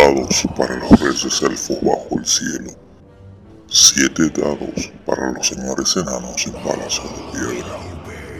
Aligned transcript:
dados 0.00 0.46
para 0.56 0.76
los 0.76 0.98
reyes 0.98 1.42
elfos 1.42 1.78
bajo 1.82 2.18
el 2.18 2.24
cielo, 2.24 2.70
siete 3.68 4.30
dados 4.30 4.90
para 5.04 5.30
los 5.32 5.46
señores 5.46 5.94
enanos 5.94 6.46
en 6.46 6.52
palacio 6.54 7.02
de 7.04 7.38
piedra, 7.38 7.76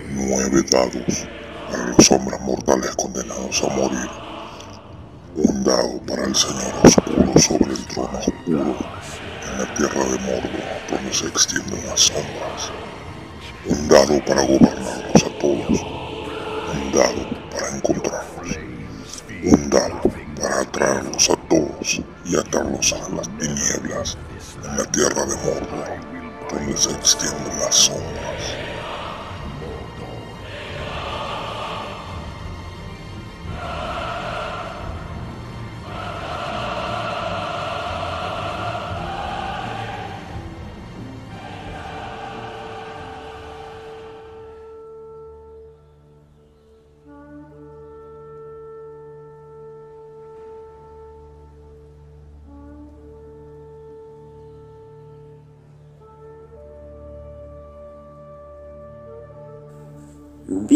nueve 0.09 0.63
dados 0.71 1.29
para 1.71 1.87
los 1.89 2.11
hombres 2.13 2.41
mortales 2.41 2.97
condenados 2.97 3.63
a 3.63 3.69
morir, 3.77 4.11
un 5.37 5.63
dado 5.63 6.01
para 6.07 6.25
el 6.25 6.35
señor 6.35 6.73
oscuro 6.83 7.39
sobre 7.39 7.73
el 7.73 7.87
trono 7.89 8.19
oscuro 8.19 8.77
en 9.45 9.59
la 9.59 9.75
tierra 9.75 10.05
de 10.05 10.19
Mordor 10.19 10.65
donde 10.91 11.13
se 11.13 11.27
extienden 11.27 11.87
las 11.87 12.01
sombras, 12.01 12.73
un 13.67 13.87
dado 13.89 14.25
para 14.25 14.47
gobernarlos 14.47 15.23
a 15.23 15.39
todos, 15.39 15.81
un 16.73 16.93
dado 16.93 17.29
para 17.51 17.77
encontrarlos, 17.77 18.59
un 19.45 19.69
dado 19.69 20.10
atraerlos 21.01 21.31
a 21.31 21.37
todos 21.49 22.03
y 22.25 22.37
atarlos 22.37 22.93
a 22.93 23.15
las 23.15 23.29
tinieblas 23.39 24.19
en 24.65 24.77
la 24.77 24.85
tierra 24.91 25.25
de 25.25 25.37
Mordor, 25.37 25.89
donde 26.51 26.77
se 26.77 26.91
extienden 26.91 27.59
las 27.59 27.75
sombras. 27.75 28.60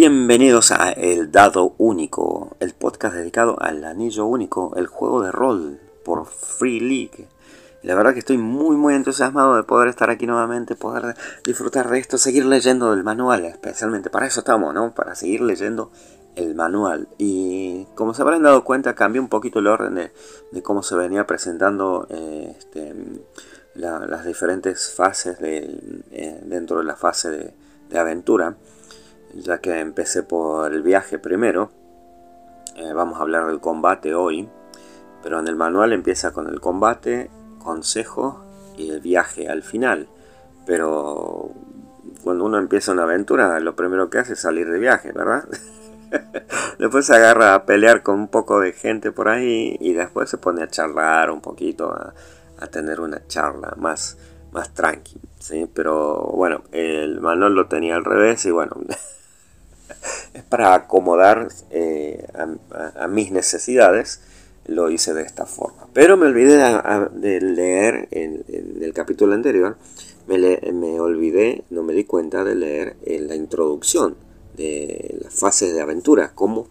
Bienvenidos 0.06 0.70
a 0.70 0.92
El 0.92 1.32
Dado 1.32 1.74
Único, 1.78 2.58
el 2.60 2.74
podcast 2.74 3.14
dedicado 3.14 3.56
al 3.58 3.82
anillo 3.84 4.26
único, 4.26 4.74
el 4.76 4.86
juego 4.86 5.22
de 5.22 5.32
rol 5.32 5.80
por 6.04 6.26
Free 6.26 6.78
League. 6.78 7.26
La 7.82 7.94
verdad 7.94 8.12
que 8.12 8.18
estoy 8.18 8.36
muy 8.36 8.76
muy 8.76 8.92
entusiasmado 8.92 9.56
de 9.56 9.62
poder 9.62 9.88
estar 9.88 10.10
aquí 10.10 10.26
nuevamente, 10.26 10.76
poder 10.76 11.16
disfrutar 11.42 11.88
de 11.88 12.00
esto, 12.00 12.18
seguir 12.18 12.44
leyendo 12.44 12.92
el 12.92 13.02
manual, 13.02 13.46
especialmente 13.46 14.10
para 14.10 14.26
eso 14.26 14.40
estamos, 14.40 14.74
¿no? 14.74 14.94
Para 14.94 15.14
seguir 15.14 15.40
leyendo 15.40 15.90
el 16.36 16.54
manual. 16.54 17.08
Y 17.16 17.86
como 17.94 18.12
se 18.12 18.20
habrán 18.20 18.42
dado 18.42 18.62
cuenta, 18.62 18.94
cambió 18.94 19.22
un 19.22 19.30
poquito 19.30 19.60
el 19.60 19.68
orden 19.68 19.94
de, 20.52 20.62
cómo 20.62 20.82
se 20.82 20.96
venía 20.96 21.26
presentando 21.26 22.06
eh, 22.10 22.54
este, 22.58 22.94
las 23.74 24.26
diferentes 24.26 24.92
fases 24.94 25.38
eh, 25.40 26.42
dentro 26.44 26.80
de 26.80 26.84
la 26.84 26.94
fase 26.94 27.54
de 27.88 27.98
aventura 27.98 28.54
ya 29.36 29.58
que 29.58 29.80
empecé 29.80 30.22
por 30.22 30.72
el 30.72 30.82
viaje 30.82 31.18
primero. 31.18 31.70
Eh, 32.76 32.92
vamos 32.92 33.18
a 33.18 33.22
hablar 33.22 33.46
del 33.46 33.60
combate 33.60 34.14
hoy, 34.14 34.48
pero 35.22 35.38
en 35.38 35.48
el 35.48 35.56
manual 35.56 35.92
empieza 35.92 36.32
con 36.32 36.48
el 36.48 36.60
combate, 36.60 37.30
consejo 37.58 38.44
y 38.76 38.90
el 38.90 39.00
viaje 39.00 39.48
al 39.48 39.62
final. 39.62 40.08
Pero 40.66 41.52
cuando 42.22 42.44
uno 42.44 42.58
empieza 42.58 42.92
una 42.92 43.04
aventura, 43.04 43.60
lo 43.60 43.76
primero 43.76 44.10
que 44.10 44.18
hace 44.18 44.32
es 44.34 44.40
salir 44.40 44.70
de 44.70 44.78
viaje, 44.78 45.12
¿verdad? 45.12 45.44
después 46.78 47.06
se 47.06 47.14
agarra 47.14 47.54
a 47.54 47.66
pelear 47.66 48.02
con 48.02 48.18
un 48.18 48.28
poco 48.28 48.60
de 48.60 48.72
gente 48.72 49.12
por 49.12 49.28
ahí 49.28 49.76
y 49.80 49.92
después 49.92 50.30
se 50.30 50.38
pone 50.38 50.62
a 50.62 50.68
charlar 50.68 51.30
un 51.30 51.40
poquito, 51.40 51.92
a, 51.92 52.14
tener 52.68 53.00
una 53.00 53.26
charla 53.26 53.74
más, 53.76 54.16
más 54.50 54.72
tranqui, 54.72 55.20
¿sí? 55.38 55.68
Pero 55.74 56.16
bueno, 56.34 56.62
el 56.72 57.20
manual 57.20 57.54
lo 57.54 57.66
tenía 57.66 57.94
al 57.94 58.06
revés 58.06 58.46
y 58.46 58.50
bueno, 58.50 58.72
es 60.34 60.42
para 60.42 60.74
acomodar 60.74 61.48
eh, 61.70 62.26
a, 62.96 63.08
mis 63.08 63.30
necesidades, 63.30 64.20
lo 64.66 64.90
hice 64.90 65.14
de 65.14 65.22
esta 65.22 65.46
forma. 65.46 65.86
Pero 65.92 66.16
me 66.16 66.26
olvidé 66.26 66.56
de, 67.12 67.40
leer 67.40 68.08
en, 68.10 68.44
el 68.48 68.92
capítulo 68.92 69.34
anterior, 69.34 69.76
me, 70.26 71.00
olvidé, 71.00 71.64
no 71.70 71.82
me 71.82 71.92
di 71.92 72.04
cuenta 72.04 72.44
de 72.44 72.54
leer 72.54 72.96
en 73.04 73.28
la 73.28 73.34
introducción 73.34 74.16
de 74.56 75.18
las 75.22 75.34
fases 75.34 75.74
de 75.74 75.80
aventura, 75.80 76.32
cómo, 76.34 76.66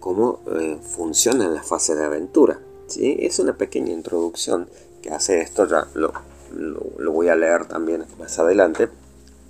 cómo 0.00 0.40
eh, 0.58 0.78
funcionan 0.82 1.54
las 1.54 1.66
fases 1.66 1.96
de 1.96 2.04
aventura. 2.04 2.60
¿sí? 2.86 3.16
Es 3.20 3.38
una 3.38 3.56
pequeña 3.56 3.92
introducción 3.92 4.68
que 5.02 5.10
hace 5.10 5.40
esto, 5.40 5.66
ya 5.66 5.86
lo, 5.94 6.12
lo 6.52 7.12
voy 7.12 7.28
a 7.28 7.36
leer 7.36 7.66
también 7.66 8.04
más 8.18 8.38
adelante, 8.38 8.88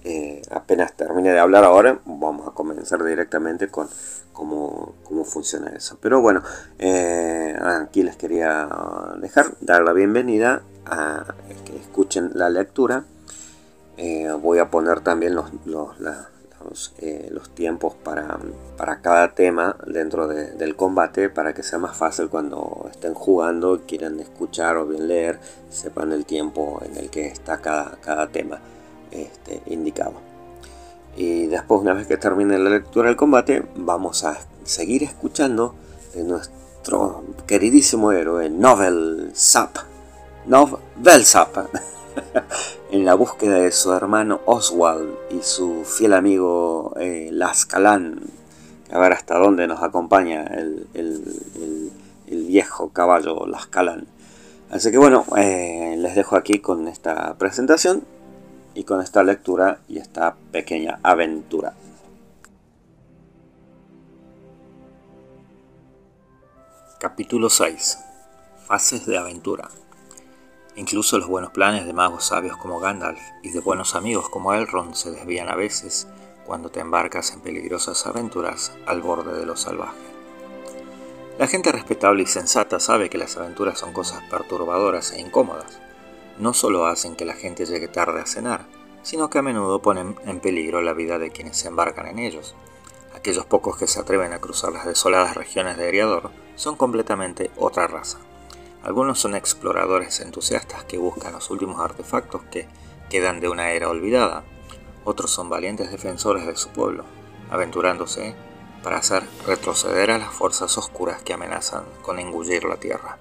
eh, 0.05 0.43
apenas 0.51 0.93
termine 0.95 1.31
de 1.33 1.39
hablar 1.39 1.65
ahora, 1.65 1.99
vamos 2.05 2.47
a 2.47 2.53
comenzar 2.53 3.05
directamente 3.05 3.69
con 3.69 3.89
cómo, 4.33 4.95
funciona 5.25 5.71
eso. 5.71 5.99
Pero 6.01 6.21
bueno, 6.21 6.43
eh, 6.79 7.57
aquí 7.61 8.03
les 8.03 8.17
quería 8.17 8.69
dejar, 9.21 9.55
dar 9.61 9.83
la 9.83 9.93
bienvenida 9.93 10.63
a 10.87 11.35
que 11.65 11.77
escuchen 11.77 12.31
la 12.35 12.49
lectura. 12.49 13.05
Eh, 13.97 14.31
voy 14.41 14.59
a 14.61 14.71
poner 14.71 15.01
también 15.01 15.35
los, 15.35 15.51
los, 15.67 15.97
los, 15.99 17.55
tiempos 17.55 17.95
para, 17.95 18.39
para, 18.77 19.01
cada 19.01 19.35
tema 19.35 19.77
dentro 19.87 20.29
del 20.29 20.77
combate 20.77 21.29
para 21.29 21.53
que 21.53 21.65
sea 21.65 21.81
más 21.81 21.97
fácil 21.97 22.29
cuando 22.29 22.89
estén 22.93 23.15
jugando, 23.15 23.83
quieran 23.89 24.21
escuchar 24.21 24.77
o 24.77 24.87
bien 24.87 25.09
leer, 25.09 25.41
sepan 25.69 26.13
el 26.13 26.25
tiempo 26.25 26.81
en 26.85 26.97
el 26.97 27.11
que 27.11 27.27
está 27.27 27.59
cada, 27.59 27.97
cada 28.01 28.29
tema 28.29 28.61
este, 29.11 29.63
indicado. 29.67 30.15
Y 31.17 31.47
después, 31.47 31.81
una 31.81 31.95
vez 31.95 32.07
que 32.07 32.17
termine 32.17 32.59
la 32.59 32.71
lectura 32.71 33.09
del 33.09 33.17
combate, 33.17 33.65
vamos 33.77 34.25
a 34.25 34.39
seguir 34.65 35.03
escuchando 35.03 35.75
de 36.15 36.23
nuestro 36.25 37.25
queridísimo 37.47 38.13
héroe 38.13 38.49
Novel 38.49 39.31
Sap. 39.35 39.77
Novel 40.47 41.25
Sap. 41.25 41.57
en 42.91 43.05
la 43.05 43.15
búsqueda 43.15 43.57
de 43.57 43.73
su 43.73 43.93
hermano 43.93 44.41
Oswald 44.47 45.11
y 45.31 45.43
su 45.43 45.85
fiel 45.85 46.15
amigo 46.15 46.95
eh, 46.99 47.29
Lascalán. 47.33 48.21
A 48.91 48.99
ver 48.99 49.13
hasta 49.13 49.39
dónde 49.39 49.67
nos 49.67 49.83
acompaña 49.83 50.45
el, 50.45 50.87
viejo 52.27 52.91
caballo 52.91 53.47
Lascalán. 53.47 54.07
Así 54.71 54.91
que 54.91 54.99
bueno, 54.99 55.25
eh, 55.37 55.97
les 55.99 56.15
dejo 56.15 56.37
aquí 56.37 56.61
con 56.61 56.89
esta 56.89 57.35
presentación 57.39 58.05
y 58.79 58.85
con 58.85 59.01
esta 59.03 59.25
lectura 59.25 59.81
y 59.89 59.99
esta 59.99 60.37
pequeña 60.53 61.01
aventura. 61.03 61.75
Capítulo 67.01 67.51
6. 67.51 67.99
Fases 68.69 69.05
de 69.05 69.19
aventura. 69.19 69.69
Incluso 70.77 71.19
los 71.19 71.27
buenos 71.27 71.51
planes 71.51 71.87
de 71.87 71.93
magos 71.93 72.27
sabios 72.27 72.57
como 72.57 72.79
Gandalf 72.79 73.19
y 73.43 73.51
de 73.51 73.59
buenos 73.59 73.97
amigos 73.97 74.29
como 74.29 74.55
Elrond 74.55 74.95
se 74.95 75.11
desvían 75.11 75.49
a 75.49 75.57
veces 75.57 76.07
cuando 76.47 76.71
te 76.71 76.79
embarcas 76.79 77.33
en 77.33 77.41
peligrosas 77.41 78.07
aventuras 78.07 78.71
al 78.87 79.03
borde 79.03 79.37
de 79.37 79.45
lo 79.45 79.57
salvaje. 79.57 79.99
La 81.37 81.49
gente 81.49 81.73
respetable 81.73 82.23
y 82.23 82.27
sensata 82.27 82.79
sabe 82.79 83.11
que 83.11 83.19
las 83.19 83.37
aventuras 83.37 83.77
son 83.77 83.93
cosas 83.93 84.23
perturbadoras 84.31 85.11
e 85.11 85.21
incómodas, 85.21 85.81
no 86.39 86.55
solo 86.55 86.87
hacen 86.87 87.17
que 87.17 87.25
la 87.25 87.35
gente 87.35 87.67
llegue 87.67 87.89
tarde 87.89 88.21
a 88.21 88.27
cenar, 88.27 88.67
sino 89.03 89.31
que 89.31 89.39
a 89.39 89.43
menudo 89.43 89.81
ponen 89.81 90.17
en 90.25 90.41
peligro 90.41 90.81
la 90.81 90.93
vida 90.93 91.19
de 91.19 91.31
quienes 91.31 91.57
se 91.57 91.69
embarcan 91.69 92.07
en 92.07 92.19
ellos. 92.19 92.55
Aquellos 93.15 93.47
pocos 93.47 93.77
que 93.77 93.87
se 93.87 94.01
atreven 94.01 94.33
a 94.33 94.41
cruzar 94.41 94.73
las 94.73 94.87
desoladas 94.87 95.35
regiones 95.35 95.77
de 95.77 95.89
Eriador 95.89 96.31
son 96.55 96.77
completamente 96.77 97.51
otra 97.57 97.87
raza. 97.87 98.19
Algunos 98.83 99.19
son 99.19 99.35
exploradores 99.35 100.21
entusiastas 100.21 100.85
que 100.85 100.99
buscan 100.99 101.33
los 101.33 101.51
últimos 101.51 101.81
artefactos 101.81 102.43
que 102.51 102.69
quedan 103.11 103.41
de 103.41 103.49
una 103.49 103.73
era 103.73 103.89
olvidada. 103.89 104.45
Otros 105.05 105.31
son 105.31 105.49
valientes 105.49 105.91
defensores 105.91 106.47
de 106.47 106.57
su 106.57 106.69
pueblo, 106.69 107.05
aventurándose 107.51 108.35
para 108.83 108.99
hacer 108.99 109.25
retroceder 109.47 110.11
a 110.11 110.19
las 110.19 110.33
fuerzas 110.33 110.79
oscuras 110.79 111.23
que 111.23 111.33
amenazan 111.33 111.85
con 112.03 112.19
engullir 112.19 112.65
la 112.65 112.77
tierra. 112.77 113.19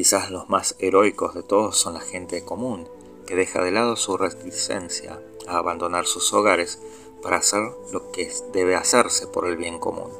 Quizás 0.00 0.30
los 0.30 0.48
más 0.48 0.76
heroicos 0.78 1.34
de 1.34 1.42
todos 1.42 1.76
son 1.76 1.92
la 1.92 2.00
gente 2.00 2.42
común, 2.42 2.88
que 3.26 3.36
deja 3.36 3.62
de 3.62 3.70
lado 3.70 3.96
su 3.96 4.16
reticencia 4.16 5.20
a 5.46 5.58
abandonar 5.58 6.06
sus 6.06 6.32
hogares 6.32 6.80
para 7.22 7.36
hacer 7.36 7.60
lo 7.92 8.10
que 8.10 8.32
debe 8.50 8.76
hacerse 8.76 9.26
por 9.26 9.46
el 9.46 9.58
bien 9.58 9.78
común. 9.78 10.10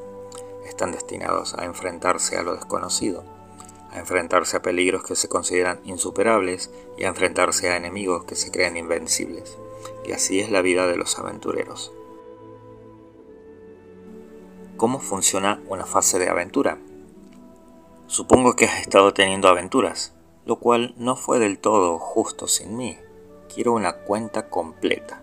Están 0.67 0.93
destinados 0.93 1.55
a 1.55 1.65
enfrentarse 1.65 2.37
a 2.37 2.43
lo 2.43 2.55
desconocido, 2.55 3.25
a 3.91 3.99
enfrentarse 3.99 4.59
a 4.59 4.61
peligros 4.61 5.03
que 5.03 5.17
se 5.17 5.31
consideran 5.31 5.81
insuperables 5.85 6.69
y 6.99 7.05
a 7.05 7.09
enfrentarse 7.09 7.71
a 7.71 7.79
enemigos 7.79 8.25
que 8.25 8.37
se 8.37 8.51
creen 8.51 8.77
invencibles. 8.77 9.57
Y 10.05 10.13
así 10.13 10.41
es 10.41 10.51
la 10.51 10.61
vida 10.61 10.87
de 10.89 10.97
los 10.97 11.19
aventureros. 11.19 11.91
¿Cómo 14.77 15.01
funciona 15.01 15.63
una 15.71 15.87
fase 15.87 16.19
de 16.19 16.29
aventura? 16.29 16.77
Supongo 18.11 18.57
que 18.57 18.65
has 18.65 18.81
estado 18.81 19.15
teniendo 19.15 19.47
aventuras, 19.47 20.13
lo 20.45 20.57
cual 20.57 20.95
no 20.97 21.15
fue 21.15 21.39
del 21.39 21.61
todo 21.61 22.01
justo 22.01 22.49
sin 22.49 22.77
mí. 22.77 22.99
Quiero 23.55 23.73
una 23.73 23.93
cuenta 23.93 24.51
completa. 24.51 25.23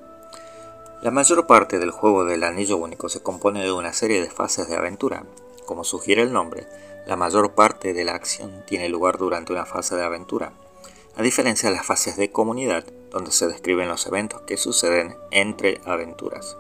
La 1.02 1.12
mayor 1.12 1.48
parte 1.48 1.80
del 1.80 1.92
juego 1.92 2.24
del 2.24 2.46
Anillo 2.46 2.78
Único 2.78 3.10
se 3.10 3.22
compone 3.22 3.62
de 3.62 3.74
una 3.74 3.92
serie 3.92 4.22
de 4.22 4.30
fases 4.30 4.70
de 4.70 4.78
aventura. 4.78 5.26
Como 5.66 5.84
sugiere 5.84 6.22
el 6.22 6.32
nombre, 6.32 6.66
la 7.06 7.18
mayor 7.18 7.56
parte 7.56 7.92
de 7.92 8.06
la 8.06 8.14
acción 8.14 8.64
tiene 8.66 8.88
lugar 8.88 9.18
durante 9.18 9.52
una 9.52 9.66
fase 9.66 9.98
de 9.98 10.06
aventura, 10.06 10.54
a 11.18 11.22
diferencia 11.22 11.70
de 11.70 11.76
las 11.76 11.86
fases 11.86 12.16
de 12.16 12.32
comunidad, 12.32 12.86
donde 13.12 13.34
se 13.34 13.48
describen 13.48 13.90
los 13.90 14.08
eventos 14.08 14.44
que 14.44 14.56
suceden 14.56 15.18
entre 15.32 15.82
aventuras. 15.84 16.56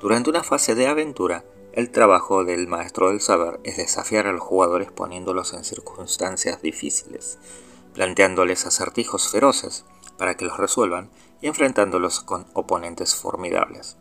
Durante 0.00 0.30
una 0.30 0.42
fase 0.42 0.74
de 0.74 0.86
aventura, 0.86 1.44
el 1.72 1.90
trabajo 1.90 2.44
del 2.44 2.66
maestro 2.66 3.10
del 3.10 3.20
saber 3.20 3.60
es 3.62 3.76
desafiar 3.76 4.26
a 4.26 4.32
los 4.32 4.42
jugadores 4.42 4.90
poniéndolos 4.90 5.54
en 5.54 5.62
circunstancias 5.62 6.60
difíciles, 6.62 7.38
planteándoles 7.94 8.66
acertijos 8.66 9.28
feroces 9.28 9.84
para 10.18 10.34
que 10.36 10.44
los 10.44 10.56
resuelvan 10.56 11.10
y 11.40 11.46
enfrentándolos 11.46 12.20
con 12.20 12.46
oponentes 12.54 13.14
formidables. 13.14 13.96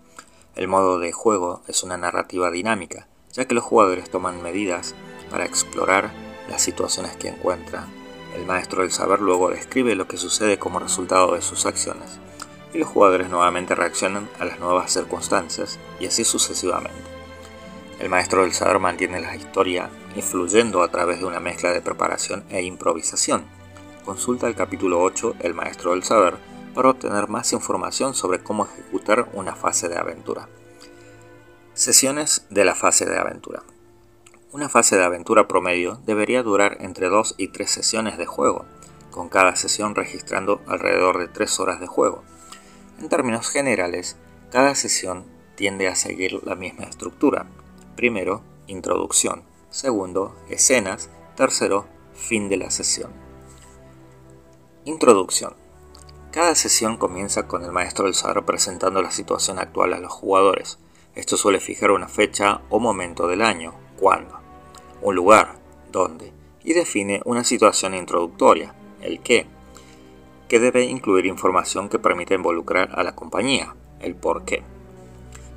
El 0.55 0.67
modo 0.67 0.97
de 0.97 1.11
juego 1.11 1.61
es 1.67 1.83
una 1.83 1.97
narrativa 1.97 2.49
dinámica, 2.49 3.07
ya 3.33 3.45
que 3.45 3.53
los 3.53 3.63
jugadores 3.63 4.09
toman 4.09 4.41
medidas 4.41 4.95
para 5.29 5.45
explorar 5.45 6.11
las 6.49 6.63
situaciones 6.63 7.15
que 7.17 7.29
encuentran. 7.29 7.85
El 8.35 8.45
maestro 8.45 8.81
del 8.81 8.91
saber 8.91 9.21
luego 9.21 9.51
describe 9.51 9.95
lo 9.95 10.07
que 10.07 10.17
sucede 10.17 10.57
como 10.57 10.79
resultado 10.79 11.35
de 11.35 11.43
sus 11.43 11.67
acciones, 11.67 12.19
y 12.73 12.79
los 12.79 12.89
jugadores 12.89 13.29
nuevamente 13.29 13.75
reaccionan 13.75 14.27
a 14.39 14.45
las 14.45 14.59
nuevas 14.59 14.91
circunstancias, 14.91 15.77
y 15.99 16.07
así 16.07 16.23
sucesivamente. 16.23 17.18
El 17.99 18.07
maestro 18.07 18.43
del 18.43 18.53
saber 18.53 18.79
mantiene 18.79 19.19
la 19.19 19.35
historia 19.35 19.89
influyendo 20.15 20.83
a 20.83 20.87
través 20.87 21.19
de 21.19 21.25
una 21.25 21.41
mezcla 21.41 21.71
de 21.73 21.81
preparación 21.81 22.45
e 22.49 22.61
improvisación. 22.61 23.43
Consulta 24.05 24.47
el 24.47 24.55
capítulo 24.55 25.01
8, 25.01 25.35
El 25.41 25.53
maestro 25.53 25.91
del 25.91 26.03
saber, 26.03 26.35
para 26.73 26.91
obtener 26.91 27.27
más 27.27 27.51
información 27.51 28.15
sobre 28.15 28.39
cómo 28.39 28.65
ejecutar 28.65 29.27
una 29.33 29.53
fase 29.53 29.89
de 29.89 29.97
aventura. 29.97 30.47
Sesiones 31.73 32.45
de 32.49 32.63
la 32.63 32.73
fase 32.73 33.05
de 33.05 33.17
aventura. 33.17 33.63
Una 34.53 34.69
fase 34.69 34.95
de 34.95 35.03
aventura 35.03 35.49
promedio 35.49 35.99
debería 36.05 36.41
durar 36.41 36.77
entre 36.79 37.09
2 37.09 37.35
y 37.37 37.49
3 37.49 37.69
sesiones 37.69 38.17
de 38.17 38.25
juego, 38.25 38.65
con 39.11 39.27
cada 39.27 39.57
sesión 39.57 39.93
registrando 39.93 40.61
alrededor 40.67 41.19
de 41.19 41.27
3 41.27 41.59
horas 41.59 41.81
de 41.81 41.87
juego. 41.87 42.23
En 43.01 43.09
términos 43.09 43.49
generales, 43.49 44.15
cada 44.51 44.73
sesión 44.73 45.25
tiende 45.55 45.89
a 45.89 45.95
seguir 45.95 46.39
la 46.45 46.55
misma 46.55 46.85
estructura, 46.85 47.45
Primero, 47.99 48.43
introducción. 48.67 49.43
Segundo, 49.69 50.33
escenas. 50.47 51.09
Tercero, 51.35 51.85
fin 52.13 52.47
de 52.47 52.55
la 52.55 52.71
sesión. 52.71 53.11
Introducción. 54.85 55.53
Cada 56.31 56.55
sesión 56.55 56.95
comienza 56.95 57.45
con 57.45 57.65
el 57.65 57.73
maestro 57.73 58.05
del 58.05 58.13
saber 58.13 58.45
presentando 58.45 59.01
la 59.01 59.11
situación 59.11 59.59
actual 59.59 59.93
a 59.93 59.99
los 59.99 60.13
jugadores. 60.13 60.79
Esto 61.13 61.35
suele 61.35 61.59
fijar 61.59 61.91
una 61.91 62.07
fecha 62.07 62.61
o 62.69 62.79
momento 62.79 63.27
del 63.27 63.41
año, 63.41 63.73
cuándo, 63.99 64.39
un 65.01 65.15
lugar, 65.15 65.59
dónde, 65.91 66.31
y 66.63 66.71
define 66.71 67.21
una 67.25 67.43
situación 67.43 67.95
introductoria, 67.95 68.75
el 69.01 69.19
qué, 69.19 69.45
que 70.47 70.61
debe 70.61 70.85
incluir 70.85 71.25
información 71.25 71.89
que 71.89 71.99
permita 71.99 72.33
involucrar 72.33 72.97
a 72.97 73.03
la 73.03 73.13
compañía, 73.13 73.75
el 73.99 74.15
por 74.15 74.45
qué. 74.45 74.63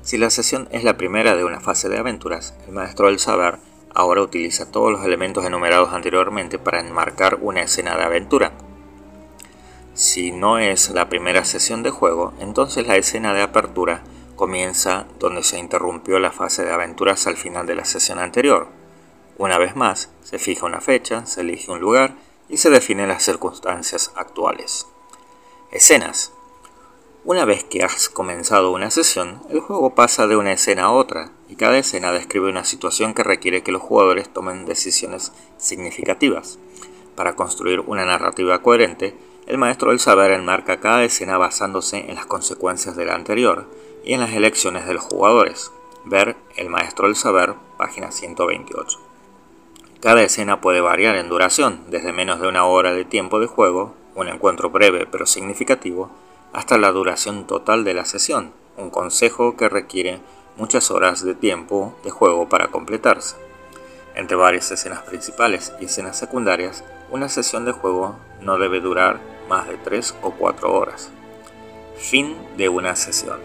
Si 0.03 0.17
la 0.17 0.29
sesión 0.29 0.67
es 0.71 0.83
la 0.83 0.97
primera 0.97 1.33
de 1.35 1.45
una 1.45 1.61
fase 1.61 1.87
de 1.87 1.97
aventuras, 1.97 2.53
el 2.67 2.73
maestro 2.73 3.07
del 3.07 3.19
saber 3.19 3.57
ahora 3.95 4.21
utiliza 4.21 4.69
todos 4.69 4.91
los 4.91 5.05
elementos 5.05 5.45
enumerados 5.45 5.93
anteriormente 5.93 6.59
para 6.59 6.81
enmarcar 6.81 7.37
una 7.41 7.61
escena 7.61 7.95
de 7.95 8.03
aventura. 8.03 8.51
Si 9.93 10.33
no 10.33 10.57
es 10.57 10.89
la 10.89 11.07
primera 11.07 11.45
sesión 11.45 11.83
de 11.83 11.89
juego, 11.89 12.33
entonces 12.39 12.85
la 12.85 12.97
escena 12.97 13.33
de 13.33 13.43
apertura 13.43 14.03
comienza 14.35 15.05
donde 15.19 15.41
se 15.41 15.57
interrumpió 15.57 16.19
la 16.19 16.31
fase 16.31 16.65
de 16.65 16.73
aventuras 16.73 17.25
al 17.25 17.37
final 17.37 17.65
de 17.65 17.75
la 17.75 17.85
sesión 17.85 18.19
anterior. 18.19 18.67
Una 19.37 19.57
vez 19.57 19.77
más, 19.77 20.09
se 20.23 20.37
fija 20.37 20.65
una 20.65 20.81
fecha, 20.81 21.25
se 21.25 21.41
elige 21.41 21.71
un 21.71 21.79
lugar 21.79 22.15
y 22.49 22.57
se 22.57 22.69
definen 22.69 23.07
las 23.07 23.23
circunstancias 23.23 24.11
actuales. 24.15 24.85
Escenas. 25.71 26.33
Una 27.25 27.45
vez 27.45 27.63
que 27.63 27.83
has 27.83 28.09
comenzado 28.09 28.71
una 28.71 28.91
sesión, 28.91 29.41
el 29.49 29.61
juego 29.61 29.95
pasa 29.95 30.27
de 30.27 30.35
una 30.35 30.51
escena 30.51 30.83
a 30.83 30.91
otra, 30.91 31.31
y 31.47 31.55
cada 31.55 31.77
escena 31.77 32.11
describe 32.11 32.49
una 32.49 32.65
situación 32.65 33.13
que 33.13 33.23
requiere 33.23 33.63
que 33.63 33.71
los 33.71 33.81
jugadores 33.81 34.27
tomen 34.27 34.65
decisiones 34.65 35.31
significativas. 35.55 36.59
Para 37.15 37.37
construir 37.37 37.79
una 37.79 38.03
narrativa 38.03 38.61
coherente, 38.61 39.15
el 39.47 39.57
maestro 39.57 39.91
del 39.91 40.01
saber 40.01 40.31
enmarca 40.31 40.81
cada 40.81 41.05
escena 41.05 41.37
basándose 41.37 41.99
en 42.09 42.15
las 42.15 42.25
consecuencias 42.25 42.97
de 42.97 43.05
la 43.05 43.15
anterior 43.15 43.69
y 44.03 44.15
en 44.15 44.19
las 44.19 44.33
elecciones 44.33 44.85
de 44.85 44.93
los 44.93 45.03
jugadores. 45.03 45.71
Ver 46.03 46.35
El 46.57 46.69
maestro 46.69 47.07
del 47.07 47.15
saber, 47.15 47.53
página 47.77 48.11
128. 48.11 48.99
Cada 50.01 50.23
escena 50.23 50.59
puede 50.59 50.81
variar 50.81 51.15
en 51.15 51.29
duración, 51.29 51.85
desde 51.87 52.11
menos 52.11 52.41
de 52.41 52.49
una 52.49 52.65
hora 52.65 52.93
de 52.93 53.05
tiempo 53.05 53.39
de 53.39 53.47
juego, 53.47 53.95
un 54.13 54.27
encuentro 54.27 54.69
breve 54.69 55.07
pero 55.09 55.25
significativo, 55.25 56.11
hasta 56.53 56.77
la 56.77 56.91
duración 56.91 57.47
total 57.47 57.83
de 57.83 57.95
la 57.95 58.05
sesión, 58.05 58.53
un 58.77 58.89
consejo 58.89 59.57
que 59.57 59.69
requiere 59.69 60.19
muchas 60.55 60.91
horas 60.91 61.25
de 61.25 61.33
tiempo 61.33 61.95
de 62.03 62.11
juego 62.11 62.47
para 62.47 62.67
completarse. 62.67 63.35
Entre 64.15 64.37
varias 64.37 64.69
escenas 64.71 65.01
principales 65.01 65.73
y 65.81 65.85
escenas 65.85 66.17
secundarias, 66.17 66.83
una 67.09 67.27
sesión 67.27 67.65
de 67.65 67.71
juego 67.71 68.15
no 68.41 68.59
debe 68.59 68.79
durar 68.79 69.19
más 69.49 69.67
de 69.67 69.77
3 69.77 70.15
o 70.21 70.31
4 70.31 70.71
horas. 70.71 71.11
Fin 71.97 72.35
de 72.55 72.69
una 72.69 72.95
sesión. 72.95 73.39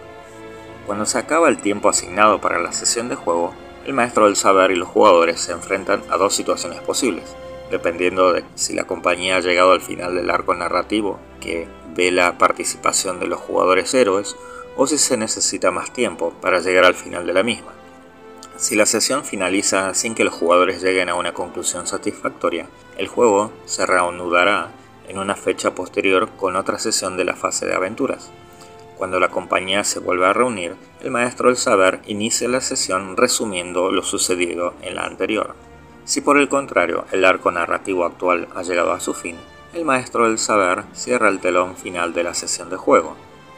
Cuando 0.86 1.06
se 1.06 1.18
acaba 1.18 1.48
el 1.48 1.58
tiempo 1.58 1.88
asignado 1.88 2.40
para 2.40 2.58
la 2.58 2.72
sesión 2.72 3.08
de 3.08 3.14
juego, 3.14 3.54
el 3.86 3.94
maestro 3.94 4.26
del 4.26 4.36
saber 4.36 4.70
y 4.70 4.76
los 4.76 4.88
jugadores 4.88 5.40
se 5.40 5.52
enfrentan 5.52 6.02
a 6.10 6.18
dos 6.18 6.34
situaciones 6.34 6.80
posibles, 6.80 7.34
dependiendo 7.70 8.32
de 8.32 8.44
si 8.54 8.74
la 8.74 8.84
compañía 8.84 9.36
ha 9.36 9.40
llegado 9.40 9.72
al 9.72 9.80
final 9.80 10.14
del 10.14 10.30
arco 10.30 10.54
narrativo 10.54 11.18
que 11.40 11.68
ve 11.94 12.10
la 12.10 12.38
participación 12.38 13.20
de 13.20 13.26
los 13.26 13.40
jugadores 13.40 13.92
héroes 13.94 14.36
o 14.76 14.86
si 14.86 14.98
se 14.98 15.16
necesita 15.16 15.70
más 15.70 15.92
tiempo 15.92 16.32
para 16.40 16.60
llegar 16.60 16.84
al 16.84 16.94
final 16.94 17.26
de 17.26 17.32
la 17.32 17.42
misma. 17.42 17.72
Si 18.56 18.74
la 18.74 18.86
sesión 18.86 19.24
finaliza 19.24 19.94
sin 19.94 20.14
que 20.14 20.24
los 20.24 20.34
jugadores 20.34 20.82
lleguen 20.82 21.08
a 21.08 21.14
una 21.14 21.32
conclusión 21.32 21.86
satisfactoria, 21.86 22.68
el 22.96 23.06
juego 23.06 23.52
se 23.66 23.86
reanudará 23.86 24.72
en 25.08 25.18
una 25.18 25.36
fecha 25.36 25.74
posterior 25.74 26.28
con 26.36 26.56
otra 26.56 26.78
sesión 26.78 27.16
de 27.16 27.24
la 27.24 27.36
fase 27.36 27.66
de 27.66 27.74
aventuras. 27.74 28.30
Cuando 28.96 29.20
la 29.20 29.28
compañía 29.28 29.84
se 29.84 30.00
vuelve 30.00 30.26
a 30.26 30.32
reunir, 30.32 30.74
el 31.00 31.12
maestro 31.12 31.48
del 31.48 31.56
saber 31.56 32.00
inicia 32.06 32.48
la 32.48 32.60
sesión 32.60 33.16
resumiendo 33.16 33.92
lo 33.92 34.02
sucedido 34.02 34.74
en 34.82 34.96
la 34.96 35.04
anterior. 35.04 35.54
Si 36.08 36.22
por 36.22 36.38
el 36.38 36.48
contrario 36.48 37.04
el 37.12 37.26
arco 37.26 37.50
narrativo 37.50 38.06
actual 38.06 38.48
ha 38.54 38.62
llegado 38.62 38.92
a 38.92 39.00
su 39.00 39.12
fin, 39.12 39.36
el 39.74 39.84
maestro 39.84 40.26
del 40.26 40.38
saber 40.38 40.84
cierra 40.94 41.28
el 41.28 41.38
telón 41.38 41.76
final 41.76 42.14
de 42.14 42.22
la 42.22 42.32
sesión 42.32 42.70
de 42.70 42.78
juego. 42.78 43.14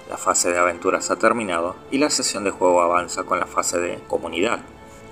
La 0.08 0.16
fase 0.16 0.50
de 0.50 0.58
aventuras 0.58 1.12
ha 1.12 1.16
terminado 1.16 1.76
y 1.92 1.98
la 1.98 2.10
sesión 2.10 2.42
de 2.42 2.50
juego 2.50 2.82
avanza 2.82 3.22
con 3.22 3.38
la 3.38 3.46
fase 3.46 3.78
de 3.78 4.00
comunidad. 4.08 4.58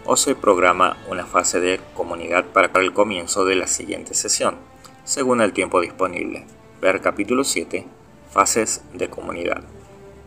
O 0.05 0.17
se 0.17 0.35
programa 0.35 0.97
una 1.09 1.27
fase 1.27 1.61
de 1.61 1.81
comunidad 1.95 2.45
para 2.47 2.73
el 2.81 2.93
comienzo 2.93 3.45
de 3.45 3.55
la 3.55 3.69
siguiente 3.69 4.15
sesión, 4.15 4.57
según 5.05 5.41
el 5.41 5.53
tiempo 5.53 5.81
disponible. 5.81 6.45
Ver 6.81 7.01
capítulo 7.01 7.45
7, 7.45 7.87
fases 8.33 8.83
de 8.95 9.09
comunidad. 9.09 9.63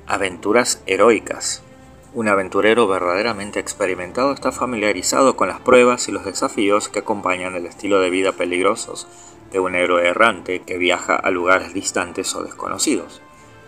Aventuras 0.08 0.82
heroicas. 0.86 1.62
Un 2.14 2.28
aventurero 2.28 2.90
verdaderamente 2.90 3.62
experimentado 3.62 4.34
está 4.34 4.52
familiarizado 4.52 5.38
con 5.38 5.48
las 5.48 5.62
pruebas 5.62 6.10
y 6.10 6.12
los 6.12 6.26
desafíos 6.26 6.90
que 6.90 7.00
acompañan 7.00 7.56
el 7.56 7.66
estilo 7.66 8.02
de 8.02 8.10
vida 8.10 8.34
peligrosos 8.34 9.08
de 9.50 9.62
un 9.62 9.76
héroe 9.76 10.06
errante 10.06 10.62
que 10.62 10.78
viaja 10.78 11.16
a 11.16 11.30
lugares 11.32 11.74
distantes 11.74 12.36
o 12.36 12.44
desconocidos. 12.44 13.22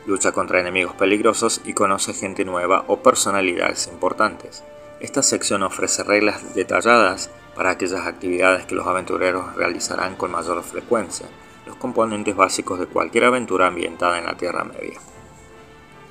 Lucha 0.05 0.33
contra 0.33 0.59
enemigos 0.59 0.93
peligrosos 0.93 1.61
y 1.63 1.73
conoce 1.73 2.13
gente 2.13 2.43
nueva 2.43 2.83
o 2.87 2.97
personalidades 2.97 3.87
importantes. 3.87 4.61
Esta 4.99 5.23
sección 5.23 5.63
ofrece 5.63 6.03
reglas 6.03 6.53
detalladas 6.53 7.29
para 7.55 7.71
aquellas 7.71 8.05
actividades 8.05 8.65
que 8.65 8.75
los 8.75 8.87
aventureros 8.87 9.55
realizarán 9.55 10.17
con 10.17 10.31
mayor 10.31 10.61
frecuencia, 10.63 11.27
los 11.65 11.77
componentes 11.77 12.35
básicos 12.35 12.77
de 12.77 12.87
cualquier 12.87 13.23
aventura 13.23 13.67
ambientada 13.67 14.19
en 14.19 14.25
la 14.25 14.35
Tierra 14.35 14.65
Media. 14.65 14.99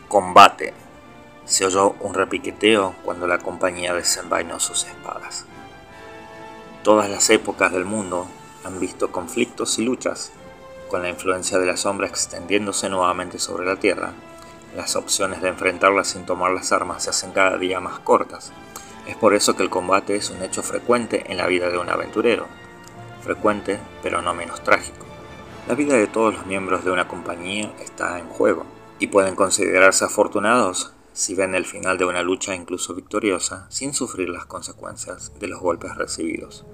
Combate 0.08 0.72
se 1.44 1.66
oyó 1.66 1.94
un 2.00 2.14
repiqueteo 2.14 2.94
cuando 3.04 3.26
la 3.26 3.38
compañía 3.38 3.94
desenvainó 3.94 4.61
sus 4.61 4.84
espadas. 4.84 5.44
Todas 6.82 7.08
las 7.11 7.30
épocas 7.30 7.72
del 7.72 7.84
mundo 7.84 8.26
han 8.64 8.80
visto 8.80 9.12
conflictos 9.12 9.78
y 9.78 9.84
luchas. 9.84 10.32
Con 10.88 11.02
la 11.02 11.08
influencia 11.08 11.58
de 11.58 11.66
la 11.66 11.76
sombra 11.76 12.06
extendiéndose 12.06 12.88
nuevamente 12.88 13.38
sobre 13.38 13.64
la 13.64 13.76
Tierra, 13.76 14.12
las 14.76 14.96
opciones 14.96 15.42
de 15.42 15.49
enfrentarla 15.49 16.04
sin 16.04 16.26
tomar 16.26 16.52
las 16.52 16.72
armas 16.72 17.04
se 17.04 17.11
hacen 17.11 17.32
cada 17.32 17.56
día 17.56 17.80
más 17.80 17.99
cortas. 18.00 18.52
Es 19.06 19.16
por 19.16 19.34
eso 19.34 19.56
que 19.56 19.62
el 19.62 19.70
combate 19.70 20.16
es 20.16 20.30
un 20.30 20.42
hecho 20.42 20.62
frecuente 20.62 21.25
en 21.30 21.38
la 21.38 21.46
vida 21.46 21.70
de 21.70 21.78
un 21.78 21.88
aventurero. 21.88 22.46
frecuente 23.22 23.78
pero 24.02 24.20
no 24.20 24.34
menos 24.34 24.62
trágico. 24.64 25.06
La 25.68 25.75
vida 25.75 25.94
de 25.94 26.08
todos 26.08 26.34
los 26.34 26.46
miembros 26.46 26.84
de 26.84 26.90
una 26.90 27.06
compañía 27.06 27.72
está 27.80 28.18
en 28.18 28.28
juego 28.28 28.66
y 28.99 29.06
pueden 29.06 29.37
considerarse 29.37 30.04
afortunados 30.04 30.92
si 31.12 31.35
ven 31.35 31.54
el 31.54 31.64
final 31.64 31.99
de 31.99 32.04
una 32.04 32.23
lucha 32.23 32.54
incluso 32.54 32.95
victoriosa 32.95 33.66
sin 33.71 33.92
sufrir 33.92 34.28
las 34.28 34.47
consecuencias 34.47 35.33
de 35.38 35.49
los 35.49 35.61
golpes 35.61 35.95
recibidos. 35.97 36.64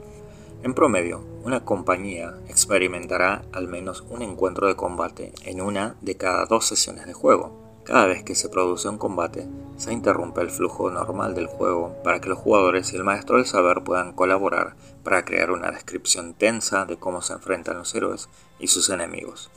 En 0.63 0.75
promedio, 0.75 1.25
una 1.45 1.65
compañía 1.65 2.35
experimentará 2.49 3.43
al 3.53 3.69
menos 3.69 4.05
un 4.09 4.23
encuentro 4.23 4.67
de 4.67 4.75
combate 4.75 5.33
en 5.45 5.61
una 5.61 5.97
de 6.01 6.17
cada 6.17 6.47
dos 6.47 6.67
sesiones 6.67 7.07
de 7.07 7.13
juego. 7.13 7.69
Cada 7.85 8.07
vez 8.07 8.23
que 8.25 8.35
se 8.35 8.49
produce 8.49 8.89
un 8.89 8.99
combate, 8.99 9.49
se 9.77 9.93
interrumpe 9.93 10.41
el 10.41 10.51
flujo 10.51 10.91
normal 10.91 11.35
del 11.35 11.47
juego 11.47 11.97
para 12.03 12.21
que 12.21 12.29
los 12.29 12.39
jugadores 12.39 12.93
y 12.93 12.97
el 12.97 13.05
maestro 13.05 13.37
del 13.37 13.47
saber 13.47 13.83
puedan 13.85 14.13
colaborar 14.13 14.75
para 15.05 15.25
crear 15.25 15.53
una 15.53 15.71
descripción 15.71 16.35
tensa 16.35 16.85
de 16.85 16.97
cómo 16.97 17.23
se 17.23 17.35
enfrentan 17.35 17.79
los 17.79 17.95
héroes 17.95 18.29
y 18.59 18.67
sus 18.67 18.91
enemigos. 18.91 19.51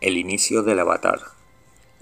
El 0.00 0.18
inicio 0.18 0.64
de 0.64 0.74
la 0.74 0.84
batalla. 0.84 1.26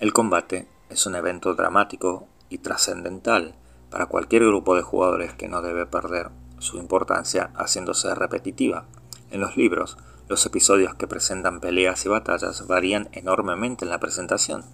El 0.01 0.13
combate 0.13 0.67
es 0.91 1.07
un 1.07 1.15
evento 1.15 1.55
dramático 1.55 2.27
y 2.49 2.59
trascendental 2.59 3.55
para 3.91 4.07
cualquier 4.07 4.45
grupo 4.45 4.75
de 4.75 4.83
jugadores 4.83 5.35
que 5.35 5.49
no 5.49 5.63
debe 5.63 5.87
perder 5.87 6.31
su 6.59 6.79
importancia 6.79 7.51
haciéndose 7.55 8.15
repetitiva. 8.15 8.85
En 9.31 9.41
los 9.41 9.57
libros, 9.57 9.97
los 10.29 10.45
episodios 10.45 10.95
que 10.95 11.07
presentan 11.07 11.61
peleas 11.61 12.05
y 12.05 12.09
batallas 12.09 12.67
varían 12.67 13.09
enormemente 13.13 13.85
en 13.85 13.91
la 13.91 14.01
presentación, 14.01 14.65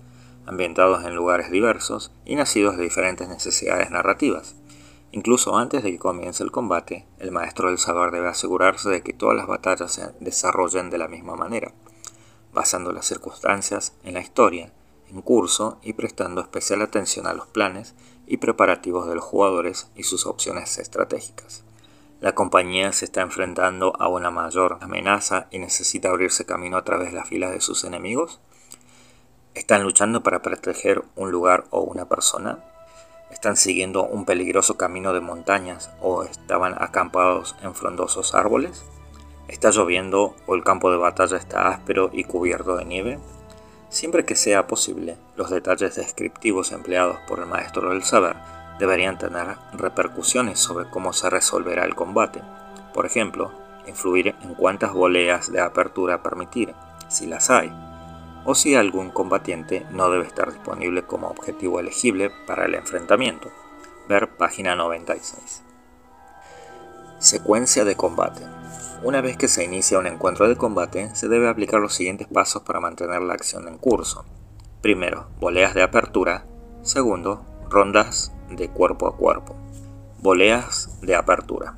ambientados 0.47 1.05
en 1.05 1.15
lugares 1.15 1.51
diversos 1.51 2.11
y 2.25 2.37
nacidos 2.37 2.77
de 2.77 2.85
diferentes 2.85 3.29
necesidades 3.29 3.91
narrativas. 3.91 4.57
Incluso 5.13 5.57
antes 5.57 5.85
de 5.85 5.93
que 5.93 5.99
comience 5.99 6.43
el 6.43 6.51
combate, 6.51 7.07
el 7.19 7.31
maestro 7.31 7.69
del 7.69 7.79
saber 7.79 8.11
debe 8.11 8.29
asegurarse 8.29 8.89
de 8.91 9.03
que 9.03 9.13
todas 9.13 9.37
las 9.37 9.47
batallas 9.47 9.93
se 9.93 10.11
desarrollen 10.19 10.91
de 10.91 10.99
la 10.99 11.07
misma 11.07 11.37
manera, 11.37 11.73
basando 12.53 12.93
las 12.93 13.07
circunstancias 13.07 13.95
en 14.03 14.15
la 14.15 14.21
historia 14.21 14.73
curso 15.23 15.79
y 15.83 15.93
prestando 15.93 16.41
especial 16.41 16.83
atención 16.83 17.27
a 17.27 17.35
los 17.35 17.47
planes 17.47 17.95
y 18.27 18.39
preparativos 18.39 19.07
de 19.07 19.15
los 19.15 19.25
jugadores 19.25 19.89
y 19.95 20.05
sus 20.05 20.27
opciones 20.27 20.79
estratégicas. 20.79 21.65
La 22.21 22.35
compañía 22.35 22.93
se 22.93 23.05
está 23.05 23.21
enfrentando 23.21 23.93
a 23.99 24.09
una 24.09 24.31
mayor 24.31 24.79
amenaza 24.81 25.47
y 25.51 25.59
necesita 25.59 26.09
abrirse 26.09 26.47
camino 26.47 26.77
a 26.77 26.85
través 26.85 27.11
de 27.11 27.17
las 27.17 27.29
filas 27.29 27.51
de 27.53 27.61
sus 27.61 27.85
enemigos. 27.85 28.41
¿Están 29.55 29.83
luchando 29.83 30.23
para 30.23 30.41
proteger 30.41 31.05
un 31.17 31.31
lugar 31.31 31.65
o 31.71 31.81
una 31.83 32.09
persona? 32.09 32.65
¿Están 33.31 33.57
siguiendo 33.57 34.05
un 34.05 34.25
peligroso 34.25 34.77
camino 34.77 35.13
de 35.13 35.21
montañas 35.21 35.91
o 36.01 36.23
estaban 36.23 36.75
acampados 36.81 37.57
en 37.63 37.75
frondosos 37.75 38.35
árboles? 38.35 38.85
¿Está 39.49 39.71
lloviendo 39.71 40.35
o 40.47 40.55
el 40.55 40.65
campo 40.65 40.91
de 40.91 40.97
batalla 40.97 41.37
está 41.37 41.69
áspero 41.69 42.11
y 42.13 42.25
cubierto 42.25 42.77
de 42.77 42.85
nieve? 42.87 43.19
Siempre 43.95 44.25
que 44.25 44.35
sea 44.35 44.67
posible, 44.67 45.17
los 45.37 45.51
detalles 45.51 45.95
descriptivos 45.95 46.73
empleados 46.73 47.17
por 47.29 47.39
el 47.39 47.47
maestro 47.47 47.91
del 47.91 48.03
saber 48.03 48.35
deberían 48.81 49.19
tener 49.19 49.57
repercusiones 49.73 50.59
sobre 50.59 50.91
cómo 50.91 51.13
se 51.13 51.31
resolverá 51.31 51.85
el 51.85 51.95
combate. 51.95 52.43
Por 52.93 53.07
ejemplo, 53.07 53.53
influir 53.87 54.35
en 54.43 54.55
cuántas 54.57 54.93
voleas 54.93 55.53
de 55.53 55.61
apertura 55.61 56.25
permitir, 56.25 56.75
si 57.07 57.29
las 57.29 57.51
hay, 57.51 57.73
o 58.45 58.57
si 58.57 58.75
algún 58.75 59.11
combatiente 59.11 59.87
no 59.93 60.11
debe 60.11 60.27
estar 60.27 60.53
disponible 60.53 61.05
como 61.05 61.29
objetivo 61.29 61.79
elegible 61.79 62.33
para 62.49 62.65
el 62.65 62.75
enfrentamiento. 62.75 63.53
Ver 64.09 64.29
página 64.37 64.75
96. 64.75 65.63
Secuencia 67.21 67.85
de 67.85 67.95
combate. 67.95 68.43
Una 69.03 69.21
vez 69.21 69.37
que 69.37 69.49
se 69.49 69.65
inicia 69.65 69.99
un 69.99 70.07
encuentro 70.07 70.49
de 70.49 70.57
combate, 70.57 71.15
se 71.15 71.29
debe 71.29 71.49
aplicar 71.49 71.81
los 71.81 71.95
siguientes 71.95 72.27
pasos 72.29 72.63
para 72.63 72.81
mantener 72.81 73.21
la 73.23 73.35
acción 73.35 73.69
en 73.69 73.77
curso. 73.77 74.25
Primero, 74.81 75.27
voleas 75.41 75.75
de 75.75 75.83
apertura. 75.83 76.47
Segundo, 76.83 77.45
rondas 77.69 78.33
de 78.51 78.69
cuerpo 78.69 79.07
a 79.07 79.17
cuerpo. 79.17 79.57
Voleas 80.21 80.99
de 81.03 81.15
apertura. 81.15 81.77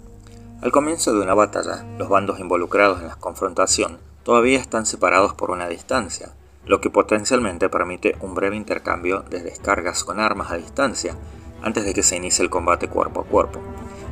Al 0.63 0.73
comienzo 0.73 1.13
de 1.13 1.21
una 1.21 1.35
batalla, 1.35 1.85
los 1.99 2.09
bandos 2.09 2.39
involucrados 2.39 3.01
en 3.01 3.09
la 3.09 3.17
confrontación 3.17 3.99
todavía 4.23 4.59
están 4.59 4.87
separados 4.87 5.35
por 5.35 5.51
una 5.51 5.69
distancia, 5.69 6.33
lo 6.65 6.81
que 6.81 6.91
potencialmente 6.91 7.69
permite 7.69 8.17
un 8.21 8.35
breve 8.35 8.57
intercambio 8.57 9.21
de 9.21 9.43
descargas 9.43 10.03
con 10.03 10.19
armas 10.19 10.51
a 10.51 10.57
distancia 10.57 11.17
antes 11.63 11.85
de 11.85 11.95
que 11.95 12.03
se 12.03 12.17
inicie 12.17 12.43
el 12.43 12.51
combate 12.51 12.89
cuerpo 12.89 13.21
a 13.21 13.25
cuerpo. 13.25 13.61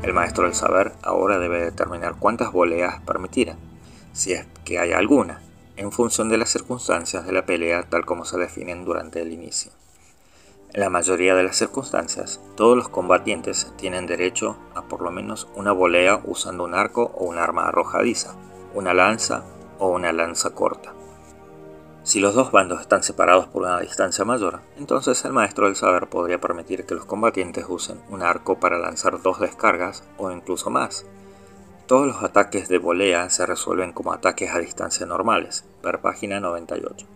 El 0.05 0.13
maestro 0.13 0.45
del 0.45 0.55
saber 0.55 0.93
ahora 1.03 1.39
debe 1.39 1.65
determinar 1.65 2.17
cuántas 2.19 2.53
voleas 2.53 3.01
permitirá, 3.07 3.57
si 4.13 4.35
es 4.35 4.45
que 4.63 4.79
hay 4.79 4.93
alguna, 4.93 5.41
en 5.79 5.93
función 5.93 6.29
de 6.29 6.37
las 6.37 6.51
circunstancias 6.51 7.25
de 7.25 7.33
la 7.33 7.47
pelea 7.47 7.85
tal 7.89 8.05
como 8.05 8.27
se 8.27 8.37
definen 8.37 8.85
durante 8.85 9.23
el 9.23 9.33
inicio. 9.33 9.73
En 10.75 10.83
la 10.83 10.91
mayoría 10.91 11.35
de 11.35 11.45
las 11.45 11.57
circunstancias, 11.57 12.39
todos 12.55 12.77
los 12.77 12.91
combatientes 12.91 13.73
tienen 13.79 14.07
derecho 14.07 14.59
a 14.75 14.83
por 14.83 15.01
lo 15.01 15.11
menos 15.11 15.49
una 15.55 15.73
volea 15.73 16.21
usando 16.27 16.65
un 16.65 16.75
arco 16.75 17.11
o 17.15 17.25
un 17.25 17.39
arma 17.39 17.69
arrojadiza, 17.69 18.35
una 18.75 18.93
lanza 18.93 19.43
o 19.79 19.89
una 19.89 20.13
lanza 20.13 20.51
corta. 20.51 20.93
Si 22.05 22.21
los 22.21 22.35
dos 22.35 22.53
bandos 22.53 22.83
están 22.83 23.03
separados 23.03 23.47
por 23.47 23.63
una 23.63 23.81
distancia 23.81 24.27
mayor, 24.27 24.61
entonces 24.77 25.25
el 25.25 25.33
maestro 25.33 25.65
del 25.65 25.75
saber 25.75 26.07
podría 26.07 26.39
permitir 26.39 26.85
que 26.85 26.95
los 26.95 27.07
combatientes 27.07 27.65
usen 27.67 27.99
un 28.11 28.23
arco 28.23 28.61
para 28.61 28.79
lanzar 28.79 29.23
dos 29.23 29.41
descargas 29.41 30.05
o 30.19 30.31
incluso 30.31 30.69
más. 30.69 31.07
Todos 31.87 32.07
los 32.07 32.23
ataques 32.23 32.69
de 32.69 32.77
volea 32.77 33.31
se 33.31 33.47
resuelven 33.47 33.93
como 33.93 34.13
ataques 34.13 34.51
a 34.51 34.59
distancia 34.59 35.07
normales, 35.07 35.65
ver 35.83 36.03
página 36.03 36.41
98. 36.41 37.07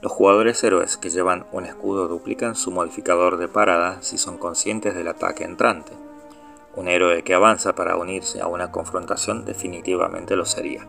Los 0.00 0.10
jugadores 0.10 0.64
héroes 0.64 0.96
que 0.96 1.10
llevan 1.10 1.44
un 1.52 1.66
escudo 1.66 2.08
duplican 2.08 2.54
su 2.54 2.70
modificador 2.70 3.36
de 3.36 3.48
parada 3.48 4.00
si 4.00 4.16
son 4.16 4.38
conscientes 4.38 4.94
del 4.94 5.08
ataque 5.08 5.44
entrante. 5.44 5.92
Un 6.76 6.88
héroe 6.88 7.22
que 7.24 7.34
avanza 7.34 7.74
para 7.74 7.96
unirse 7.96 8.40
a 8.40 8.46
una 8.46 8.72
confrontación 8.72 9.44
definitivamente 9.44 10.34
lo 10.34 10.46
sería. 10.46 10.86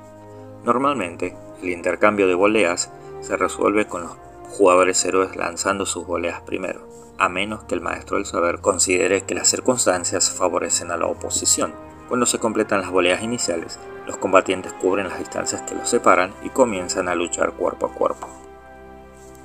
Normalmente, 0.64 1.36
el 1.62 1.72
intercambio 1.72 2.30
de 2.30 2.36
voleas 2.36 2.90
se 3.22 3.38
resuelve 3.38 3.88
con 3.88 4.02
los 4.04 4.12
jugadores 4.58 5.04
héroes 5.06 5.36
lanzando 5.36 5.86
sus 5.86 6.06
voleas 6.06 6.42
primero, 6.42 6.88
a 7.18 7.30
menos 7.30 7.64
que 7.64 7.76
el 7.76 7.82
maestro 7.82 8.18
del 8.18 8.26
saber 8.26 8.60
considere 8.60 9.22
que 9.22 9.36
las 9.36 9.48
circunstancias 9.48 10.32
favorecen 10.32 10.92
a 10.92 10.98
la 10.98 11.08
oposición. 11.08 11.74
Cuando 12.08 12.26
se 12.26 12.40
completan 12.40 12.82
las 12.82 12.92
voleas 12.92 13.24
iniciales, 13.24 13.80
los 14.06 14.18
combatientes 14.18 14.74
cubren 14.74 15.08
las 15.08 15.20
distancias 15.20 15.62
que 15.62 15.76
los 15.76 15.90
separan 15.90 16.34
y 16.44 16.50
comienzan 16.50 17.08
a 17.08 17.16
luchar 17.16 17.54
cuerpo 17.54 17.86
a 17.86 17.94
cuerpo. 17.94 18.28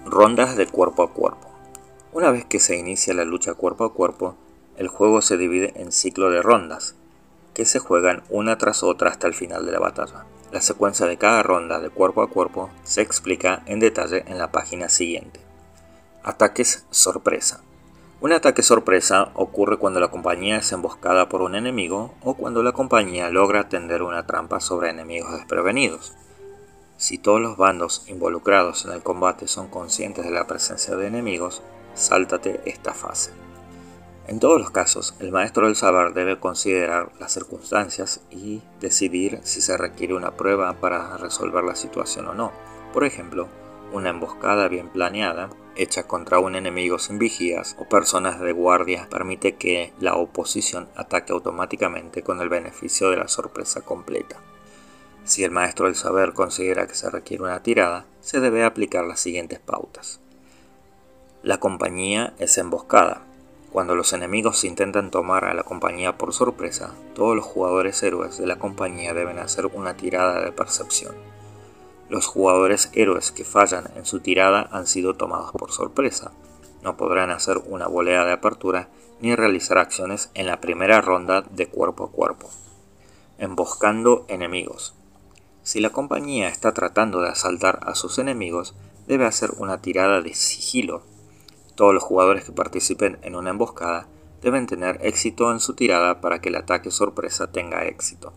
Rondas 0.05 0.57
de 0.57 0.67
cuerpo 0.67 1.03
a 1.03 1.13
cuerpo. 1.13 1.49
Una 2.13 2.31
vez 2.31 2.45
que 2.45 2.61
se 2.61 2.77
inicia 2.77 3.15
la 3.15 3.25
lucha 3.25 3.55
cuerpo 3.55 3.85
a 3.85 3.93
cuerpo, 3.93 4.37
el 4.77 4.89
juego 4.89 5.23
se 5.23 5.37
divide 5.37 5.73
en 5.77 5.93
ciclo 5.93 6.31
de 6.31 6.43
rondas, 6.43 6.97
que 7.55 7.65
se 7.65 7.79
juegan 7.79 8.23
una 8.31 8.59
tras 8.59 8.83
otra 8.83 9.11
hasta 9.11 9.27
el 9.27 9.35
final 9.35 9.65
de 9.67 9.73
la 9.73 9.79
batalla. 9.79 10.25
La 10.57 10.63
secuencia 10.63 11.05
de 11.05 11.19
cada 11.19 11.43
ronda 11.43 11.81
de 11.81 11.91
cuerpo 11.91 12.23
a 12.23 12.31
cuerpo 12.31 12.71
se 12.83 13.03
explica 13.03 13.63
en 13.67 13.79
detalle 13.79 14.25
en 14.27 14.39
la 14.39 14.53
página 14.53 14.89
siguiente. 14.89 15.39
Ataques 16.23 16.87
sorpresa. 16.89 17.61
Un 18.23 18.33
ataque 18.33 18.63
sorpresa 18.63 19.33
ocurre 19.35 19.77
cuando 19.77 20.01
la 20.01 20.11
compañía 20.11 20.57
es 20.57 20.73
emboscada 20.73 21.29
por 21.29 21.43
un 21.43 21.57
enemigo 21.57 22.15
o 22.23 22.33
cuando 22.39 22.63
la 22.63 22.73
compañía 22.73 23.29
logra 23.29 23.69
tender 23.69 24.03
una 24.03 24.27
trampa 24.27 24.61
sobre 24.61 24.89
enemigos 24.89 25.31
desprevenidos. 25.33 26.15
Si 26.97 27.19
todos 27.19 27.43
los 27.43 27.59
bandos 27.59 28.05
involucrados 28.09 28.87
en 28.87 28.93
el 28.93 29.03
combate 29.03 29.49
son 29.49 29.69
conscientes 29.69 30.25
de 30.25 30.31
la 30.31 30.47
presencia 30.47 30.97
de 30.97 31.07
enemigos, 31.07 31.61
sáltate 31.93 32.63
esta 32.65 32.95
fase. 32.95 33.31
En 34.29 34.41
todos 34.41 34.59
los 34.61 34.71
casos, 34.71 35.15
el 35.21 35.31
maestro 35.31 35.67
del 35.67 35.77
saber 35.77 36.13
debe 36.13 36.41
considerar 36.41 37.13
las 37.21 37.33
circunstancias 37.33 38.23
y 38.31 38.61
decidir 38.81 39.39
si 39.45 39.61
se 39.61 39.77
requiere 39.77 40.15
una 40.15 40.33
prueba 40.33 40.73
para 40.81 41.17
resolver 41.17 41.63
la 41.63 41.77
situación 41.77 42.27
o 42.27 42.35
no. 42.35 42.51
Por 42.93 43.05
ejemplo, 43.05 43.47
una 43.93 44.11
emboscada 44.11 44.67
bien 44.67 44.89
planeada, 44.89 45.51
hecha 45.77 46.09
contra 46.09 46.41
un 46.41 46.57
enemigo 46.57 46.99
sin 46.99 47.21
vigías 47.21 47.77
o 47.79 47.89
personas 47.89 48.41
de 48.41 48.51
guardia, 48.51 49.07
permite 49.09 49.55
que 49.55 49.93
la 50.01 50.17
oposición 50.17 50.89
ataque 50.97 51.33
automáticamente 51.33 52.23
con 52.23 52.41
el 52.41 52.49
beneficio 52.49 53.11
de 53.11 53.19
la 53.19 53.29
sorpresa 53.29 53.83
completa. 53.83 54.39
Si 55.23 55.45
el 55.45 55.53
maestro 55.53 55.87
del 55.87 55.95
saber 55.95 56.33
considera 56.33 56.89
que 56.89 56.95
se 56.95 57.11
requiere 57.11 57.45
una 57.45 57.63
tirada, 57.63 58.07
se 58.21 58.41
debe 58.41 58.65
aplicar 58.65 59.05
las 59.05 59.21
siguientes 59.21 59.61
pautas. 59.61 60.21
La 61.45 61.59
compañía 61.61 62.35
es 62.39 62.59
emboscada. 62.59 63.26
Cuando 63.77 63.95
los 63.95 64.15
enemigos 64.15 64.65
intentan 64.65 65.11
tomar 65.11 65.45
a 65.45 65.53
la 65.53 65.63
compañía 65.63 66.17
por 66.17 66.33
sorpresa, 66.33 66.95
todos 67.15 67.37
los 67.37 67.45
jugadores 67.45 68.03
héroes 68.03 68.39
de 68.39 68.47
la 68.47 68.59
compañía 68.59 69.13
deben 69.13 69.39
hacer 69.39 69.67
una 69.67 69.99
tirada 69.99 70.43
de 70.43 70.51
percepción. 70.51 71.15
Los 72.09 72.27
jugadores 72.27 72.89
héroes 72.95 73.33
que 73.33 73.45
fallan 73.45 73.91
en 73.95 74.07
su 74.07 74.21
tirada 74.21 74.67
han 74.73 74.87
sido 74.87 75.13
tomados 75.13 75.53
por 75.53 75.73
sorpresa. 75.73 76.33
No 76.83 76.97
podrán 76.97 77.29
hacer 77.29 77.59
una 77.67 77.87
volea 77.87 78.25
de 78.25 78.33
apertura 78.33 78.89
ni 79.21 79.35
realizar 79.35 79.77
acciones 79.77 80.31
en 80.33 80.47
la 80.47 80.59
primera 80.63 81.03
ronda 81.03 81.43
de 81.43 81.67
cuerpo 81.67 82.05
a 82.05 82.11
cuerpo. 82.11 82.49
Emboscando 83.37 84.25
enemigos. 84.29 84.95
Si 85.65 85.81
la 85.81 85.91
compañía 85.91 86.49
está 86.49 86.73
tratando 86.73 87.21
de 87.21 87.29
asaltar 87.29 87.81
a 87.83 87.95
sus 87.95 88.19
enemigos, 88.19 88.75
debe 89.07 89.27
hacer 89.27 89.51
una 89.59 89.83
tirada 89.83 90.23
de 90.23 90.33
sigilo. 90.33 91.03
Todos 91.77 91.93
los 91.93 92.03
jugadores 92.03 92.45
que 92.45 92.53
participen 92.53 93.19
en 93.23 93.37
una 93.37 93.51
emboscada 93.51 94.09
deben 94.41 94.67
tener 94.67 94.99
éxito 95.03 95.53
en 95.53 95.61
su 95.61 95.75
tirada 95.75 96.23
para 96.23 96.41
que 96.41 96.49
el 96.49 96.57
ataque 96.57 96.91
sorpresa 96.91 97.53
tenga 97.53 97.85
éxito. 97.85 98.33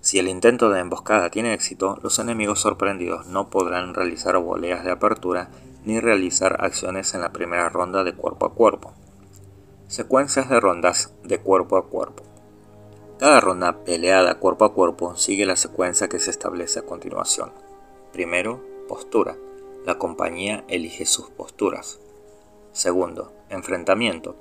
Si 0.00 0.18
el 0.18 0.28
intento 0.28 0.70
de 0.70 0.80
emboscada 0.80 1.28
tiene 1.30 1.52
éxito, 1.52 1.98
los 2.02 2.18
enemigos 2.18 2.60
sorprendidos 2.60 3.26
no 3.26 3.50
podrán 3.50 3.92
realizar 3.92 4.38
voleas 4.38 4.82
de 4.82 4.92
apertura 4.92 5.50
ni 5.84 6.00
realizar 6.00 6.64
acciones 6.64 7.12
en 7.14 7.20
la 7.20 7.32
primera 7.32 7.68
ronda 7.68 8.02
de 8.02 8.14
cuerpo 8.14 8.46
a 8.46 8.54
cuerpo. 8.54 8.94
Secuencias 9.88 10.48
de 10.48 10.58
rondas 10.58 11.12
de 11.22 11.38
cuerpo 11.38 11.76
a 11.76 11.86
cuerpo. 11.86 12.22
Cada 13.18 13.40
ronda 13.40 13.84
peleada 13.84 14.36
cuerpo 14.36 14.64
a 14.64 14.72
cuerpo 14.72 15.16
sigue 15.16 15.44
la 15.44 15.56
secuencia 15.56 16.08
que 16.08 16.18
se 16.18 16.30
establece 16.30 16.78
a 16.78 16.86
continuación. 16.86 17.52
Primero, 18.12 18.64
postura. 18.88 19.36
La 19.84 19.98
compañía 19.98 20.64
elige 20.68 21.04
sus 21.04 21.30
posturas. 21.30 22.00
Segundo, 22.76 23.32
enfrentamiento. 23.48 24.36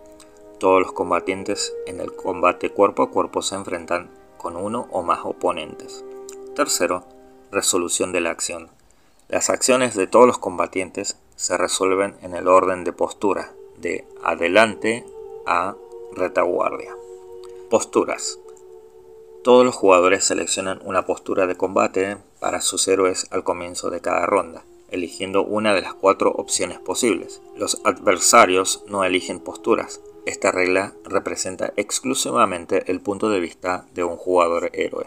Todos 0.60 0.82
los 0.82 0.92
combatientes 0.92 1.74
en 1.86 2.02
el 2.02 2.14
combate 2.14 2.70
cuerpo 2.70 3.04
a 3.04 3.10
cuerpo 3.10 3.42
se 3.42 3.56
enfrentan 3.56 4.12
con 4.38 4.58
uno 4.58 4.90
o 4.92 5.04
más 5.04 5.20
oponentes. 5.24 6.04
Tercero, 6.54 7.06
resolución 7.50 8.12
de 8.12 8.20
la 8.20 8.32
acción. 8.32 8.68
Las 9.30 9.50
acciones 9.50 9.96
de 9.96 10.08
todos 10.08 10.28
los 10.28 10.38
combatientes 10.38 11.18
se 11.38 11.56
resuelven 11.56 12.18
en 12.22 12.36
el 12.36 12.50
orden 12.50 12.84
de 12.84 12.92
postura, 12.92 13.54
de 13.78 14.06
adelante 14.22 15.06
a 15.46 15.76
retaguardia. 16.12 16.94
Posturas. 17.70 18.38
Todos 19.46 19.64
los 19.64 19.76
jugadores 19.76 20.26
seleccionan 20.26 20.82
una 20.84 21.06
postura 21.06 21.48
de 21.48 21.56
combate 21.56 22.18
para 22.42 22.60
sus 22.60 22.86
héroes 22.90 23.28
al 23.32 23.46
comienzo 23.46 23.90
de 23.90 24.02
cada 24.02 24.26
ronda, 24.26 24.66
eligiendo 24.96 25.44
una 25.44 25.74
de 25.74 25.82
las 25.82 25.94
cuatro 25.94 26.32
opciones 26.32 26.80
posibles. 26.80 27.42
Los 27.56 27.80
adversarios 27.84 28.84
no 28.88 29.04
eligen 29.04 29.40
posturas, 29.40 30.02
esta 30.26 30.52
regla 30.52 30.94
representa 31.04 31.72
exclusivamente 31.76 32.92
el 32.92 33.00
punto 33.00 33.30
de 33.30 33.40
vista 33.40 33.86
de 33.94 34.04
un 34.04 34.18
jugador 34.18 34.72
héroe. 34.74 35.06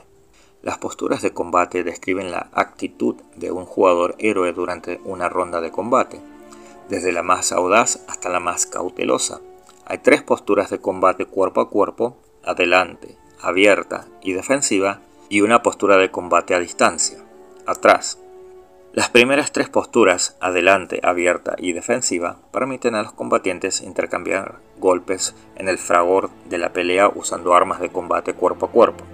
Las 0.63 0.79
posturas 0.79 1.23
de 1.23 1.33
combate 1.33 1.83
describen 1.83 2.31
la 2.31 2.51
actitud 2.53 3.17
de 3.35 3.51
un 3.51 3.65
jugador 3.65 4.15
héroe 4.19 4.53
durante 4.53 5.01
una 5.05 5.29
ronda 5.29 5.61
de 5.61 5.73
combate, 5.73 6.21
desde 6.89 7.11
la 7.11 7.25
más 7.25 7.51
audaz 7.51 8.05
hasta 8.07 8.29
la 8.29 8.39
más 8.39 8.67
cautelosa. 8.67 9.41
Hay 9.87 9.99
tres 9.99 10.23
posturas 10.23 10.71
de 10.71 10.81
combate 10.81 11.27
cuerpo 11.27 11.63
a 11.63 11.69
cuerpo, 11.69 12.17
adelante, 12.45 13.17
abierta 13.41 14.07
y 14.23 14.35
defensiva, 14.35 15.01
y 15.29 15.41
una 15.41 15.65
postura 15.65 15.97
de 15.97 16.13
combate 16.13 16.55
a 16.55 16.61
distancia, 16.61 17.25
atrás. 17.67 18.19
Las 18.95 19.11
primeras 19.11 19.53
tres 19.53 19.69
posturas, 19.69 20.37
adelante, 20.41 21.01
abierta 21.03 21.55
y 21.59 21.73
defensiva, 21.73 22.39
permiten 22.51 22.95
a 22.95 23.03
los 23.03 23.13
combatientes 23.13 23.83
intercambiar 23.83 24.57
golpes 24.79 25.35
en 25.57 25.69
el 25.69 25.77
fragor 25.77 26.31
de 26.49 26.57
la 26.57 26.73
pelea 26.73 27.11
usando 27.15 27.55
armas 27.55 27.81
de 27.81 27.91
combate 27.91 28.33
cuerpo 28.33 28.67
a 28.67 28.71
cuerpo. 28.71 29.05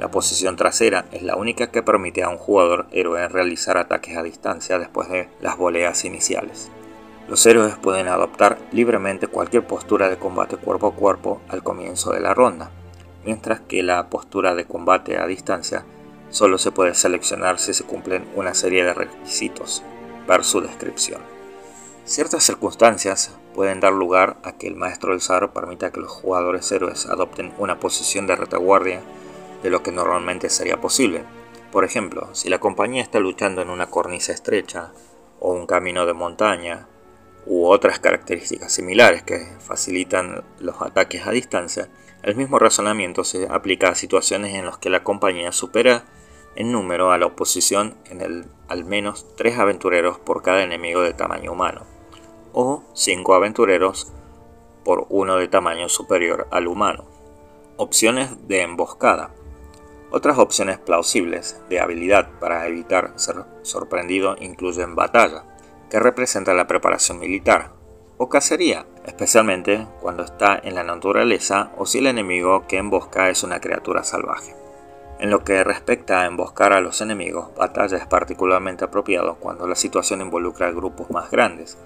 La 0.00 0.10
posición 0.10 0.56
trasera 0.56 1.04
es 1.12 1.22
la 1.22 1.36
única 1.36 1.70
que 1.70 1.82
permite 1.82 2.22
a 2.22 2.30
un 2.30 2.38
jugador 2.38 2.86
héroe 2.90 3.28
realizar 3.28 3.76
ataques 3.76 4.16
a 4.16 4.22
distancia 4.22 4.78
después 4.78 5.10
de 5.10 5.28
las 5.42 5.58
voleas 5.58 6.06
iniciales. 6.06 6.70
Los 7.28 7.44
héroes 7.44 7.76
pueden 7.76 8.08
adoptar 8.08 8.58
libremente 8.72 9.26
cualquier 9.26 9.66
postura 9.66 10.08
de 10.08 10.16
combate 10.16 10.56
cuerpo 10.56 10.86
a 10.88 10.94
cuerpo 10.94 11.42
al 11.48 11.62
comienzo 11.62 12.12
de 12.12 12.20
la 12.20 12.32
ronda, 12.32 12.70
mientras 13.26 13.60
que 13.60 13.82
la 13.82 14.08
postura 14.08 14.54
de 14.54 14.64
combate 14.64 15.18
a 15.18 15.26
distancia 15.26 15.84
Solo 16.32 16.56
se 16.56 16.72
puede 16.72 16.94
seleccionar 16.94 17.58
si 17.58 17.74
se 17.74 17.84
cumplen 17.84 18.26
una 18.34 18.54
serie 18.54 18.84
de 18.84 18.94
requisitos. 18.94 19.82
Ver 20.26 20.44
su 20.44 20.62
descripción. 20.62 21.20
Ciertas 22.06 22.42
circunstancias 22.42 23.36
pueden 23.54 23.80
dar 23.80 23.92
lugar 23.92 24.38
a 24.42 24.52
que 24.52 24.66
el 24.66 24.74
maestro 24.74 25.10
del 25.10 25.20
zar 25.20 25.52
permita 25.52 25.92
que 25.92 26.00
los 26.00 26.10
jugadores 26.10 26.72
héroes 26.72 27.04
adopten 27.04 27.52
una 27.58 27.78
posición 27.78 28.26
de 28.26 28.36
retaguardia 28.36 29.02
de 29.62 29.68
lo 29.68 29.82
que 29.82 29.92
normalmente 29.92 30.48
sería 30.48 30.80
posible. 30.80 31.22
Por 31.70 31.84
ejemplo, 31.84 32.30
si 32.32 32.48
la 32.48 32.60
compañía 32.60 33.02
está 33.02 33.20
luchando 33.20 33.60
en 33.60 33.68
una 33.68 33.90
cornisa 33.90 34.32
estrecha 34.32 34.90
o 35.38 35.52
un 35.52 35.66
camino 35.66 36.06
de 36.06 36.14
montaña 36.14 36.88
u 37.44 37.66
otras 37.66 37.98
características 37.98 38.72
similares 38.72 39.22
que 39.22 39.48
facilitan 39.60 40.44
los 40.60 40.80
ataques 40.80 41.26
a 41.26 41.30
distancia, 41.30 41.90
el 42.22 42.36
mismo 42.36 42.58
razonamiento 42.58 43.22
se 43.22 43.48
aplica 43.50 43.90
a 43.90 43.94
situaciones 43.94 44.54
en 44.54 44.64
las 44.64 44.78
que 44.78 44.88
la 44.88 45.04
compañía 45.04 45.52
supera 45.52 46.04
en 46.56 46.72
número 46.72 47.12
a 47.12 47.18
la 47.18 47.26
oposición 47.26 47.96
en 48.06 48.20
el 48.20 48.46
al 48.68 48.84
menos 48.84 49.26
tres 49.36 49.58
aventureros 49.58 50.18
por 50.18 50.42
cada 50.42 50.62
enemigo 50.62 51.02
de 51.02 51.12
tamaño 51.12 51.52
humano, 51.52 51.82
o 52.52 52.82
cinco 52.94 53.34
aventureros 53.34 54.12
por 54.84 55.06
uno 55.10 55.36
de 55.36 55.48
tamaño 55.48 55.88
superior 55.88 56.48
al 56.50 56.66
humano. 56.66 57.04
Opciones 57.76 58.48
de 58.48 58.62
emboscada. 58.62 59.30
Otras 60.10 60.38
opciones 60.38 60.78
plausibles 60.78 61.60
de 61.68 61.80
habilidad 61.80 62.28
para 62.38 62.66
evitar 62.66 63.12
ser 63.16 63.44
sorprendido 63.62 64.36
incluyen 64.40 64.94
batalla, 64.94 65.44
que 65.90 66.00
representa 66.00 66.54
la 66.54 66.66
preparación 66.66 67.18
militar, 67.18 67.72
o 68.18 68.28
cacería, 68.28 68.86
especialmente 69.04 69.86
cuando 70.00 70.22
está 70.22 70.58
en 70.62 70.74
la 70.74 70.84
naturaleza 70.84 71.72
o 71.76 71.86
si 71.86 71.98
el 71.98 72.06
enemigo 72.06 72.66
que 72.66 72.78
embosca 72.78 73.30
es 73.30 73.42
una 73.42 73.60
criatura 73.60 74.04
salvaje. 74.04 74.61
En 75.22 75.30
lo 75.30 75.44
que 75.44 75.62
respecta 75.62 76.20
a 76.20 76.26
emboscar 76.26 76.72
a 76.72 76.80
los 76.80 77.00
enemigos, 77.00 77.54
batalla 77.56 77.96
es 77.96 78.06
particularmente 78.06 78.84
apropiado 78.84 79.36
cuando 79.36 79.68
la 79.68 79.76
situación 79.76 80.20
involucra 80.20 80.72
grupos 80.72 81.12
más 81.12 81.30
grandes, 81.30 81.78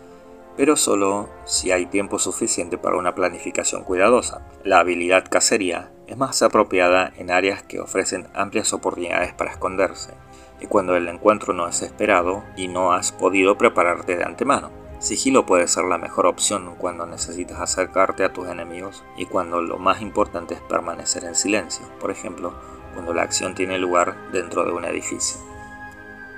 pero 0.57 0.75
solo 0.75 1.29
si 1.45 1.71
hay 1.71 1.85
tiempo 1.85 2.19
suficiente 2.19 2.79
para 2.79 2.97
una 2.97 3.15
planificación 3.15 3.85
cuidadosa. 3.85 4.41
La 4.65 4.79
habilidad 4.79 5.27
cacería 5.29 5.91
es 6.07 6.17
más 6.17 6.41
apropiada 6.41 7.13
en 7.19 7.31
áreas 7.31 7.63
que 7.63 7.79
ofrecen 7.79 8.27
amplias 8.33 8.73
oportunidades 8.73 9.35
para 9.35 9.51
esconderse, 9.51 10.15
y 10.59 10.67
cuando 10.67 10.97
el 10.97 11.07
encuentro 11.07 11.53
no 11.53 11.69
es 11.69 11.83
esperado 11.83 12.43
y 12.57 12.69
no 12.69 12.95
has 12.95 13.13
podido 13.13 13.59
prepararte 13.59 14.17
de 14.17 14.25
antemano. 14.25 14.71
Sigilo 14.99 15.45
puede 15.45 15.69
ser 15.69 15.85
la 15.85 15.99
mejor 15.99 16.25
opción 16.25 16.75
cuando 16.79 17.05
necesitas 17.05 17.61
acercarte 17.61 18.25
a 18.25 18.33
tus 18.33 18.49
enemigos 18.49 19.05
y 19.19 19.27
cuando 19.27 19.61
lo 19.61 19.77
más 19.77 20.01
importante 20.01 20.55
es 20.55 20.63
permanecer 20.63 21.25
en 21.25 21.35
silencio. 21.35 21.85
Por 22.01 22.11
ejemplo, 22.11 22.55
cuando 22.97 23.13
la 23.13 23.25
acción 23.25 23.55
tiene 23.55 23.77
lugar 23.79 24.17
dentro 24.33 24.65
de 24.65 24.73
un 24.73 24.87
edificio. 24.87 25.39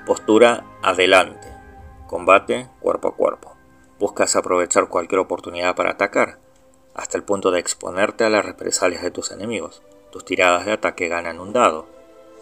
Postura 0.05 0.65
adelante. 0.83 1.47
Combate 2.09 2.67
cuerpo 2.81 3.07
a 3.07 3.15
cuerpo. 3.15 3.55
Buscas 4.01 4.35
aprovechar 4.35 4.89
cualquier 4.89 5.21
oportunidad 5.21 5.77
para 5.77 5.93
atacar, 5.93 6.41
hasta 6.95 7.17
el 7.17 7.23
punto 7.23 7.53
de 7.53 7.61
exponerte 7.61 8.25
a 8.25 8.29
las 8.29 8.45
represalias 8.45 9.03
de 9.03 9.13
tus 9.13 9.31
enemigos. 9.31 9.83
Tus 10.11 10.25
tiradas 10.25 10.67
de 10.67 10.73
ataque 10.73 11.07
ganan 11.07 11.39
un 11.39 11.53
dado. 11.53 11.87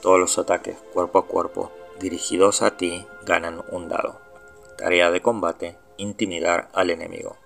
Todos 0.00 0.18
los 0.18 0.38
ataques 0.38 0.78
cuerpo 0.94 1.18
a 1.18 1.26
cuerpo 1.26 1.70
dirigidos 2.00 2.62
a 2.62 2.78
ti 2.78 3.06
ganan 3.26 3.64
un 3.70 3.90
dado. 3.90 4.18
Tarea 4.78 5.10
de 5.10 5.20
combate, 5.20 5.76
intimidar 5.98 6.70
al 6.72 6.88
enemigo. 6.88 7.36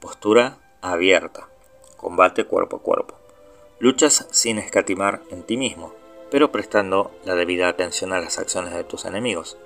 Postura 0.00 0.58
abierta. 0.80 1.48
Combate 1.96 2.44
cuerpo 2.44 2.76
a 2.76 2.82
cuerpo. 2.82 3.16
Luchas 3.80 4.28
sin 4.30 4.58
escatimar 4.58 5.22
en 5.30 5.42
ti 5.42 5.56
mismo 5.56 6.03
pero 6.34 6.50
prestando 6.50 7.12
la 7.24 7.36
debida 7.36 7.68
atención 7.68 8.12
a 8.12 8.18
las 8.18 8.40
acciones 8.40 8.74
de 8.74 8.82
tus 8.82 9.04
enemigos. 9.04 9.56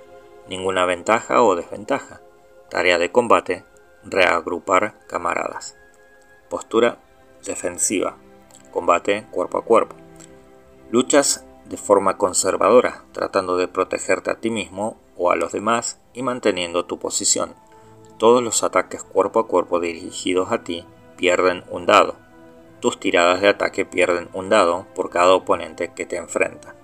Ninguna 0.50 0.85
ventaja 0.85 1.42
o 1.42 1.57
desventaja. 1.57 2.20
Tarea 2.68 2.98
de 2.98 3.11
combate, 3.11 3.64
reagrupar 4.04 4.92
camaradas. 5.07 5.78
Postura 6.50 6.98
defensiva, 7.42 8.18
combate 8.70 9.24
cuerpo 9.31 9.57
a 9.57 9.64
cuerpo. 9.64 9.96
Luchas 10.90 11.46
de 11.64 11.78
forma 11.78 12.18
conservadora, 12.18 13.02
tratando 13.12 13.57
de 13.57 13.66
protegerte 13.66 14.31
a 14.31 14.35
ti 14.35 14.50
mismo 14.50 14.98
o 15.16 15.31
a 15.31 15.37
los 15.37 15.52
demás 15.52 15.98
y 16.12 16.22
manteniendo 16.22 16.85
tu 16.85 16.98
posición. 16.98 17.54
Todos 18.18 18.42
los 18.42 18.62
ataques 18.62 19.02
cuerpo 19.02 19.40
a 19.40 19.46
cuerpo 19.46 19.81
dirigidos 19.81 20.52
a 20.52 20.64
ti 20.64 20.85
pierden 21.16 21.64
un 21.70 21.87
dado 21.87 22.28
tus 22.81 23.01
tiradas 23.01 23.41
de 23.41 23.49
ataque 23.49 23.85
pierden 23.85 24.29
un 24.33 24.49
dado 24.49 24.87
por 24.95 25.11
cada 25.11 25.33
oponente 25.33 25.93
que 25.95 26.07
te 26.07 26.17
enfrenta. 26.17 26.75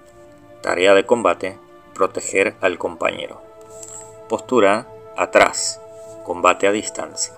Tarea 0.62 0.94
de 0.94 1.06
combate, 1.06 1.58
proteger 1.94 2.56
al 2.60 2.78
compañero. 2.78 3.42
Postura, 4.28 4.88
atrás, 5.16 5.80
combate 6.24 6.66
a 6.66 6.72
distancia. 6.72 7.34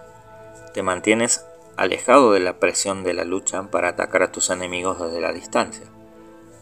Te 0.72 0.82
mantienes 0.82 1.44
alejado 1.76 2.32
de 2.32 2.40
la 2.40 2.54
presión 2.54 3.04
de 3.04 3.14
la 3.14 3.24
lucha 3.24 3.62
para 3.64 3.88
atacar 3.90 4.22
a 4.22 4.32
tus 4.32 4.50
enemigos 4.50 5.00
desde 5.00 5.20
la 5.20 5.32
distancia. 5.32 5.86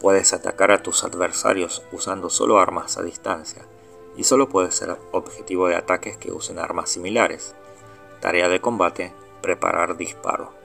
Puedes 0.00 0.32
atacar 0.32 0.72
a 0.72 0.82
tus 0.82 1.04
adversarios 1.04 1.82
usando 1.92 2.30
solo 2.30 2.58
armas 2.58 2.98
a 2.98 3.02
distancia, 3.02 3.62
y 4.16 4.24
solo 4.24 4.48
puedes 4.48 4.74
ser 4.74 4.96
objetivo 5.12 5.68
de 5.68 5.76
ataques 5.76 6.16
que 6.16 6.32
usen 6.32 6.58
armas 6.58 6.90
similares. 6.90 7.54
Tarea 8.20 8.48
de 8.48 8.60
combate, 8.60 9.12
preparar 9.40 9.96
disparo. 9.96 10.63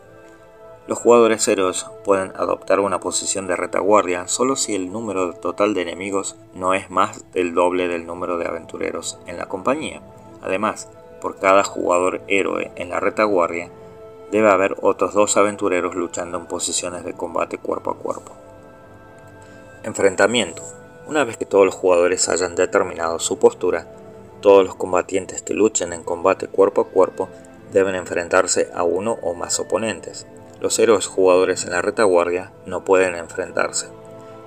Los 0.89 0.97
jugadores 0.97 1.47
héroes 1.47 1.85
pueden 2.03 2.31
adoptar 2.35 2.79
una 2.79 2.99
posición 2.99 3.45
de 3.45 3.55
retaguardia 3.55 4.27
solo 4.27 4.55
si 4.55 4.73
el 4.73 4.91
número 4.91 5.33
total 5.33 5.75
de 5.75 5.83
enemigos 5.83 6.35
no 6.55 6.73
es 6.73 6.89
más 6.89 7.31
del 7.31 7.53
doble 7.53 7.87
del 7.87 8.07
número 8.07 8.39
de 8.39 8.47
aventureros 8.47 9.19
en 9.27 9.37
la 9.37 9.45
compañía. 9.45 10.01
Además, 10.41 10.89
por 11.21 11.37
cada 11.37 11.63
jugador 11.63 12.21
héroe 12.27 12.71
en 12.75 12.89
la 12.89 12.99
retaguardia, 12.99 13.69
debe 14.31 14.49
haber 14.49 14.77
otros 14.81 15.13
dos 15.13 15.37
aventureros 15.37 15.93
luchando 15.93 16.39
en 16.39 16.47
posiciones 16.47 17.03
de 17.03 17.13
combate 17.13 17.59
cuerpo 17.59 17.91
a 17.91 17.97
cuerpo. 17.97 18.31
Enfrentamiento. 19.83 20.63
Una 21.05 21.23
vez 21.23 21.37
que 21.37 21.45
todos 21.45 21.67
los 21.67 21.75
jugadores 21.75 22.27
hayan 22.29 22.55
determinado 22.55 23.19
su 23.19 23.37
postura, 23.37 23.85
todos 24.41 24.65
los 24.65 24.73
combatientes 24.73 25.43
que 25.43 25.53
luchen 25.53 25.93
en 25.93 26.01
combate 26.01 26.47
cuerpo 26.47 26.81
a 26.81 26.87
cuerpo 26.87 27.29
deben 27.71 27.93
enfrentarse 27.93 28.71
a 28.73 28.81
uno 28.81 29.19
o 29.21 29.35
más 29.35 29.59
oponentes. 29.59 30.25
Los 30.61 30.77
héroes 30.77 31.07
jugadores 31.07 31.63
en 31.63 31.71
la 31.71 31.81
retaguardia 31.81 32.51
no 32.65 32.83
pueden 32.83 33.15
enfrentarse. 33.15 33.87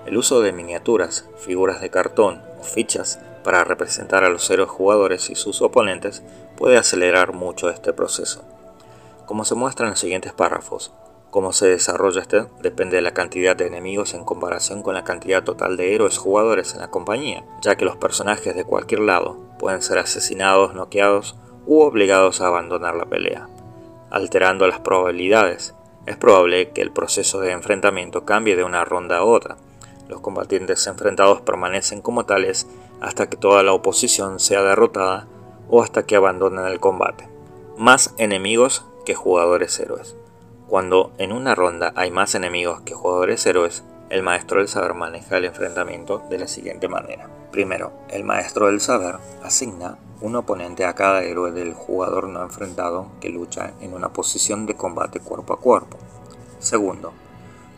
El 0.04 0.18
uso 0.18 0.42
de 0.42 0.52
miniaturas, 0.52 1.28
figuras 1.38 1.80
de 1.80 1.88
cartón 1.88 2.42
o 2.60 2.64
fichas 2.64 3.18
para 3.42 3.64
representar 3.64 4.22
a 4.24 4.28
los 4.28 4.48
héroes 4.50 4.68
jugadores 4.68 5.30
y 5.30 5.36
sus 5.36 5.62
oponentes 5.62 6.22
puede 6.56 6.76
acelerar 6.76 7.32
mucho 7.32 7.70
este 7.70 7.94
proceso. 7.94 8.44
Como 9.26 9.46
se 9.46 9.54
muestra 9.54 9.86
en 9.86 9.90
los 9.90 10.00
siguientes 10.00 10.34
párrafos, 10.34 10.92
cómo 11.30 11.54
se 11.54 11.68
desarrolla 11.68 12.20
este 12.20 12.44
depende 12.60 12.96
de 12.96 13.02
la 13.02 13.14
cantidad 13.14 13.56
de 13.56 13.66
enemigos 13.66 14.12
en 14.12 14.24
comparación 14.24 14.82
con 14.82 14.92
la 14.92 15.04
cantidad 15.04 15.42
total 15.42 15.78
de 15.78 15.94
héroes 15.94 16.18
jugadores 16.18 16.74
en 16.74 16.80
la 16.80 16.90
compañía, 16.90 17.42
ya 17.62 17.76
que 17.76 17.86
los 17.86 17.96
personajes 17.96 18.54
de 18.54 18.64
cualquier 18.64 19.00
lado 19.00 19.38
pueden 19.58 19.80
ser 19.80 19.98
asesinados, 19.98 20.74
noqueados 20.74 21.36
u 21.64 21.80
obligados 21.80 22.42
a 22.42 22.48
abandonar 22.48 22.96
la 22.96 23.06
pelea, 23.06 23.48
alterando 24.10 24.66
las 24.66 24.80
probabilidades 24.80 25.74
es 26.06 26.16
probable 26.16 26.70
que 26.70 26.82
el 26.82 26.90
proceso 26.90 27.40
de 27.40 27.52
enfrentamiento 27.52 28.24
cambie 28.24 28.56
de 28.56 28.64
una 28.64 28.84
ronda 28.84 29.18
a 29.18 29.24
otra. 29.24 29.56
Los 30.08 30.20
combatientes 30.20 30.86
enfrentados 30.86 31.40
permanecen 31.40 32.02
como 32.02 32.26
tales 32.26 32.66
hasta 33.00 33.28
que 33.28 33.36
toda 33.36 33.62
la 33.62 33.72
oposición 33.72 34.40
sea 34.40 34.62
derrotada 34.62 35.26
o 35.68 35.82
hasta 35.82 36.04
que 36.04 36.16
abandonen 36.16 36.66
el 36.66 36.80
combate. 36.80 37.28
Más 37.76 38.14
enemigos 38.18 38.84
que 39.04 39.14
jugadores 39.14 39.78
héroes. 39.78 40.16
Cuando 40.68 41.12
en 41.18 41.32
una 41.32 41.54
ronda 41.54 41.92
hay 41.96 42.10
más 42.10 42.34
enemigos 42.34 42.80
que 42.82 42.94
jugadores 42.94 43.44
héroes, 43.46 43.84
el 44.12 44.22
maestro 44.22 44.58
del 44.58 44.68
saber 44.68 44.92
maneja 44.92 45.38
el 45.38 45.46
enfrentamiento 45.46 46.22
de 46.28 46.38
la 46.38 46.46
siguiente 46.46 46.86
manera. 46.86 47.30
Primero, 47.50 47.92
el 48.10 48.24
maestro 48.24 48.66
del 48.66 48.82
saber 48.82 49.16
asigna 49.42 49.96
un 50.20 50.36
oponente 50.36 50.84
a 50.84 50.94
cada 50.94 51.22
héroe 51.22 51.50
del 51.50 51.72
jugador 51.72 52.28
no 52.28 52.42
enfrentado 52.42 53.06
que 53.22 53.30
lucha 53.30 53.72
en 53.80 53.94
una 53.94 54.10
posición 54.12 54.66
de 54.66 54.74
combate 54.74 55.18
cuerpo 55.18 55.54
a 55.54 55.60
cuerpo. 55.60 55.96
Segundo, 56.58 57.14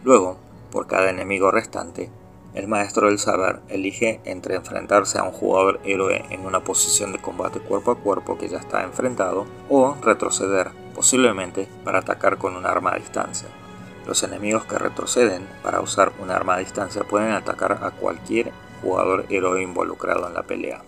luego, 0.02 0.36
por 0.72 0.88
cada 0.88 1.08
enemigo 1.08 1.52
restante, 1.52 2.10
el 2.54 2.66
maestro 2.66 3.06
del 3.06 3.20
saber 3.20 3.60
elige 3.68 4.20
entre 4.24 4.56
enfrentarse 4.56 5.20
a 5.20 5.22
un 5.22 5.30
jugador 5.30 5.78
héroe 5.84 6.24
en 6.30 6.44
una 6.44 6.64
posición 6.64 7.12
de 7.12 7.20
combate 7.20 7.60
cuerpo 7.60 7.92
a 7.92 7.98
cuerpo 8.00 8.36
que 8.38 8.48
ya 8.48 8.58
está 8.58 8.82
enfrentado 8.82 9.46
o 9.70 9.94
retroceder, 10.02 10.72
posiblemente 10.96 11.68
para 11.84 12.00
atacar 12.00 12.38
con 12.38 12.56
un 12.56 12.66
arma 12.66 12.92
a 12.92 12.98
distancia. 12.98 13.48
Los 14.06 14.22
enemigos 14.22 14.64
que 14.64 14.78
retroceden 14.78 15.48
para 15.62 15.80
usar 15.80 16.12
un 16.20 16.30
arma 16.30 16.54
a 16.54 16.58
distancia 16.58 17.04
pueden 17.04 17.32
atacar 17.32 17.72
a 17.82 17.90
cualquier 17.90 18.52
jugador 18.82 19.26
héroe 19.30 19.62
involucrado 19.62 20.28
en 20.28 20.34
la 20.34 20.42
pelea 20.42 20.82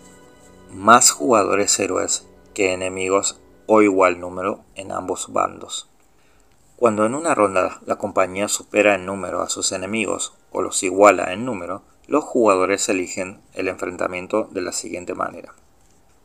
más 0.73 1.11
jugadores 1.11 1.79
héroes 1.79 2.29
que 2.55 2.73
enemigos 2.73 3.41
o 3.67 3.83
igual 3.83 4.21
número 4.21 4.61
en 4.75 4.93
ambos 4.93 5.33
bandos. 5.33 5.89
Cuando 6.77 7.07
en 7.07 7.15
una 7.15 7.35
ronda 7.35 7.81
la 7.87 7.97
compañía 7.97 8.49
supera 8.49 8.95
en 8.95 9.07
número 9.07 9.41
a 9.41 9.49
sus 9.49 9.73
enemigos 9.73 10.35
o 10.53 10.63
los 10.63 10.83
iguala 10.83 11.33
en 11.33 11.45
número, 11.45 11.83
los 12.07 12.25
jugadores 12.25 12.89
eligen 12.89 13.41
el 13.55 13.69
enfrentamiento 13.69 14.49
de 14.51 14.61
la 14.61 14.73
siguiente 14.73 15.15
manera. 15.15 15.55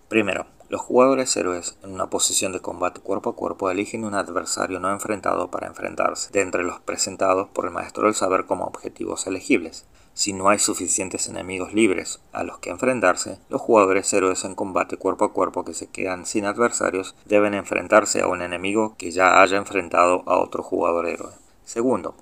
Primero, 0.09 0.45
los 0.71 0.79
jugadores 0.79 1.35
héroes 1.35 1.77
en 1.83 1.91
una 1.91 2.09
posición 2.09 2.53
de 2.53 2.61
combate 2.61 3.01
cuerpo 3.01 3.31
a 3.31 3.35
cuerpo 3.35 3.69
eligen 3.69 4.05
un 4.05 4.13
adversario 4.13 4.79
no 4.79 4.89
enfrentado 4.89 5.51
para 5.51 5.67
enfrentarse, 5.67 6.31
de 6.31 6.39
entre 6.39 6.63
los 6.63 6.79
presentados 6.79 7.49
por 7.49 7.65
el 7.65 7.71
maestro 7.71 8.05
del 8.05 8.15
saber 8.15 8.45
como 8.45 8.63
objetivos 8.63 9.27
elegibles. 9.27 9.83
Si 10.13 10.31
no 10.31 10.47
hay 10.47 10.59
suficientes 10.59 11.27
enemigos 11.27 11.73
libres 11.73 12.21
a 12.31 12.43
los 12.43 12.59
que 12.59 12.69
enfrentarse, 12.69 13.37
los 13.49 13.59
jugadores 13.59 14.13
héroes 14.13 14.45
en 14.45 14.55
combate 14.55 14.95
cuerpo 14.95 15.25
a 15.25 15.33
cuerpo 15.33 15.65
que 15.65 15.73
se 15.73 15.87
quedan 15.87 16.25
sin 16.25 16.45
adversarios 16.45 17.15
deben 17.25 17.53
enfrentarse 17.53 18.21
a 18.21 18.27
un 18.27 18.41
enemigo 18.41 18.95
que 18.97 19.11
ya 19.11 19.41
haya 19.41 19.57
enfrentado 19.57 20.23
a 20.25 20.37
otro 20.37 20.63
jugador 20.63 21.05
héroe. 21.05 21.33
Segundo, 21.65 22.15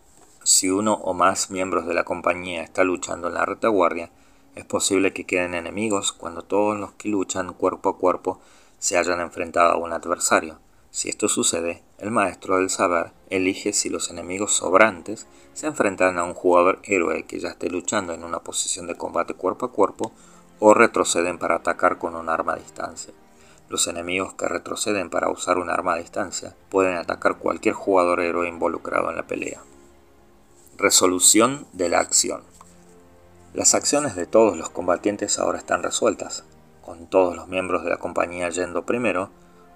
si 0.44 0.72
uno 0.72 0.96
o 0.96 1.14
más 1.14 1.52
miembros 1.52 1.86
de 1.86 1.94
la 1.94 2.04
compañía 2.04 2.64
está 2.64 2.84
luchando 2.84 3.28
en 3.28 3.36
la 3.36 3.46
retaguardia, 3.46 4.10
es 4.56 4.66
posible 4.66 5.14
que 5.14 5.26
queden 5.26 5.54
enemigos 5.54 6.12
cuando 6.12 6.42
todos 6.42 6.78
los 6.78 6.92
que 6.94 7.10
luchan 7.10 7.54
cuerpo 7.54 7.90
a 7.90 7.98
cuerpo 7.98 8.40
se 8.78 8.98
hayan 8.98 9.20
enfrentado 9.20 9.72
a 9.72 9.78
un 9.78 9.94
adversario. 9.94 10.60
Si 10.92 11.10
esto 11.10 11.28
sucede, 11.28 11.84
el 12.00 12.12
maestro 12.12 12.58
del 12.58 12.70
saber 12.70 13.12
elige 13.30 13.74
si 13.74 13.90
los 13.90 14.10
enemigos 14.10 14.54
sobrantes 14.54 15.28
se 15.54 15.68
enfrentan 15.68 16.18
a 16.18 16.24
un 16.24 16.34
jugador 16.34 16.80
héroe 16.84 17.24
que 17.24 17.40
ya 17.40 17.50
esté 17.50 17.70
luchando 17.70 18.14
en 18.14 18.24
una 18.24 18.40
posición 18.40 18.88
de 18.88 18.96
combate 18.96 19.34
cuerpo 19.34 19.68
a 19.68 19.72
cuerpo 19.72 20.12
o 20.60 20.74
retroceden 20.74 21.38
para 21.38 21.56
atacar 21.56 21.98
con 22.00 22.16
un 22.16 22.30
arma 22.30 22.54
a 22.54 22.58
distancia. 22.58 23.14
Los 23.70 23.88
enemigos 23.88 24.34
que 24.34 24.48
retroceden 24.48 25.12
para 25.12 25.30
usar 25.30 25.60
un 25.60 25.70
arma 25.70 25.94
a 25.94 25.98
distancia 25.98 26.56
pueden 26.70 26.98
atacar 26.98 27.38
cualquier 27.38 27.76
jugador 27.76 28.20
héroe 28.20 28.50
involucrado 28.50 29.12
en 29.12 29.16
la 29.16 29.28
pelea. 29.28 29.62
Resolución 30.78 31.68
de 31.74 31.90
la 31.90 32.00
acción. 32.00 32.42
Las 33.54 33.74
acciones 33.74 34.16
de 34.16 34.28
todos 34.28 34.56
los 34.58 34.70
combatientes 34.70 35.40
ahora 35.40 35.58
están 35.58 35.82
resueltas, 35.82 36.44
con 36.86 37.08
todos 37.08 37.36
los 37.36 37.48
miembros 37.48 37.84
de 37.84 37.90
la 37.90 37.98
compañía 37.98 38.48
yendo 38.50 38.86
primero, 38.86 39.32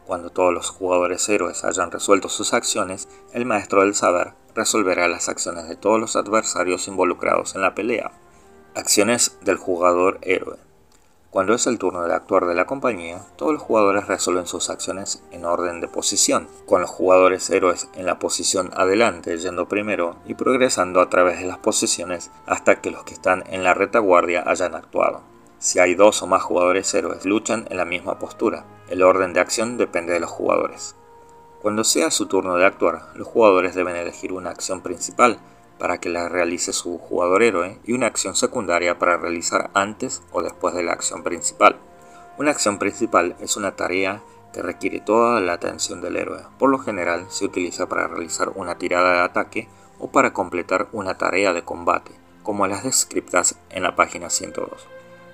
cuando 0.06 0.30
todos 0.30 0.54
los 0.54 0.70
jugadores 0.70 1.28
héroes 1.28 1.64
hayan 1.64 1.90
resuelto 1.90 2.30
sus 2.30 2.54
acciones, 2.54 3.08
el 3.34 3.46
maestro 3.46 3.82
del 3.82 3.96
saber 3.96 4.34
resolverá 4.54 5.08
las 5.08 5.28
acciones 5.28 5.68
de 5.68 5.76
todos 5.76 6.00
los 6.00 6.16
adversarios 6.16 6.88
involucrados 6.88 7.56
en 7.56 7.62
la 7.62 7.74
pelea. 7.74 8.12
Acciones 8.76 9.38
del 9.42 9.58
jugador 9.58 10.20
héroe. 10.22 10.58
Cuando 11.34 11.56
es 11.56 11.66
el 11.66 11.80
turno 11.80 12.04
de 12.04 12.14
actuar 12.14 12.46
de 12.46 12.54
la 12.54 12.68
compañía, 12.68 13.20
todos 13.38 13.54
los 13.54 13.62
jugadores 13.64 14.06
resuelven 14.06 14.46
sus 14.46 14.70
acciones 14.70 15.24
en 15.32 15.46
orden 15.46 15.82
de 15.82 15.88
posición, 15.88 16.48
con 16.68 16.82
los 16.82 16.92
jugadores 16.92 17.50
héroes 17.50 17.90
en 17.96 18.06
la 18.06 18.20
posición 18.20 18.70
adelante 18.76 19.36
yendo 19.40 19.68
primero 19.68 20.16
y 20.28 20.36
progresando 20.36 21.02
a 21.02 21.10
través 21.10 21.40
de 21.40 21.48
las 21.48 21.58
posiciones 21.58 22.30
hasta 22.46 22.82
que 22.82 22.92
los 22.92 23.04
que 23.04 23.16
están 23.16 23.44
en 23.48 23.64
la 23.64 23.74
retaguardia 23.74 24.44
hayan 24.46 24.76
actuado. 24.76 25.22
Si 25.58 25.80
hay 25.80 25.96
dos 25.96 26.22
o 26.22 26.28
más 26.28 26.44
jugadores 26.44 26.94
héroes, 26.94 27.26
luchan 27.26 27.66
en 27.72 27.78
la 27.78 27.86
misma 27.86 28.20
postura. 28.20 28.66
El 28.88 29.02
orden 29.02 29.34
de 29.34 29.40
acción 29.40 29.80
depende 29.80 30.14
de 30.14 30.20
los 30.20 30.30
jugadores. 30.30 30.96
Cuando 31.64 31.84
sea 31.84 32.12
su 32.12 32.28
turno 32.28 32.58
de 32.58 32.66
actuar, 32.68 33.08
los 33.16 33.28
jugadores 33.28 33.74
deben 33.74 33.96
elegir 33.96 34.34
una 34.34 34.52
acción 34.52 34.82
principal 34.82 35.40
para 35.78 36.00
que 36.00 36.10
la 36.10 36.30
realice 36.30 36.74
su 36.74 36.98
jugador 36.98 37.44
héroe 37.44 37.80
y 37.84 37.94
una 37.94 38.08
acción 38.08 38.36
secundaria 38.36 39.00
para 39.00 39.18
realizar 39.18 39.70
antes 39.74 40.22
o 40.32 40.42
después 40.42 40.74
de 40.76 40.84
la 40.84 40.94
acción 40.94 41.24
principal. 41.24 41.78
Una 42.38 42.52
acción 42.52 42.80
principal 42.80 43.36
es 43.40 43.58
una 43.58 43.76
tarea 43.76 44.22
que 44.54 44.62
requiere 44.62 45.00
toda 45.00 45.42
la 45.42 45.54
atención 45.54 46.02
del 46.02 46.16
héroe. 46.16 46.44
Por 46.58 46.70
lo 46.70 46.80
general 46.80 47.26
se 47.30 47.46
utiliza 47.46 47.88
para 47.90 48.08
realizar 48.08 48.50
una 48.56 48.78
tirada 48.78 49.14
de 49.14 49.20
ataque 49.20 49.68
o 50.00 50.12
para 50.12 50.34
completar 50.34 50.88
una 50.92 51.18
tarea 51.18 51.54
de 51.54 51.64
combate, 51.64 52.12
como 52.44 52.68
las 52.68 52.84
descritas 52.84 53.56
en 53.70 53.84
la 53.84 53.96
página 53.96 54.30
102. 54.30 54.88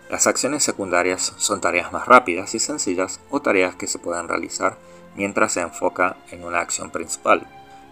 Las 0.10 0.26
acciones 0.26 0.64
secundarias 0.64 1.34
son 1.38 1.62
tareas 1.62 1.92
más 1.92 2.08
rápidas 2.08 2.56
y 2.56 2.60
sencillas 2.60 3.20
o 3.30 3.42
tareas 3.42 3.76
que 3.76 3.88
se 3.88 4.00
pueden 4.00 4.28
realizar 4.28 4.78
mientras 5.16 5.54
se 5.54 5.62
enfoca 5.62 6.18
en 6.32 6.44
una 6.44 6.62
acción 6.62 6.90
principal. 6.90 7.46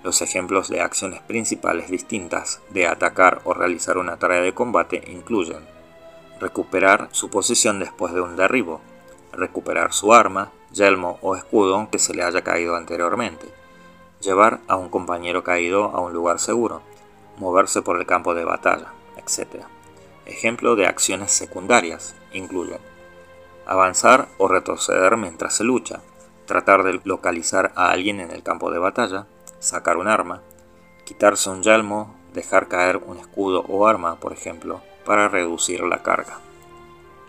Los 0.07 0.21
ejemplos 0.21 0.69
de 0.69 0.79
acciones 0.79 1.19
principales 1.19 1.91
distintas 1.91 2.61
de 2.69 2.87
atacar 2.87 3.41
o 3.43 3.53
realizar 3.53 3.97
una 3.97 4.15
tarea 4.15 4.39
de 4.39 4.53
combate 4.53 5.03
incluyen 5.11 5.67
recuperar 6.39 7.09
su 7.11 7.29
posición 7.29 7.79
después 7.79 8.13
de 8.13 8.21
un 8.21 8.37
derribo, 8.37 8.79
recuperar 9.33 9.91
su 9.91 10.13
arma, 10.13 10.53
yelmo 10.71 11.19
o 11.21 11.35
escudo 11.35 11.89
que 11.91 11.99
se 11.99 12.13
le 12.13 12.23
haya 12.23 12.41
caído 12.41 12.77
anteriormente, 12.77 13.47
llevar 14.21 14.61
a 14.69 14.77
un 14.77 14.87
compañero 14.87 15.43
caído 15.43 15.83
a 15.83 15.99
un 15.99 16.13
lugar 16.13 16.39
seguro, 16.39 16.81
moverse 17.35 17.81
por 17.81 17.99
el 17.99 18.05
campo 18.05 18.33
de 18.33 18.45
batalla, 18.45 18.93
etc. 19.17 19.65
Ejemplo 20.25 20.77
de 20.77 20.87
acciones 20.87 21.33
secundarias 21.33 22.15
incluyen 22.31 22.79
avanzar 23.65 24.29
o 24.37 24.47
retroceder 24.47 25.17
mientras 25.17 25.57
se 25.57 25.65
lucha, 25.65 25.99
tratar 26.45 26.83
de 26.83 27.01
localizar 27.03 27.73
a 27.75 27.91
alguien 27.91 28.21
en 28.21 28.31
el 28.31 28.41
campo 28.41 28.71
de 28.71 28.79
batalla, 28.79 29.27
sacar 29.59 29.97
un 29.97 30.07
arma, 30.07 30.41
quitarse 31.05 31.49
un 31.49 31.63
yelmo, 31.63 32.15
dejar 32.33 32.67
caer 32.67 32.97
un 32.97 33.17
escudo 33.17 33.65
o 33.67 33.87
arma, 33.87 34.19
por 34.19 34.33
ejemplo, 34.33 34.81
para 35.05 35.27
reducir 35.29 35.81
la 35.81 36.03
carga. 36.03 36.39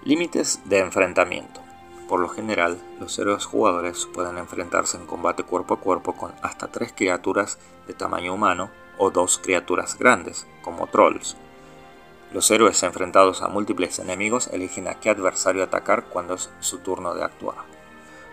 Límites 0.04 0.60
de 0.64 0.78
enfrentamiento. 0.78 1.60
Por 2.08 2.20
lo 2.20 2.28
general, 2.28 2.78
los 2.98 3.18
héroes 3.18 3.44
jugadores 3.44 4.06
pueden 4.06 4.38
enfrentarse 4.38 4.96
en 4.96 5.06
combate 5.06 5.42
cuerpo 5.42 5.74
a 5.74 5.80
cuerpo 5.80 6.14
con 6.14 6.32
hasta 6.42 6.68
tres 6.68 6.92
criaturas 6.96 7.58
de 7.86 7.94
tamaño 7.94 8.34
humano 8.34 8.70
o 8.96 9.10
dos 9.10 9.38
criaturas 9.38 9.98
grandes, 9.98 10.46
como 10.62 10.86
trolls. 10.86 11.36
Los 12.32 12.50
héroes 12.50 12.82
enfrentados 12.82 13.42
a 13.42 13.48
múltiples 13.48 13.98
enemigos 13.98 14.48
eligen 14.48 14.88
a 14.88 14.94
qué 14.94 15.10
adversario 15.10 15.62
atacar 15.64 16.04
cuando 16.04 16.34
es 16.34 16.50
su 16.60 16.78
turno 16.78 17.14
de 17.14 17.24
actuar. 17.24 17.77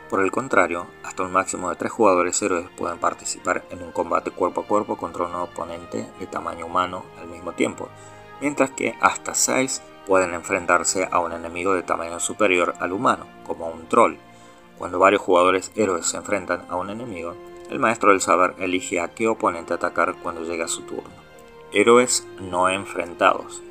Por 0.10 0.22
el 0.22 0.32
contrario, 0.32 0.86
hasta 1.04 1.24
un 1.24 1.32
máximo 1.32 1.70
de 1.70 1.76
tres 1.76 1.92
jugadores 1.92 2.40
héroes 2.42 2.70
pueden 2.78 3.00
participar 3.00 3.64
en 3.72 3.82
un 3.82 3.92
combate 3.92 4.30
cuerpo 4.30 4.62
a 4.62 4.68
cuerpo 4.68 4.98
contra 4.98 5.26
un 5.26 5.34
oponente 5.36 6.08
de 6.20 6.28
tamaño 6.28 6.68
humano 6.68 7.06
al 7.20 7.28
mismo 7.28 7.54
tiempo, 7.54 7.90
mientras 8.40 8.70
que 8.70 8.96
hasta 9.02 9.34
seis 9.34 9.82
pueden 10.06 10.36
enfrentarse 10.36 11.08
a 11.10 11.20
un 11.20 11.34
enemigo 11.34 11.74
de 11.74 11.82
tamaño 11.82 12.20
superior 12.20 12.76
al 12.80 12.94
humano, 12.94 13.26
como 13.48 13.68
un 13.68 13.88
troll. 13.88 14.18
Cuando 14.78 15.00
varios 15.00 15.24
jugadores 15.24 15.72
héroes 15.76 16.06
se 16.06 16.18
enfrentan 16.18 16.66
a 16.70 16.76
un 16.76 16.92
enemigo, 16.92 17.34
el 17.72 17.80
maestro 17.80 18.12
del 18.12 18.22
saber 18.22 18.54
elige 18.60 19.00
a 19.00 19.08
qué 19.08 19.28
oponente 19.28 19.74
atacar 19.74 20.16
cuando 20.22 20.44
llega 20.44 20.68
su 20.68 20.84
turno. 20.84 21.10
Héroes 21.72 22.28
no 22.40 22.70
enfrentados. 22.70 23.64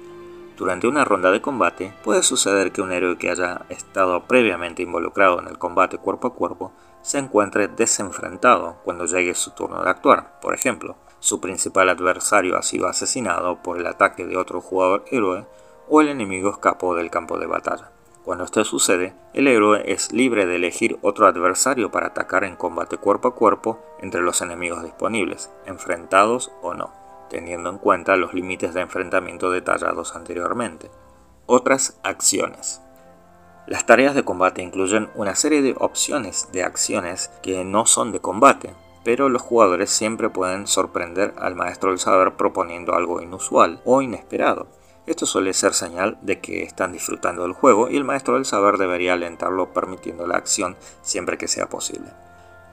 Durante 0.56 0.86
una 0.86 1.04
ronda 1.04 1.32
de 1.32 1.40
combate, 1.40 1.92
puede 2.04 2.22
suceder 2.22 2.70
que 2.70 2.80
un 2.80 2.92
héroe 2.92 3.18
que 3.18 3.28
haya 3.28 3.62
estado 3.70 4.22
previamente 4.28 4.82
involucrado 4.82 5.40
en 5.40 5.48
el 5.48 5.58
combate 5.58 5.98
cuerpo 5.98 6.28
a 6.28 6.34
cuerpo 6.34 6.72
se 7.02 7.18
encuentre 7.18 7.66
desenfrentado 7.66 8.76
cuando 8.84 9.06
llegue 9.06 9.34
su 9.34 9.50
turno 9.50 9.82
de 9.82 9.90
actuar. 9.90 10.38
Por 10.40 10.54
ejemplo, 10.54 10.96
su 11.18 11.40
principal 11.40 11.88
adversario 11.88 12.56
ha 12.56 12.62
sido 12.62 12.86
asesinado 12.86 13.62
por 13.64 13.80
el 13.80 13.86
ataque 13.88 14.26
de 14.26 14.36
otro 14.36 14.60
jugador 14.60 15.04
héroe 15.10 15.44
o 15.88 16.00
el 16.00 16.08
enemigo 16.08 16.50
escapó 16.50 16.94
del 16.94 17.10
campo 17.10 17.36
de 17.36 17.46
batalla. 17.46 17.90
Cuando 18.24 18.44
esto 18.44 18.64
sucede, 18.64 19.12
el 19.34 19.48
héroe 19.48 19.82
es 19.92 20.12
libre 20.12 20.46
de 20.46 20.54
elegir 20.54 20.98
otro 21.02 21.26
adversario 21.26 21.90
para 21.90 22.06
atacar 22.06 22.44
en 22.44 22.54
combate 22.54 22.96
cuerpo 22.96 23.28
a 23.28 23.34
cuerpo 23.34 23.84
entre 24.00 24.22
los 24.22 24.40
enemigos 24.40 24.84
disponibles, 24.84 25.50
enfrentados 25.66 26.52
o 26.62 26.74
no 26.74 27.03
teniendo 27.35 27.68
en 27.68 27.79
cuenta 27.79 28.14
los 28.14 28.33
límites 28.33 28.75
de 28.75 28.83
enfrentamiento 28.83 29.51
detallados 29.51 30.14
anteriormente. 30.14 30.88
Otras 31.47 31.99
acciones. 32.05 32.81
Las 33.66 33.87
tareas 33.87 34.14
de 34.14 34.23
combate 34.23 34.62
incluyen 34.62 35.11
una 35.16 35.35
serie 35.35 35.61
de 35.61 35.75
opciones 35.77 36.49
de 36.53 36.62
acciones 36.62 37.33
que 37.42 37.64
no 37.64 37.87
son 37.87 38.12
de 38.12 38.20
combate, 38.20 38.73
pero 39.03 39.29
los 39.29 39.42
jugadores 39.42 39.90
siempre 39.90 40.31
pueden 40.31 40.68
sorprender 40.68 41.35
al 41.37 41.57
maestro 41.57 41.90
del 41.90 41.99
saber 41.99 42.35
proponiendo 42.37 42.94
algo 42.94 43.20
inusual 43.20 43.81
o 43.85 44.01
inesperado. 44.01 44.68
Esto 45.07 45.27
suele 45.27 45.55
ser 45.55 45.75
señal 45.75 46.18
de 46.23 46.38
que 46.38 46.62
están 46.62 46.92
disfrutando 46.92 47.42
del 47.42 47.53
juego 47.53 47.90
y 47.90 47.97
el 47.97 48.05
maestro 48.05 48.35
del 48.35 48.44
saber 48.44 48.79
debería 48.79 49.14
alentarlo 49.14 49.73
permitiendo 49.73 50.29
la 50.29 50.37
acción 50.37 50.77
siempre 51.03 51.37
que 51.37 51.49
sea 51.49 51.68
posible. 51.68 52.12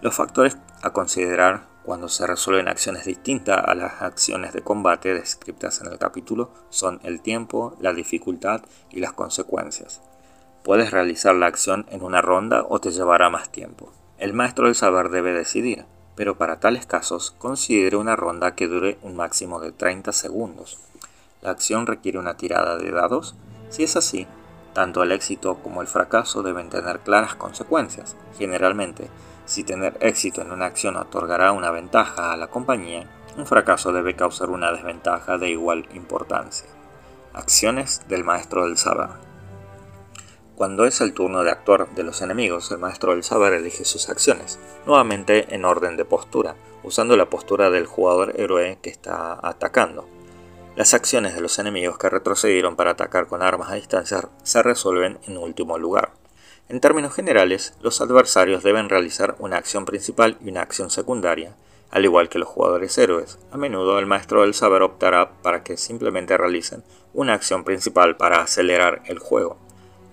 Los 0.01 0.13
factores 0.13 0.55
a 0.83 0.91
considerar 0.91 1.70
cuando 1.83 2.09
se 2.09 2.27
resuelven 2.27 2.67
acciones 2.67 3.05
distintas 3.05 3.63
a 3.65 3.73
las 3.73 4.01
acciones 4.01 4.53
de 4.53 4.61
combate 4.61 5.13
descritas 5.13 5.81
en 5.81 5.87
el 5.87 5.97
capítulo 5.97 6.51
son 6.69 6.99
el 7.03 7.21
tiempo, 7.21 7.75
la 7.79 7.93
dificultad 7.93 8.61
y 8.91 8.99
las 8.99 9.13
consecuencias. 9.13 10.01
Puedes 10.63 10.91
realizar 10.91 11.33
la 11.33 11.47
acción 11.47 11.87
en 11.89 12.03
una 12.03 12.21
ronda 12.21 12.65
o 12.69 12.79
te 12.79 12.91
llevará 12.91 13.29
más 13.29 13.51
tiempo. 13.51 13.91
El 14.19 14.33
maestro 14.33 14.65
del 14.65 14.75
saber 14.75 15.09
debe 15.09 15.33
decidir, 15.33 15.85
pero 16.15 16.37
para 16.37 16.59
tales 16.59 16.85
casos 16.85 17.31
considere 17.31 17.97
una 17.97 18.15
ronda 18.15 18.53
que 18.53 18.67
dure 18.67 18.99
un 19.01 19.15
máximo 19.15 19.59
de 19.59 19.71
30 19.71 20.11
segundos. 20.11 20.77
La 21.41 21.49
acción 21.49 21.87
requiere 21.87 22.19
una 22.19 22.37
tirada 22.37 22.77
de 22.77 22.91
dados. 22.91 23.33
Si 23.69 23.83
es 23.83 23.95
así, 23.95 24.27
tanto 24.73 25.01
el 25.01 25.11
éxito 25.11 25.57
como 25.63 25.81
el 25.81 25.87
fracaso 25.87 26.43
deben 26.43 26.69
tener 26.69 26.99
claras 26.99 27.33
consecuencias. 27.33 28.15
Generalmente, 28.37 29.09
si 29.51 29.65
tener 29.65 29.97
éxito 29.99 30.41
en 30.41 30.53
una 30.53 30.65
acción 30.65 30.95
otorgará 30.95 31.51
una 31.51 31.71
ventaja 31.71 32.31
a 32.31 32.37
la 32.37 32.47
compañía, 32.47 33.05
un 33.35 33.45
fracaso 33.45 33.91
debe 33.91 34.15
causar 34.15 34.49
una 34.49 34.71
desventaja 34.71 35.37
de 35.37 35.49
igual 35.49 35.89
importancia. 35.93 36.69
Acciones 37.33 38.07
del 38.07 38.23
maestro 38.23 38.65
del 38.65 38.77
saber. 38.77 39.09
Cuando 40.55 40.85
es 40.85 41.01
el 41.01 41.13
turno 41.13 41.43
de 41.43 41.51
actuar 41.51 41.89
de 41.89 42.03
los 42.03 42.21
enemigos, 42.21 42.71
el 42.71 42.77
maestro 42.77 43.11
del 43.11 43.23
saber 43.23 43.51
elige 43.51 43.83
sus 43.83 44.07
acciones, 44.07 44.57
nuevamente 44.85 45.53
en 45.53 45.65
orden 45.65 45.97
de 45.97 46.05
postura, 46.05 46.55
usando 46.81 47.17
la 47.17 47.29
postura 47.29 47.69
del 47.69 47.87
jugador 47.87 48.39
héroe 48.39 48.79
que 48.81 48.89
está 48.89 49.37
atacando. 49.45 50.07
Las 50.77 50.93
acciones 50.93 51.35
de 51.35 51.41
los 51.41 51.59
enemigos 51.59 51.97
que 51.97 52.09
retrocedieron 52.09 52.77
para 52.77 52.91
atacar 52.91 53.27
con 53.27 53.41
armas 53.41 53.69
a 53.69 53.75
distancia 53.75 54.29
se 54.43 54.63
resuelven 54.63 55.19
en 55.27 55.37
último 55.37 55.77
lugar. 55.77 56.20
En 56.71 56.79
términos 56.79 57.13
generales, 57.13 57.73
los 57.81 57.99
adversarios 57.99 58.63
deben 58.63 58.87
realizar 58.87 59.35
una 59.39 59.57
acción 59.57 59.83
principal 59.83 60.37
y 60.39 60.51
una 60.51 60.61
acción 60.61 60.89
secundaria, 60.89 61.53
al 61.89 62.05
igual 62.05 62.29
que 62.29 62.39
los 62.39 62.47
jugadores 62.47 62.97
héroes. 62.97 63.39
A 63.51 63.57
menudo 63.57 63.99
el 63.99 64.05
maestro 64.05 64.43
del 64.43 64.53
saber 64.53 64.81
optará 64.81 65.33
para 65.41 65.65
que 65.65 65.75
simplemente 65.75 66.37
realicen 66.37 66.81
una 67.13 67.33
acción 67.33 67.65
principal 67.65 68.15
para 68.15 68.41
acelerar 68.41 69.01
el 69.07 69.19
juego. 69.19 69.57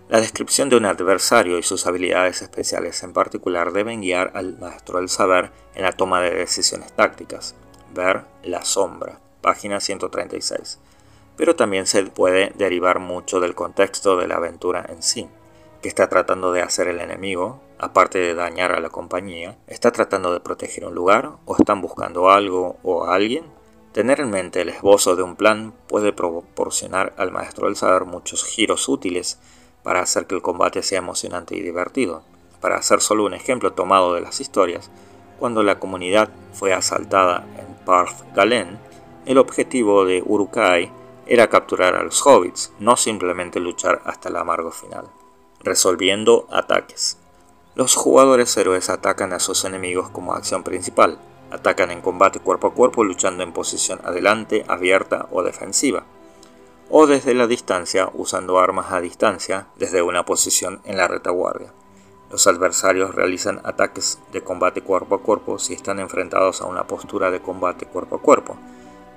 La 0.09 0.21
descripción 0.21 0.69
de 0.69 0.75
un 0.75 0.87
adversario 0.87 1.59
y 1.59 1.63
sus 1.63 1.87
habilidades 1.87 2.43
especiales 2.43 3.05
en 3.05 3.13
particular 3.13 3.71
deben 3.71 4.01
guiar 4.01 4.33
al 4.35 4.59
maestro 4.59 4.99
del 4.99 5.09
saber 5.09 5.53
en 5.77 5.85
la 5.85 5.93
toma 5.93 6.21
de 6.21 6.35
decisiones 6.35 6.93
tácticas. 6.93 7.55
Ver 7.95 8.23
La 8.43 8.65
Sombra, 8.65 9.21
página 9.43 9.79
136. 9.79 10.81
Pero 11.37 11.55
también 11.55 11.87
se 11.87 12.03
puede 12.03 12.53
derivar 12.57 12.99
mucho 12.99 13.39
del 13.39 13.55
contexto 13.55 14.17
de 14.17 14.27
la 14.27 14.39
aventura 14.39 14.85
en 14.89 15.05
sí 15.05 15.29
que 15.83 15.89
está 15.89 16.09
tratando 16.09 16.53
de 16.53 16.63
hacer 16.63 16.89
el 16.89 17.01
enemigo, 17.01 17.61
aparte 17.79 18.19
de 18.19 18.35
dañar 18.35 18.73
a 18.73 18.81
la 18.81 18.91
compañía, 18.91 19.57
está 19.69 19.93
tratando 19.93 20.33
de 20.33 20.41
proteger 20.41 20.85
un 20.85 20.95
lugar 20.95 21.33
o 21.45 21.57
están 21.57 21.81
buscando 21.81 22.31
algo 22.31 22.77
o 22.83 23.05
a 23.05 23.15
alguien. 23.15 23.45
Tener 23.93 24.21
en 24.21 24.31
mente 24.31 24.61
el 24.61 24.69
esbozo 24.71 25.17
de 25.17 25.23
un 25.23 25.37
plan 25.37 25.73
puede 25.87 26.13
proporcionar 26.13 27.15
al 27.17 27.31
maestro 27.31 27.67
del 27.67 27.77
saber 27.77 28.05
muchos 28.05 28.45
giros 28.45 28.89
útiles 28.89 29.39
para 29.83 30.01
hacer 30.01 30.27
que 30.27 30.35
el 30.35 30.43
combate 30.43 30.83
sea 30.83 30.99
emocionante 30.99 31.57
y 31.57 31.63
divertido. 31.63 32.23
Para 32.61 32.77
hacer 32.77 33.01
solo 33.01 33.25
un 33.25 33.35
ejemplo 33.35 33.73
tomado 33.73 34.15
de 34.15 34.21
las 34.21 34.41
historias, 34.41 34.91
cuando 35.39 35.63
la 35.63 35.79
comunidad 35.79 36.29
fue 36.53 36.73
asaltada 36.73 37.47
en 37.57 37.85
Parth 37.85 38.35
Galen, 38.35 38.79
el 39.27 39.39
objetivo 39.39 40.05
de 40.05 40.23
Urukai 40.27 40.91
era 41.27 41.49
capturar 41.49 41.95
a 41.95 42.03
los 42.03 42.27
hobbits, 42.27 42.73
no 42.81 42.97
simplemente 42.97 43.61
luchar 43.61 44.03
hasta 44.05 44.29
el 44.29 44.37
amargo 44.37 44.73
final 44.73 45.09
resolviendo 45.61 46.47
ataques. 46.51 47.19
Los 47.75 47.95
jugadores 47.95 48.57
héroes 48.57 48.91
atacan 48.91 49.33
a 49.33 49.39
sus 49.39 49.65
enemigos 49.65 50.11
como 50.11 50.35
acción 50.35 50.65
principal. 50.65 51.19
Atacan 51.51 51.91
en 51.91 52.01
combate 52.01 52.41
cuerpo 52.41 52.67
a 52.67 52.75
cuerpo 52.75 53.05
luchando 53.05 53.43
en 53.43 53.53
posición 53.53 54.01
adelante, 54.05 54.65
abierta 54.69 55.29
o 55.31 55.43
defensiva. 55.43 56.05
O 56.91 57.07
desde 57.07 57.35
la 57.35 57.47
distancia 57.47 58.11
usando 58.15 58.59
armas 58.59 58.93
a 58.93 59.01
distancia 59.01 59.69
desde 59.77 60.03
una 60.03 60.25
posición 60.25 60.81
en 60.85 60.97
la 60.97 61.07
retaguardia. 61.07 61.73
Los 62.31 62.47
adversarios 62.47 63.15
realizan 63.15 63.61
ataques 63.65 64.19
de 64.33 64.43
combate 64.43 64.83
cuerpo 64.83 65.15
a 65.15 65.23
cuerpo 65.23 65.59
si 65.59 65.73
están 65.73 65.99
enfrentados 65.99 66.61
a 66.61 66.67
una 66.67 66.87
postura 66.87 67.31
de 67.31 67.41
combate 67.41 67.87
cuerpo 67.87 68.17
a 68.17 68.21
cuerpo, 68.21 68.57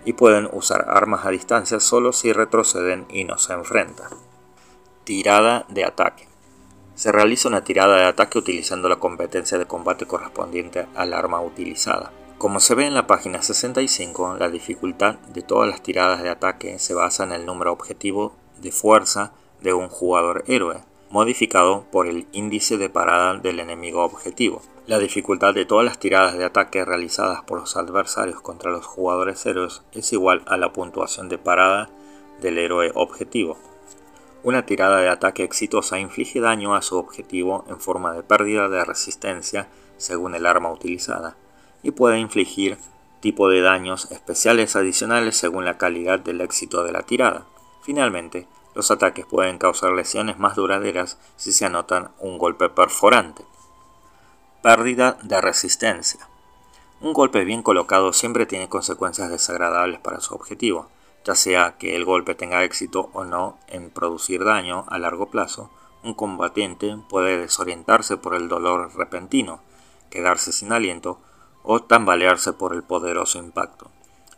y 0.05 0.13
pueden 0.13 0.49
usar 0.53 0.85
armas 0.89 1.25
a 1.25 1.29
distancia 1.29 1.79
solo 1.79 2.13
si 2.13 2.31
retroceden 2.31 3.05
y 3.09 3.25
no 3.25 3.37
se 3.37 3.53
enfrentan. 3.53 4.11
Tirada 5.03 5.65
de 5.67 5.83
ataque. 5.83 6.30
Se 7.01 7.11
realiza 7.11 7.49
una 7.49 7.63
tirada 7.63 7.97
de 7.97 8.05
ataque 8.05 8.37
utilizando 8.37 8.87
la 8.87 8.97
competencia 8.97 9.57
de 9.57 9.65
combate 9.65 10.05
correspondiente 10.05 10.85
al 10.93 11.15
arma 11.15 11.41
utilizada. 11.41 12.11
Como 12.37 12.59
se 12.59 12.75
ve 12.75 12.85
en 12.85 12.93
la 12.93 13.07
página 13.07 13.41
65, 13.41 14.35
la 14.37 14.49
dificultad 14.49 15.15
de 15.33 15.41
todas 15.41 15.67
las 15.67 15.81
tiradas 15.81 16.21
de 16.21 16.29
ataque 16.29 16.77
se 16.77 16.93
basa 16.93 17.23
en 17.23 17.31
el 17.31 17.43
número 17.43 17.71
objetivo 17.71 18.35
de 18.61 18.71
fuerza 18.71 19.33
de 19.61 19.73
un 19.73 19.87
jugador 19.87 20.43
héroe, 20.45 20.83
modificado 21.09 21.85
por 21.91 22.05
el 22.05 22.27
índice 22.33 22.77
de 22.77 22.89
parada 22.89 23.33
del 23.33 23.59
enemigo 23.59 24.03
objetivo. 24.03 24.61
La 24.85 24.99
dificultad 24.99 25.55
de 25.55 25.65
todas 25.65 25.85
las 25.85 25.97
tiradas 25.97 26.37
de 26.37 26.45
ataque 26.45 26.85
realizadas 26.85 27.41
por 27.41 27.61
los 27.61 27.77
adversarios 27.77 28.41
contra 28.41 28.69
los 28.69 28.85
jugadores 28.85 29.43
héroes 29.47 29.81
es 29.91 30.13
igual 30.13 30.43
a 30.45 30.55
la 30.55 30.71
puntuación 30.71 31.29
de 31.29 31.39
parada 31.39 31.89
del 32.43 32.59
héroe 32.59 32.91
objetivo. 32.93 33.57
Una 34.43 34.65
tirada 34.65 35.01
de 35.01 35.09
ataque 35.09 35.43
exitosa 35.43 35.99
inflige 35.99 36.39
daño 36.39 36.73
a 36.73 36.81
su 36.81 36.97
objetivo 36.97 37.63
en 37.67 37.79
forma 37.79 38.13
de 38.13 38.23
pérdida 38.23 38.69
de 38.69 38.83
resistencia 38.83 39.67
según 39.97 40.33
el 40.33 40.47
arma 40.47 40.71
utilizada, 40.71 41.35
y 41.83 41.91
puede 41.91 42.17
infligir 42.17 42.79
tipo 43.19 43.49
de 43.49 43.61
daños 43.61 44.09
especiales 44.11 44.75
adicionales 44.75 45.37
según 45.37 45.63
la 45.63 45.77
calidad 45.77 46.19
del 46.19 46.41
éxito 46.41 46.83
de 46.83 46.91
la 46.91 47.03
tirada. 47.03 47.45
Finalmente, 47.83 48.47
los 48.73 48.89
ataques 48.89 49.27
pueden 49.27 49.59
causar 49.59 49.91
lesiones 49.91 50.39
más 50.39 50.55
duraderas 50.55 51.19
si 51.35 51.51
se 51.51 51.65
anotan 51.65 52.09
un 52.17 52.39
golpe 52.39 52.67
perforante. 52.69 53.45
Pérdida 54.63 55.19
de 55.21 55.39
resistencia. 55.39 56.27
Un 56.99 57.13
golpe 57.13 57.43
bien 57.43 57.61
colocado 57.61 58.11
siempre 58.11 58.47
tiene 58.47 58.69
consecuencias 58.69 59.29
desagradables 59.29 59.99
para 59.99 60.19
su 60.19 60.33
objetivo 60.33 60.87
ya 61.23 61.35
sea 61.35 61.77
que 61.77 61.95
el 61.95 62.05
golpe 62.05 62.35
tenga 62.35 62.63
éxito 62.63 63.09
o 63.13 63.23
no 63.23 63.57
en 63.67 63.89
producir 63.89 64.43
daño 64.43 64.85
a 64.87 64.97
largo 64.97 65.29
plazo, 65.29 65.69
un 66.03 66.13
combatiente 66.13 66.97
puede 67.09 67.37
desorientarse 67.37 68.17
por 68.17 68.35
el 68.35 68.47
dolor 68.47 68.95
repentino, 68.95 69.61
quedarse 70.09 70.51
sin 70.51 70.71
aliento 70.73 71.19
o 71.63 71.81
tambalearse 71.83 72.53
por 72.53 72.73
el 72.73 72.83
poderoso 72.83 73.37
impacto. 73.37 73.91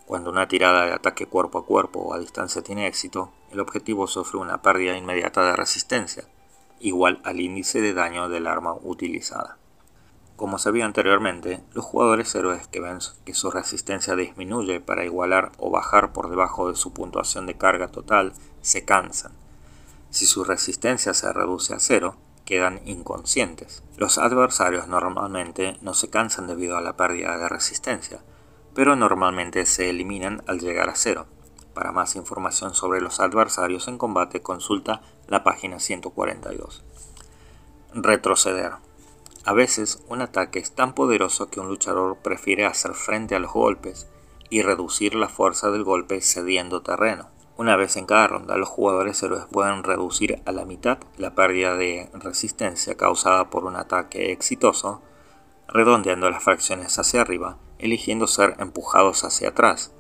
Cuando 0.06 0.30
una 0.30 0.48
tirada 0.50 0.86
de 0.86 0.91
ataque 0.91 1.28
cuerpo 1.28 1.60
a 1.60 1.65
cuerpo 1.65 2.00
o 2.00 2.13
a 2.13 2.19
distancia 2.19 2.62
tiene 2.62 2.88
éxito, 2.88 3.32
el 3.52 3.62
objetivo 3.62 4.08
sufre 4.08 4.38
una 4.38 4.62
pérdida 4.62 4.98
inmediata 4.98 5.46
de 5.46 5.56
resistencia, 5.56 6.26
igual 6.82 7.22
al 7.24 7.39
índice 7.39 7.80
de 7.80 7.93
daño 7.93 8.28
del 8.28 8.48
arma 8.48 8.74
utilizada. 8.74 9.58
Como 10.36 10.58
se 10.58 10.72
vio 10.72 10.86
anteriormente, 10.86 11.63
los 11.74 11.86
jugadores 11.86 12.34
héroes 12.34 12.67
que 12.67 12.80
ven 12.80 13.00
que 13.24 13.34
su 13.34 13.52
resistencia 13.52 14.15
disminuye 14.15 14.82
para 14.82 15.06
igualar 15.06 15.52
o 15.58 15.69
bajar 15.69 16.12
por 16.12 16.30
debajo 16.30 16.69
de 16.69 16.76
su 16.76 16.91
puntuación 16.91 17.46
de 17.46 17.56
carga 17.56 17.89
total 17.89 18.34
se 18.62 18.84
cansan. 18.84 19.34
Si 20.10 20.26
su 20.26 20.43
resistencia 20.43 21.13
se 21.13 21.32
reduce 21.32 21.74
a 21.74 21.80
cero, 21.80 22.15
quedan 22.46 22.82
inconscientes. 22.86 23.84
Los 23.96 24.17
adversarios 24.17 24.88
normalmente 24.88 25.78
no 25.82 25.93
se 25.93 26.10
cansan 26.10 26.48
debido 26.48 26.78
a 26.78 26.82
la 26.82 26.98
pérdida 26.98 27.38
de 27.38 27.48
resistencia, 27.48 28.22
pero 28.74 28.96
normalmente 28.96 29.65
se 29.65 29.89
eliminan 29.89 30.43
al 30.48 30.60
llegar 30.60 30.89
a 30.89 30.96
cero. 30.96 31.28
Para 31.74 31.91
más 31.91 32.15
información 32.15 32.74
sobre 32.74 33.02
los 33.02 33.19
adversarios 33.19 33.88
en 33.88 33.98
combate 33.98 34.41
consulta 34.41 35.02
la 35.28 35.43
página 35.43 35.80
142. 35.80 36.84
Retroceder. 37.93 38.74
A 39.46 39.52
veces 39.52 40.02
un 40.08 40.22
ataque 40.22 40.60
es 40.60 40.72
tan 40.72 40.96
poderoso 40.96 41.50
que 41.50 41.60
un 41.60 41.68
luchador 41.68 42.16
prefiere 42.18 42.66
hacer 42.66 42.94
frente 42.94 43.36
a 43.36 43.40
los 43.40 43.52
golpes 43.52 44.08
y 44.50 44.62
reducir 44.62 45.16
la 45.16 45.28
fuerza 45.28 45.70
del 45.70 45.84
golpe 45.84 46.22
cediendo 46.22 46.82
terreno. 46.82 47.28
Una 47.58 47.76
vez 47.76 47.98
en 47.98 48.06
cada 48.06 48.28
ronda, 48.28 48.56
los 48.56 48.70
jugadores 48.70 49.22
héroes 49.22 49.44
pueden 49.52 49.84
reducir 49.84 50.42
a 50.46 50.54
la 50.54 50.64
mitad 50.64 50.98
la 51.18 51.36
pérdida 51.36 51.76
de 51.76 52.10
resistencia 52.14 52.96
causada 52.96 53.50
por 53.50 53.66
un 53.66 53.76
ataque 53.76 54.32
exitoso, 54.32 55.02
redondeando 55.68 56.30
las 56.30 56.42
fracciones 56.42 56.98
hacia 56.98 57.22
arriba, 57.22 57.58
eligiendo 57.80 58.28
ser 58.28 58.56
empujados 58.60 59.26
hacia 59.26 59.50
atrás. 59.50 59.92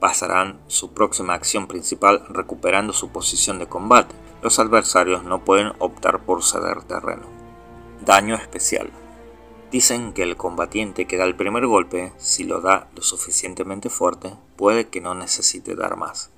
Pasarán 0.00 0.60
su 0.66 0.92
próxima 0.92 1.34
acción 1.34 1.68
principal 1.68 2.24
recuperando 2.28 2.92
su 2.92 3.10
posición 3.10 3.60
de 3.60 3.68
combate. 3.68 4.16
Los 4.42 4.58
adversarios 4.58 5.22
no 5.22 5.44
pueden 5.44 5.72
optar 5.78 6.24
por 6.24 6.42
ceder 6.42 6.82
terreno. 6.82 7.41
Daño 8.04 8.34
especial. 8.34 8.90
Dicen 9.70 10.12
que 10.12 10.24
el 10.24 10.36
combatiente 10.36 11.06
que 11.06 11.16
da 11.16 11.24
el 11.24 11.36
primer 11.36 11.68
golpe, 11.68 12.12
si 12.18 12.42
lo 12.42 12.60
da 12.60 12.88
lo 12.96 13.02
suficientemente 13.02 13.90
fuerte, 13.90 14.34
puede 14.56 14.88
que 14.88 15.00
no 15.00 15.14
necesite 15.14 15.76
dar 15.76 15.96
más. 15.96 16.30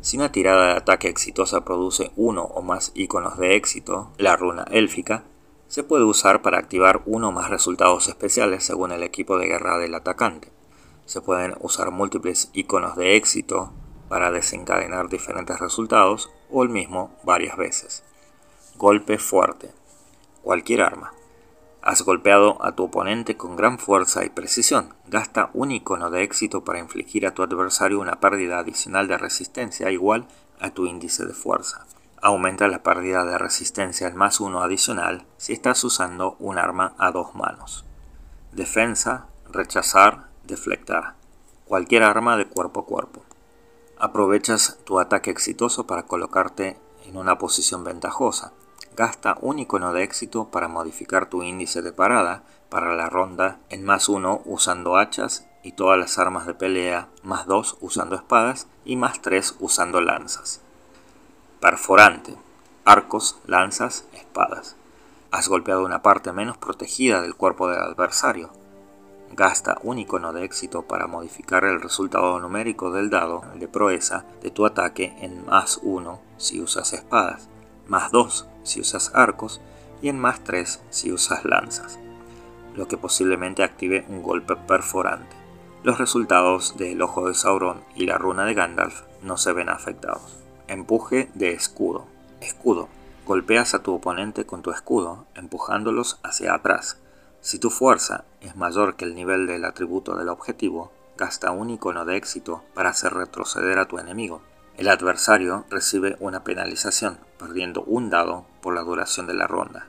Si 0.00 0.16
una 0.16 0.32
tirada 0.32 0.68
de 0.68 0.78
ataque 0.78 1.08
exitosa 1.08 1.62
produce 1.62 2.10
uno 2.16 2.44
o 2.44 2.62
más 2.62 2.90
iconos 2.94 3.36
de 3.36 3.54
éxito, 3.54 4.12
la 4.16 4.34
runa 4.34 4.64
élfica, 4.70 5.24
se 5.68 5.82
puede 5.82 6.04
usar 6.04 6.40
para 6.40 6.56
activar 6.56 7.02
uno 7.04 7.28
o 7.28 7.32
más 7.32 7.50
resultados 7.50 8.08
especiales 8.08 8.64
según 8.64 8.90
el 8.90 9.02
equipo 9.02 9.36
de 9.36 9.48
guerra 9.48 9.76
del 9.76 9.94
atacante. 9.94 10.50
Se 11.04 11.20
pueden 11.20 11.54
usar 11.60 11.90
múltiples 11.90 12.48
iconos 12.54 12.96
de 12.96 13.16
éxito 13.16 13.74
para 14.08 14.30
desencadenar 14.30 15.10
diferentes 15.10 15.60
resultados 15.60 16.30
o 16.50 16.62
el 16.62 16.70
mismo 16.70 17.14
varias 17.24 17.58
veces. 17.58 18.04
Golpe 18.78 19.18
fuerte 19.18 19.83
cualquier 20.44 20.82
arma. 20.82 21.14
Has 21.82 22.02
golpeado 22.02 22.64
a 22.64 22.72
tu 22.72 22.84
oponente 22.84 23.36
con 23.36 23.56
gran 23.56 23.78
fuerza 23.78 24.24
y 24.24 24.30
precisión. 24.30 24.94
Gasta 25.08 25.50
un 25.54 25.72
icono 25.72 26.10
de 26.10 26.22
éxito 26.22 26.64
para 26.64 26.78
infligir 26.78 27.26
a 27.26 27.34
tu 27.34 27.42
adversario 27.42 28.00
una 28.00 28.20
pérdida 28.20 28.58
adicional 28.58 29.08
de 29.08 29.18
resistencia 29.18 29.90
igual 29.90 30.26
a 30.60 30.70
tu 30.70 30.86
índice 30.86 31.26
de 31.26 31.34
fuerza. 31.34 31.86
Aumenta 32.22 32.68
la 32.68 32.82
pérdida 32.82 33.24
de 33.24 33.36
resistencia 33.36 34.06
al 34.06 34.14
más 34.14 34.40
uno 34.40 34.62
adicional 34.62 35.26
si 35.36 35.52
estás 35.52 35.82
usando 35.84 36.36
un 36.38 36.56
arma 36.58 36.94
a 36.98 37.10
dos 37.10 37.34
manos. 37.34 37.84
Defensa, 38.52 39.26
rechazar, 39.50 40.28
deflectar. 40.44 41.14
Cualquier 41.66 42.02
arma 42.02 42.36
de 42.36 42.46
cuerpo 42.46 42.80
a 42.80 42.86
cuerpo. 42.86 43.24
Aprovechas 43.98 44.78
tu 44.84 45.00
ataque 45.00 45.30
exitoso 45.30 45.86
para 45.86 46.04
colocarte 46.04 46.78
en 47.04 47.16
una 47.16 47.36
posición 47.36 47.84
ventajosa 47.84 48.52
Gasta 48.96 49.36
un 49.40 49.58
icono 49.58 49.92
de 49.92 50.04
éxito 50.04 50.50
para 50.50 50.68
modificar 50.68 51.28
tu 51.28 51.42
índice 51.42 51.82
de 51.82 51.92
parada 51.92 52.44
para 52.68 52.94
la 52.94 53.10
ronda 53.10 53.58
en 53.68 53.84
más 53.84 54.08
1 54.08 54.42
usando 54.44 54.96
hachas 54.96 55.48
y 55.64 55.72
todas 55.72 55.98
las 55.98 56.18
armas 56.18 56.46
de 56.46 56.54
pelea, 56.54 57.08
más 57.24 57.46
2 57.46 57.78
usando 57.80 58.14
espadas 58.14 58.68
y 58.84 58.94
más 58.94 59.20
3 59.20 59.56
usando 59.58 60.00
lanzas. 60.00 60.60
Perforante. 61.60 62.36
Arcos, 62.84 63.40
lanzas, 63.46 64.06
espadas. 64.12 64.76
Has 65.32 65.48
golpeado 65.48 65.84
una 65.84 66.02
parte 66.02 66.32
menos 66.32 66.56
protegida 66.58 67.20
del 67.20 67.34
cuerpo 67.34 67.68
del 67.68 67.80
adversario. 67.80 68.50
Gasta 69.32 69.78
un 69.82 69.98
icono 69.98 70.32
de 70.32 70.44
éxito 70.44 70.82
para 70.82 71.08
modificar 71.08 71.64
el 71.64 71.80
resultado 71.80 72.38
numérico 72.38 72.92
del 72.92 73.10
dado 73.10 73.42
de 73.56 73.66
proeza 73.66 74.24
de 74.40 74.52
tu 74.52 74.66
ataque 74.66 75.16
en 75.20 75.44
más 75.46 75.80
1 75.82 76.20
si 76.36 76.60
usas 76.60 76.92
espadas, 76.92 77.48
más 77.88 78.10
2 78.10 78.46
si 78.62 78.80
usas 78.80 79.12
arcos 79.14 79.60
y 80.02 80.08
en 80.08 80.18
más 80.18 80.42
3 80.44 80.80
si 80.90 81.12
usas 81.12 81.44
lanzas, 81.44 81.98
lo 82.74 82.88
que 82.88 82.96
posiblemente 82.96 83.62
active 83.62 84.04
un 84.08 84.22
golpe 84.22 84.56
perforante. 84.56 85.36
Los 85.82 85.98
resultados 85.98 86.76
del 86.78 87.02
ojo 87.02 87.28
de 87.28 87.34
Sauron 87.34 87.82
y 87.94 88.06
la 88.06 88.16
runa 88.16 88.46
de 88.46 88.54
Gandalf 88.54 89.02
no 89.22 89.36
se 89.36 89.52
ven 89.52 89.68
afectados. 89.68 90.38
Empuje 90.66 91.30
de 91.34 91.52
escudo. 91.52 92.06
Escudo. 92.40 92.88
Golpeas 93.26 93.74
a 93.74 93.82
tu 93.82 93.94
oponente 93.94 94.46
con 94.46 94.62
tu 94.62 94.70
escudo, 94.70 95.26
empujándolos 95.34 96.20
hacia 96.22 96.54
atrás. 96.54 96.98
Si 97.40 97.58
tu 97.58 97.68
fuerza 97.68 98.24
es 98.40 98.56
mayor 98.56 98.96
que 98.96 99.04
el 99.04 99.14
nivel 99.14 99.46
del 99.46 99.66
atributo 99.66 100.16
del 100.16 100.30
objetivo, 100.30 100.90
gasta 101.18 101.50
un 101.50 101.68
icono 101.68 102.06
de 102.06 102.16
éxito 102.16 102.62
para 102.72 102.90
hacer 102.90 103.12
retroceder 103.12 103.78
a 103.78 103.86
tu 103.86 103.98
enemigo. 103.98 104.40
El 104.76 104.88
adversario 104.88 105.64
recibe 105.70 106.16
una 106.18 106.42
penalización, 106.42 107.18
perdiendo 107.38 107.84
un 107.84 108.10
dado 108.10 108.44
por 108.60 108.74
la 108.74 108.82
duración 108.82 109.26
de 109.28 109.34
la 109.34 109.46
ronda. 109.46 109.86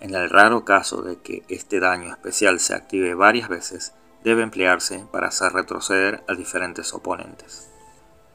En 0.00 0.14
el 0.14 0.28
raro 0.28 0.64
caso 0.64 1.02
de 1.02 1.18
que 1.18 1.44
este 1.48 1.78
daño 1.78 2.10
especial 2.10 2.58
se 2.58 2.74
active 2.74 3.14
varias 3.14 3.48
veces, 3.48 3.92
debe 4.24 4.42
emplearse 4.42 5.06
para 5.12 5.28
hacer 5.28 5.52
retroceder 5.52 6.24
a 6.26 6.34
diferentes 6.34 6.92
oponentes. 6.92 7.70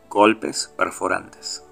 Golpes 0.09 0.73
perforantes. 0.77 1.63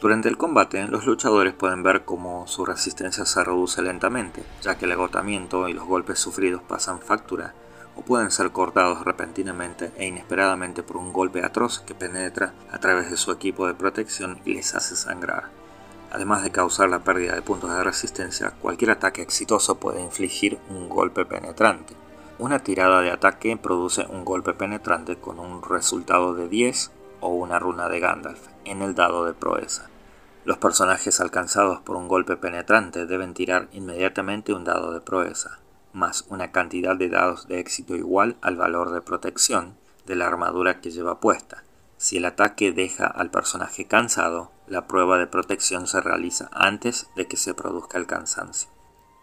Durante 0.00 0.30
el 0.30 0.38
combate, 0.38 0.86
los 0.88 1.04
luchadores 1.04 1.52
pueden 1.52 1.82
ver 1.82 2.06
cómo 2.06 2.46
su 2.46 2.64
resistencia 2.64 3.26
se 3.26 3.44
reduce 3.44 3.82
lentamente, 3.82 4.42
ya 4.62 4.78
que 4.78 4.86
el 4.86 4.92
agotamiento 4.92 5.68
y 5.68 5.74
los 5.74 5.84
golpes 5.84 6.18
sufridos 6.18 6.62
pasan 6.62 7.00
factura 7.00 7.52
pueden 8.00 8.30
ser 8.30 8.50
cortados 8.50 9.04
repentinamente 9.04 9.92
e 9.96 10.06
inesperadamente 10.06 10.82
por 10.82 10.96
un 10.96 11.12
golpe 11.12 11.44
atroz 11.44 11.80
que 11.80 11.94
penetra 11.94 12.52
a 12.70 12.78
través 12.78 13.10
de 13.10 13.16
su 13.16 13.32
equipo 13.32 13.66
de 13.66 13.74
protección 13.74 14.40
y 14.44 14.54
les 14.54 14.74
hace 14.74 14.96
sangrar. 14.96 15.44
Además 16.12 16.42
de 16.42 16.50
causar 16.50 16.88
la 16.88 17.00
pérdida 17.00 17.34
de 17.34 17.42
puntos 17.42 17.70
de 17.70 17.84
resistencia, 17.84 18.52
cualquier 18.60 18.90
ataque 18.90 19.22
exitoso 19.22 19.76
puede 19.76 20.00
infligir 20.00 20.58
un 20.68 20.88
golpe 20.88 21.24
penetrante. 21.24 21.94
Una 22.38 22.58
tirada 22.58 23.00
de 23.00 23.10
ataque 23.10 23.56
produce 23.56 24.06
un 24.06 24.24
golpe 24.24 24.54
penetrante 24.54 25.16
con 25.16 25.38
un 25.38 25.62
resultado 25.62 26.34
de 26.34 26.48
10 26.48 26.90
o 27.20 27.28
una 27.28 27.58
runa 27.58 27.88
de 27.88 28.00
Gandalf 28.00 28.48
en 28.64 28.82
el 28.82 28.94
dado 28.94 29.24
de 29.24 29.34
proeza. 29.34 29.88
Los 30.44 30.58
personajes 30.58 31.20
alcanzados 31.20 31.80
por 31.80 31.96
un 31.96 32.08
golpe 32.08 32.36
penetrante 32.36 33.06
deben 33.06 33.34
tirar 33.34 33.68
inmediatamente 33.72 34.54
un 34.54 34.64
dado 34.64 34.92
de 34.92 35.00
proeza 35.00 35.60
más 35.92 36.24
una 36.28 36.52
cantidad 36.52 36.96
de 36.96 37.08
dados 37.08 37.48
de 37.48 37.60
éxito 37.60 37.96
igual 37.96 38.36
al 38.42 38.56
valor 38.56 38.92
de 38.92 39.00
protección 39.00 39.76
de 40.06 40.16
la 40.16 40.26
armadura 40.26 40.80
que 40.80 40.90
lleva 40.90 41.20
puesta. 41.20 41.64
Si 41.96 42.16
el 42.16 42.24
ataque 42.24 42.72
deja 42.72 43.06
al 43.06 43.30
personaje 43.30 43.86
cansado, 43.86 44.50
la 44.66 44.86
prueba 44.86 45.18
de 45.18 45.26
protección 45.26 45.86
se 45.86 46.00
realiza 46.00 46.48
antes 46.52 47.08
de 47.16 47.26
que 47.26 47.36
se 47.36 47.54
produzca 47.54 47.98
el 47.98 48.06
cansancio. 48.06 48.70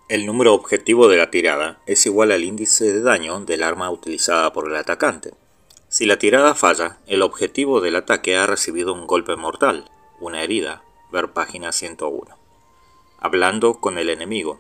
El 0.10 0.26
número 0.26 0.54
objetivo 0.54 1.10
de 1.10 1.18
la 1.18 1.32
tirada 1.32 1.80
es 1.86 2.06
igual 2.06 2.32
al 2.32 2.44
índice 2.44 2.86
de 2.94 3.02
daño 3.02 3.42
del 3.42 3.64
arma 3.64 3.90
utilizada 3.90 4.54
por 4.54 4.70
el 4.70 4.76
atacante. 4.76 5.34
Si 5.90 6.06
la 6.06 6.18
tirada 6.18 6.54
falla, 6.54 6.98
el 7.08 7.22
objetivo 7.24 7.82
del 7.82 7.96
ataque 7.96 8.38
ha 8.38 8.46
recibido 8.46 8.94
un 8.94 9.08
golpe 9.08 9.36
mortal, 9.36 9.90
una 10.20 10.44
herida, 10.44 10.84
ver 11.12 11.32
página 11.34 11.72
101. 11.72 12.38
Hablando 13.20 13.80
con 13.80 13.98
el 13.98 14.10
enemigo. 14.10 14.60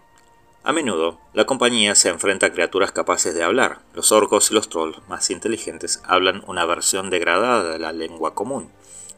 A 0.67 0.73
menudo, 0.73 1.17
la 1.31 1.45
compañía 1.45 1.95
se 1.95 2.09
enfrenta 2.09 2.47
a 2.47 2.51
criaturas 2.51 2.91
capaces 2.91 3.33
de 3.33 3.41
hablar. 3.41 3.79
Los 3.93 4.11
orcos 4.11 4.51
y 4.51 4.53
los 4.53 4.67
trolls 4.67 4.97
más 5.07 5.29
inteligentes 5.29 6.01
hablan 6.03 6.43
una 6.45 6.65
versión 6.65 7.09
degradada 7.09 7.71
de 7.71 7.79
la 7.79 7.93
lengua 7.93 8.35
común. 8.35 8.69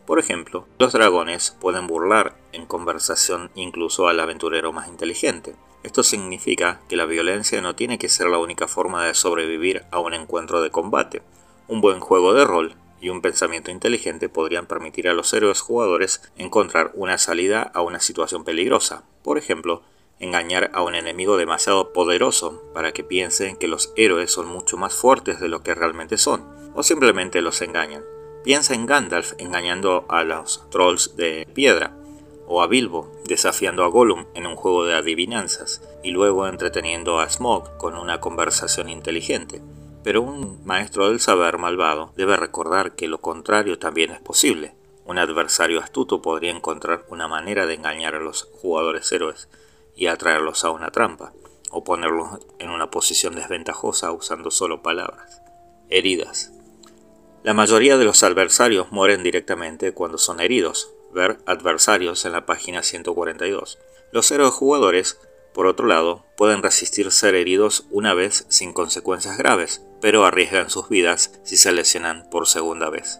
Por 0.05 0.19
ejemplo, 0.19 0.67
los 0.77 0.93
dragones 0.93 1.57
pueden 1.59 1.87
burlar 1.87 2.35
en 2.51 2.67
conversación 2.67 3.49
incluso 3.55 4.07
al 4.07 4.19
aventurero 4.19 4.71
más 4.73 4.89
inteligente. 4.89 5.55
Esto 5.81 6.03
significa 6.03 6.81
que 6.87 6.95
la 6.95 7.05
violencia 7.05 7.59
no 7.61 7.73
tiene 7.73 7.97
que 7.97 8.09
ser 8.09 8.27
la 8.27 8.37
única 8.37 8.67
forma 8.67 9.03
de 9.03 9.15
sobrevivir 9.15 9.85
a 9.89 9.97
un 9.97 10.13
encuentro 10.13 10.61
de 10.61 10.69
combate. 10.69 11.23
Un 11.67 11.81
buen 11.81 11.99
juego 11.99 12.35
de 12.35 12.45
rol 12.45 12.75
y 13.01 13.09
un 13.09 13.23
pensamiento 13.23 13.71
inteligente 13.71 14.29
podrían 14.29 14.67
permitir 14.67 15.09
a 15.09 15.15
los 15.15 15.33
héroes 15.33 15.61
jugadores 15.61 16.21
encontrar 16.37 16.91
una 16.93 17.17
salida 17.17 17.71
a 17.73 17.81
una 17.81 17.99
situación 18.01 18.43
peligrosa. 18.43 19.03
Por 19.23 19.39
ejemplo, 19.39 19.81
engañar 20.19 20.69
a 20.73 20.83
un 20.83 20.95
enemigo 20.95 21.37
demasiado 21.37 21.93
poderoso 21.93 22.61
para 22.73 22.91
que 22.91 23.03
piensen 23.03 23.55
que 23.55 23.67
los 23.67 23.93
héroes 23.95 24.31
son 24.31 24.47
mucho 24.47 24.77
más 24.77 24.93
fuertes 24.93 25.39
de 25.39 25.47
lo 25.47 25.63
que 25.63 25.73
realmente 25.73 26.17
son, 26.17 26.45
o 26.75 26.83
simplemente 26.83 27.41
los 27.41 27.61
engañan. 27.61 28.03
Piensa 28.43 28.73
en 28.73 28.85
Gandalf 28.85 29.33
engañando 29.37 30.05
a 30.09 30.23
los 30.23 30.69
trolls 30.69 31.15
de 31.15 31.47
piedra, 31.53 31.95
o 32.47 32.61
a 32.61 32.67
Bilbo 32.67 33.11
desafiando 33.25 33.83
a 33.83 33.87
Gollum 33.87 34.25
en 34.33 34.47
un 34.47 34.55
juego 34.55 34.85
de 34.85 34.95
adivinanzas, 34.95 35.81
y 36.03 36.11
luego 36.11 36.47
entreteniendo 36.47 37.19
a 37.19 37.29
Smog 37.29 37.77
con 37.77 37.95
una 37.95 38.19
conversación 38.19 38.89
inteligente. 38.89 39.61
Pero 40.03 40.21
un 40.21 40.59
maestro 40.65 41.09
del 41.09 41.19
saber 41.19 41.57
malvado 41.57 42.11
debe 42.15 42.37
recordar 42.37 42.95
que 42.95 43.07
lo 43.07 43.19
contrario 43.19 43.77
también 43.77 44.11
es 44.11 44.19
posible. 44.19 44.73
Un 45.05 45.17
adversario 45.17 45.79
astuto 45.79 46.21
podría 46.21 46.51
encontrar 46.51 47.05
una 47.09 47.27
manera 47.27 47.65
de 47.65 47.73
engañar 47.75 48.15
a 48.15 48.19
los 48.19 48.49
jugadores 48.61 49.11
héroes 49.11 49.49
y 49.99 50.07
atraerlos 50.07 50.63
a 50.63 50.71
una 50.71 50.91
trampa, 50.91 51.33
o 51.71 51.83
ponerlos 51.83 52.39
en 52.57 52.69
una 52.69 52.89
posición 52.89 53.35
desventajosa 53.35 54.13
usando 54.13 54.49
solo 54.49 54.81
palabras. 54.81 55.41
Heridas. 55.89 56.53
La 57.43 57.53
mayoría 57.53 57.97
de 57.97 58.05
los 58.05 58.23
adversarios 58.23 58.93
mueren 58.93 59.23
directamente 59.23 59.91
cuando 59.93 60.17
son 60.17 60.39
heridos. 60.39 60.89
Ver 61.13 61.39
adversarios 61.45 62.23
en 62.23 62.31
la 62.31 62.45
página 62.45 62.81
142. 62.81 63.77
Los 64.13 64.31
héroes 64.31 64.53
jugadores, 64.53 65.19
por 65.53 65.67
otro 65.67 65.85
lado, 65.85 66.23
pueden 66.37 66.63
resistir 66.63 67.11
ser 67.11 67.35
heridos 67.35 67.85
una 67.91 68.13
vez 68.13 68.45
sin 68.47 68.71
consecuencias 68.71 69.37
graves, 69.37 69.83
pero 69.99 70.25
arriesgan 70.25 70.69
sus 70.69 70.87
vidas 70.87 71.33
si 71.43 71.57
se 71.57 71.73
lesionan 71.73 72.29
por 72.29 72.47
segunda 72.47 72.89
vez. 72.89 73.19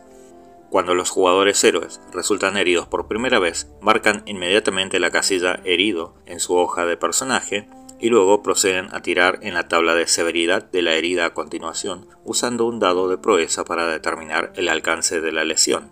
Cuando 0.69 0.93
los 0.93 1.09
jugadores 1.09 1.63
héroes 1.63 1.99
resultan 2.13 2.55
heridos 2.55 2.87
por 2.87 3.07
primera 3.07 3.39
vez, 3.39 3.67
marcan 3.81 4.21
inmediatamente 4.25 4.99
la 4.99 5.09
casilla 5.09 5.59
herido 5.63 6.13
en 6.27 6.39
su 6.39 6.55
hoja 6.55 6.85
de 6.85 6.95
personaje 6.95 7.67
y 7.99 8.09
luego 8.09 8.43
proceden 8.43 8.87
a 8.93 9.01
tirar 9.01 9.39
en 9.41 9.55
la 9.55 9.67
tabla 9.67 9.95
de 9.95 10.07
severidad 10.07 10.63
de 10.63 10.81
la 10.81 10.93
herida 10.93 11.25
a 11.25 11.33
continuación, 11.33 12.07
usando 12.23 12.65
un 12.65 12.79
dado 12.79 13.09
de 13.09 13.17
proeza 13.17 13.65
para 13.65 13.87
determinar 13.87 14.53
el 14.55 14.69
alcance 14.69 15.21
de 15.21 15.31
la 15.31 15.43
lesión. 15.43 15.91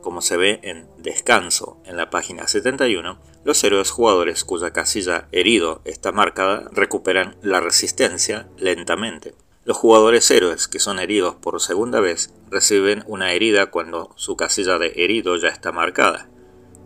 Como 0.00 0.20
se 0.20 0.36
ve 0.36 0.60
en 0.62 0.86
Descanso 0.98 1.78
en 1.84 1.96
la 1.96 2.10
página 2.10 2.48
71, 2.48 3.18
los 3.44 3.62
héroes 3.62 3.90
jugadores 3.90 4.44
cuya 4.44 4.72
casilla 4.72 5.28
herido 5.32 5.80
está 5.84 6.12
marcada 6.12 6.68
recuperan 6.72 7.36
la 7.42 7.60
resistencia 7.60 8.48
lentamente. 8.56 9.34
Los 9.64 9.78
jugadores 9.78 10.30
héroes 10.30 10.68
que 10.68 10.78
son 10.78 10.98
heridos 10.98 11.36
por 11.36 11.58
segunda 11.58 12.00
vez 12.00 12.34
reciben 12.50 13.02
una 13.06 13.32
herida 13.32 13.70
cuando 13.70 14.12
su 14.16 14.36
casilla 14.36 14.78
de 14.78 14.92
herido 14.96 15.36
ya 15.36 15.48
está 15.48 15.72
marcada. 15.72 16.28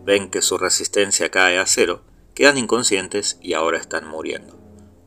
Ven 0.05 0.29
que 0.29 0.41
su 0.41 0.57
resistencia 0.57 1.29
cae 1.29 1.59
a 1.59 1.65
cero, 1.65 2.03
quedan 2.33 2.57
inconscientes 2.57 3.37
y 3.41 3.51
ahora 3.51 3.77
están 3.77 4.07
muriendo. 4.07 4.57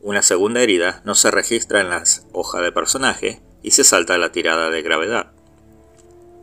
Una 0.02 0.20
segunda 0.20 0.60
herida 0.60 1.00
no 1.06 1.14
se 1.14 1.30
registra 1.30 1.80
en 1.80 1.88
las 1.88 2.26
hojas 2.32 2.62
de 2.62 2.72
personaje 2.72 3.40
y 3.62 3.70
se 3.70 3.84
salta 3.84 4.18
la 4.18 4.32
tirada 4.32 4.68
de 4.68 4.82
gravedad. 4.82 5.32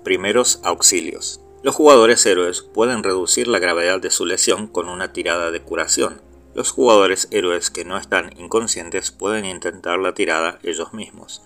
Primeros 0.04 0.60
auxilios. 0.64 1.42
Los 1.62 1.76
jugadores 1.76 2.26
héroes 2.26 2.62
pueden 2.62 3.04
reducir 3.04 3.48
la 3.48 3.60
gravedad 3.60 4.00
de 4.00 4.10
su 4.10 4.26
lesión 4.26 4.68
con 4.68 4.90
una 4.90 5.14
tirada 5.14 5.52
de 5.52 5.62
curación, 5.62 6.22
los 6.54 6.72
jugadores 6.72 7.28
héroes 7.32 7.70
que 7.70 7.86
no 7.86 7.98
están 7.98 8.32
inconscientes 8.38 9.12
pueden 9.12 9.46
intentar 9.46 10.00
la 10.00 10.14
tirada 10.14 10.60
ellos 10.64 10.94
mismos. 10.94 11.42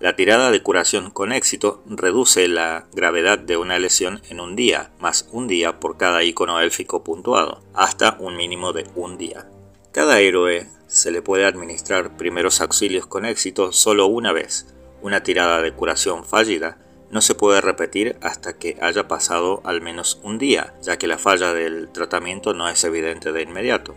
La 0.00 0.16
tirada 0.16 0.50
de 0.50 0.62
curación 0.62 1.10
con 1.10 1.32
éxito 1.32 1.82
reduce 1.86 2.46
la 2.48 2.86
gravedad 2.92 3.38
de 3.38 3.56
una 3.56 3.78
lesión 3.78 4.20
en 4.28 4.40
un 4.40 4.56
día, 4.56 4.90
más 4.98 5.28
un 5.32 5.46
día 5.46 5.80
por 5.80 5.96
cada 5.96 6.24
icono 6.24 6.60
élfico 6.60 7.04
puntuado, 7.04 7.62
hasta 7.74 8.16
un 8.18 8.36
mínimo 8.36 8.72
de 8.72 8.86
un 8.96 9.16
día. 9.16 9.48
Cada 9.92 10.20
héroe 10.20 10.66
se 10.88 11.10
le 11.10 11.22
puede 11.22 11.46
administrar 11.46 12.16
primeros 12.16 12.60
auxilios 12.60 13.06
con 13.06 13.24
éxito 13.24 13.72
solo 13.72 14.06
una 14.06 14.32
vez. 14.32 14.66
Una 15.00 15.22
tirada 15.22 15.62
de 15.62 15.72
curación 15.72 16.24
fallida 16.24 16.78
no 17.10 17.20
se 17.20 17.34
puede 17.34 17.60
repetir 17.60 18.16
hasta 18.20 18.58
que 18.58 18.76
haya 18.80 19.06
pasado 19.06 19.60
al 19.64 19.80
menos 19.80 20.20
un 20.22 20.38
día, 20.38 20.74
ya 20.82 20.98
que 20.98 21.06
la 21.06 21.18
falla 21.18 21.52
del 21.52 21.88
tratamiento 21.90 22.54
no 22.54 22.68
es 22.68 22.82
evidente 22.84 23.30
de 23.30 23.42
inmediato. 23.42 23.94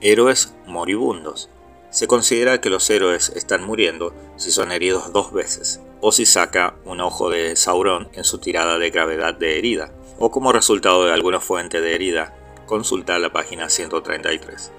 Héroes 0.00 0.54
moribundos. 0.64 1.50
Se 1.90 2.06
considera 2.06 2.60
que 2.60 2.70
los 2.70 2.88
héroes 2.88 3.30
están 3.34 3.64
muriendo 3.64 4.14
si 4.36 4.52
son 4.52 4.70
heridos 4.70 5.12
dos 5.12 5.32
veces, 5.32 5.80
o 6.00 6.12
si 6.12 6.24
saca 6.24 6.76
un 6.84 7.00
ojo 7.00 7.30
de 7.30 7.56
Sauron 7.56 8.08
en 8.12 8.22
su 8.22 8.38
tirada 8.38 8.78
de 8.78 8.90
gravedad 8.90 9.34
de 9.34 9.58
herida, 9.58 9.92
o 10.20 10.30
como 10.30 10.52
resultado 10.52 11.04
de 11.04 11.12
alguna 11.12 11.40
fuente 11.40 11.80
de 11.80 11.96
herida. 11.96 12.32
Consulta 12.66 13.18
la 13.18 13.32
página 13.32 13.68
133. 13.68 14.70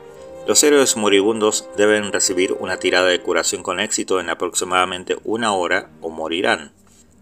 Los 0.47 0.63
héroes 0.63 0.95
moribundos 0.95 1.67
deben 1.76 2.13
recibir 2.13 2.55
una 2.57 2.78
tirada 2.78 3.07
de 3.07 3.22
curación 3.22 3.61
con 3.61 3.82
éxito 3.82 4.22
en 4.22 4.30
aproximadamente 4.30 5.17
una 5.26 5.53
hora 5.53 5.89
o 5.99 6.09
morirán. 6.09 6.72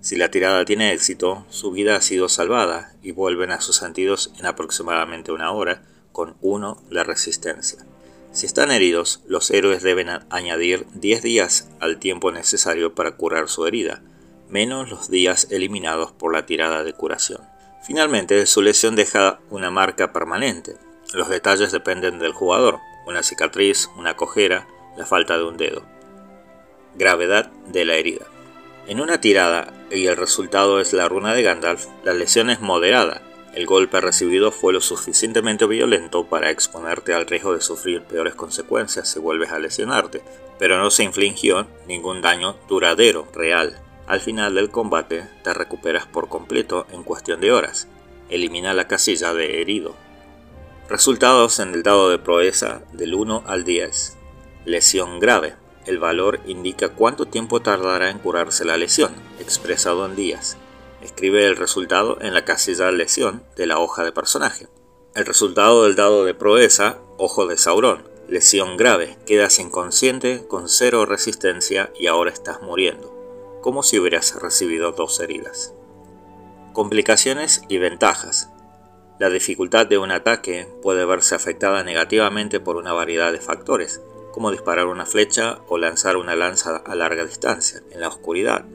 Si 0.01 0.17
la 0.17 0.29
tirada 0.29 0.65
tiene 0.65 0.93
éxito, 0.93 1.47
su 1.49 1.71
vida 1.71 1.95
ha 1.95 2.01
sido 2.01 2.29
salvada 2.29 2.93
y 3.01 3.11
vuelven 3.11 3.49
a 3.49 3.59
sus 3.59 3.77
sentidos 3.77 4.31
en 4.37 4.45
aproximadamente 4.45 5.31
una 5.31 5.51
hora, 5.51 5.81
con 6.11 6.35
1 6.41 6.81
de 6.89 7.03
resistencia. 7.03 7.86
Si 8.37 8.45
están 8.45 8.69
heridos, 8.69 9.23
los 9.25 9.49
héroes 9.49 9.81
deben 9.81 10.09
añadir 10.29 10.85
10 10.93 11.23
días 11.23 11.71
al 11.79 11.97
tiempo 11.97 12.31
necesario 12.31 12.93
para 12.93 13.13
curar 13.13 13.49
su 13.49 13.65
herida, 13.65 14.03
menos 14.47 14.91
los 14.91 15.09
días 15.09 15.47
eliminados 15.49 16.11
por 16.11 16.31
la 16.31 16.45
tirada 16.45 16.83
de 16.83 16.93
curación. 16.93 17.41
Finalmente, 17.81 18.45
su 18.45 18.61
lesión 18.61 18.95
deja 18.95 19.39
una 19.49 19.71
marca 19.71 20.13
permanente. 20.13 20.75
Los 21.15 21.29
detalles 21.29 21.71
dependen 21.71 22.19
del 22.19 22.31
jugador, 22.31 22.77
una 23.07 23.23
cicatriz, 23.23 23.89
una 23.97 24.15
cojera, 24.15 24.67
la 24.95 25.07
falta 25.07 25.35
de 25.35 25.43
un 25.43 25.57
dedo. 25.57 25.81
Gravedad 26.93 27.49
de 27.69 27.85
la 27.85 27.95
herida. 27.95 28.27
En 28.85 29.01
una 29.01 29.19
tirada, 29.19 29.73
y 29.89 30.05
el 30.05 30.15
resultado 30.15 30.79
es 30.79 30.93
la 30.93 31.09
runa 31.09 31.33
de 31.33 31.41
Gandalf, 31.41 31.87
la 32.03 32.13
lesión 32.13 32.51
es 32.51 32.59
moderada, 32.59 33.23
el 33.57 33.65
golpe 33.65 33.99
recibido 33.99 34.51
fue 34.51 34.71
lo 34.71 34.81
suficientemente 34.81 35.65
violento 35.65 36.27
para 36.27 36.51
exponerte 36.51 37.15
al 37.15 37.25
riesgo 37.25 37.55
de 37.55 37.61
sufrir 37.61 38.03
peores 38.03 38.35
consecuencias 38.35 39.09
si 39.09 39.17
vuelves 39.17 39.51
a 39.51 39.57
lesionarte, 39.57 40.21
pero 40.59 40.77
no 40.77 40.91
se 40.91 41.03
infligió 41.03 41.65
ningún 41.87 42.21
daño 42.21 42.55
duradero, 42.67 43.27
real. 43.33 43.81
Al 44.05 44.19
final 44.19 44.53
del 44.53 44.69
combate 44.69 45.27
te 45.43 45.55
recuperas 45.55 46.05
por 46.05 46.29
completo 46.29 46.85
en 46.91 47.01
cuestión 47.01 47.41
de 47.41 47.51
horas. 47.51 47.87
Elimina 48.29 48.75
la 48.75 48.87
casilla 48.87 49.33
de 49.33 49.59
herido. 49.59 49.95
Resultados 50.87 51.59
en 51.59 51.73
el 51.73 51.81
dado 51.81 52.11
de 52.11 52.19
proeza 52.19 52.83
del 52.93 53.15
1 53.15 53.45
al 53.47 53.63
10. 53.63 54.17
Lesión 54.65 55.19
grave. 55.19 55.55
El 55.87 55.97
valor 55.97 56.41
indica 56.45 56.89
cuánto 56.89 57.25
tiempo 57.25 57.59
tardará 57.59 58.11
en 58.11 58.19
curarse 58.19 58.65
la 58.65 58.77
lesión, 58.77 59.15
expresado 59.39 60.05
en 60.05 60.15
días. 60.15 60.57
Escribe 61.07 61.45
el 61.47 61.55
resultado 61.55 62.17
en 62.21 62.33
la 62.33 62.43
casilla 62.43 62.91
lesión 62.91 63.41
de 63.55 63.65
la 63.65 63.79
hoja 63.79 64.03
de 64.03 64.11
personaje. 64.11 64.67
El 65.15 65.25
resultado 65.25 65.85
del 65.85 65.95
dado 65.95 66.25
de 66.25 66.33
proeza, 66.33 66.97
ojo 67.17 67.47
de 67.47 67.57
Sauron, 67.57 68.03
lesión 68.27 68.75
grave, 68.75 69.17
quedas 69.25 69.57
inconsciente 69.57 70.45
con 70.49 70.67
cero 70.67 71.05
resistencia 71.05 71.91
y 71.97 72.07
ahora 72.07 72.29
estás 72.29 72.61
muriendo, 72.61 73.57
como 73.61 73.83
si 73.83 73.97
hubieras 73.97 74.35
recibido 74.35 74.91
dos 74.91 75.21
heridas. 75.21 75.73
Complicaciones 76.73 77.61
y 77.69 77.77
ventajas. 77.77 78.49
La 79.17 79.29
dificultad 79.29 79.87
de 79.87 79.97
un 79.97 80.11
ataque 80.11 80.67
puede 80.83 81.05
verse 81.05 81.35
afectada 81.35 81.83
negativamente 81.83 82.59
por 82.59 82.75
una 82.75 82.91
variedad 82.91 83.31
de 83.31 83.39
factores, 83.39 84.01
como 84.33 84.51
disparar 84.51 84.87
una 84.87 85.05
flecha 85.05 85.59
o 85.69 85.77
lanzar 85.77 86.17
una 86.17 86.35
lanza 86.35 86.75
a 86.75 86.95
larga 86.95 87.25
distancia, 87.25 87.81
en 87.91 88.01
la 88.01 88.09
oscuridad, 88.09 88.65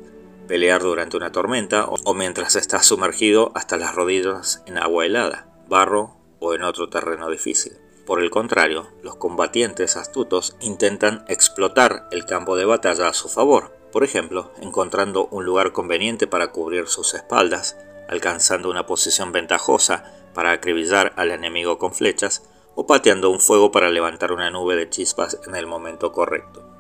pelear 0.48 0.82
durante 0.82 1.16
una 1.16 1.32
tormenta 1.32 1.86
o 1.86 2.14
mientras 2.14 2.56
estás 2.56 2.86
sumergido 2.86 3.52
hasta 3.54 3.76
las 3.76 3.94
rodillas 3.94 4.62
en 4.66 4.78
agua 4.78 5.06
helada, 5.06 5.46
barro 5.68 6.16
o 6.40 6.54
en 6.54 6.62
otro 6.62 6.88
terreno 6.88 7.30
difícil. 7.30 7.78
Por 8.06 8.20
el 8.20 8.30
contrario, 8.30 8.88
los 9.02 9.16
combatientes 9.16 9.96
astutos 9.96 10.56
intentan 10.60 11.24
explotar 11.28 12.08
el 12.10 12.26
campo 12.26 12.56
de 12.56 12.64
batalla 12.64 13.08
a 13.08 13.14
su 13.14 13.28
favor, 13.28 13.76
por 13.92 14.02
ejemplo, 14.02 14.50
encontrando 14.60 15.26
un 15.26 15.44
lugar 15.44 15.72
conveniente 15.72 16.26
para 16.26 16.50
cubrir 16.50 16.88
sus 16.88 17.14
espaldas, 17.14 17.76
alcanzando 18.08 18.70
una 18.70 18.86
posición 18.86 19.30
ventajosa 19.30 20.12
para 20.34 20.50
acribillar 20.50 21.12
al 21.16 21.30
enemigo 21.30 21.78
con 21.78 21.94
flechas, 21.94 22.42
o 22.74 22.86
pateando 22.86 23.30
un 23.30 23.38
fuego 23.38 23.70
para 23.70 23.90
levantar 23.90 24.32
una 24.32 24.50
nube 24.50 24.74
de 24.76 24.88
chispas 24.88 25.38
en 25.46 25.54
el 25.54 25.66
momento 25.66 26.10
correcto. 26.10 26.71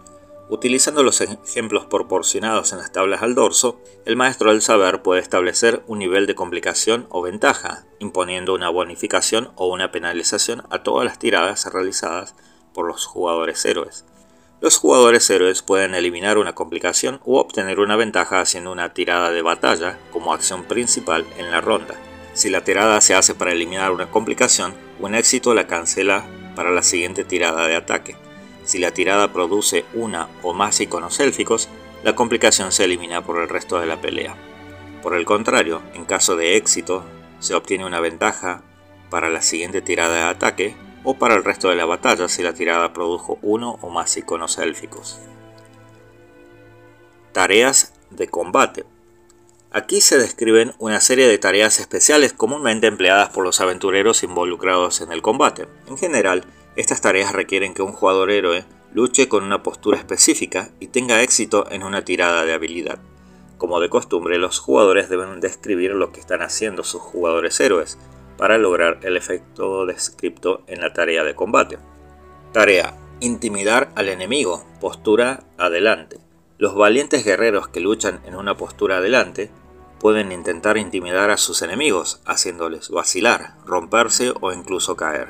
Utilizando 0.52 1.02
los 1.02 1.22
ejemplos 1.22 1.86
proporcionados 1.86 2.72
en 2.72 2.78
las 2.78 2.92
tablas 2.92 3.22
al 3.22 3.34
dorso, 3.34 3.80
el 4.04 4.16
maestro 4.16 4.50
del 4.50 4.60
saber 4.60 5.00
puede 5.00 5.22
establecer 5.22 5.82
un 5.86 5.98
nivel 5.98 6.26
de 6.26 6.34
complicación 6.34 7.06
o 7.08 7.22
ventaja, 7.22 7.86
imponiendo 8.00 8.52
una 8.52 8.68
bonificación 8.68 9.50
o 9.56 9.68
una 9.68 9.90
penalización 9.90 10.64
a 10.68 10.82
todas 10.82 11.06
las 11.06 11.18
tiradas 11.18 11.64
realizadas 11.72 12.34
por 12.74 12.86
los 12.86 13.06
jugadores 13.06 13.64
héroes. 13.64 14.04
Los 14.60 14.76
jugadores 14.76 15.30
héroes 15.30 15.62
pueden 15.62 15.94
eliminar 15.94 16.36
una 16.36 16.54
complicación 16.54 17.22
u 17.24 17.36
obtener 17.36 17.80
una 17.80 17.96
ventaja 17.96 18.42
haciendo 18.42 18.72
una 18.72 18.92
tirada 18.92 19.30
de 19.30 19.40
batalla 19.40 19.98
como 20.12 20.34
acción 20.34 20.64
principal 20.64 21.24
en 21.38 21.50
la 21.50 21.62
ronda. 21.62 21.94
Si 22.34 22.50
la 22.50 22.62
tirada 22.62 23.00
se 23.00 23.14
hace 23.14 23.34
para 23.34 23.52
eliminar 23.52 23.90
una 23.90 24.10
complicación, 24.10 24.74
un 25.00 25.14
éxito 25.14 25.54
la 25.54 25.66
cancela 25.66 26.26
para 26.54 26.70
la 26.72 26.82
siguiente 26.82 27.24
tirada 27.24 27.66
de 27.66 27.76
ataque. 27.76 28.21
Si 28.72 28.78
la 28.78 28.94
tirada 28.94 29.34
produce 29.34 29.84
una 29.92 30.30
o 30.42 30.54
más 30.54 30.80
iconos 30.80 31.20
élficos, 31.20 31.68
la 32.04 32.14
complicación 32.14 32.72
se 32.72 32.84
elimina 32.84 33.22
por 33.22 33.38
el 33.38 33.50
resto 33.50 33.78
de 33.78 33.84
la 33.84 34.00
pelea. 34.00 34.34
Por 35.02 35.14
el 35.14 35.26
contrario, 35.26 35.82
en 35.92 36.06
caso 36.06 36.36
de 36.36 36.56
éxito, 36.56 37.04
se 37.38 37.54
obtiene 37.54 37.84
una 37.84 38.00
ventaja 38.00 38.62
para 39.10 39.28
la 39.28 39.42
siguiente 39.42 39.82
tirada 39.82 40.14
de 40.14 40.22
ataque 40.22 40.74
o 41.04 41.18
para 41.18 41.34
el 41.34 41.44
resto 41.44 41.68
de 41.68 41.76
la 41.76 41.84
batalla 41.84 42.30
si 42.30 42.42
la 42.42 42.54
tirada 42.54 42.94
produjo 42.94 43.38
uno 43.42 43.78
o 43.82 43.90
más 43.90 44.16
iconos 44.16 44.56
élficos. 44.56 45.20
Tareas 47.32 47.92
de 48.08 48.28
combate. 48.28 48.86
Aquí 49.70 50.00
se 50.00 50.16
describen 50.16 50.72
una 50.78 51.00
serie 51.02 51.26
de 51.26 51.36
tareas 51.36 51.78
especiales 51.78 52.32
comúnmente 52.32 52.86
empleadas 52.86 53.28
por 53.28 53.44
los 53.44 53.60
aventureros 53.60 54.22
involucrados 54.22 55.02
en 55.02 55.12
el 55.12 55.20
combate. 55.20 55.68
En 55.88 55.98
general, 55.98 56.46
estas 56.76 57.00
tareas 57.00 57.32
requieren 57.32 57.74
que 57.74 57.82
un 57.82 57.92
jugador 57.92 58.30
héroe 58.30 58.64
luche 58.94 59.28
con 59.28 59.44
una 59.44 59.62
postura 59.62 59.98
específica 59.98 60.70
y 60.80 60.88
tenga 60.88 61.22
éxito 61.22 61.66
en 61.70 61.82
una 61.82 62.04
tirada 62.04 62.44
de 62.44 62.52
habilidad. 62.52 62.98
Como 63.58 63.80
de 63.80 63.88
costumbre, 63.88 64.38
los 64.38 64.58
jugadores 64.58 65.08
deben 65.08 65.40
describir 65.40 65.92
lo 65.92 66.12
que 66.12 66.20
están 66.20 66.42
haciendo 66.42 66.82
sus 66.82 67.00
jugadores 67.00 67.60
héroes 67.60 67.98
para 68.36 68.58
lograr 68.58 68.98
el 69.02 69.16
efecto 69.16 69.86
descripto 69.86 70.62
en 70.66 70.80
la 70.80 70.92
tarea 70.92 71.24
de 71.24 71.34
combate. 71.34 71.78
Tarea. 72.52 72.98
Intimidar 73.20 73.92
al 73.94 74.08
enemigo. 74.08 74.64
Postura 74.80 75.44
adelante. 75.58 76.18
Los 76.58 76.74
valientes 76.74 77.24
guerreros 77.24 77.68
que 77.68 77.80
luchan 77.80 78.20
en 78.26 78.34
una 78.34 78.56
postura 78.56 78.96
adelante 78.96 79.50
pueden 80.00 80.32
intentar 80.32 80.76
intimidar 80.76 81.30
a 81.30 81.36
sus 81.36 81.62
enemigos, 81.62 82.20
haciéndoles 82.26 82.90
vacilar, 82.90 83.54
romperse 83.64 84.32
o 84.40 84.52
incluso 84.52 84.96
caer. 84.96 85.28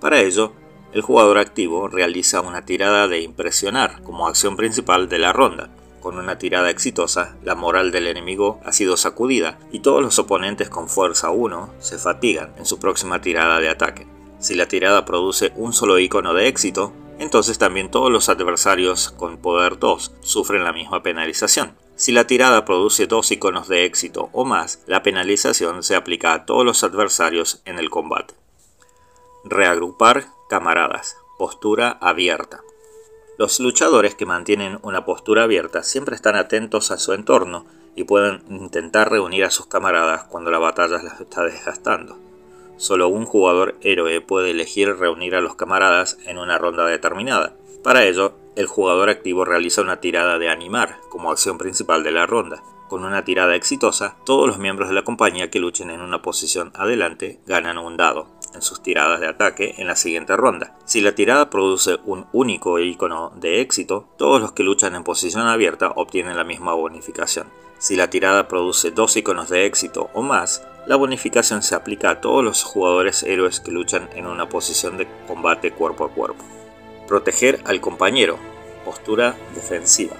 Para 0.00 0.20
ello, 0.20 0.52
el 0.92 1.02
jugador 1.02 1.38
activo 1.38 1.88
realiza 1.88 2.40
una 2.40 2.64
tirada 2.64 3.08
de 3.08 3.20
impresionar 3.20 4.02
como 4.02 4.26
acción 4.26 4.56
principal 4.56 5.08
de 5.08 5.18
la 5.18 5.32
ronda. 5.32 5.70
Con 6.00 6.18
una 6.18 6.38
tirada 6.38 6.70
exitosa, 6.70 7.36
la 7.42 7.54
moral 7.54 7.92
del 7.92 8.06
enemigo 8.06 8.58
ha 8.64 8.72
sido 8.72 8.96
sacudida 8.96 9.58
y 9.70 9.80
todos 9.80 10.02
los 10.02 10.18
oponentes 10.18 10.70
con 10.70 10.88
fuerza 10.88 11.30
1 11.30 11.74
se 11.78 11.98
fatigan 11.98 12.54
en 12.56 12.64
su 12.64 12.78
próxima 12.78 13.20
tirada 13.20 13.60
de 13.60 13.68
ataque. 13.68 14.06
Si 14.38 14.54
la 14.54 14.66
tirada 14.66 15.04
produce 15.04 15.52
un 15.56 15.72
solo 15.74 15.98
icono 15.98 16.32
de 16.32 16.48
éxito, 16.48 16.92
entonces 17.18 17.58
también 17.58 17.90
todos 17.90 18.10
los 18.10 18.30
adversarios 18.30 19.10
con 19.10 19.36
poder 19.36 19.78
2 19.78 20.12
sufren 20.20 20.64
la 20.64 20.72
misma 20.72 21.02
penalización. 21.02 21.74
Si 21.96 22.12
la 22.12 22.26
tirada 22.26 22.64
produce 22.64 23.06
dos 23.06 23.30
iconos 23.30 23.68
de 23.68 23.84
éxito 23.84 24.30
o 24.32 24.46
más, 24.46 24.82
la 24.86 25.02
penalización 25.02 25.82
se 25.82 25.96
aplica 25.96 26.32
a 26.32 26.46
todos 26.46 26.64
los 26.64 26.82
adversarios 26.82 27.60
en 27.66 27.78
el 27.78 27.90
combate. 27.90 28.32
Reagrupar 29.44 30.28
camaradas. 30.50 31.16
Postura 31.38 31.96
abierta. 32.00 32.62
Los 33.38 33.60
luchadores 33.60 34.16
que 34.16 34.26
mantienen 34.26 34.80
una 34.82 35.04
postura 35.04 35.44
abierta 35.44 35.84
siempre 35.84 36.16
están 36.16 36.34
atentos 36.34 36.90
a 36.90 36.98
su 36.98 37.12
entorno 37.12 37.66
y 37.94 38.02
pueden 38.02 38.42
intentar 38.50 39.12
reunir 39.12 39.44
a 39.44 39.50
sus 39.50 39.66
camaradas 39.66 40.24
cuando 40.24 40.50
la 40.50 40.58
batalla 40.58 41.00
las 41.04 41.20
está 41.20 41.44
desgastando. 41.44 42.18
Solo 42.78 43.06
un 43.06 43.26
jugador 43.26 43.76
héroe 43.82 44.20
puede 44.20 44.50
elegir 44.50 44.96
reunir 44.96 45.36
a 45.36 45.40
los 45.40 45.54
camaradas 45.54 46.18
en 46.26 46.36
una 46.36 46.58
ronda 46.58 46.84
determinada. 46.84 47.54
Para 47.84 48.02
ello, 48.02 48.34
el 48.56 48.66
jugador 48.66 49.08
activo 49.08 49.44
realiza 49.44 49.82
una 49.82 50.00
tirada 50.00 50.36
de 50.38 50.48
animar 50.48 50.96
como 51.10 51.30
acción 51.30 51.58
principal 51.58 52.02
de 52.02 52.10
la 52.10 52.26
ronda. 52.26 52.64
Con 52.88 53.04
una 53.04 53.22
tirada 53.24 53.54
exitosa, 53.54 54.16
todos 54.24 54.48
los 54.48 54.58
miembros 54.58 54.88
de 54.88 54.96
la 54.96 55.04
compañía 55.04 55.48
que 55.48 55.60
luchen 55.60 55.90
en 55.90 56.00
una 56.00 56.22
posición 56.22 56.72
adelante 56.74 57.38
ganan 57.46 57.78
un 57.78 57.96
dado 57.96 58.39
en 58.54 58.62
sus 58.62 58.82
tiradas 58.82 59.20
de 59.20 59.28
ataque 59.28 59.74
en 59.78 59.86
la 59.86 59.96
siguiente 59.96 60.36
ronda. 60.36 60.74
Si 60.84 61.00
la 61.00 61.14
tirada 61.14 61.50
produce 61.50 61.98
un 62.04 62.26
único 62.32 62.78
icono 62.78 63.32
de 63.36 63.60
éxito, 63.60 64.08
todos 64.16 64.40
los 64.40 64.52
que 64.52 64.62
luchan 64.62 64.94
en 64.94 65.04
posición 65.04 65.46
abierta 65.46 65.92
obtienen 65.94 66.36
la 66.36 66.44
misma 66.44 66.74
bonificación. 66.74 67.46
Si 67.78 67.96
la 67.96 68.10
tirada 68.10 68.46
produce 68.48 68.90
dos 68.90 69.16
iconos 69.16 69.48
de 69.48 69.66
éxito 69.66 70.10
o 70.12 70.22
más, 70.22 70.66
la 70.86 70.96
bonificación 70.96 71.62
se 71.62 71.74
aplica 71.74 72.10
a 72.10 72.20
todos 72.20 72.44
los 72.44 72.62
jugadores 72.62 73.22
héroes 73.22 73.60
que 73.60 73.70
luchan 73.70 74.08
en 74.14 74.26
una 74.26 74.48
posición 74.48 74.96
de 74.96 75.06
combate 75.26 75.72
cuerpo 75.72 76.04
a 76.04 76.10
cuerpo. 76.10 76.44
Proteger 77.06 77.60
al 77.64 77.80
compañero. 77.80 78.38
Postura 78.84 79.36
defensiva. 79.54 80.16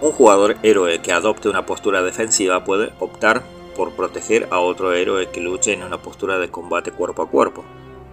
Un 0.00 0.12
jugador 0.12 0.56
héroe 0.62 1.02
que 1.02 1.12
adopte 1.12 1.48
una 1.48 1.66
postura 1.66 2.02
defensiva 2.02 2.64
puede 2.64 2.92
optar 3.00 3.42
por 3.76 3.92
proteger 3.92 4.48
a 4.50 4.58
otro 4.60 4.92
héroe 4.92 5.30
que 5.30 5.40
luche 5.40 5.72
en 5.72 5.82
una 5.82 6.02
postura 6.02 6.38
de 6.38 6.50
combate 6.50 6.92
cuerpo 6.92 7.22
a 7.22 7.28
cuerpo. 7.28 7.64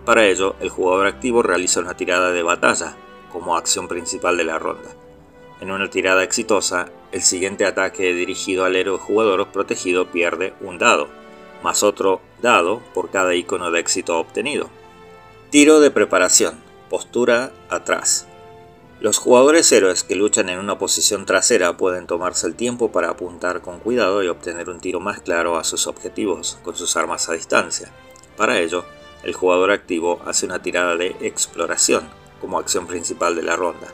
Para 0.05 0.25
ello, 0.25 0.55
el 0.59 0.69
jugador 0.69 1.07
activo 1.07 1.43
realiza 1.43 1.79
una 1.79 1.97
tirada 1.97 2.31
de 2.31 2.43
batalla 2.43 2.95
como 3.31 3.55
acción 3.55 3.87
principal 3.87 4.37
de 4.37 4.45
la 4.45 4.59
ronda. 4.59 4.89
En 5.59 5.71
una 5.71 5.89
tirada 5.89 6.23
exitosa, 6.23 6.89
el 7.11 7.21
siguiente 7.21 7.65
ataque 7.65 8.13
dirigido 8.13 8.63
al 8.65 8.75
héroe 8.75 8.97
jugador 8.97 9.47
protegido 9.47 10.11
pierde 10.11 10.53
un 10.61 10.77
dado, 10.77 11.07
más 11.63 11.83
otro 11.83 12.21
dado 12.41 12.81
por 12.93 13.09
cada 13.09 13.33
icono 13.35 13.71
de 13.71 13.79
éxito 13.79 14.19
obtenido. 14.19 14.69
Tiro 15.49 15.79
de 15.79 15.91
preparación. 15.91 16.55
Postura 16.89 17.51
atrás. 17.69 18.27
Los 18.99 19.19
jugadores 19.19 19.71
héroes 19.71 20.03
que 20.03 20.15
luchan 20.15 20.49
en 20.49 20.57
una 20.57 20.79
posición 20.79 21.27
trasera 21.27 21.77
pueden 21.77 22.07
tomarse 22.07 22.47
el 22.47 22.55
tiempo 22.55 22.91
para 22.91 23.11
apuntar 23.11 23.61
con 23.61 23.79
cuidado 23.79 24.23
y 24.23 24.27
obtener 24.27 24.71
un 24.71 24.79
tiro 24.79 24.99
más 24.99 25.19
claro 25.19 25.57
a 25.57 25.63
sus 25.63 25.85
objetivos 25.85 26.57
con 26.63 26.75
sus 26.75 26.97
armas 26.97 27.29
a 27.29 27.33
distancia. 27.33 27.91
Para 28.35 28.59
ello, 28.59 28.85
el 29.23 29.33
jugador 29.33 29.69
activo 29.69 30.19
hace 30.25 30.47
una 30.47 30.63
tirada 30.63 30.95
de 30.95 31.15
exploración 31.21 32.09
como 32.41 32.57
acción 32.57 32.87
principal 32.87 33.35
de 33.35 33.43
la 33.43 33.55
ronda. 33.55 33.87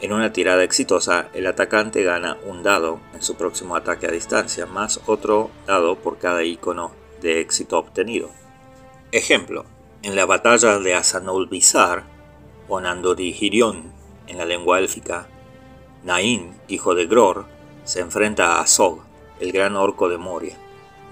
En 0.00 0.12
una 0.12 0.32
tirada 0.32 0.62
exitosa, 0.62 1.28
el 1.34 1.48
atacante 1.48 2.04
gana 2.04 2.36
un 2.46 2.62
dado 2.62 3.00
en 3.14 3.22
su 3.22 3.34
próximo 3.34 3.74
ataque 3.74 4.06
a 4.06 4.12
distancia, 4.12 4.64
más 4.64 5.00
otro 5.06 5.50
dado 5.66 5.96
por 5.96 6.18
cada 6.18 6.44
icono 6.44 6.92
de 7.20 7.40
éxito 7.40 7.78
obtenido. 7.78 8.30
Ejemplo, 9.10 9.64
en 10.02 10.14
la 10.14 10.24
batalla 10.24 10.78
de 10.78 10.94
Asanul 10.94 11.48
Bizar, 11.48 12.04
o 12.68 12.80
Nando 12.80 13.14
di 13.14 13.34
Hirion 13.38 14.03
en 14.26 14.38
la 14.38 14.44
lengua 14.44 14.78
élfica, 14.78 15.28
Nain, 16.02 16.54
hijo 16.68 16.94
de 16.94 17.06
Gror, 17.06 17.46
se 17.84 18.00
enfrenta 18.00 18.56
a 18.56 18.60
Azog, 18.60 19.00
el 19.40 19.52
gran 19.52 19.76
orco 19.76 20.08
de 20.08 20.18
Moria. 20.18 20.56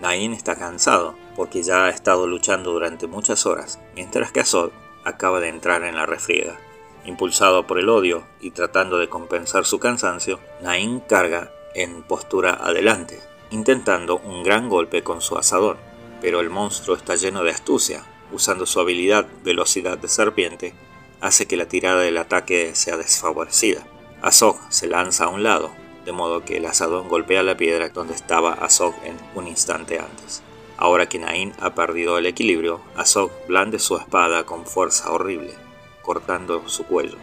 Nain 0.00 0.32
está 0.32 0.56
cansado 0.56 1.14
porque 1.36 1.62
ya 1.62 1.86
ha 1.86 1.90
estado 1.90 2.26
luchando 2.26 2.72
durante 2.72 3.06
muchas 3.06 3.46
horas, 3.46 3.80
mientras 3.94 4.32
que 4.32 4.40
Azog 4.40 4.70
acaba 5.04 5.40
de 5.40 5.48
entrar 5.48 5.82
en 5.84 5.96
la 5.96 6.06
refriega. 6.06 6.58
Impulsado 7.04 7.66
por 7.66 7.78
el 7.78 7.88
odio 7.88 8.24
y 8.40 8.50
tratando 8.50 8.98
de 8.98 9.08
compensar 9.08 9.64
su 9.64 9.78
cansancio, 9.78 10.38
Nain 10.62 11.00
carga 11.00 11.50
en 11.74 12.02
postura 12.02 12.52
adelante, 12.52 13.20
intentando 13.50 14.18
un 14.18 14.42
gran 14.42 14.68
golpe 14.68 15.02
con 15.02 15.20
su 15.20 15.36
asador, 15.36 15.78
pero 16.20 16.40
el 16.40 16.50
monstruo 16.50 16.96
está 16.96 17.16
lleno 17.16 17.42
de 17.42 17.50
astucia 17.50 18.04
usando 18.32 18.66
su 18.66 18.80
habilidad 18.80 19.26
velocidad 19.44 19.98
de 19.98 20.08
serpiente, 20.08 20.74
hace 21.22 21.46
que 21.46 21.56
la 21.56 21.66
tirada 21.66 22.02
del 22.02 22.18
ataque 22.18 22.74
sea 22.74 22.96
desfavorecida. 22.96 23.86
Azog 24.20 24.58
se 24.70 24.88
lanza 24.88 25.24
a 25.24 25.28
un 25.28 25.44
lado, 25.44 25.70
de 26.04 26.12
modo 26.12 26.44
que 26.44 26.56
el 26.56 26.66
asadón 26.66 27.08
golpea 27.08 27.44
la 27.44 27.56
piedra 27.56 27.88
donde 27.88 28.14
estaba 28.14 28.52
Azog 28.52 28.94
en 29.04 29.16
un 29.34 29.46
instante 29.46 30.00
antes. 30.00 30.42
Ahora 30.76 31.08
que 31.08 31.20
Nain 31.20 31.52
ha 31.60 31.74
perdido 31.74 32.18
el 32.18 32.26
equilibrio, 32.26 32.80
Azog 32.96 33.30
blande 33.46 33.78
su 33.78 33.96
espada 33.96 34.44
con 34.44 34.66
fuerza 34.66 35.12
horrible, 35.12 35.54
cortando 36.02 36.68
su 36.68 36.84
cuello. 36.84 37.18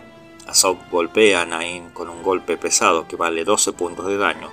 Azog 0.47 0.77
golpea 0.89 1.41
a 1.41 1.45
Nain 1.45 1.89
con 1.89 2.09
un 2.09 2.23
golpe 2.23 2.57
pesado 2.57 3.05
que 3.05 3.17
vale 3.17 3.43
12 3.43 3.73
puntos 3.73 4.07
de 4.07 4.17
daño 4.17 4.49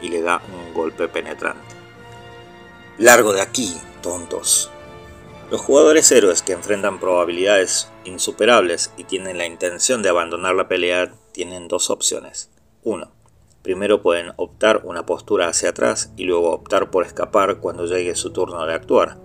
y 0.00 0.08
le 0.08 0.22
da 0.22 0.40
un 0.54 0.72
golpe 0.72 1.06
penetrante. 1.06 1.76
Largo 2.96 3.34
de 3.34 3.42
aquí, 3.42 3.76
tontos, 4.00 4.70
los 5.50 5.60
jugadores 5.60 6.10
héroes 6.10 6.42
que 6.42 6.52
enfrentan 6.52 6.98
probabilidades 6.98 7.88
insuperables 8.04 8.92
y 8.96 9.04
tienen 9.04 9.38
la 9.38 9.46
intención 9.46 10.02
de 10.02 10.08
abandonar 10.08 10.56
la 10.56 10.66
pelea 10.66 11.12
tienen 11.32 11.68
dos 11.68 11.90
opciones. 11.90 12.50
1. 12.82 13.12
Primero 13.62 14.02
pueden 14.02 14.32
optar 14.36 14.82
una 14.84 15.06
postura 15.06 15.48
hacia 15.48 15.70
atrás 15.70 16.10
y 16.16 16.24
luego 16.24 16.50
optar 16.50 16.90
por 16.90 17.04
escapar 17.04 17.58
cuando 17.58 17.86
llegue 17.86 18.16
su 18.16 18.30
turno 18.30 18.66
de 18.66 18.74
actuar. 18.74 19.18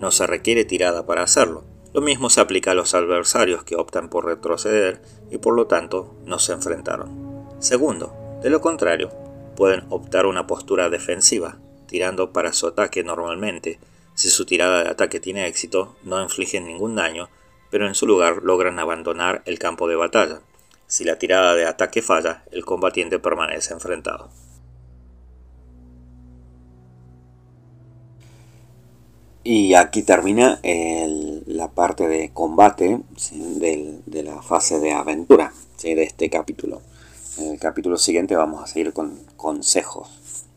No 0.00 0.10
se 0.10 0.26
requiere 0.26 0.64
tirada 0.64 1.06
para 1.06 1.22
hacerlo. 1.22 1.64
Lo 1.94 2.02
mismo 2.02 2.28
se 2.28 2.40
aplica 2.40 2.72
a 2.72 2.74
los 2.74 2.94
adversarios 2.94 3.64
que 3.64 3.76
optan 3.76 4.10
por 4.10 4.26
retroceder 4.26 5.00
y 5.30 5.38
por 5.38 5.54
lo 5.54 5.66
tanto 5.66 6.14
no 6.26 6.38
se 6.38 6.52
enfrentaron. 6.52 7.46
Segundo, 7.60 8.12
de 8.42 8.50
lo 8.50 8.60
contrario, 8.60 9.10
pueden 9.56 9.84
optar 9.88 10.26
una 10.26 10.46
postura 10.46 10.90
defensiva, 10.90 11.56
tirando 11.86 12.32
para 12.32 12.52
su 12.52 12.66
ataque 12.66 13.04
normalmente 13.04 13.78
si 14.14 14.30
su 14.30 14.46
tirada 14.46 14.84
de 14.84 14.90
ataque 14.90 15.20
tiene 15.20 15.46
éxito, 15.46 15.96
no 16.02 16.22
infligen 16.22 16.66
ningún 16.66 16.96
daño, 16.96 17.28
pero 17.70 17.86
en 17.86 17.94
su 17.94 18.06
lugar 18.06 18.42
logran 18.42 18.78
abandonar 18.78 19.42
el 19.46 19.58
campo 19.58 19.88
de 19.88 19.96
batalla. 19.96 20.40
Si 20.86 21.04
la 21.04 21.18
tirada 21.18 21.54
de 21.54 21.66
ataque 21.66 22.02
falla, 22.02 22.44
el 22.52 22.64
combatiente 22.64 23.18
permanece 23.18 23.74
enfrentado. 23.74 24.30
Y 29.42 29.74
aquí 29.74 30.02
termina 30.02 30.60
la 30.62 31.70
parte 31.72 32.08
de 32.08 32.30
combate 32.32 33.00
de 33.30 34.22
la 34.22 34.40
fase 34.40 34.78
de 34.78 34.92
aventura 34.92 35.52
de 35.82 36.02
este 36.02 36.30
capítulo. 36.30 36.80
En 37.36 37.50
el 37.50 37.58
capítulo 37.58 37.98
siguiente 37.98 38.36
vamos 38.36 38.62
a 38.62 38.66
seguir 38.66 38.92
con 38.94 39.18
consejos 39.36 40.08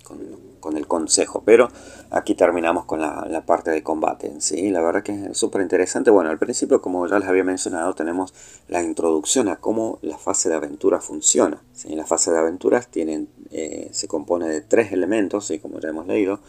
con, 0.03 0.46
el 0.75 0.87
consejo. 0.87 1.43
Pero 1.45 1.69
aquí 2.09 2.35
terminamos 2.35 2.83
con 2.85 2.99
la, 2.99 3.43
parte 3.45 3.71
de 3.71 3.83
combate 3.83 4.33
sí. 4.39 4.69
La 4.71 4.81
verdad 4.81 5.03
que 5.03 5.27
es 5.31 5.37
súper 5.37 5.61
interesante. 5.61 6.11
Bueno, 6.11 6.29
al 6.29 6.37
principio, 6.37 6.81
como 6.81 7.07
ya 7.07 7.19
les 7.19 7.29
había 7.29 7.43
mencionado, 7.43 7.93
tenemos 7.93 8.33
la 8.67 8.83
introducción 8.83 9.47
a 9.47 9.57
cómo 9.57 9.99
la 10.01 10.17
fase 10.17 10.49
de 10.49 10.55
aventura 10.55 10.99
funciona. 10.99 11.61
¿sí? 11.73 11.95
La 11.95 12.05
fase 12.05 12.31
de 12.31 12.39
aventuras 12.39 12.89
eh, 12.93 13.89
se 13.91 14.07
compone 14.07 14.49
de 14.49 14.61
tres 14.61 14.91
elementos, 14.91 15.49
y 15.51 15.59
como 15.59 15.79
ya 15.79 15.89
hemos 15.89 16.07
leído. 16.07 16.39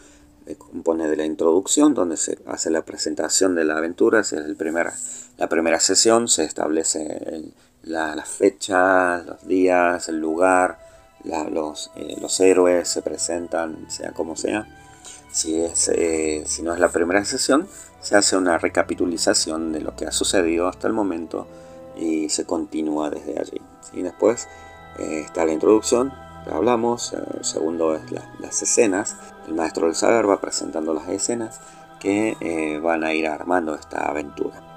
Se 0.45 0.55
compone 0.57 1.07
de 1.07 1.15
la 1.15 1.25
introducción, 1.25 1.93
donde 1.93 2.17
se 2.17 2.39
hace 2.47 2.71
la 2.71 2.83
presentación 2.83 3.53
de 3.53 3.65
la 3.65 3.77
aventura. 3.77 4.21
Es 4.21 4.33
el 4.33 4.55
primer, 4.55 4.87
la 5.37 5.47
primera 5.47 5.79
sesión, 5.79 6.27
se 6.27 6.43
establece 6.43 7.53
la 7.83 8.25
fecha, 8.25 9.21
los 9.21 9.47
días, 9.47 10.09
el 10.09 10.19
lugar, 10.19 10.88
los, 11.23 11.91
eh, 11.95 12.17
los, 12.19 12.39
héroes 12.39 12.87
se 12.87 13.01
presentan, 13.01 13.89
sea 13.89 14.11
como 14.11 14.35
sea. 14.35 14.67
Si, 15.31 15.59
es, 15.59 15.89
eh, 15.89 16.43
si 16.45 16.63
no 16.63 16.73
es 16.73 16.79
la 16.79 16.89
primera 16.89 17.23
sesión, 17.25 17.67
se 18.01 18.15
hace 18.15 18.37
una 18.37 18.57
recapitulización 18.57 19.71
de 19.71 19.81
lo 19.81 19.95
que 19.95 20.05
ha 20.05 20.11
sucedido 20.11 20.67
hasta 20.67 20.87
el 20.87 20.93
momento 20.93 21.47
y 21.95 22.29
se 22.29 22.45
continúa 22.45 23.09
desde 23.09 23.39
allí. 23.39 23.61
y 23.93 24.01
Después 24.01 24.47
eh, 24.97 25.21
está 25.25 25.45
la 25.45 25.53
introducción, 25.53 26.13
hablamos. 26.51 27.13
El 27.13 27.43
segundo 27.43 27.95
es 27.95 28.01
las 28.39 28.61
escenas. 28.61 29.17
El 29.47 29.55
maestro 29.55 29.85
del 29.85 29.95
saber 29.95 30.29
va 30.29 30.41
presentando 30.41 30.93
las 30.93 31.07
escenas 31.09 31.59
que 31.99 32.79
van 32.81 33.03
a 33.03 33.13
ir 33.13 33.27
armando 33.27 33.75
esta 33.75 34.07
aventura. 34.07 34.68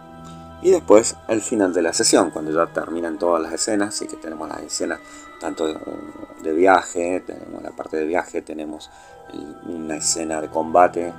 Y 0.63 0.71
después, 0.71 1.17
al 1.27 1.43
final 1.43 1.73
de 1.73 1.83
la 1.83 1.93
sesión, 1.93 2.31
cuando 2.31 2.53
ya 2.53 2.73
terminan 2.73 3.19
todas 3.19 3.43
las 3.43 3.53
escenas, 3.53 4.01
y 4.01 4.07
que 4.07 4.17
tenemos 4.17 4.49
las 4.49 4.63
escenas 4.63 5.01
tanto 5.41 5.67
de, 5.67 6.53
viaje, 6.53 7.21
tenemos 7.27 7.63
la 7.63 7.71
parte 7.73 7.97
de 7.97 8.05
viaje, 8.05 8.43
tenemos 8.43 8.91
una 9.67 9.97
escena 9.97 10.41
de 10.41 10.49
combate, 10.49 11.13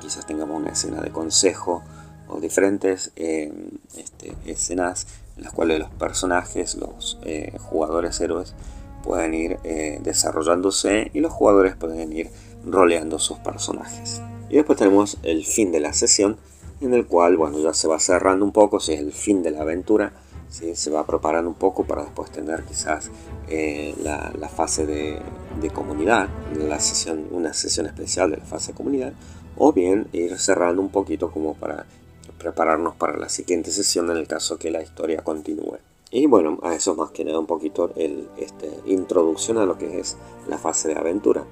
quizás 0.00 0.26
tengamos 0.26 0.60
una 0.60 0.70
escena 0.70 1.00
de 1.00 1.10
consejo, 1.10 1.82
o 2.28 2.40
diferentes 2.40 3.12
eh, 3.16 3.52
este, 3.96 4.32
escenas 4.46 5.06
en 5.36 5.44
las 5.44 5.52
cuales 5.52 5.78
los 5.78 5.90
personajes, 5.90 6.76
los 6.76 7.18
eh, 7.24 7.56
jugadores 7.58 8.20
héroes, 8.20 8.54
pueden 9.02 9.34
ir 9.34 9.58
eh, 9.64 10.00
desarrollándose 10.02 11.10
y 11.14 11.20
los 11.20 11.32
jugadores 11.32 11.76
pueden 11.76 12.12
ir 12.12 12.30
roleando 12.64 13.18
sus 13.18 13.38
personajes. 13.38 14.20
Y 14.48 14.56
después 14.56 14.78
tenemos 14.78 15.18
el 15.22 15.44
fin 15.44 15.72
de 15.72 15.80
la 15.80 15.92
sesión, 15.92 16.38
en 16.80 16.94
el 16.94 17.06
cual, 17.06 17.36
bueno, 17.36 17.58
ya 17.58 17.72
se 17.72 17.88
va 17.88 17.98
cerrando 17.98 18.44
un 18.44 18.52
poco, 18.52 18.80
si 18.80 18.92
es 18.92 19.00
el 19.00 19.12
fin 19.12 19.42
de 19.42 19.50
la 19.50 19.62
aventura, 19.62 20.12
¿sí? 20.48 20.74
se 20.74 20.90
va 20.90 21.06
preparando 21.06 21.48
un 21.48 21.56
poco 21.56 21.84
para 21.84 22.02
después 22.02 22.30
tener 22.30 22.64
quizás 22.64 23.10
eh, 23.48 23.94
la, 24.02 24.48
fase 24.48 24.86
de, 24.86 25.20
comunidad, 25.72 26.28
la 26.56 26.78
sesión, 26.78 27.26
una 27.30 27.52
sesión 27.52 27.86
especial 27.86 28.30
de 28.30 28.36
la 28.36 28.44
fase 28.44 28.72
de 28.72 28.76
comunidad, 28.76 29.12
o 29.56 29.72
bien 29.72 30.06
ir 30.12 30.38
cerrando 30.38 30.82
un 30.82 30.90
poquito 30.90 31.30
como 31.30 31.54
para 31.54 31.86
prepararnos 32.38 32.94
para 32.94 33.16
la 33.16 33.28
siguiente 33.28 33.70
sesión 33.70 34.10
en 34.10 34.18
el 34.18 34.28
caso 34.28 34.58
que 34.58 34.70
la 34.70 34.82
historia 34.82 35.24
continúe. 35.24 35.78
Y 36.10 36.26
bueno, 36.26 36.58
a 36.62 36.74
eso 36.74 36.94
más 36.94 37.10
que 37.10 37.24
nada 37.24 37.38
un 37.38 37.46
poquito 37.46 37.90
el, 37.96 38.28
este, 38.36 38.70
introducción 38.86 39.58
a 39.58 39.66
lo 39.66 39.76
que 39.76 39.98
es 39.98 40.16
la 40.48 40.56
fase 40.56 40.88
de 40.88 40.94
aventura. 40.94 41.44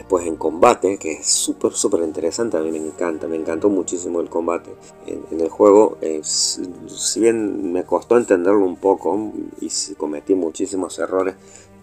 Después 0.00 0.26
en 0.26 0.36
combate, 0.36 0.96
que 0.96 1.12
es 1.12 1.26
súper, 1.26 1.72
súper 1.72 2.00
interesante, 2.00 2.56
a 2.56 2.60
mí 2.60 2.70
me 2.72 2.78
encanta, 2.78 3.28
me 3.28 3.36
encantó 3.36 3.68
muchísimo 3.68 4.22
el 4.22 4.30
combate 4.30 4.70
en, 5.06 5.38
el 5.38 5.50
juego. 5.50 5.98
si 6.22 7.20
bien 7.20 7.70
me 7.70 7.84
costó 7.84 8.16
entenderlo 8.16 8.64
un 8.64 8.76
poco 8.76 9.30
y 9.60 9.68
cometí 9.96 10.34
muchísimos 10.34 10.98
errores, 10.98 11.34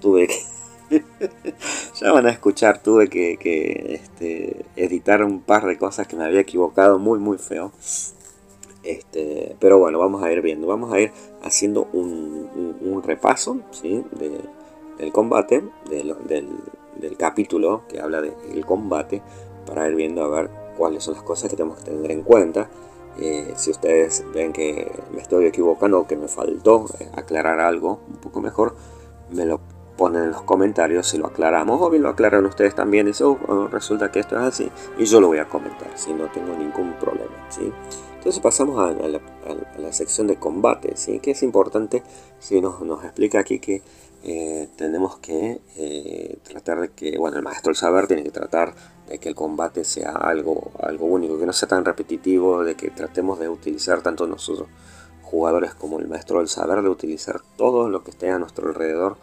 tuve 0.01 0.29
que... 0.29 0.39
ya 2.01 2.11
van 2.11 2.25
a 2.25 2.31
escuchar, 2.31 2.81
tuve 2.81 3.07
que, 3.07 3.93
este, 3.93 4.65
editar 4.75 5.23
un 5.23 5.41
par 5.41 5.67
de 5.67 5.77
cosas 5.77 6.07
que 6.07 6.15
me 6.15 6.25
había 6.25 6.39
equivocado 6.39 6.97
muy, 6.97 7.19
muy 7.19 7.37
feo. 7.37 7.71
Este, 8.81 9.55
pero 9.59 9.77
bueno, 9.77 9.99
vamos 9.99 10.23
a 10.23 10.31
ir 10.31 10.41
viendo, 10.41 10.65
vamos 10.65 10.91
a 10.91 10.99
ir 10.99 11.11
haciendo 11.43 11.87
un, 11.93 13.03
repaso 13.05 13.59
¿sí? 13.69 14.03
del 14.97 15.11
combate, 15.11 15.63
del, 15.87 16.15
del 16.99 17.17
capítulo 17.17 17.83
que 17.87 17.99
habla 17.99 18.21
del 18.21 18.65
combate 18.65 19.21
para 19.65 19.87
ir 19.87 19.95
viendo 19.95 20.23
a 20.23 20.29
ver 20.29 20.49
cuáles 20.77 21.03
son 21.03 21.15
las 21.15 21.23
cosas 21.23 21.49
que 21.49 21.57
tenemos 21.57 21.79
que 21.79 21.91
tener 21.91 22.11
en 22.11 22.23
cuenta. 22.23 22.69
Eh, 23.19 23.53
si 23.55 23.71
ustedes 23.71 24.23
ven 24.33 24.53
que 24.53 24.91
me 25.11 25.21
estoy 25.21 25.45
equivocando 25.45 25.99
o 25.99 26.07
que 26.07 26.15
me 26.15 26.27
faltó 26.27 26.85
eh, 26.99 27.09
aclarar 27.15 27.59
algo 27.59 27.99
un 28.07 28.17
poco 28.17 28.41
mejor, 28.41 28.75
me 29.31 29.45
lo 29.45 29.59
ponen 29.97 30.23
en 30.25 30.31
los 30.31 30.43
comentarios 30.43 31.07
si 31.07 31.17
lo 31.17 31.25
aclaramos 31.25 31.81
o 31.81 31.89
bien 31.89 32.03
lo 32.03 32.09
aclaran 32.09 32.45
ustedes 32.45 32.75
también 32.75 33.07
dicen, 33.07 33.27
oh, 33.27 33.39
oh, 33.47 33.67
resulta 33.67 34.11
que 34.11 34.19
esto 34.19 34.35
es 34.35 34.43
así 34.43 34.71
y 34.99 35.05
yo 35.05 35.19
lo 35.19 35.27
voy 35.27 35.39
a 35.39 35.49
comentar 35.49 35.89
si 35.95 36.13
no 36.13 36.25
tengo 36.27 36.55
ningún 36.55 36.93
problema. 36.93 37.33
¿sí? 37.49 37.73
Entonces 38.15 38.39
pasamos 38.39 38.79
a, 38.79 38.93
la, 39.79 39.91
sección 39.91 40.27
de 40.27 40.35
combate, 40.35 40.95
¿sí? 40.95 41.19
que 41.19 41.31
es 41.31 41.41
importante 41.43 42.03
si 42.39 42.61
nos, 42.61 42.81
nos 42.81 43.03
explica 43.03 43.39
aquí 43.39 43.59
que 43.59 43.81
eh, 44.29 44.67
tenemos 44.75 45.19
que 45.19 45.61
eh, 45.77 46.37
tratar 46.43 46.81
de 46.81 46.89
que, 46.89 47.17
bueno, 47.17 47.37
el 47.37 47.43
maestro 47.43 47.69
del 47.69 47.77
saber 47.77 48.07
tiene 48.07 48.23
que 48.23 48.31
tratar 48.31 48.73
de 49.07 49.19
que 49.19 49.29
el 49.29 49.35
combate 49.35 49.85
sea 49.85 50.11
algo, 50.11 50.73
algo 50.81 51.05
único, 51.05 51.39
que 51.39 51.45
no 51.45 51.53
sea 51.53 51.69
tan 51.69 51.85
repetitivo, 51.85 52.65
de 52.65 52.75
que 52.75 52.89
tratemos 52.89 53.39
de 53.39 53.47
utilizar 53.47 54.01
tanto 54.01 54.27
nosotros 54.27 54.67
jugadores 55.21 55.73
como 55.75 55.97
el 55.99 56.09
maestro 56.09 56.39
del 56.39 56.49
saber, 56.49 56.81
de 56.81 56.89
utilizar 56.89 57.39
todo 57.55 57.87
lo 57.87 58.03
que 58.03 58.11
esté 58.11 58.29
a 58.29 58.37
nuestro 58.37 58.67
alrededor, 58.67 59.15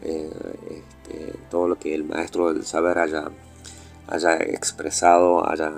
eh, 0.00 0.30
este, 0.70 1.38
todo 1.50 1.68
lo 1.68 1.78
que 1.78 1.94
el 1.94 2.04
maestro 2.04 2.50
del 2.50 2.64
saber 2.64 2.96
haya, 2.96 3.30
haya 4.06 4.36
expresado, 4.38 5.46
haya, 5.46 5.70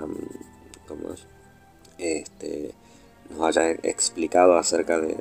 como 0.87 1.09
este, 1.97 2.73
nos 3.29 3.41
haya 3.41 3.71
explicado 3.71 4.57
acerca 4.57 5.01
de 5.01 5.17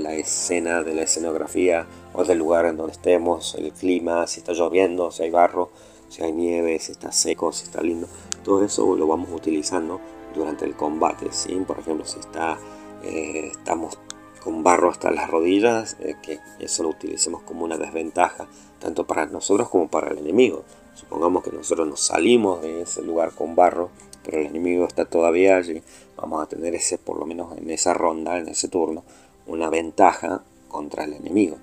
la 0.00 0.14
escena, 0.14 0.82
de 0.82 0.94
la 0.94 1.02
escenografía 1.02 1.86
o 2.14 2.24
del 2.24 2.38
lugar 2.38 2.64
en 2.66 2.76
donde 2.76 2.92
estemos, 2.92 3.54
el 3.56 3.72
clima, 3.72 4.26
si 4.26 4.40
está 4.40 4.52
lloviendo, 4.52 5.10
si 5.10 5.24
hay 5.24 5.30
barro, 5.30 5.70
si 6.08 6.22
hay 6.22 6.32
nieve, 6.32 6.78
si 6.78 6.92
está 6.92 7.12
seco, 7.12 7.52
si 7.52 7.64
está 7.64 7.82
lindo. 7.82 8.06
Todo 8.44 8.64
eso 8.64 8.96
lo 8.96 9.06
vamos 9.06 9.28
utilizando 9.32 10.00
durante 10.34 10.64
el 10.64 10.74
combate. 10.74 11.26
¿sí? 11.32 11.54
Por 11.66 11.80
ejemplo, 11.80 12.06
si 12.06 12.20
está, 12.20 12.58
eh, 13.02 13.48
estamos 13.50 13.98
con 14.42 14.62
barro 14.62 14.90
hasta 14.90 15.10
las 15.10 15.28
rodillas, 15.28 15.96
eh, 16.00 16.16
que 16.22 16.38
eso 16.60 16.82
lo 16.84 16.90
utilicemos 16.90 17.42
como 17.42 17.64
una 17.64 17.78
desventaja, 17.78 18.46
tanto 18.78 19.06
para 19.06 19.26
nosotros 19.26 19.68
como 19.68 19.88
para 19.88 20.10
el 20.10 20.18
enemigo. 20.18 20.64
Supongamos 20.94 21.42
que 21.42 21.50
nosotros 21.50 21.88
nos 21.88 22.00
salimos 22.00 22.62
de 22.62 22.82
ese 22.82 23.02
lugar 23.02 23.32
con 23.32 23.56
barro, 23.56 23.90
pero 24.22 24.38
el 24.38 24.46
enemigo 24.46 24.86
está 24.86 25.04
todavía 25.04 25.56
allí. 25.56 25.82
Vamos 26.16 26.42
a 26.42 26.46
tener 26.46 26.74
ese, 26.74 26.98
por 26.98 27.18
lo 27.18 27.26
menos 27.26 27.56
en 27.58 27.70
esa 27.70 27.92
ronda, 27.92 28.38
en 28.38 28.48
ese 28.48 28.68
turno, 28.68 29.02
una 29.46 29.68
ventaja 29.68 30.42
contra 30.68 31.04
el 31.04 31.14
enemigo. 31.14 31.56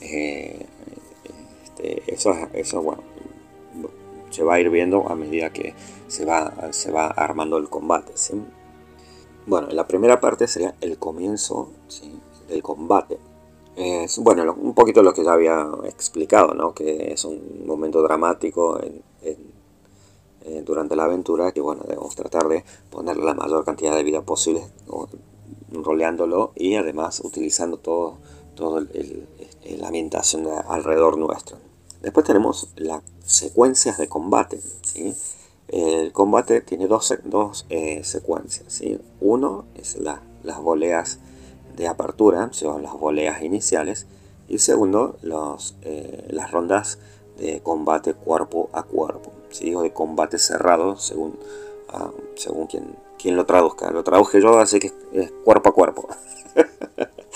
Eh, 0.00 0.66
este, 1.64 2.14
eso, 2.14 2.34
eso 2.52 2.82
bueno, 2.82 3.02
se 4.30 4.42
va 4.42 4.54
a 4.54 4.60
ir 4.60 4.70
viendo 4.70 5.08
a 5.08 5.14
medida 5.14 5.50
que 5.50 5.74
se 6.06 6.24
va, 6.24 6.72
se 6.72 6.90
va 6.90 7.06
armando 7.08 7.56
el 7.58 7.68
combate. 7.68 8.12
Bueno, 9.46 9.68
la 9.68 9.86
primera 9.86 10.20
parte 10.20 10.46
sería 10.46 10.74
el 10.80 10.98
comienzo 10.98 11.70
del 12.48 12.62
combate. 12.62 13.18
Bueno, 14.18 14.56
un 14.60 14.74
poquito 14.74 15.02
lo 15.02 15.14
que 15.14 15.24
ya 15.24 15.32
había 15.32 15.68
explicado, 15.84 16.52
¿no? 16.54 16.74
que 16.74 17.12
es 17.12 17.24
un 17.24 17.64
momento 17.64 18.02
dramático 18.02 18.80
eh, 20.48 20.62
durante 20.64 20.96
la 20.96 21.04
aventura 21.04 21.52
que 21.52 21.60
bueno, 21.60 21.82
debemos 21.86 22.14
tratar 22.16 22.48
de 22.48 22.64
ponerle 22.90 23.24
la 23.24 23.34
mayor 23.34 23.64
cantidad 23.64 23.94
de 23.94 24.02
vida 24.02 24.22
posible 24.22 24.62
roleándolo 25.72 26.52
y 26.54 26.74
además 26.76 27.20
utilizando 27.20 27.78
todo, 27.78 28.18
todo 28.54 28.78
el, 28.78 29.28
la 29.76 29.88
ambientación 29.88 30.46
alrededor 30.68 31.18
nuestro. 31.18 31.58
Después 32.00 32.24
tenemos 32.24 32.70
las 32.76 33.02
secuencias 33.24 33.98
de 33.98 34.08
combate. 34.08 34.60
El 35.68 36.12
combate 36.12 36.60
tiene 36.60 36.86
dos, 36.86 37.12
dos 37.24 37.66
eh, 37.68 38.02
secuencias. 38.04 38.72
¿sí? 38.72 38.98
Uno 39.20 39.64
es 39.74 39.98
las 39.98 40.62
voleas 40.62 41.18
de 41.76 41.88
apertura, 41.88 42.48
son 42.52 42.82
las 42.82 42.94
voleas 42.94 43.42
iniciales. 43.42 44.06
Y 44.48 44.58
segundo, 44.58 45.18
los, 45.22 45.74
eh, 45.82 46.26
las 46.30 46.52
rondas 46.52 46.98
de 47.36 47.60
combate 47.60 48.14
cuerpo 48.14 48.70
a 48.72 48.84
cuerpo. 48.84 49.32
¿sí? 49.50 49.74
O 49.74 49.82
de 49.82 49.92
combate 49.92 50.38
cerrado, 50.38 50.96
según, 50.96 51.38
ah, 51.88 52.10
según 52.36 52.66
quien, 52.66 52.96
quien 53.18 53.36
lo 53.36 53.44
traduzca. 53.44 53.90
Lo 53.90 54.04
traduje 54.04 54.40
yo, 54.40 54.58
así 54.58 54.78
que 54.78 54.92
es 55.12 55.32
cuerpo 55.44 55.70
a 55.70 55.74
cuerpo. 55.74 56.08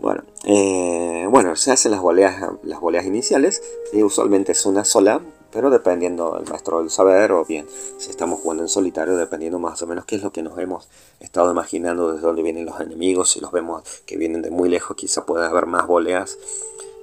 bueno, 0.00 0.22
eh, 0.44 1.26
bueno, 1.30 1.56
se 1.56 1.72
hacen 1.72 1.92
las 1.92 2.00
boleas, 2.00 2.42
las 2.62 2.80
boleas 2.80 3.04
iniciales 3.04 3.62
y 3.92 4.02
usualmente 4.02 4.52
es 4.52 4.64
una 4.66 4.84
sola, 4.84 5.20
pero 5.52 5.68
dependiendo 5.70 6.36
del 6.38 6.48
maestro 6.48 6.80
del 6.80 6.90
saber 6.90 7.32
o 7.32 7.44
bien 7.44 7.66
si 7.98 8.10
estamos 8.10 8.40
jugando 8.40 8.62
en 8.62 8.68
solitario, 8.68 9.16
dependiendo 9.16 9.58
más 9.58 9.82
o 9.82 9.86
menos 9.86 10.04
qué 10.04 10.16
es 10.16 10.22
lo 10.22 10.32
que 10.32 10.42
nos 10.42 10.58
hemos 10.58 10.88
estado 11.20 11.50
imaginando 11.50 12.12
desde 12.12 12.26
dónde 12.26 12.42
vienen 12.42 12.66
los 12.66 12.80
enemigos, 12.80 13.30
si 13.30 13.40
los 13.40 13.52
vemos 13.52 13.82
que 14.06 14.16
vienen 14.16 14.42
de 14.42 14.50
muy 14.50 14.68
lejos, 14.68 14.96
quizá 14.96 15.26
pueda 15.26 15.48
haber 15.48 15.66
más 15.66 15.86
boleas, 15.86 16.38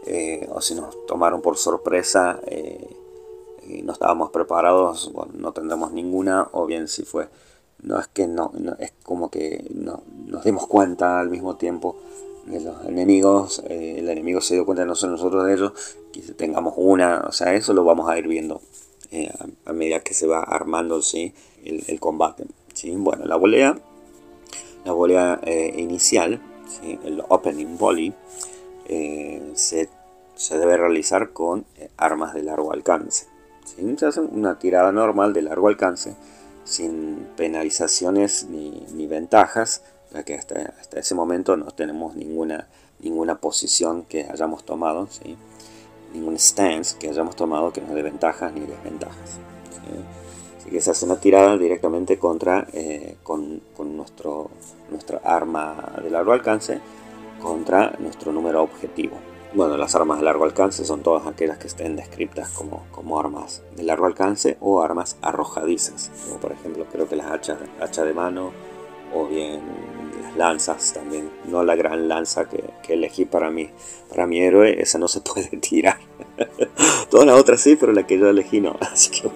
eh, 0.05 0.47
o 0.51 0.61
si 0.61 0.73
nos 0.73 1.05
tomaron 1.05 1.41
por 1.41 1.57
sorpresa. 1.57 2.39
Eh, 2.47 2.95
no 3.83 3.93
estábamos 3.93 4.31
preparados, 4.31 5.11
bueno, 5.13 5.33
no 5.35 5.51
tendremos 5.51 5.91
ninguna, 5.91 6.47
o 6.53 6.65
bien 6.65 6.87
si 6.87 7.03
fue, 7.03 7.27
no 7.81 7.99
es 7.99 8.07
que 8.07 8.27
no, 8.27 8.51
es 8.79 8.93
como 9.03 9.29
que 9.29 9.65
no, 9.73 10.01
nos 10.25 10.43
dimos 10.43 10.67
cuenta 10.67 11.19
al 11.19 11.29
mismo 11.29 11.57
tiempo 11.57 11.97
de 12.47 12.61
los 12.61 12.85
enemigos, 12.85 13.61
eh, 13.67 13.95
el 13.99 14.09
enemigo 14.09 14.41
se 14.41 14.55
dio 14.55 14.65
cuenta 14.65 14.83
de 14.83 14.87
nosotros 14.87 15.45
de 15.45 15.53
ellos, 15.53 15.73
que 16.11 16.21
tengamos 16.33 16.73
una, 16.77 17.25
o 17.27 17.31
sea, 17.31 17.53
eso 17.53 17.73
lo 17.73 17.83
vamos 17.83 18.09
a 18.09 18.17
ir 18.17 18.27
viendo 18.27 18.61
eh, 19.11 19.31
a, 19.65 19.73
medida 19.73 19.99
que 19.99 20.13
se 20.13 20.27
va 20.27 20.41
armando 20.41 21.01
¿sí? 21.01 21.33
el, 21.63 21.99
combate. 21.99 22.45
¿sí? 22.73 22.91
Bueno, 22.95 23.25
la 23.25 23.35
volea, 23.35 23.77
la 24.85 24.91
volea 24.93 25.39
eh, 25.43 25.73
inicial, 25.77 26.41
el 26.83 27.23
opening 27.27 27.77
volley, 27.77 28.13
se, 29.55 29.89
se, 30.35 30.57
debe 30.57 30.77
realizar 30.77 31.31
con 31.31 31.65
armas 31.97 32.33
de 32.33 32.43
largo 32.43 32.71
alcance. 32.71 33.27
Se 33.65 34.05
hace 34.05 34.21
una 34.21 34.57
tirada 34.59 34.93
normal 34.93 35.33
de 35.33 35.41
largo 35.41 35.67
alcance, 35.67 36.15
sin 36.63 37.27
penalizaciones 37.35 38.47
ni, 38.49 38.85
ni 38.93 39.07
ventajas, 39.07 39.83
ya 40.17 40.23
que 40.23 40.35
hasta, 40.35 40.73
ese 40.99 41.15
momento 41.15 41.55
no 41.57 41.67
tenemos 41.67 42.15
ninguna, 42.15 42.67
ninguna 42.99 43.39
posición 43.39 44.03
que 44.03 44.23
hayamos 44.23 44.63
tomado, 44.65 45.07
¿sí? 45.07 45.37
ningún 46.13 46.39
stance 46.39 46.97
que 46.97 47.09
hayamos 47.09 47.35
tomado 47.35 47.71
que 47.71 47.81
nos 47.81 47.93
dé 47.93 48.01
ventajas 48.01 48.51
ni 48.53 48.61
desventajas. 48.61 49.39
Así 50.57 50.69
que 50.69 50.81
se 50.81 50.91
hace 50.91 51.05
una 51.05 51.19
tirada 51.19 51.57
directamente 51.57 52.17
contra, 52.17 52.67
eh, 52.73 53.17
con, 53.23 53.61
con, 53.75 53.95
nuestro, 53.95 54.49
nuestra 54.89 55.19
arma 55.23 55.93
de 56.01 56.09
largo 56.09 56.33
alcance 56.33 56.79
contra 57.41 57.93
nuestro 57.99 58.31
número 58.31 58.63
objetivo. 58.63 59.17
Bueno, 59.53 59.77
las 59.77 59.95
armas 59.95 60.19
de 60.19 60.25
largo 60.25 60.43
alcance 60.43 60.83
son 60.83 61.03
todas 61.03 61.25
aquellas 61.25 61.57
que 61.57 61.67
estén 61.67 61.95
descritas 61.95 62.49
como, 62.49 62.85
como 62.91 63.19
armas 63.19 63.63
de 63.75 63.83
largo 63.83 64.05
alcance 64.05 64.57
o 64.59 64.81
armas 64.81 65.17
arrojadizas, 65.21 66.11
como 66.25 66.39
por 66.39 66.51
ejemplo 66.51 66.85
creo 66.91 67.07
que 67.07 67.15
las 67.15 67.31
hachas 67.31 67.59
hacha 67.79 68.03
de 68.03 68.13
mano 68.13 68.51
o 69.13 69.25
bien 69.25 69.61
las 70.21 70.35
lanzas 70.35 70.93
también, 70.93 71.29
no 71.45 71.63
la 71.63 71.75
gran 71.75 72.07
lanza 72.07 72.47
que, 72.47 72.63
elegí 72.87 73.25
para 73.25 73.49
mí, 73.51 73.69
para 74.09 74.27
mi 74.27 74.39
héroe, 74.39 74.81
esa 74.81 74.97
no 74.97 75.07
se 75.07 75.21
puede 75.33 75.49
tirar. 75.57 75.99
Todas 77.09 77.25
las 77.25 77.39
otras 77.39 77.61
sí, 77.61 77.75
pero 77.75 77.93
la 77.93 78.05
que 78.05 78.17
yo 78.17 78.29
elegí 78.29 78.61
no. 78.61 78.75
Así 78.81 79.09
que. 79.11 79.29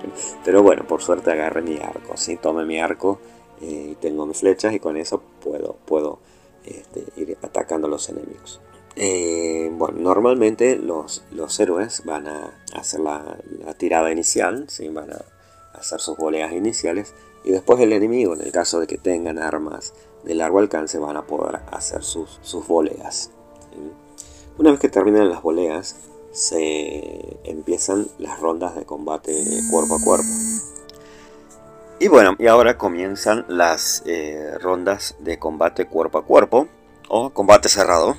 Pero 0.44 0.64
bueno, 0.64 0.86
por 0.88 1.02
suerte 1.02 1.32
agarré 1.32 1.62
mi 1.62 1.78
arco, 1.78 2.16
¿sí? 2.16 2.38
Tome 2.38 2.66
mi 2.66 2.80
arco 2.80 3.20
eh, 3.62 3.90
y 3.92 3.96
tengo 3.96 4.26
mis 4.26 4.40
flechas 4.40 4.74
y 4.74 4.80
con 4.80 4.98
eso 4.98 5.22
puedo, 5.42 5.78
puedo 5.86 6.20
este, 6.66 7.04
ir 7.16 7.38
atacando 7.42 7.88
a 7.88 7.90
los 7.90 8.10
enemigos. 8.10 8.62
Eh, 8.96 9.72
bueno, 9.74 10.00
normalmente 10.00 10.76
los, 10.76 11.24
los, 11.32 11.58
héroes 11.60 12.04
van 12.04 12.28
a 12.28 12.62
hacer 12.74 13.00
la, 13.00 13.38
tirada 13.78 14.12
inicial, 14.12 14.66
¿sí? 14.68 14.90
van 14.90 15.12
a 15.14 15.22
hacer 15.74 16.02
sus 16.02 16.18
boleas 16.18 16.52
iniciales 16.52 17.14
y 17.44 17.52
después 17.52 17.80
el 17.80 17.94
enemigo, 17.94 18.36
en 18.36 18.42
el 18.42 18.52
caso 18.52 18.80
de 18.80 18.88
que 18.88 18.98
tengan 18.98 19.40
armas 19.40 19.94
de 20.24 20.36
largo 20.36 20.60
alcance, 20.60 20.98
van 21.00 21.18
a 21.18 21.24
poder 21.24 21.62
hacer 21.72 22.04
sus, 22.04 22.40
sus 22.42 22.68
voleas. 22.68 23.32
Una 24.58 24.72
vez 24.72 24.80
que 24.80 24.90
terminan 24.90 25.30
las 25.30 25.42
voleas, 25.42 25.96
se 26.32 27.38
empiezan 27.44 28.08
las 28.18 28.40
rondas 28.40 28.76
de 28.76 28.86
combate 28.86 29.44
cuerpo 29.70 29.96
a 29.96 30.02
cuerpo. 30.04 30.28
Y 32.00 32.08
bueno, 32.08 32.36
y 32.40 32.48
ahora 32.48 32.78
comienzan 32.78 33.46
las 33.48 34.02
eh, 34.06 34.58
rondas 34.60 35.16
de 35.20 35.38
combate 35.38 35.86
cuerpo 35.86 36.18
a 36.18 36.26
cuerpo 36.26 36.68
o 37.10 37.30
combate 37.30 37.70
cerrado. 37.70 38.18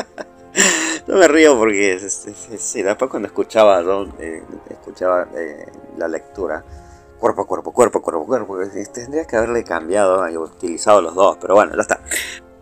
no 1.06 1.16
me 1.16 1.28
río 1.28 1.58
porque 1.58 1.98
sí, 2.08 2.82
después 2.82 3.10
cuando 3.10 3.26
escuchaba, 3.28 3.82
eh, 4.18 4.42
escuchaba 4.70 5.28
eh, 5.36 5.66
la 5.98 6.08
lectura, 6.08 6.64
cuerpo 7.20 7.42
a 7.42 7.46
cuerpo, 7.46 7.72
cuerpo 7.72 7.98
a 7.98 8.02
cuerpo, 8.02 8.26
cuerpo, 8.26 8.58
tendría 8.92 9.26
que 9.26 9.36
haberle 9.36 9.62
cambiado 9.62 10.28
y 10.28 10.36
utilizado 10.36 11.00
los 11.02 11.14
dos, 11.14 11.36
pero 11.40 11.54
bueno, 11.54 11.76
ya 11.76 11.82
está. 11.82 12.00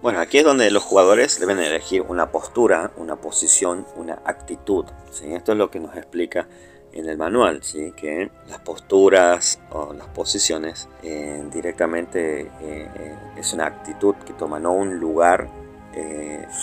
Bueno, 0.02 0.20
aquí 0.20 0.38
es 0.38 0.44
donde 0.44 0.70
los 0.70 0.84
jugadores 0.84 1.40
deben 1.40 1.58
elegir 1.58 2.02
una 2.02 2.30
postura, 2.30 2.92
una 2.96 3.16
posición, 3.16 3.84
una 3.96 4.20
actitud. 4.24 4.84
¿sí? 5.10 5.32
Esto 5.32 5.52
es 5.52 5.58
lo 5.58 5.70
que 5.70 5.80
nos 5.80 5.96
explica 5.96 6.46
en 6.92 7.08
el 7.08 7.16
manual, 7.18 7.62
¿sí? 7.62 7.92
que 7.96 8.30
las 8.48 8.60
posturas 8.60 9.60
o 9.70 9.92
las 9.92 10.06
posiciones 10.08 10.88
eh, 11.02 11.44
directamente 11.52 12.42
eh, 12.42 12.48
eh, 12.60 13.16
es 13.36 13.52
una 13.52 13.66
actitud 13.66 14.14
que 14.24 14.32
toma 14.34 14.58
no 14.58 14.72
un 14.72 14.98
lugar 14.98 15.48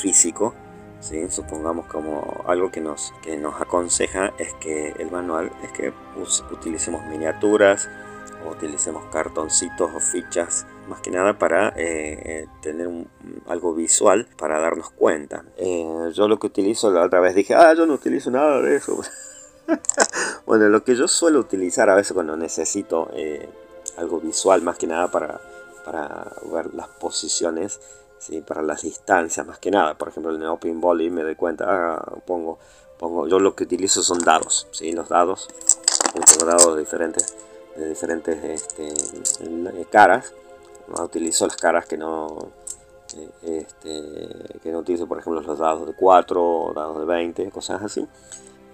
físico, 0.01 0.55
¿sí? 1.05 1.29
supongamos 1.29 1.85
como 1.87 2.43
algo 2.47 2.71
que 2.71 2.81
nos, 2.81 3.13
que 3.21 3.37
nos 3.37 3.61
aconseja 3.61 4.33
es 4.37 4.53
que 4.55 4.89
el 4.99 5.11
manual 5.11 5.51
es 5.63 5.71
que 5.71 5.93
utilicemos 6.51 7.05
miniaturas, 7.05 7.87
utilicemos 8.49 9.05
cartoncitos 9.11 9.91
o 9.93 9.99
fichas 9.99 10.65
más 10.87 11.01
que 11.01 11.11
nada 11.11 11.37
para 11.37 11.73
eh, 11.75 12.47
tener 12.61 12.89
algo 13.47 13.73
visual 13.73 14.27
para 14.37 14.59
darnos 14.59 14.91
cuenta. 14.91 15.45
Eh, 15.57 16.11
yo 16.13 16.27
lo 16.27 16.39
que 16.39 16.47
utilizo 16.47 16.91
la 16.91 17.03
otra 17.05 17.19
vez 17.19 17.35
dije, 17.35 17.55
ah, 17.55 17.73
yo 17.73 17.85
no 17.85 17.93
utilizo 17.93 18.31
nada 18.31 18.61
de 18.61 18.75
eso. 18.75 18.99
bueno, 20.45 20.69
lo 20.69 20.83
que 20.83 20.95
yo 20.95 21.07
suelo 21.07 21.39
utilizar 21.39 21.89
a 21.89 21.95
veces 21.95 22.13
cuando 22.13 22.35
necesito 22.37 23.09
eh, 23.13 23.49
algo 23.97 24.19
visual 24.19 24.61
más 24.61 24.77
que 24.77 24.87
nada 24.87 25.09
para, 25.09 25.41
para 25.83 26.31
ver 26.51 26.73
las 26.73 26.87
posiciones, 26.87 27.79
¿sí? 28.25 28.41
para 28.41 28.61
las 28.61 28.81
distancias 28.81 29.45
más 29.45 29.59
que 29.59 29.71
nada. 29.71 29.97
Por 29.97 30.09
ejemplo, 30.09 30.33
en 30.33 30.41
el 30.41 30.47
Open 30.47 30.81
Volley 30.81 31.09
me 31.09 31.23
doy 31.23 31.35
cuenta, 31.35 31.65
ah, 31.67 32.13
pongo, 32.25 32.59
pongo, 32.97 33.27
yo 33.27 33.39
lo 33.39 33.55
que 33.55 33.63
utilizo 33.63 34.03
son 34.03 34.19
dados, 34.19 34.67
¿sí? 34.71 34.91
los 34.91 35.09
dados, 35.09 35.47
tengo 36.13 36.45
dados 36.45 36.77
diferentes 36.77 37.35
de 37.75 37.89
diferentes 37.89 38.43
este, 38.43 39.85
caras. 39.89 40.33
No 40.87 41.03
utilizo 41.03 41.47
las 41.47 41.57
caras 41.57 41.85
que 41.85 41.97
no, 41.97 42.49
este, 43.41 44.59
que 44.61 44.71
no 44.71 44.79
utilizo, 44.79 45.07
por 45.07 45.19
ejemplo, 45.19 45.41
los 45.41 45.59
dados 45.59 45.87
de 45.87 45.93
4 45.93 46.43
o 46.43 46.73
dados 46.73 46.99
de 46.99 47.05
20, 47.05 47.51
cosas 47.51 47.81
así. 47.81 48.07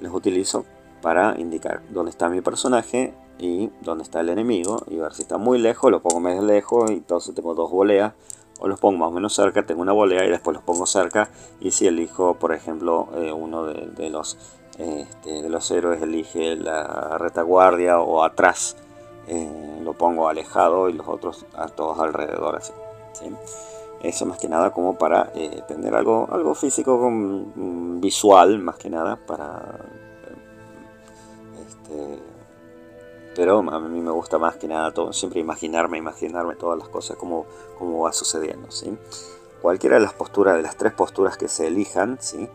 Los 0.02 0.14
utilizo 0.14 0.66
para 1.02 1.40
indicar 1.40 1.82
dónde 1.90 2.12
está 2.12 2.30
mi 2.30 2.42
personaje 2.42 3.14
y 3.40 3.72
dónde 3.82 4.04
está 4.04 4.20
el 4.20 4.30
enemigo. 4.30 4.84
Y 4.88 4.98
ver 4.98 5.14
si 5.14 5.24
está 5.24 5.38
muy 5.38 5.58
lejos, 5.58 5.90
lo 5.90 6.02
pongo 6.02 6.20
más 6.20 6.42
lejos 6.44 6.92
y 6.92 6.96
entonces 6.96 7.34
tengo 7.34 7.54
dos 7.56 7.72
boleas. 7.72 8.14
O 8.62 8.68
los 8.68 8.80
pongo 8.80 9.00
más 9.00 9.10
o 9.10 9.12
menos 9.12 9.34
cerca, 9.34 9.66
tengo 9.66 9.82
una 9.82 9.92
volea 9.92 10.24
y 10.24 10.30
después 10.30 10.56
los 10.56 10.64
pongo 10.64 10.86
cerca. 10.86 11.30
Y 11.60 11.72
si 11.72 11.88
elijo, 11.88 12.36
por 12.36 12.54
ejemplo, 12.54 13.10
eh, 13.16 13.34
uno 13.34 13.66
de, 13.66 14.10
los, 14.10 14.38
este, 14.78 15.42
de 15.42 15.50
los 15.50 15.70
héroes, 15.72 16.02
elige 16.02 16.56
la 16.56 17.18
retaguardia 17.18 18.00
o 18.00 18.24
atrás 18.24 18.78
eh, 19.28 19.80
lo 19.84 19.94
pongo 19.94 20.30
alejado 20.30 20.90
y 20.90 20.94
los 20.94 21.08
otros 21.08 21.46
a 21.56 21.68
todos 21.68 22.00
alrededor 22.00 22.56
así. 22.56 22.74
Eso 24.02 24.26
más 24.26 24.38
que 24.40 24.48
nada 24.48 24.72
como 24.72 24.98
para 24.98 25.32
eh, 25.36 25.62
tener 25.68 25.94
algo, 25.94 26.28
algo 26.32 26.56
físico 26.56 26.98
mm, 27.10 28.00
visual 28.00 28.60
más 28.60 28.78
que 28.78 28.90
nada 28.90 29.16
para 29.16 29.78
este, 31.68 32.20
pero 33.36 33.60
a 33.60 33.80
mí 33.80 34.02
me 34.02 34.12
gusta 34.12 34.38
más 34.38 34.58
que 34.58 34.68
nada 34.68 34.92
todo, 34.92 35.14
siempre 35.14 35.40
imaginarme, 35.40 35.98
imaginarme 35.98 36.56
todas 36.56 36.78
las 36.78 36.90
cosas 36.90 37.18
como, 37.18 37.46
como 37.78 38.02
va 38.02 38.14
sucediendo. 38.14 38.72
¿sí? 38.72 38.98
Cualquiera 39.62 39.98
de 39.98 40.04
las 40.04 40.14
posturas, 40.14 40.56
de 40.56 40.62
las 40.62 40.76
tres 40.76 40.94
posturas 40.94 41.38
que 41.38 41.48
se 41.48 41.68
elijan, 41.68 42.18
¿sí? 42.20 42.50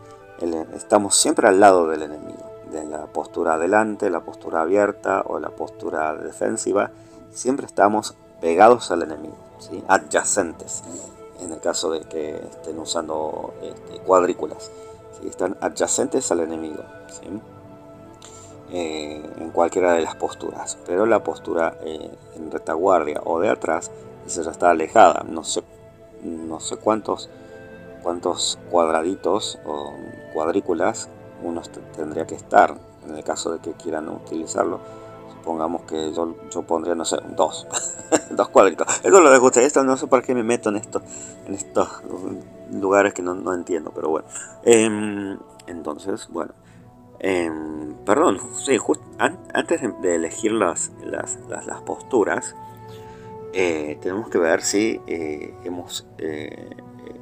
estamos 0.75 1.15
siempre 1.15 1.47
al 1.47 1.59
lado 1.59 1.87
del 1.87 2.03
enemigo 2.03 2.57
de 2.71 2.85
la 2.85 3.05
postura 3.07 3.53
adelante, 3.53 4.09
la 4.09 4.21
postura 4.21 4.61
abierta 4.61 5.23
o 5.25 5.39
la 5.39 5.49
postura 5.49 6.15
defensiva, 6.15 6.91
siempre 7.31 7.65
estamos 7.65 8.15
pegados 8.41 8.91
al 8.91 9.03
enemigo, 9.03 9.37
¿sí? 9.59 9.83
adyacentes, 9.87 10.83
en 11.39 11.53
el 11.53 11.59
caso 11.59 11.91
de 11.91 12.01
que 12.01 12.35
estén 12.35 12.77
usando 12.79 13.53
este, 13.61 13.99
cuadrículas, 13.99 14.71
están 15.23 15.57
adyacentes 15.61 16.31
al 16.31 16.41
enemigo, 16.41 16.83
eh, 18.71 19.23
en 19.39 19.49
cualquiera 19.51 19.93
de 19.93 20.01
las 20.01 20.15
posturas, 20.15 20.77
pero 20.85 21.05
la 21.05 21.23
postura 21.23 21.77
eh, 21.83 22.11
en 22.35 22.51
retaguardia 22.51 23.21
o 23.23 23.39
de 23.39 23.49
atrás, 23.49 23.91
esa 24.25 24.41
ya 24.41 24.51
está 24.51 24.71
alejada, 24.71 25.23
no 25.29 25.43
sé, 25.43 25.63
no 26.21 26.59
sé 26.59 26.75
cuántos, 26.77 27.29
cuántos 28.03 28.59
cuadraditos 28.69 29.59
o 29.65 29.93
cuadrículas 30.33 31.09
uno 31.43 31.61
tendría 31.95 32.27
que 32.27 32.35
estar, 32.35 32.75
en 33.07 33.15
el 33.15 33.23
caso 33.23 33.51
de 33.53 33.59
que 33.59 33.71
quieran 33.71 34.09
utilizarlo. 34.09 34.79
Supongamos 35.31 35.83
que 35.83 36.11
yo, 36.11 36.35
yo 36.51 36.63
pondría, 36.63 36.95
no 36.95 37.05
sé, 37.05 37.17
dos, 37.35 37.67
dos 38.31 38.49
cuadritos. 38.49 38.87
Eso 39.03 39.21
lo 39.21 39.29
dejo 39.29 39.45
a 39.45 39.47
ustedes, 39.47 39.75
no 39.77 39.95
sé 39.95 40.07
para 40.07 40.23
qué 40.23 40.35
me 40.35 40.43
meto 40.43 40.69
en, 40.69 40.75
esto, 40.75 41.01
en 41.45 41.53
estos 41.53 41.87
lugares 42.71 43.13
que 43.13 43.21
no, 43.21 43.53
entiendo, 43.53 43.91
pero 43.95 44.09
bueno. 44.09 44.27
Em, 44.63 45.37
entonces, 45.67 46.27
bueno. 46.29 46.53
Em, 47.19 47.93
perdón, 48.05 48.39
sí, 48.53 48.77
antes 49.53 49.81
de, 50.01 50.15
elegir 50.15 50.51
las, 50.51 50.91
las, 51.03 51.37
las, 51.47 51.81
posturas, 51.81 52.55
eh, 53.53 53.97
tenemos 54.01 54.29
que 54.29 54.37
ver 54.37 54.61
si 54.61 55.01
eh, 55.07 55.53
hemos, 55.63 56.05
eh, 56.19 56.69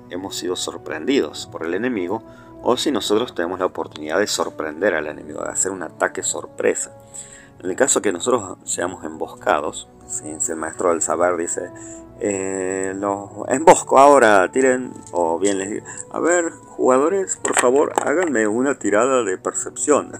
hemos 0.09 0.35
sido 0.35 0.55
sorprendidos 0.55 1.47
por 1.47 1.65
el 1.65 1.73
enemigo 1.73 2.23
o 2.61 2.77
si 2.77 2.91
nosotros 2.91 3.33
tenemos 3.35 3.59
la 3.59 3.67
oportunidad 3.67 4.19
de 4.19 4.27
sorprender 4.27 4.95
al 4.95 5.07
enemigo, 5.07 5.43
de 5.43 5.49
hacer 5.49 5.71
un 5.71 5.83
ataque 5.83 6.23
sorpresa. 6.23 6.91
En 7.63 7.69
el 7.69 7.75
caso 7.75 8.01
que 8.01 8.11
nosotros 8.11 8.57
seamos 8.65 9.03
emboscados, 9.05 9.87
el 10.23 10.55
maestro 10.55 10.89
del 10.89 11.01
saber 11.01 11.37
dice, 11.37 11.69
eh, 12.19 12.93
los 12.95 13.29
embosco 13.49 13.99
ahora, 13.99 14.49
tiren, 14.51 14.93
o 15.11 15.37
bien 15.37 15.57
les 15.57 15.69
digo, 15.69 15.85
a 16.11 16.19
ver, 16.19 16.51
jugadores, 16.51 17.35
por 17.37 17.59
favor, 17.59 17.91
háganme 18.01 18.47
una 18.47 18.75
tirada 18.79 19.23
de 19.23 19.37
percepción. 19.37 20.11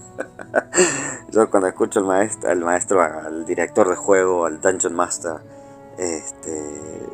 Yo 1.30 1.50
cuando 1.50 1.68
escucho 1.68 2.00
al 2.00 2.06
maestro, 2.06 2.50
al 2.50 2.60
maestro, 2.60 3.02
al 3.02 3.46
director 3.46 3.88
de 3.88 3.96
juego, 3.96 4.44
al 4.44 4.60
Dungeon 4.60 4.94
Master, 4.94 5.36
este, 5.98 7.06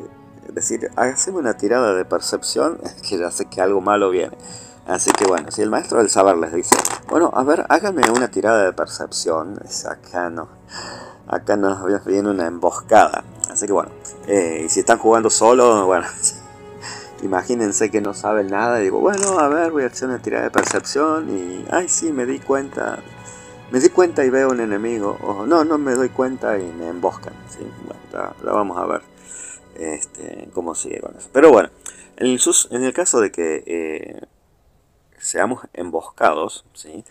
decir, 0.49 0.91
hágame 0.95 1.39
una 1.39 1.55
tirada 1.55 1.93
de 1.93 2.05
percepción, 2.05 2.79
que 3.07 3.17
ya 3.17 3.31
sé 3.31 3.45
que 3.45 3.61
algo 3.61 3.81
malo 3.81 4.09
viene. 4.09 4.37
Así 4.85 5.11
que 5.11 5.25
bueno, 5.25 5.49
si 5.49 5.61
el 5.61 5.69
maestro 5.69 5.99
del 5.99 6.09
saber 6.09 6.35
les 6.35 6.51
dice, 6.51 6.75
bueno, 7.07 7.31
a 7.33 7.43
ver, 7.43 7.65
háganme 7.69 8.01
una 8.11 8.29
tirada 8.29 8.65
de 8.65 8.73
percepción, 8.73 9.57
acá 9.89 10.29
no, 10.29 10.49
acá 11.27 11.55
nos 11.57 12.05
viene 12.05 12.29
una 12.29 12.47
emboscada. 12.47 13.23
Así 13.49 13.65
que 13.65 13.73
bueno, 13.73 13.91
eh, 14.27 14.63
y 14.65 14.69
si 14.69 14.81
están 14.81 14.97
jugando 14.97 15.29
solo, 15.29 15.85
bueno, 15.85 16.07
imagínense 17.23 17.91
que 17.91 18.01
no 18.01 18.13
saben 18.13 18.47
nada 18.47 18.79
y 18.79 18.83
digo, 18.85 18.99
bueno, 18.99 19.39
a 19.39 19.47
ver, 19.47 19.71
voy 19.71 19.83
a 19.83 19.87
hacer 19.87 20.09
una 20.09 20.19
tirada 20.19 20.45
de 20.45 20.51
percepción 20.51 21.29
y, 21.29 21.65
ay, 21.71 21.87
sí, 21.87 22.11
me 22.11 22.25
di 22.25 22.39
cuenta, 22.39 22.99
me 23.71 23.79
di 23.79 23.89
cuenta 23.89 24.25
y 24.25 24.29
veo 24.29 24.49
un 24.49 24.59
enemigo, 24.59 25.17
o 25.21 25.45
no, 25.45 25.63
no 25.63 25.77
me 25.77 25.93
doy 25.93 26.09
cuenta 26.09 26.57
y 26.57 26.63
me 26.63 26.89
emboscan. 26.89 27.33
la, 28.11 28.33
vamos 28.43 28.77
a 28.77 28.85
ver 28.85 29.01
este, 29.75 30.49
cómo 30.53 30.75
sigue 30.75 30.99
con 30.99 31.15
eso. 31.15 31.29
Pero 31.31 31.51
bueno, 31.51 31.69
en 32.17 32.27
el, 32.27 32.39
en 32.71 32.83
el 32.83 32.93
caso 32.93 33.19
de 33.21 33.31
que 33.31 33.63
eh, 33.65 34.21
seamos 35.17 35.61
emboscados, 35.73 36.65
¿sí? 36.73 37.03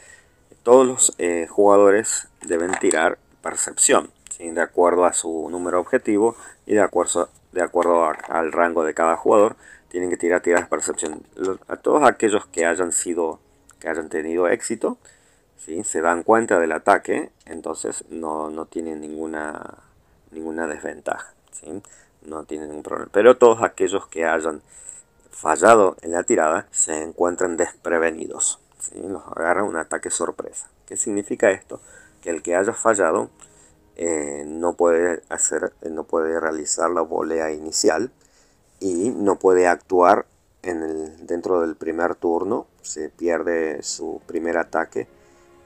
todos 0.62 0.86
los 0.86 1.14
eh, 1.18 1.46
jugadores 1.48 2.28
deben 2.42 2.72
tirar 2.80 3.18
percepción, 3.42 4.10
de 4.38 4.60
acuerdo 4.60 5.04
a 5.04 5.12
su 5.12 5.48
número 5.50 5.78
objetivo 5.78 6.36
y 6.66 6.74
de 6.74 6.80
acuerdo, 6.80 7.28
de 7.52 7.62
acuerdo 7.62 8.12
al 8.28 8.52
rango 8.52 8.84
de 8.84 8.94
cada 8.94 9.16
jugador, 9.16 9.56
tienen 9.88 10.10
que 10.10 10.16
tirar 10.16 10.40
tiradas 10.40 10.66
de 10.66 10.70
percepción. 10.70 11.22
A 11.68 11.76
todos 11.76 12.02
aquellos 12.02 12.46
que 12.46 12.64
hayan 12.64 12.92
sido, 12.92 13.40
que 13.78 13.88
hayan 13.88 14.08
tenido 14.08 14.48
éxito, 14.48 14.96
¿sí? 15.58 15.84
se 15.84 16.00
dan 16.00 16.22
cuenta 16.22 16.58
del 16.58 16.72
ataque, 16.72 17.30
entonces 17.44 18.04
no, 18.08 18.50
no 18.50 18.66
tienen 18.66 19.00
ninguna, 19.00 19.78
ninguna 20.30 20.66
desventaja, 20.66 21.34
¿sí? 21.52 21.82
no 22.22 22.44
tienen 22.44 22.68
ningún 22.68 22.82
problema. 22.82 23.10
Pero 23.12 23.36
todos 23.36 23.62
aquellos 23.62 24.06
que 24.08 24.24
hayan 24.24 24.62
fallado 25.30 25.96
en 26.02 26.12
la 26.12 26.22
tirada 26.22 26.66
se 26.70 27.02
encuentran 27.02 27.56
desprevenidos. 27.56 28.60
¿sí? 28.78 28.94
Los 29.06 29.22
agarra 29.26 29.62
un 29.62 29.76
ataque 29.76 30.10
sorpresa. 30.10 30.68
¿Qué 30.86 30.96
significa 30.96 31.50
esto? 31.50 31.80
Que 32.22 32.30
el 32.30 32.42
que 32.42 32.56
haya 32.56 32.72
fallado 32.72 33.30
eh, 33.96 34.44
no, 34.46 34.74
puede 34.74 35.22
hacer, 35.28 35.74
no 35.90 36.04
puede 36.04 36.40
realizar 36.40 36.90
la 36.90 37.02
volea 37.02 37.52
inicial 37.52 38.10
y 38.80 39.10
no 39.10 39.38
puede 39.38 39.66
actuar 39.66 40.24
en 40.62 40.82
el, 40.82 41.26
dentro 41.26 41.60
del 41.60 41.76
primer 41.76 42.14
turno. 42.14 42.66
Se 42.80 43.10
pierde 43.10 43.82
su 43.82 44.22
primer 44.26 44.56
ataque 44.56 45.06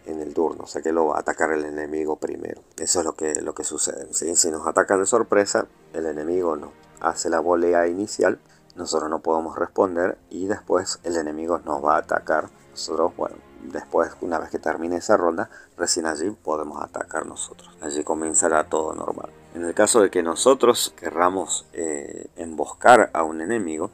en 0.07 0.21
el 0.21 0.35
turno, 0.35 0.65
o 0.65 0.67
sea 0.67 0.83
que 0.83 0.93
lo 0.93 1.07
va 1.07 1.17
a 1.17 1.21
atacar 1.21 1.53
el 1.53 1.65
enemigo 1.65 2.17
primero. 2.17 2.63
Eso 2.79 3.01
es 3.01 3.07
lo 3.07 3.15
que, 3.15 3.35
lo 3.43 3.55
que 3.55 3.65
sucede. 3.65 4.07
Si 4.13 4.51
nos 4.51 4.67
atacan 4.67 5.01
de 5.01 5.07
sorpresa, 5.07 5.67
el 5.93 6.07
enemigo 6.07 6.57
no 6.57 6.73
hace 7.01 7.29
la 7.29 7.41
volea 7.41 7.87
inicial 7.87 8.41
nosotros 8.77 9.09
no 9.09 9.21
podemos 9.21 9.57
responder 9.57 10.19
y 10.29 10.47
después 10.47 11.01
el 11.03 11.17
enemigo 11.17 11.59
nos 11.61 11.83
va 11.83 11.97
a 11.97 12.01
atacar. 12.01 12.51
Nosotros, 12.71 13.17
bueno, 13.17 13.37
después, 13.73 14.13
una 14.21 14.39
vez 14.39 14.51
que 14.51 14.59
termine 14.59 14.97
esa 14.97 15.17
ronda, 15.17 15.51
recién 15.77 16.07
allí 16.07 16.31
podemos 16.31 16.83
atacar 16.83 17.27
nosotros. 17.27 17.71
Allí 17.81 18.03
comenzará 18.05 18.65
todo 18.65 18.95
normal. 18.95 19.31
En 19.55 19.65
el 19.65 19.75
caso 19.75 20.01
de 20.01 20.11
que 20.11 20.23
nosotros 20.23 20.93
querramos 20.97 21.67
eh, 21.73 22.29
emboscar 22.37 23.11
a 23.13 23.23
un 23.23 23.41
enemigo, 23.41 23.91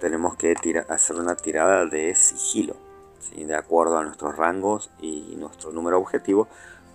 tenemos 0.00 0.36
que 0.36 0.54
hacer 0.88 1.16
una 1.16 1.36
tirada 1.36 1.86
de 1.86 2.14
sigilo, 2.14 2.74
de 3.36 3.54
acuerdo 3.54 3.98
a 3.98 4.04
nuestros 4.04 4.36
rangos 4.36 4.90
y 5.00 5.36
nuestro 5.36 5.72
número 5.72 5.98
objetivo 5.98 6.48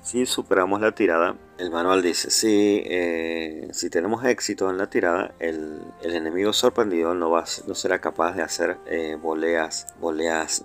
si 0.08 0.26
superamos 0.26 0.80
la 0.80 0.94
tirada, 0.94 1.36
el 1.58 1.70
manual 1.70 2.02
dice, 2.02 2.32
si, 2.32 2.82
eh, 2.86 3.68
si 3.74 3.90
tenemos 3.90 4.24
éxito 4.24 4.70
en 4.70 4.78
la 4.78 4.90
tirada, 4.90 5.34
el, 5.40 5.82
enemigo 6.02 6.54
sorprendido 6.54 7.14
no, 7.14 7.30
va, 7.30 7.44
no 7.68 7.76
será 7.76 8.00
capaz 8.00 8.34
de 8.34 8.42
hacer 8.42 8.78
eh, 8.86 9.18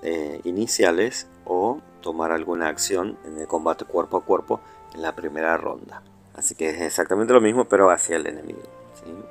eh, 0.02 0.40
iniciales 0.44 1.26
o 1.44 1.80
tomar 2.02 2.30
alguna 2.30 2.68
acción 2.68 3.18
en 3.24 3.36
el 3.36 3.48
combate 3.48 3.84
cuerpo 3.84 4.18
a 4.18 4.24
cuerpo 4.24 4.60
en 4.94 5.02
la 5.02 5.16
primera 5.16 5.56
ronda. 5.56 6.02
Así 6.36 6.54
que 6.54 6.70
es 6.70 6.80
exactamente 6.80 7.32
lo 7.32 7.40
mismo, 7.40 7.64
pero 7.64 7.90
hacia 7.90 8.14
el 8.14 8.28
enemigo. 8.28 8.62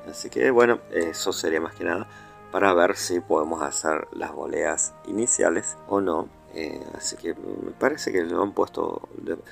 Así 0.10 0.30
que 0.30 0.52
bueno, 0.52 0.82
eso 0.92 1.32
sería 1.32 1.62
más 1.62 1.74
que 1.74 1.86
nada 1.86 2.06
para 2.52 2.74
ver 2.74 2.98
si 2.98 3.22
podemos 3.22 3.62
hacer 3.62 4.10
las 4.12 4.34
voleas 4.34 4.94
iniciales 5.08 5.78
o 5.88 6.02
no 6.02 6.28
eh, 6.54 6.82
así 6.96 7.16
que 7.16 7.34
me 7.34 7.72
parece 7.72 8.12
que 8.12 8.24
lo 8.24 8.42
han 8.42 8.52
puesto, 8.52 9.08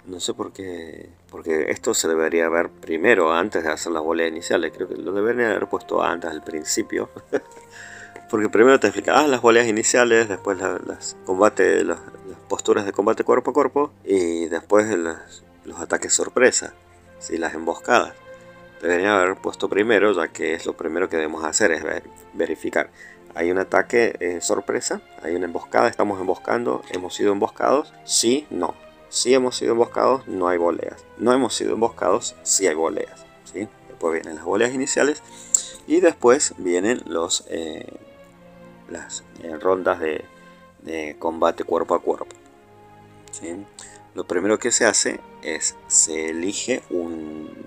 no 0.06 0.20
sé 0.20 0.34
por 0.34 0.52
qué, 0.52 1.10
porque 1.32 1.72
esto 1.72 1.93
se 1.93 2.08
debería 2.08 2.50
ver 2.50 2.70
primero, 2.70 3.32
antes 3.32 3.64
de 3.64 3.72
hacer 3.72 3.93
las 3.93 4.04
boleas 4.04 4.30
iniciales, 4.30 4.74
creo 4.76 4.88
que 4.88 4.95
lo 4.95 5.14
deberían 5.14 5.52
haber 5.52 5.68
puesto 5.68 6.04
antes, 6.04 6.30
al 6.30 6.43
principio. 6.43 7.10
porque 8.30 8.50
primero 8.50 8.80
te 8.80 8.88
explica 8.88 9.20
ah, 9.20 9.28
las 9.28 9.41
boleas 9.41 9.68
iniciales, 9.68 10.28
después 10.28 10.58
las, 10.60 11.16
combate, 11.26 11.84
las, 11.84 12.00
posturas 12.47 12.86
de 12.86 12.91
combate 12.91 13.24
cuerpo 13.24 13.52
a 13.52 13.54
cuerpo 13.54 13.91
y 14.04 14.47
después 14.47 14.88
los 15.66 15.80
ataques 15.80 16.14
sorpresa, 16.14 16.74
¿sí? 17.20 17.38
las 17.38 17.54
emboscadas. 17.54 18.14
Deberían 18.82 19.12
haber 19.12 19.36
puesto 19.36 19.68
primero, 19.68 20.14
ya 20.14 20.30
que 20.30 20.54
es 20.54 20.66
lo 20.66 20.74
primero 20.74 21.10
que 21.10 21.18
debemos 21.18 21.43
hacer, 21.43 21.72
es 21.72 21.84
verificar 22.34 22.91
hay 23.36 23.52
un 23.52 23.58
ataque 23.58 24.16
eh, 24.20 24.42
sorpresa, 24.42 25.02
hay 25.22 25.36
una 25.36 25.46
emboscada, 25.46 25.88
estamos 25.88 26.20
emboscando, 26.20 26.82
hemos 26.92 27.16
sido 27.16 27.32
emboscados, 27.32 27.94
sí, 28.04 28.48
no. 28.50 28.76
Si 29.10 29.34
hemos 29.34 29.56
sido 29.58 29.72
emboscados, 29.72 30.28
no 30.28 30.48
hay 30.48 30.58
boleas. 30.58 31.04
No 31.18 31.34
hemos 31.34 31.56
sido 31.56 31.74
emboscados, 31.74 32.36
sí 32.44 32.68
hay 32.68 32.76
boleas. 32.76 33.26
¿sí? 33.52 33.68
Después 33.88 34.14
vienen 34.14 34.36
las 34.36 34.46
boleas 34.46 34.74
iniciales 34.74 35.24
y 35.88 36.00
después 36.00 36.54
vienen 36.58 37.02
los, 37.06 37.46
eh, 37.50 37.88
las 38.90 39.24
eh, 39.42 39.58
rondas 39.58 40.00
de, 40.00 40.26
combate 41.18 41.64
cuerpo 41.64 41.96
a 41.96 42.02
cuerpo. 42.02 42.36
Lo 44.14 44.26
primero 44.26 44.60
que 44.60 44.72
se 44.72 44.86
hace 44.86 45.20
es 45.44 45.76
se 45.88 46.30
elige 46.30 46.84
un, 46.90 47.59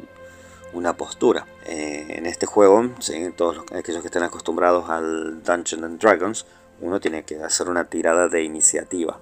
una 0.73 0.97
postura. 0.97 1.47
Eh, 1.67 2.07
en 2.09 2.27
este 2.27 2.47
juego, 2.47 2.91
todos 3.37 3.65
aquellos 3.73 4.01
que 4.01 4.09
estén 4.09 4.23
acostumbrados 4.23 4.89
al 4.89 5.43
Dungeons 5.43 5.85
and 5.85 6.01
Dragons, 6.01 6.47
uno 6.81 7.01
tiene 7.01 7.25
que 7.25 7.43
hacer 7.43 7.69
una 7.69 7.85
tirada 7.85 8.29
de 8.29 8.43
iniciativa. 8.43 9.19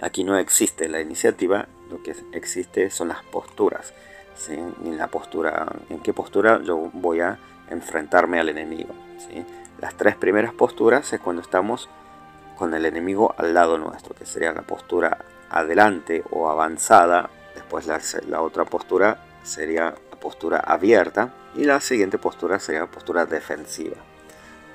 Aquí 0.00 0.24
no 0.24 0.36
existe 0.36 0.88
la 0.88 1.00
iniciativa, 1.00 1.68
lo 1.90 2.02
que 2.02 2.14
existe 2.32 2.90
son 2.90 3.08
las 3.08 3.22
posturas. 3.24 3.92
En, 4.48 4.98
la 4.98 5.06
postura, 5.06 5.66
¿En 5.90 6.00
qué 6.00 6.12
postura 6.12 6.60
yo 6.62 6.90
voy 6.92 7.20
a 7.20 7.38
enfrentarme 7.70 8.40
al 8.40 8.48
enemigo? 8.48 8.92
Las 9.80 9.96
tres 9.96 10.16
primeras 10.16 10.52
posturas 10.52 11.12
es 11.12 11.20
cuando 11.20 11.40
estamos 11.40 11.88
con 12.56 12.74
el 12.74 12.84
enemigo 12.84 13.34
al 13.38 13.54
lado 13.54 13.78
nuestro, 13.78 14.14
que 14.14 14.26
sería 14.26 14.52
la 14.52 14.62
postura 14.62 15.18
adelante 15.50 16.24
o 16.30 16.48
avanzada. 16.48 17.30
Después 17.54 17.86
la 17.86 18.42
otra 18.42 18.64
postura 18.64 19.18
sería 19.44 19.94
postura 20.24 20.56
abierta 20.56 21.34
y 21.54 21.64
la 21.64 21.82
siguiente 21.82 22.16
postura 22.16 22.58
sería 22.58 22.86
postura 22.86 23.26
defensiva. 23.26 23.96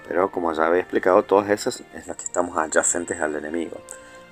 Pero 0.08 0.30
como 0.30 0.54
ya 0.54 0.68
había 0.68 0.82
explicado, 0.82 1.24
todas 1.24 1.50
esas 1.50 1.84
es 1.96 2.06
las 2.06 2.18
que 2.18 2.26
estamos 2.26 2.56
adyacentes 2.56 3.20
al 3.20 3.36
enemigo. 3.36 3.78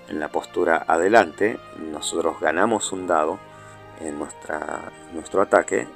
En 0.10 0.20
la 0.20 0.30
postura 0.30 0.86
adelante, 0.88 1.60
nosotros 1.92 2.40
ganamos 2.40 2.92
un 2.92 3.08
dado 3.08 3.40
en 4.00 4.20
nuestra, 4.20 4.92
nuestro 5.12 5.42
ataque 5.42 5.88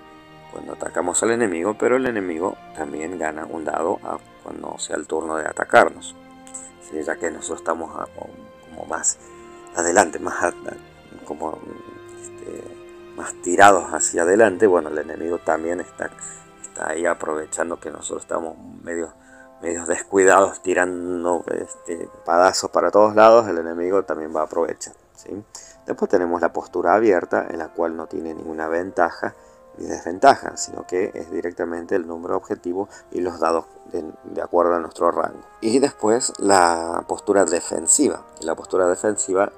cuando 0.51 0.73
atacamos 0.73 1.21
al 1.21 1.31
enemigo, 1.31 1.75
pero 1.77 1.97
el 1.97 2.07
enemigo 2.07 2.57
también 2.75 3.19
gana 3.19 3.45
un 3.45 3.63
dado 3.63 3.99
cuando 4.41 4.79
sea 4.79 4.95
el 4.95 5.05
turno 5.05 5.37
de 5.37 5.45
atacarnos. 5.47 6.15
Ya 6.91 7.15
que 7.15 7.29
nosotros 7.29 7.59
estamos 7.59 7.91
como 8.17 8.85
más 8.87 9.19
adelante, 9.75 10.17
más 10.17 10.53
como 11.25 11.59
este, 12.21 12.80
más 13.15 13.33
tirados 13.41 13.93
hacia 13.93 14.23
adelante, 14.23 14.67
bueno, 14.67 14.89
el 14.89 14.97
enemigo 14.97 15.37
también 15.39 15.79
está, 15.79 16.09
está 16.61 16.89
ahí 16.89 17.05
aprovechando 17.05 17.79
que 17.79 17.91
nosotros 17.91 18.23
estamos 18.23 18.57
medio, 18.83 19.13
medio 19.61 19.85
descuidados, 19.85 20.61
tirando 20.61 21.43
este, 21.47 22.09
padazos 22.25 22.71
para 22.71 22.91
todos 22.91 23.15
lados, 23.15 23.47
el 23.47 23.57
enemigo 23.57 24.03
también 24.03 24.35
va 24.35 24.41
a 24.41 24.45
aprovechar. 24.45 24.93
¿sí? 25.15 25.43
Después 25.85 26.09
tenemos 26.09 26.41
la 26.41 26.53
postura 26.53 26.93
abierta, 26.95 27.47
en 27.49 27.59
la 27.59 27.69
cual 27.69 27.95
no 27.95 28.07
tiene 28.07 28.33
ninguna 28.33 28.67
ventaja 28.67 29.35
ni 29.77 29.87
desventaja, 29.87 30.57
sino 30.57 30.85
que 30.85 31.11
es 31.13 31.31
directamente 31.31 31.95
el 31.95 32.07
número 32.07 32.37
objetivo 32.37 32.89
y 33.11 33.21
los 33.21 33.39
dados 33.39 33.65
de, 33.91 34.41
acuerdo 34.41 34.75
a 34.75 34.79
nuestro 34.79 35.11
rango. 35.11 35.41
Y 35.61 35.79
después 35.79 36.33
la 36.39 37.03
postura 37.07 37.45
defensiva. 37.45 38.21
En 38.39 38.47
la 38.47 38.55
postura 38.55 38.87
defensiva 38.87 39.51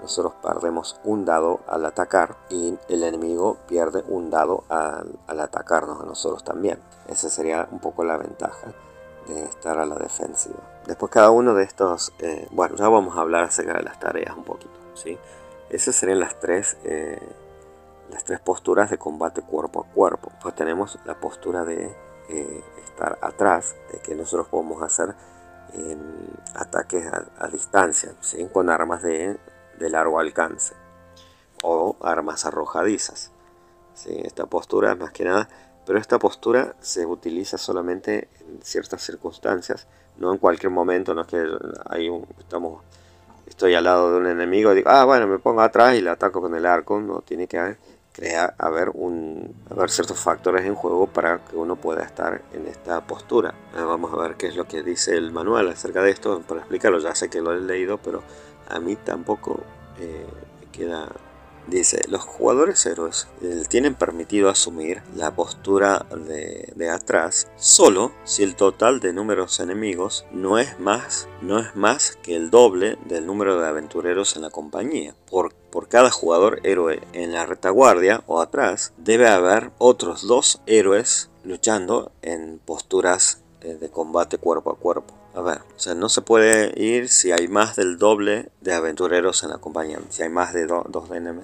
nosotros 0.00 0.34
perdemos 0.42 1.00
un 1.04 1.24
dado 1.24 1.60
al 1.66 1.84
atacar 1.84 2.36
y 2.50 2.78
el 2.88 3.02
enemigo 3.02 3.56
pierde 3.68 4.04
un 4.08 4.30
dado 4.30 4.64
al, 4.68 5.18
atacarnos 5.26 6.00
a 6.00 6.06
nosotros 6.06 6.44
también. 6.44 6.78
Esa 7.08 7.28
sería 7.28 7.68
un 7.70 7.80
poco 7.80 8.04
la 8.04 8.16
ventaja 8.16 8.72
de 9.28 9.44
estar 9.44 9.78
a 9.78 9.86
la 9.86 9.96
defensiva. 9.96 10.60
Después 10.86 11.10
cada 11.10 11.30
uno 11.30 11.54
de 11.54 11.64
estos, 11.64 12.12
eh, 12.18 12.46
bueno, 12.50 12.76
ya 12.76 12.88
vamos 12.88 13.16
a 13.16 13.20
hablar 13.20 13.44
acerca 13.44 13.74
de 13.74 13.82
las 13.82 13.98
tareas 13.98 14.36
un 14.36 14.44
poquito, 14.44 14.74
¿sí? 14.94 15.18
Esas 15.70 15.96
serían 15.96 16.20
las 16.20 16.38
tres, 16.38 16.76
eh, 16.84 17.18
las 18.14 18.24
tres 18.24 18.38
posturas 18.38 18.90
de 18.90 18.96
combate 18.96 19.42
cuerpo 19.42 19.80
a 19.80 19.92
cuerpo. 19.92 20.30
Pues 20.40 20.54
tenemos 20.54 20.98
la 21.04 21.18
postura 21.18 21.64
de 21.64 21.92
eh, 22.28 22.64
estar 22.84 23.18
atrás, 23.20 23.74
de 23.92 23.98
que 23.98 24.14
nosotros 24.14 24.46
podemos 24.48 24.82
hacer 24.82 25.14
em, 25.72 25.98
ataques 26.54 27.04
a, 27.06 27.48
distancia, 27.48 28.14
¿sí? 28.20 28.48
con 28.52 28.70
armas 28.70 29.02
de, 29.02 29.36
largo 29.78 30.20
alcance 30.20 30.74
o 31.64 31.96
armas 32.00 32.46
arrojadizas. 32.46 33.32
Esta 34.06 34.46
postura 34.46 34.92
es 34.92 34.98
más 34.98 35.10
que 35.10 35.24
nada, 35.24 35.48
pero 35.84 35.98
esta 35.98 36.18
postura 36.18 36.76
se 36.80 37.04
utiliza 37.04 37.58
solamente 37.58 38.28
en 38.40 38.62
ciertas 38.62 39.02
circunstancias, 39.02 39.88
no 40.16 40.32
en 40.32 40.38
cualquier 40.38 40.70
momento, 40.70 41.14
no 41.14 41.22
es 41.22 41.26
que 41.26 41.44
hay 41.86 42.08
un, 42.08 42.26
estamos, 42.38 42.82
estoy 43.46 43.74
al 43.74 43.84
lado 43.84 44.12
de 44.12 44.18
un 44.18 44.26
enemigo 44.26 44.72
y 44.72 44.76
digo, 44.76 44.90
ah, 44.90 45.04
bueno, 45.04 45.26
me 45.26 45.38
pongo 45.38 45.60
atrás 45.60 45.96
y 45.96 46.00
le 46.00 46.10
ataco 46.10 46.40
con 46.40 46.54
el 46.54 46.64
arco, 46.64 47.00
no 47.00 47.20
tiene 47.20 47.46
que 47.46 47.58
haber 47.58 47.78
crea 48.14 48.54
haber, 48.58 48.90
un, 48.90 49.54
haber 49.68 49.90
ciertos 49.90 50.20
factores 50.20 50.64
en 50.64 50.76
juego 50.76 51.08
para 51.08 51.44
que 51.44 51.56
uno 51.56 51.74
pueda 51.74 52.04
estar 52.04 52.42
en 52.52 52.68
esta 52.68 53.04
postura. 53.04 53.54
vamos 53.74 54.12
a 54.14 54.16
ver 54.16 54.36
qué 54.36 54.46
es 54.46 54.56
lo 54.56 54.68
que 54.68 54.84
dice 54.84 55.16
el 55.16 55.32
manual 55.32 55.68
acerca 55.68 56.00
de 56.00 56.12
esto 56.12 56.40
para 56.42 56.60
explicarlo. 56.60 57.00
Ya 57.00 57.14
sé 57.16 57.28
que 57.28 57.40
lo 57.40 57.52
he 57.52 57.60
leído, 57.60 57.98
pero 57.98 58.22
a 58.68 58.78
mí 58.78 58.94
tampoco 58.94 59.60
eh, 59.98 60.26
me 60.60 60.66
queda 60.70 61.08
Dice, 61.66 62.02
los 62.08 62.22
jugadores 62.22 62.84
héroes 62.84 63.26
eh, 63.42 63.64
tienen 63.68 63.94
permitido 63.94 64.50
asumir 64.50 65.02
la 65.14 65.34
postura 65.34 66.04
de, 66.14 66.90
atrás 66.90 67.48
solo 67.56 68.12
si 68.24 68.42
el 68.42 68.54
total 68.54 69.00
de 69.00 69.14
números 69.14 69.58
enemigos 69.60 70.26
no 70.30 70.58
es, 70.58 70.78
más, 70.78 71.26
no 71.40 71.58
es 71.58 71.74
más 71.74 72.18
que 72.22 72.36
el 72.36 72.50
doble 72.50 72.98
del 73.06 73.26
número 73.26 73.58
de 73.58 73.66
aventureros 73.66 74.36
en 74.36 74.42
la 74.42 74.50
compañía. 74.50 75.14
Por, 75.30 75.54
por 75.54 75.88
cada 75.88 76.10
jugador 76.10 76.60
héroe 76.64 77.00
en 77.14 77.32
la 77.32 77.46
retaguardia 77.46 78.22
o 78.26 78.40
atrás 78.40 78.92
debe 78.98 79.28
haber 79.28 79.70
otros 79.78 80.26
dos 80.26 80.60
héroes 80.66 81.30
luchando 81.44 82.12
en 82.20 82.58
posturas 82.58 83.42
eh, 83.62 83.74
de 83.80 83.88
combate 83.88 84.36
cuerpo 84.36 84.70
a 84.70 84.76
cuerpo. 84.76 85.23
A 85.34 85.40
ver, 85.40 85.62
o 85.76 85.78
sea, 85.78 85.94
no 85.94 86.08
se 86.08 86.22
puede 86.22 86.72
ir 86.80 87.08
si 87.08 87.32
hay 87.32 87.48
más 87.48 87.74
del 87.74 87.98
doble 87.98 88.50
de 88.60 88.72
aventureros 88.72 89.42
en 89.42 89.50
la 89.50 89.58
compañía, 89.58 89.98
si 90.10 90.22
hay 90.22 90.28
más 90.28 90.52
de 90.52 90.66
dos 90.66 91.10
de 91.10 91.20
NM. 91.20 91.40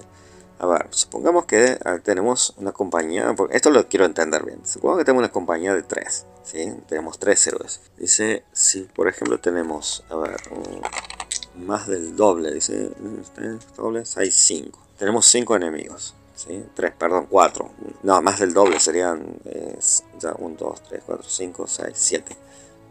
A 0.59 0.65
ver, 0.67 0.87
supongamos 0.91 1.45
que 1.45 1.77
tenemos 2.03 2.53
una 2.57 2.71
compañía, 2.71 3.35
esto 3.49 3.69
lo 3.71 3.87
quiero 3.89 4.05
entender 4.05 4.45
bien. 4.45 4.61
Supongamos 4.65 4.99
que 4.99 5.05
tenemos 5.05 5.23
una 5.23 5.31
compañía 5.31 5.73
de 5.73 5.83
tres, 5.83 6.25
¿sí? 6.43 6.71
Tenemos 6.87 7.19
tres 7.19 7.45
héroes. 7.47 7.81
Dice, 7.97 8.45
si 8.53 8.83
por 8.83 9.07
ejemplo 9.07 9.39
tenemos, 9.39 10.05
a 10.09 10.15
ver, 10.15 10.39
más 11.55 11.87
del 11.87 12.15
doble, 12.15 12.53
dice, 12.53 12.91
doble, 13.75 14.03
hay 14.15 14.31
cinco. 14.31 14.79
Tenemos 14.97 15.25
cinco 15.25 15.55
enemigos. 15.55 16.15
¿Sí? 16.33 16.65
3, 16.73 16.93
perdón, 16.97 17.27
4. 17.29 17.69
No, 18.01 18.19
más 18.23 18.39
del 18.39 18.51
doble 18.51 18.79
serían 18.79 19.37
ya 20.19 20.33
1, 20.39 20.55
2, 20.57 20.83
3, 20.89 21.03
4, 21.05 21.23
5, 21.29 21.67
6, 21.67 21.91
7. 21.93 22.37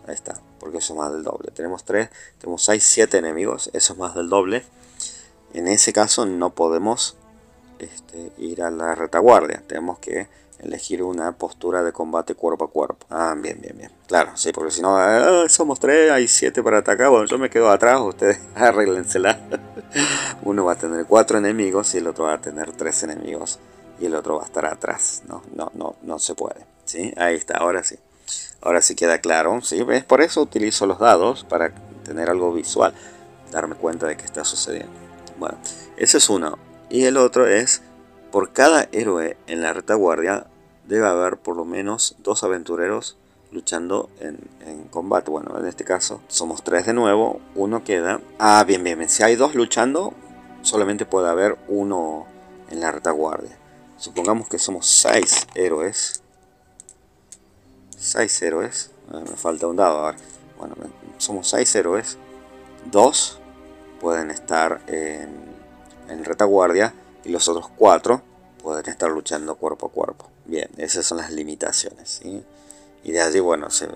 Ahí 0.07 0.15
está, 0.15 0.41
porque 0.61 0.79
eso 0.79 0.93
es 0.93 0.99
más 0.99 1.13
del 1.13 1.25
doble. 1.25 1.51
Tenemos 1.51 1.85
3, 1.85 2.09
tenemos 2.39 2.63
6, 2.63 2.85
7 2.85 3.19
enemigos, 3.19 3.71
eso 3.73 3.95
es 3.95 3.99
más 3.99 4.15
del 4.15 4.29
doble. 4.29 4.65
En 5.55 5.67
ese 5.67 5.93
caso 5.93 6.27
no 6.27 6.51
podemos 6.51 7.17
este, 7.81 8.31
ir 8.39 8.63
a 8.63 8.71
la 8.71 8.95
retaguardia, 8.95 9.63
tenemos 9.67 9.99
que 9.99 10.29
elegir 10.61 11.03
una 11.03 11.33
postura 11.33 11.83
de 11.83 11.93
combate 11.93 12.35
cuerpo 12.35 12.67
a 12.67 12.71
cuerpo. 12.71 13.07
Ah, 13.11 13.35
bien, 13.37 13.59
bien, 13.61 13.77
bien. 13.77 13.91
Claro, 14.07 14.33
sí, 14.35 14.53
porque 14.53 14.71
si 14.71 14.83
no, 14.83 14.97
ah, 14.97 15.47
somos 15.49 15.81
3, 15.81 16.13
hay 16.13 16.29
7 16.29 16.63
para 16.63 16.79
atacar, 16.79 17.09
bueno, 17.09 17.27
yo 17.27 17.39
me 17.39 17.51
quedo 17.51 17.71
atrás, 17.71 18.01
ustedes 18.01 18.39
arréglensela. 18.55 19.41
Uno 20.43 20.65
va 20.65 20.73
a 20.73 20.77
tener 20.77 21.07
4 21.07 21.39
enemigos 21.39 21.95
y 21.95 21.99
el 21.99 22.07
otro 22.07 22.25
va 22.27 22.35
a 22.35 22.41
tener 22.41 22.73
3 22.73 23.03
enemigos 23.05 23.59
y 23.99 24.07
el 24.07 24.15
otro 24.15 24.37
va 24.37 24.43
a 24.43 24.47
estar 24.47 24.67
atrás. 24.67 25.23
No, 25.27 25.43
no, 25.55 25.71
no, 25.75 25.97
no 26.03 26.19
se 26.19 26.35
puede. 26.35 26.67
¿Sí? 26.85 27.13
Ahí 27.17 27.37
está, 27.37 27.59
ahora 27.59 27.83
sí. 27.83 27.97
Ahora 28.61 28.83
sí 28.83 28.95
queda 28.95 29.21
claro, 29.21 29.61
¿sí? 29.63 29.83
¿Ves? 29.83 30.05
Por 30.05 30.21
eso 30.21 30.43
utilizo 30.43 30.87
los 30.87 30.99
dados, 30.99 31.45
para 31.45 31.73
tener 32.05 32.29
algo 32.29 32.53
visual, 32.53 32.95
darme 33.51 33.75
cuenta 33.75 34.07
de 34.07 34.17
que 34.17 34.25
está 34.25 34.45
sucediendo. 34.45 34.93
Bueno, 35.39 35.57
ese 35.97 36.19
es 36.19 36.29
uno. 36.29 36.59
Y 36.91 37.05
el 37.05 37.17
otro 37.17 37.47
es, 37.47 37.83
por 38.31 38.53
cada 38.53 38.89
héroe 38.93 39.37
en 39.47 39.63
la 39.63 39.73
retaguardia, 39.73 40.47
debe 40.87 41.07
haber 41.07 41.37
por 41.37 41.57
lo 41.57 41.65
menos 41.65 42.17
dos 42.19 42.43
aventureros 42.43 43.17
luchando 43.53 44.11
en, 44.21 44.39
combate. 44.91 45.31
Bueno, 45.31 45.59
en 45.59 45.67
este 45.67 45.85
caso 45.85 46.21
somos 46.29 46.63
tres 46.63 46.87
de 46.87 46.93
nuevo, 46.93 47.41
uno 47.55 47.85
queda. 47.85 48.21
Ah, 48.39 48.65
bien, 48.67 48.83
bien, 48.83 48.99
bien. 48.99 49.09
Si 49.09 49.23
hay 49.23 49.37
dos 49.37 49.55
luchando, 49.55 50.13
solamente 50.63 51.07
puede 51.07 51.29
haber 51.29 51.59
uno 51.69 52.27
en 52.71 52.81
la 52.81 52.93
retaguardia. 52.93 53.57
Supongamos 53.97 54.49
que 54.49 54.59
somos 54.59 54.87
seis 54.87 55.47
héroes 55.55 56.23
6 58.01 58.43
héroes. 58.43 58.91
me 59.13 59.37
falta 59.37 59.67
un 59.67 59.77
dado. 59.77 60.07
A 60.07 60.13
ver. 60.13 60.21
Bueno, 60.59 60.75
somos 61.19 61.49
6 61.51 61.75
héroes. 61.77 62.19
2 62.91 63.41
pueden 64.01 64.31
estar 64.31 64.81
en, 64.87 66.25
retaguardia 66.25 66.95
y 67.25 67.29
los 67.29 67.47
otros 67.49 67.69
4 67.77 68.23
pueden 68.63 68.89
estar 68.89 69.11
luchando 69.11 69.55
cuerpo 69.57 69.87
a 69.87 69.91
cuerpo. 69.91 70.29
Bien, 70.47 70.69
esas 70.77 71.07
son 71.07 71.19
las 71.19 71.31
limitaciones. 71.31 72.21
Y 73.03 73.13
de 73.13 73.21
allí, 73.21 73.41
bueno, 73.41 73.71
se, 73.71 73.87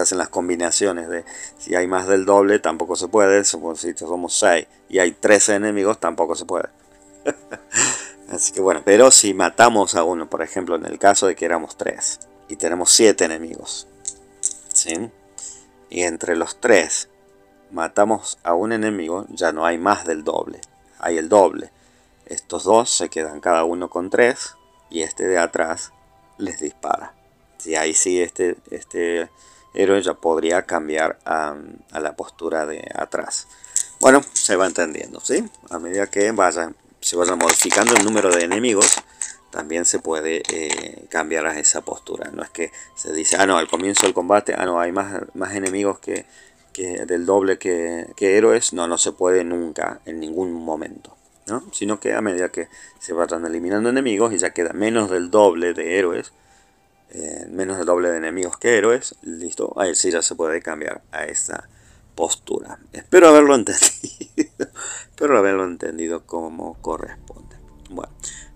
hacen 0.00 0.18
las 0.18 0.28
combinaciones 0.28 1.08
de 1.08 1.24
si 1.58 1.74
hay 1.74 1.86
más 1.86 2.06
del 2.08 2.24
doble, 2.24 2.58
tampoco 2.58 2.96
se 2.96 3.08
puede. 3.08 3.44
Si 3.44 3.94
somos 3.96 4.34
6 4.34 4.66
y 4.88 4.98
hay 4.98 5.12
13 5.12 5.54
enemigos, 5.54 5.98
tampoco 5.98 6.34
se 6.34 6.44
puede. 6.44 6.68
Así 8.30 8.52
que 8.52 8.60
bueno, 8.60 8.82
pero 8.84 9.10
si 9.10 9.34
matamos 9.34 9.94
a 9.94 10.04
uno, 10.04 10.28
por 10.30 10.42
ejemplo, 10.42 10.76
en 10.76 10.86
el 10.86 10.98
caso 10.98 11.26
de 11.26 11.34
que 11.34 11.44
éramos 11.44 11.76
3 11.76 12.29
y 12.50 12.56
tenemos 12.56 12.90
7 12.90 13.24
enemigos. 13.24 13.86
¿sí? 14.72 15.10
Y 15.88 16.02
entre 16.02 16.36
los 16.36 16.60
3 16.60 17.08
matamos 17.70 18.38
a 18.42 18.54
un 18.54 18.72
enemigo, 18.72 19.26
ya 19.30 19.52
no 19.52 19.64
hay 19.64 19.78
más 19.78 20.04
del 20.04 20.24
doble, 20.24 20.60
hay 20.98 21.16
el 21.16 21.28
doble. 21.28 21.70
Estos 22.26 22.64
dos 22.64 22.90
se 22.90 23.08
quedan 23.08 23.40
cada 23.40 23.64
uno 23.64 23.88
con 23.88 24.10
3 24.10 24.56
y 24.90 25.02
este 25.02 25.26
de 25.26 25.38
atrás 25.38 25.92
les 26.38 26.58
dispara. 26.58 27.14
Y 27.64 27.76
ahí 27.76 27.94
sí 27.94 28.20
este, 28.20 28.56
este 28.70 29.30
héroe 29.74 30.02
ya 30.02 30.14
podría 30.14 30.62
cambiar 30.62 31.18
a, 31.24 31.54
la 31.92 32.16
postura 32.16 32.66
de 32.66 32.90
atrás. 32.94 33.46
Bueno, 34.00 34.22
se 34.32 34.56
va 34.56 34.66
entendiendo, 34.66 35.20
¿sí? 35.20 35.44
A 35.68 35.78
medida 35.78 36.08
que 36.08 36.32
vayan, 36.32 36.74
se 37.00 37.16
vayan 37.16 37.38
modificando 37.38 37.94
el 37.94 38.04
número 38.04 38.30
de 38.30 38.44
enemigos, 38.44 38.96
también 39.50 39.84
se 39.84 39.98
puede 39.98 40.42
eh, 40.48 41.06
cambiar 41.08 41.46
a 41.46 41.58
esa 41.58 41.82
postura. 41.82 42.30
No 42.32 42.42
es 42.42 42.50
que 42.50 42.72
se 42.94 43.12
dice, 43.12 43.36
ah, 43.38 43.46
no, 43.46 43.58
al 43.58 43.68
comienzo 43.68 44.06
del 44.06 44.14
combate, 44.14 44.54
ah, 44.56 44.64
no, 44.64 44.80
hay 44.80 44.92
más, 44.92 45.22
más 45.34 45.54
enemigos 45.54 45.98
que, 45.98 46.26
del 47.06 47.26
doble 47.26 47.58
que, 47.58 48.06
héroes. 48.18 48.72
No, 48.72 48.86
no 48.86 48.96
se 48.96 49.12
puede 49.12 49.44
nunca, 49.44 50.00
en 50.06 50.20
ningún 50.20 50.52
momento. 50.52 51.16
¿no? 51.46 51.64
Sino 51.72 51.98
que 51.98 52.14
a 52.14 52.20
medida 52.20 52.50
que 52.50 52.68
se 53.00 53.12
van 53.12 53.44
eliminando 53.44 53.90
enemigos 53.90 54.32
y 54.32 54.38
ya 54.38 54.50
queda 54.50 54.72
menos 54.72 55.10
del 55.10 55.30
doble 55.30 55.74
de 55.74 55.98
héroes, 55.98 56.32
eh, 57.10 57.46
menos 57.50 57.76
del 57.76 57.86
doble 57.86 58.10
de 58.10 58.18
enemigos 58.18 58.56
que 58.56 58.78
héroes, 58.78 59.16
listo, 59.22 59.74
ahí 59.76 59.94
sí 59.96 60.12
ya 60.12 60.22
se 60.22 60.36
puede 60.36 60.62
cambiar 60.62 61.02
a 61.10 61.24
esa 61.24 61.68
postura. 62.14 62.78
Espero 62.92 63.28
haberlo 63.28 63.54
entendido. 63.56 64.70
Espero 65.10 65.38
haberlo 65.38 65.64
entendido 65.64 66.24
como 66.24 66.74
corresponde. 66.80 67.56
Bueno. 67.90 68.12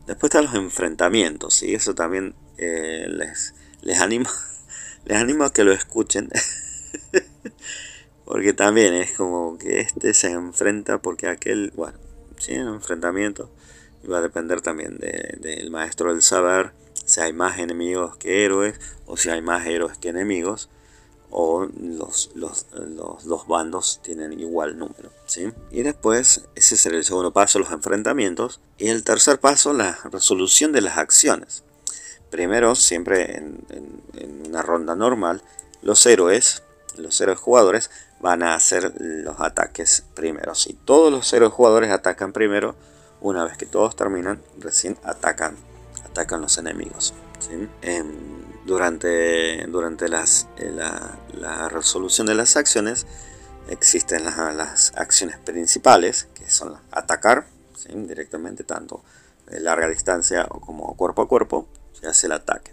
Después 0.07 0.31
están 0.31 0.45
los 0.45 0.55
enfrentamientos, 0.55 1.63
y 1.63 1.75
eso 1.75 1.95
también 1.95 2.35
eh, 2.59 3.07
les, 3.09 3.55
les, 3.83 4.01
animo, 4.01 4.29
les 5.05 5.19
animo 5.19 5.45
a 5.45 5.53
que 5.53 5.65
lo 5.65 5.73
escuchen. 5.73 6.31
porque 8.25 8.53
también 8.53 8.95
es 8.95 9.13
como 9.13 9.59
que 9.59 9.81
este 9.81 10.15
se 10.15 10.31
enfrenta 10.31 10.99
porque 10.99 11.29
aquel, 11.29 11.73
bueno, 11.75 11.99
sí, 12.39 12.57
un 12.57 12.75
enfrentamiento. 12.75 13.51
Y 14.03 14.09
va 14.09 14.19
a 14.19 14.23
depender 14.23 14.61
también 14.61 14.99
del 14.99 15.71
maestro 15.71 16.13
del 16.13 16.23
saber 16.23 16.73
si 17.07 17.21
hay 17.21 17.33
más 17.33 17.59
enemigos 17.59 18.17
que 18.17 18.45
héroes 18.45 18.79
o 19.07 19.17
si 19.17 19.31
hay 19.31 19.41
más 19.41 19.67
héroes 19.67 19.97
que 19.99 20.11
enemigos 20.11 20.69
o 21.37 21.67
los, 21.81 22.31
los, 22.35 22.67
dos 22.71 23.47
bandos 23.49 23.99
tienen 24.05 24.39
igual 24.39 24.79
número. 24.79 25.11
¿sí? 25.27 25.53
Y 25.73 25.83
después, 25.83 26.43
ese 26.55 26.77
será 26.77 26.97
el 26.97 27.05
segundo 27.05 27.33
paso, 27.33 27.59
los 27.59 27.73
enfrentamientos. 27.73 28.61
Y 28.79 28.87
el 28.87 29.03
tercer 29.03 29.41
paso, 29.41 29.73
la 29.73 29.99
resolución 30.13 30.71
de 30.71 30.81
las 30.81 30.97
acciones. 30.97 31.65
primero, 32.31 32.77
siempre 32.77 33.37
en, 33.37 34.43
una 34.47 34.63
ronda 34.63 34.95
normal, 34.95 35.43
los 35.83 36.07
héroes, 36.07 36.63
los 36.97 37.21
héroes 37.21 37.41
jugadores, 37.41 37.91
van 38.21 38.45
a 38.45 38.55
hacer 38.55 38.95
los 39.01 39.41
ataques 39.41 40.05
primero. 40.15 40.55
Si 40.55 40.73
todos 40.73 41.11
los 41.11 41.33
héroes 41.33 41.53
jugadores 41.53 41.91
atacan 41.91 42.33
primero, 42.33 42.77
una 43.21 43.45
vez 43.45 43.57
que 43.57 43.67
todos 43.67 43.97
terminan, 43.97 44.41
recién 44.61 44.97
atacan, 45.03 45.57
atacan 46.05 46.43
los 46.43 46.59
enemigos. 46.59 47.13
Durante 48.65 49.67
durante 49.67 50.09
las, 50.09 50.49
eh, 50.57 50.71
la, 50.71 51.69
resolución 51.69 52.27
de 52.27 52.35
las 52.35 52.57
acciones, 52.57 53.07
existen 53.69 54.25
las, 54.25 54.93
acciones 54.97 55.39
principales, 55.39 56.29
que 56.35 56.49
son 56.51 56.77
atacar 56.91 57.47
directamente, 57.89 58.65
tanto 58.65 59.03
de 59.47 59.61
larga 59.61 59.89
distancia 59.89 60.47
como 60.47 60.97
cuerpo 60.97 61.23
a 61.23 61.29
cuerpo, 61.29 61.69
se 61.93 62.07
hace 62.07 62.27
el 62.27 62.33
ataque. 62.33 62.73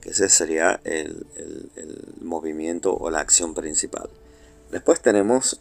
Que 0.00 0.10
ese 0.10 0.28
sería 0.28 0.80
el, 0.84 1.26
movimiento 2.20 2.94
o 2.96 3.10
la 3.10 3.20
acción 3.20 3.54
principal. 3.54 4.08
Después 4.70 5.00
tenemos 5.00 5.60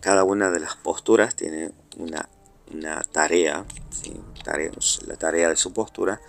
cada 0.00 0.24
una 0.24 0.50
de 0.50 0.60
las 0.60 0.76
posturas 0.76 1.34
tiene 1.34 1.72
una, 1.98 2.28
tarea, 3.12 3.64
la 5.06 5.16
tarea 5.16 5.48
de 5.48 5.56
su 5.56 5.72
postura, 5.72 6.20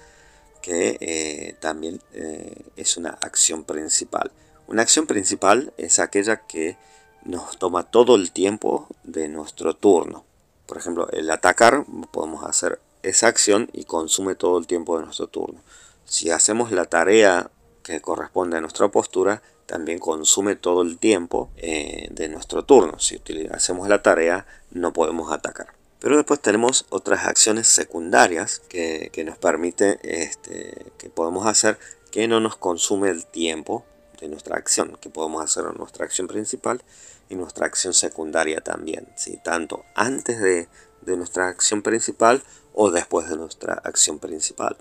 que 0.67 0.97
eh, 0.99 1.55
también 1.61 2.01
eh, 2.11 2.65
es 2.75 2.97
una 2.97 3.11
acción 3.21 3.63
principal. 3.63 4.33
Una 4.67 4.81
acción 4.81 5.07
principal 5.07 5.71
es 5.77 5.97
aquella 5.97 6.45
que 6.45 6.75
nos 7.23 7.57
toma 7.57 7.83
todo 7.83 8.17
el 8.17 8.33
tiempo 8.33 8.89
de 9.05 9.29
nuestro 9.29 9.77
turno. 9.77 10.25
Por 10.65 10.77
ejemplo, 10.77 11.09
el 11.11 11.31
atacar 11.31 11.85
podemos 12.11 12.43
hacer 12.43 12.81
esa 13.01 13.27
acción 13.27 13.69
y 13.71 13.85
consume 13.85 14.35
todo 14.35 14.57
el 14.57 14.67
tiempo 14.67 14.99
de 14.99 15.05
nuestro 15.05 15.27
turno. 15.27 15.61
Si 16.03 16.31
hacemos 16.31 16.73
la 16.73 16.83
tarea 16.83 17.49
que 17.81 18.01
corresponde 18.01 18.57
a 18.57 18.61
nuestra 18.61 18.89
postura, 18.89 19.41
también 19.67 19.99
consume 19.99 20.57
todo 20.57 20.81
el 20.81 20.97
tiempo 20.97 21.49
eh, 21.55 22.09
de 22.11 22.27
nuestro 22.27 22.65
turno. 22.65 22.99
Si 22.99 23.21
hacemos 23.51 23.87
la 23.87 24.01
tarea, 24.01 24.45
no 24.71 24.91
podemos 24.91 25.31
atacar. 25.31 25.76
Pero 25.99 26.15
después 26.15 26.39
tenemos 26.39 26.85
otras 26.89 27.25
acciones 27.25 27.67
secundarias 27.67 28.61
que, 28.69 29.11
nos 29.25 29.37
permite 29.37 29.99
este, 30.03 30.91
que 30.97 31.09
podemos 31.09 31.47
hacer 31.47 31.79
que 32.11 32.27
no 32.27 32.39
nos 32.39 32.55
consume 32.55 33.09
el 33.09 33.25
tiempo 33.25 33.85
de 34.19 34.27
nuestra 34.27 34.57
acción, 34.57 34.97
que 35.01 35.09
podemos 35.09 35.43
hacer 35.43 35.63
nuestra 35.77 36.05
acción 36.05 36.27
principal 36.27 36.81
y 37.29 37.35
nuestra 37.35 37.65
acción 37.65 37.93
secundaria 37.93 38.61
también, 38.61 39.07
tanto 39.43 39.83
antes 39.95 40.39
de, 40.39 40.67
de 41.01 41.17
nuestra 41.17 41.47
acción 41.47 41.81
principal 41.81 42.43
o 42.73 42.91
después 42.91 43.29
de 43.29 43.37
nuestra 43.37 43.73
acción 43.73 44.19
principal. 44.19 44.77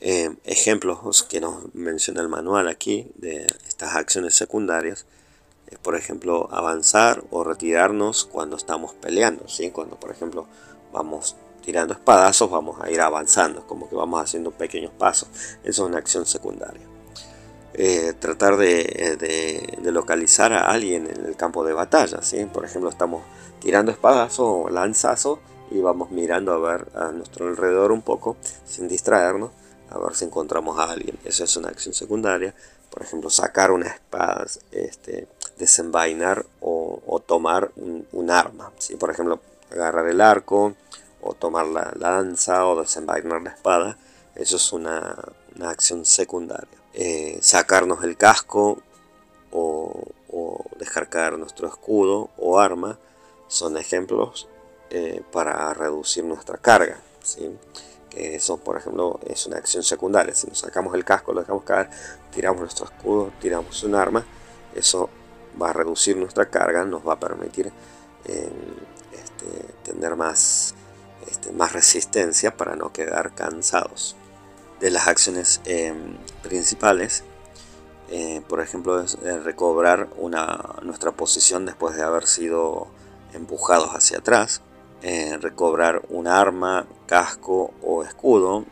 Eh, 0.00 0.36
ejemplos 0.44 1.24
que 1.24 1.40
nos 1.40 1.74
menciona 1.74 2.20
el 2.20 2.28
manual 2.28 2.68
aquí 2.68 3.10
de 3.16 3.46
estas 3.66 3.96
acciones 3.96 4.34
secundarias 4.36 5.06
por 5.82 5.96
ejemplo 5.96 6.48
avanzar 6.50 7.22
o 7.30 7.44
retirarnos 7.44 8.24
cuando 8.24 8.56
estamos 8.56 8.94
peleando 8.94 9.48
¿sí? 9.48 9.70
cuando 9.70 9.98
por 9.98 10.10
ejemplo 10.10 10.46
vamos 10.92 11.36
tirando 11.62 11.94
espadazos 11.94 12.50
vamos 12.50 12.80
a 12.80 12.90
ir 12.90 13.00
avanzando 13.00 13.66
como 13.66 13.88
que 13.88 13.96
vamos 13.96 14.22
haciendo 14.22 14.50
pequeños 14.50 14.92
pasos 14.92 15.28
eso 15.62 15.82
es 15.84 15.88
una 15.88 15.98
acción 15.98 16.26
secundaria 16.26 16.86
eh, 17.74 18.14
tratar 18.18 18.56
de, 18.56 19.16
de, 19.18 19.92
localizar 19.92 20.52
a 20.52 20.70
alguien 20.70 21.06
en 21.06 21.26
el 21.26 21.36
campo 21.36 21.64
de 21.64 21.72
batalla 21.72 22.22
¿sí? 22.22 22.44
por 22.46 22.64
ejemplo 22.64 22.90
estamos 22.90 23.22
tirando 23.60 23.92
espadazos 23.92 24.46
o 24.46 24.68
lanzazos 24.70 25.38
y 25.70 25.80
vamos 25.80 26.10
mirando 26.10 26.52
a 26.52 26.58
ver 26.58 26.88
a 26.94 27.12
nuestro 27.12 27.48
alrededor 27.48 27.92
un 27.92 28.02
poco 28.02 28.36
sin 28.64 28.88
distraernos 28.88 29.50
a 29.90 29.98
ver 29.98 30.14
si 30.14 30.24
encontramos 30.24 30.78
a 30.78 30.90
alguien. 30.90 31.18
Eso 31.24 31.44
es 31.44 31.56
una 31.56 31.68
acción 31.68 31.94
secundaria. 31.94 32.54
Por 32.98 33.06
ejemplo, 33.06 33.30
sacar 33.30 33.70
una 33.70 33.86
espada, 33.86 34.44
este, 34.72 35.28
desenvainar 35.56 36.44
o, 36.60 37.22
tomar 37.24 37.70
un, 37.76 38.28
arma. 38.28 38.72
¿sí? 38.78 38.96
Por 38.96 39.12
ejemplo, 39.12 39.38
agarrar 39.70 40.08
el 40.08 40.20
arco 40.20 40.74
o 41.22 41.32
tomar 41.34 41.66
la 41.66 41.92
lanza 41.94 42.66
o 42.66 42.80
desenvainar 42.80 43.40
la 43.40 43.50
espada. 43.50 43.98
Eso 44.34 44.56
es 44.56 44.72
una, 44.72 45.14
acción 45.62 46.04
secundaria. 46.04 46.66
Eh, 46.92 47.38
sacarnos 47.40 48.02
el 48.02 48.16
casco 48.16 48.82
o, 49.52 50.02
dejar 50.80 51.08
caer 51.08 51.38
nuestro 51.38 51.68
escudo 51.68 52.30
o 52.36 52.58
arma 52.58 52.98
son 53.46 53.76
ejemplos 53.76 54.48
eh, 54.90 55.22
para 55.30 55.72
reducir 55.72 56.24
nuestra 56.24 56.58
carga. 56.58 57.00
¿sí? 57.22 57.48
Eso, 58.12 58.58
por 58.58 58.76
ejemplo, 58.76 59.20
es 59.26 59.46
una 59.46 59.58
acción 59.58 59.82
secundaria. 59.82 60.34
Si 60.34 60.46
nos 60.46 60.58
sacamos 60.58 60.94
el 60.94 61.04
casco, 61.04 61.32
lo 61.32 61.40
dejamos 61.40 61.64
caer, 61.64 61.90
tiramos 62.30 62.60
nuestro 62.60 62.86
escudo, 62.86 63.32
tiramos 63.40 63.82
un 63.82 63.94
arma, 63.94 64.24
eso 64.74 65.10
va 65.60 65.70
a 65.70 65.72
reducir 65.72 66.16
nuestra 66.16 66.48
carga, 66.48 66.84
nos 66.84 67.06
va 67.06 67.14
a 67.14 67.20
permitir 67.20 67.72
em, 68.24 68.50
este, 69.12 69.72
tener 69.84 70.16
más, 70.16 70.74
este, 71.26 71.52
más 71.52 71.72
resistencia 71.72 72.56
para 72.56 72.76
no 72.76 72.92
quedar 72.92 73.34
cansados. 73.34 74.16
De 74.80 74.90
las 74.90 75.08
acciones 75.08 75.60
em, 75.64 76.16
principales, 76.42 77.24
eh, 78.10 78.42
por 78.48 78.60
ejemplo, 78.60 79.00
es 79.00 79.18
eh, 79.22 79.38
recobrar 79.38 80.08
una, 80.16 80.76
nuestra 80.82 81.12
posición 81.12 81.66
después 81.66 81.96
de 81.96 82.02
haber 82.02 82.26
sido 82.26 82.88
empujados 83.34 83.90
hacia 83.90 84.18
atrás 84.18 84.62
eh, 85.00 85.38
recobrar 85.40 86.02
un 86.08 86.26
arma, 86.26 86.84
casco 87.08 87.72
o 87.82 88.04
escudo 88.04 88.64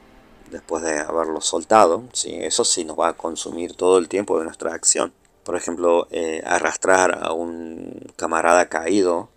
después 0.50 0.84
de 0.84 1.00
haberlo 1.00 1.40
soltado. 1.40 2.04
¿sí? 2.12 2.34
Eso 2.34 2.64
sí 2.64 2.84
nos 2.84 2.98
va 2.98 3.08
a 3.08 3.12
consumir 3.14 3.74
todo 3.74 3.98
el 3.98 4.08
tiempo 4.08 4.38
de 4.38 4.44
nuestra 4.44 4.72
acción. 4.74 5.12
Por 5.42 5.56
ejemplo, 5.56 6.06
eh, 6.10 6.42
arrastrar 6.44 7.18
a 7.22 7.32
un 7.32 8.12
camarada 8.16 8.68
caído 8.68 9.30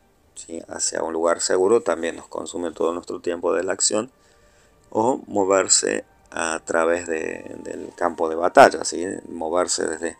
hacia 0.69 1.03
un 1.03 1.13
lugar 1.13 1.41
seguro 1.41 1.81
también 1.81 2.15
nos 2.15 2.27
consume 2.27 2.71
todo 2.71 2.93
nuestro 2.93 3.19
tiempo 3.19 3.53
de 3.53 3.63
la 3.63 3.73
acción. 3.73 4.11
O 4.91 5.21
moverse 5.27 6.05
a 6.31 6.59
través 6.65 7.05
del 7.07 7.91
campo 7.95 8.27
de 8.29 8.35
batalla, 8.35 8.83
¿sí? 8.83 9.05
moverse 9.29 9.85
desde, 9.85 10.17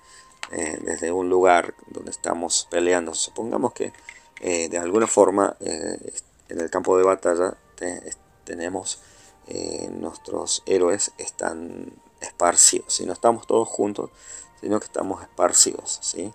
eh, 0.52 0.78
desde 0.82 1.12
un 1.12 1.30
lugar 1.30 1.74
donde 1.88 2.12
estamos 2.12 2.68
peleando. 2.70 3.14
Supongamos 3.16 3.74
que 3.74 3.94
de 4.42 4.78
alguna 4.78 5.06
forma 5.06 5.58
en 5.60 6.62
el 6.62 6.70
campo 6.70 6.98
de 6.98 7.04
batalla 7.04 7.58
tenemos 8.50 9.00
eh, 9.48 9.90
nuestros 9.92 10.64
héroes 10.66 11.12
están 11.20 11.94
esparcidos, 12.20 13.00
no 13.02 13.14
estamos 13.14 13.46
todos 13.46 13.68
juntos, 13.68 14.10
sino 14.60 14.80
que 14.80 14.86
estamos 14.86 15.22
esparcidos, 15.22 16.00
¿sí? 16.02 16.34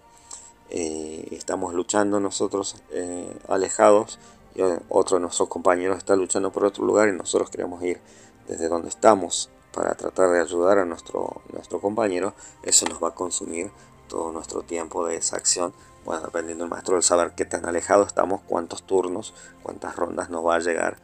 Eh, 0.70 1.26
estamos 1.32 1.74
luchando 1.74 2.20
nosotros 2.20 2.76
eh, 2.90 3.36
alejados 3.48 4.18
y 4.54 4.62
otro 4.88 5.16
de 5.16 5.22
nuestros 5.22 5.48
compañeros 5.48 5.98
está 5.98 6.14
luchando 6.14 6.52
por 6.52 6.64
otro 6.64 6.84
lugar 6.84 7.08
y 7.08 7.12
nosotros 7.12 7.50
queremos 7.50 7.82
ir 7.82 8.00
desde 8.46 8.68
donde 8.68 8.88
estamos 8.88 9.50
para 9.72 9.94
tratar 9.96 10.30
de 10.30 10.40
ayudar 10.40 10.78
a 10.78 10.84
nuestro, 10.84 11.42
nuestro 11.52 11.80
compañero, 11.80 12.34
eso 12.62 12.86
nos 12.86 13.02
va 13.02 13.08
a 13.08 13.14
consumir 13.14 13.72
todo 14.08 14.30
nuestro 14.30 14.62
tiempo 14.62 15.04
de 15.04 15.16
esa 15.16 15.36
acción. 15.36 15.74
Bueno, 16.04 16.22
dependiendo 16.22 16.62
del 16.62 16.70
maestro 16.70 16.94
del 16.94 17.02
saber 17.02 17.32
qué 17.34 17.44
tan 17.44 17.66
alejado 17.66 18.04
estamos, 18.04 18.40
cuántos 18.46 18.84
turnos, 18.84 19.34
cuántas 19.64 19.96
rondas 19.96 20.30
nos 20.30 20.46
va 20.46 20.56
a 20.56 20.60
llegar, 20.60 20.98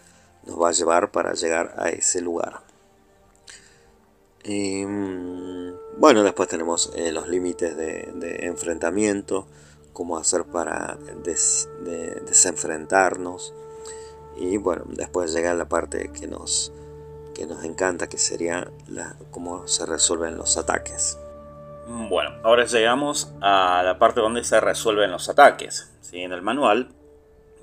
nos 0.47 0.61
va 0.61 0.69
a 0.69 0.73
llevar 0.73 1.11
para 1.11 1.33
llegar 1.35 1.75
a 1.79 1.91
ese 1.91 2.21
lugar. 2.21 2.61
Mm, 4.45 5.73
bueno, 5.99 6.23
después 6.23 6.49
tenemos 6.49 6.93
eh, 6.97 7.13
los 7.13 7.29
límites 7.29 7.77
de, 7.77 8.39
enfrentamiento, 8.47 9.47
cómo 9.93 10.17
hacer 10.17 10.45
para 10.45 10.97
desenfrentarnos. 12.25 13.55
Y 14.37 14.57
bueno, 14.57 14.85
después 14.87 15.33
llega 15.35 15.53
la 15.55 15.69
parte 15.69 16.11
que 16.13 16.27
nos, 16.27 16.73
que 17.35 17.47
nos 17.47 17.65
encanta, 17.65 18.09
que 18.09 18.17
sería 18.17 18.71
cómo 19.31 19.69
se 19.69 19.85
resuelven 19.85 20.39
los 20.39 20.57
ataques. 20.57 21.19
Bueno, 21.87 22.31
ahora 22.45 22.65
llegamos 22.65 23.33
a 23.41 23.83
la 23.85 23.99
parte 23.99 24.21
donde 24.21 24.45
se 24.45 24.61
resuelven 24.61 25.11
los 25.11 25.29
ataques. 25.29 25.91
¿sí? 26.01 26.23
En 26.23 26.33
el 26.33 26.41
manual 26.41 26.95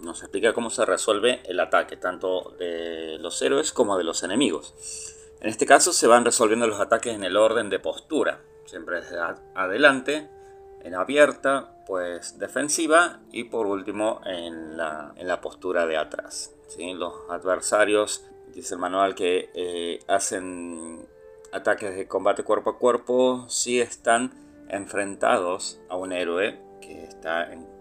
nos 0.01 0.21
explica 0.21 0.53
cómo 0.53 0.69
se 0.69 0.85
resuelve 0.85 1.41
el 1.45 1.59
ataque, 1.59 1.97
tanto 1.97 2.55
de 2.57 3.17
los 3.19 3.41
héroes 3.41 3.71
como 3.71 3.97
de 3.97 4.03
los 4.03 4.23
enemigos. 4.23 4.73
En 5.41 5.49
este 5.49 5.65
caso 5.65 5.93
se 5.93 6.07
van 6.07 6.25
resolviendo 6.25 6.67
los 6.67 6.79
ataques 6.79 7.13
en 7.13 7.23
el 7.23 7.37
orden 7.37 7.69
de 7.69 7.79
postura, 7.79 8.41
siempre 8.65 9.01
desde 9.01 9.19
adelante, 9.55 10.29
en 10.83 10.95
abierta, 10.95 11.83
pues 11.85 12.39
defensiva 12.39 13.19
y 13.31 13.45
por 13.45 13.67
último 13.67 14.21
en 14.25 14.77
la, 14.77 15.39
postura 15.41 15.85
de 15.85 15.97
atrás. 15.97 16.55
¿sí? 16.67 16.93
Los 16.93 17.13
adversarios, 17.29 18.25
dice 18.53 18.75
el 18.75 18.79
manual, 18.79 19.15
que 19.15 19.49
eh, 19.53 19.99
hacen 20.07 21.07
ataques 21.51 21.95
de 21.95 22.07
combate 22.07 22.43
cuerpo 22.43 22.71
a 22.71 22.77
cuerpo 22.77 23.45
si 23.47 23.79
están 23.79 24.33
enfrentados 24.69 25.79
a 25.89 25.95
un 25.95 26.11
héroe 26.11 26.59
que 26.81 27.03
está 27.03 27.51
en, 27.51 27.76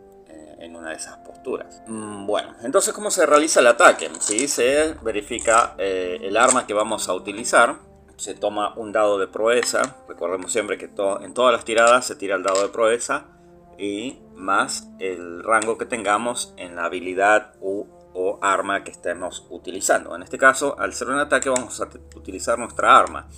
eh, 0.58 0.68
una 0.68 0.90
de 0.90 0.96
esas 0.96 1.18
posturas. 1.18 1.82
Mm, 1.86 2.26
bueno, 2.26 2.54
entonces 2.62 2.92
¿cómo 2.92 3.10
se 3.10 3.26
realiza 3.26 3.60
el 3.60 3.66
ataque? 3.66 4.10
Si 4.20 4.48
se 4.48 4.94
verifica 5.02 5.74
eh, 5.78 6.18
el 6.22 6.36
arma 6.36 6.66
que 6.66 6.74
vamos 6.74 7.08
a 7.08 7.14
utilizar, 7.14 7.76
se 8.16 8.34
toma 8.34 8.74
un 8.76 8.92
dado 8.92 9.18
de 9.18 9.26
proeza. 9.26 9.96
Recordemos 10.08 10.52
siempre 10.52 10.78
que 10.78 10.86
en 10.86 11.34
todas 11.34 11.52
las 11.52 11.64
tiradas 11.64 12.06
se 12.06 12.16
tira 12.16 12.36
el 12.36 12.42
dado 12.42 12.62
de 12.62 12.68
proeza 12.68 13.26
y 13.78 14.18
más 14.34 14.88
el 14.98 15.42
rango 15.42 15.76
que 15.76 15.84
tengamos 15.84 16.54
en 16.56 16.76
la 16.76 16.86
habilidad 16.86 17.54
u, 17.60 17.84
o 18.14 18.38
arma 18.40 18.82
que 18.84 18.90
estemos 18.90 19.46
utilizando. 19.50 20.16
En 20.16 20.22
este 20.22 20.38
caso, 20.38 20.78
al 20.78 20.94
ser 20.94 21.10
un 21.10 21.18
ataque 21.18 21.50
vamos 21.50 21.80
a 21.80 21.88
utilizar 22.16 22.58
nuestra 22.58 22.96
arma. 22.96 23.28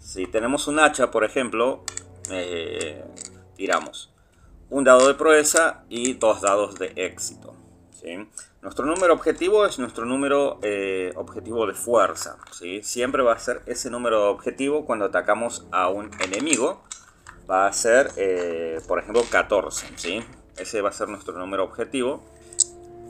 Si 0.00 0.26
tenemos 0.26 0.66
un 0.66 0.80
hacha, 0.80 1.10
por 1.10 1.24
ejemplo, 1.24 1.84
eh, 2.30 3.04
tiramos 3.54 4.13
un 4.70 4.84
dado 4.84 5.08
de 5.08 5.14
proeza 5.14 5.84
y 5.88 6.14
dos 6.14 6.40
dados 6.40 6.74
de 6.76 6.92
éxito. 6.96 7.54
Nuestro 8.60 8.84
número 8.84 9.14
objetivo 9.14 9.64
es 9.64 9.78
nuestro 9.78 10.04
número 10.04 10.58
eh, 10.62 11.12
objetivo 11.16 11.66
de 11.66 11.72
fuerza. 11.72 12.36
Siempre 12.82 13.22
va 13.22 13.32
a 13.32 13.38
ser 13.38 13.62
ese 13.66 13.88
número 13.90 14.30
objetivo 14.30 14.84
cuando 14.84 15.06
atacamos 15.06 15.66
a 15.72 15.88
un 15.88 16.10
enemigo. 16.20 16.82
Va 17.50 17.66
a 17.66 17.72
ser, 17.72 18.10
eh, 18.16 18.80
por 18.86 18.98
ejemplo, 18.98 19.22
14. 19.30 19.86
¿sí? 19.96 20.22
Ese 20.58 20.82
va 20.82 20.90
a 20.90 20.92
ser 20.92 21.08
nuestro 21.08 21.38
número 21.38 21.64
objetivo 21.64 22.22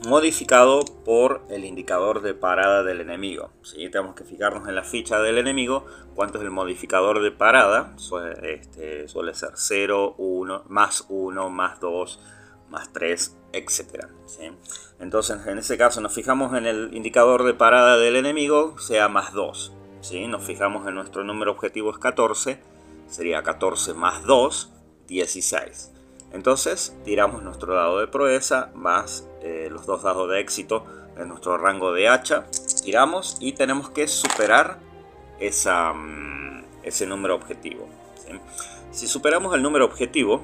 modificado 0.06 0.84
por 1.04 1.42
el 1.50 1.64
indicador 1.64 2.22
de 2.22 2.34
parada 2.34 2.82
del 2.82 3.00
enemigo. 3.00 3.50
¿sí? 3.62 3.88
Tenemos 3.90 4.14
que 4.14 4.24
fijarnos 4.24 4.68
en 4.68 4.74
la 4.74 4.82
ficha 4.82 5.20
del 5.20 5.38
enemigo 5.38 5.86
cuánto 6.14 6.38
es 6.38 6.44
el 6.44 6.50
modificador 6.50 7.22
de 7.22 7.30
parada. 7.30 7.92
Suele, 7.96 8.54
este, 8.54 9.08
suele 9.08 9.34
ser 9.34 9.50
0, 9.54 10.14
1, 10.18 10.64
más 10.68 11.06
1, 11.08 11.50
más 11.50 11.80
2, 11.80 12.20
más 12.70 12.92
3, 12.92 13.36
etc. 13.52 14.06
Entonces 15.00 15.46
en 15.46 15.58
ese 15.58 15.78
caso 15.78 16.00
nos 16.00 16.12
fijamos 16.12 16.56
en 16.56 16.66
el 16.66 16.94
indicador 16.94 17.44
de 17.44 17.54
parada 17.54 17.96
del 17.96 18.16
enemigo, 18.16 18.78
sea 18.78 19.08
más 19.08 19.32
2. 19.32 19.72
¿sí? 20.00 20.26
Nos 20.26 20.42
fijamos 20.42 20.86
en 20.86 20.94
nuestro 20.94 21.24
número 21.24 21.52
objetivo 21.52 21.90
es 21.90 21.98
14, 21.98 22.60
sería 23.06 23.42
14 23.42 23.94
más 23.94 24.24
2, 24.24 24.72
16. 25.06 25.92
Entonces 26.32 26.96
tiramos 27.04 27.42
nuestro 27.42 27.74
dado 27.74 28.00
de 28.00 28.08
proeza 28.08 28.72
más 28.74 29.28
eh, 29.44 29.68
los 29.70 29.84
dos 29.84 30.02
dados 30.02 30.30
de 30.30 30.40
éxito 30.40 30.84
en 31.18 31.28
nuestro 31.28 31.58
rango 31.58 31.92
de 31.92 32.08
hacha. 32.08 32.46
Tiramos 32.82 33.36
y 33.40 33.52
tenemos 33.52 33.90
que 33.90 34.08
superar 34.08 34.78
esa, 35.38 35.92
mm, 35.92 36.64
ese 36.82 37.06
número 37.06 37.34
objetivo. 37.34 37.86
Si 38.90 39.06
superamos 39.06 39.54
el 39.54 39.62
número 39.62 39.84
objetivo 39.84 40.42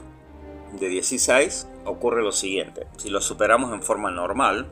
de 0.79 0.89
16, 0.89 1.67
ocurre 1.85 2.23
lo 2.23 2.33
siguiente. 2.33 2.87
Si 2.97 3.11
lo 3.11 3.21
superamos 3.21 3.73
en 3.73 3.83
forma 3.83 4.11
normal, 4.11 4.71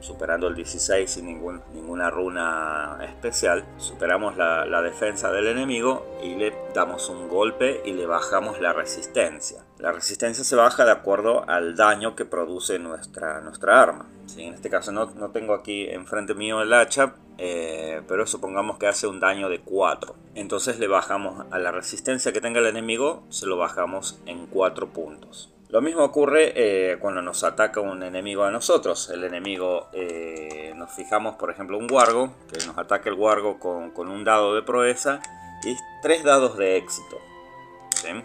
superando 0.00 0.48
el 0.48 0.54
16 0.54 1.10
sin 1.10 1.26
ninguna 1.26 2.10
runa 2.10 2.98
especial, 3.02 3.64
superamos 3.78 4.36
la, 4.36 4.78
defensa 4.82 5.30
del 5.32 5.48
enemigo 5.48 6.06
y 6.22 6.36
le 6.36 6.54
damos 6.72 7.08
un 7.10 7.28
golpe 7.28 7.82
y 7.84 7.92
le 7.92 8.06
bajamos 8.06 8.60
la 8.60 8.72
resistencia. 8.72 9.64
La 9.78 9.92
resistencia 9.92 10.44
se 10.44 10.56
baja 10.56 10.84
de 10.84 10.92
acuerdo 10.92 11.48
al 11.48 11.76
daño 11.76 12.14
que 12.14 12.24
produce 12.24 12.78
nuestra, 12.78 13.42
arma. 13.66 14.06
En 14.36 14.54
este 14.54 14.70
caso 14.70 14.92
no, 14.92 15.06
no, 15.16 15.30
tengo 15.30 15.54
aquí 15.54 15.86
enfrente 15.88 16.34
mío 16.34 16.62
el 16.62 16.72
hacha, 16.72 17.14
eh, 17.38 18.02
pero 18.06 18.26
supongamos 18.26 18.78
que 18.78 18.86
hace 18.86 19.06
un 19.06 19.20
daño 19.20 19.48
de 19.48 19.60
4. 19.60 20.14
Entonces 20.34 20.78
le 20.78 20.86
bajamos 20.86 21.46
a 21.50 21.58
la 21.58 21.72
resistencia 21.72 22.32
que 22.32 22.40
tenga 22.40 22.60
el 22.60 22.66
enemigo, 22.66 23.24
se 23.30 23.46
lo 23.46 23.56
bajamos 23.56 24.20
en 24.26 24.46
4 24.46 24.88
puntos. 24.88 25.52
Lo 25.70 25.82
mismo 25.82 26.02
ocurre 26.02 26.52
eh, 26.56 26.96
cuando 26.98 27.20
nos 27.20 27.44
ataca 27.44 27.80
un 27.82 28.02
enemigo 28.02 28.44
a 28.44 28.50
nosotros. 28.50 29.10
El 29.10 29.24
enemigo, 29.24 29.90
eh, 29.92 30.72
nos 30.74 30.90
fijamos, 30.92 31.36
por 31.36 31.50
ejemplo, 31.50 31.76
un 31.76 31.86
guargo, 31.86 32.32
que 32.50 32.64
nos 32.66 32.78
ataca 32.78 33.10
el 33.10 33.16
guargo 33.16 33.58
con, 33.58 33.92
un 34.08 34.24
dado 34.24 34.54
de 34.54 34.62
proeza 34.62 35.20
y 35.64 35.76
tres 36.00 36.24
dados 36.24 36.56
de 36.56 36.78
éxito. 36.78 37.20
El 38.06 38.24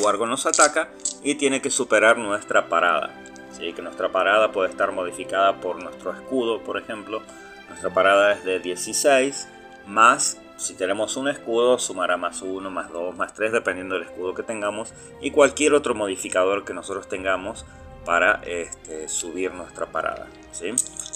guargo 0.00 0.26
nos 0.26 0.46
ataca 0.46 0.88
y 1.22 1.34
tiene 1.34 1.60
que 1.60 1.70
superar 1.70 2.16
nuestra 2.16 2.68
parada. 2.68 3.10
¿sí? 3.52 3.74
Que 3.74 3.82
nuestra 3.82 4.10
parada 4.10 4.50
puede 4.50 4.70
estar 4.70 4.90
modificada 4.92 5.60
por 5.60 5.82
nuestro 5.82 6.12
escudo, 6.12 6.62
por 6.62 6.78
ejemplo. 6.78 7.22
Nuestra 7.68 7.90
parada 7.90 8.32
es 8.32 8.44
de 8.44 8.60
16 8.60 9.48
más 9.86 10.38
si 10.58 10.74
tenemos 10.74 11.16
un 11.16 11.28
escudo, 11.28 11.78
sumará 11.78 12.16
más 12.16 12.42
1, 12.42 12.68
más 12.68 12.92
2, 12.92 13.16
más 13.16 13.32
3, 13.32 13.52
dependiendo 13.52 13.94
del 13.94 14.04
escudo 14.04 14.34
que 14.34 14.42
tengamos. 14.42 14.92
Y 15.20 15.30
cualquier 15.30 15.72
otro 15.72 15.94
modificador 15.94 16.64
que 16.64 16.74
nosotros 16.74 17.08
tengamos 17.08 17.64
para 18.04 18.42
este, 18.44 19.08
subir 19.08 19.52
nuestra 19.54 19.86
parada. 19.86 20.26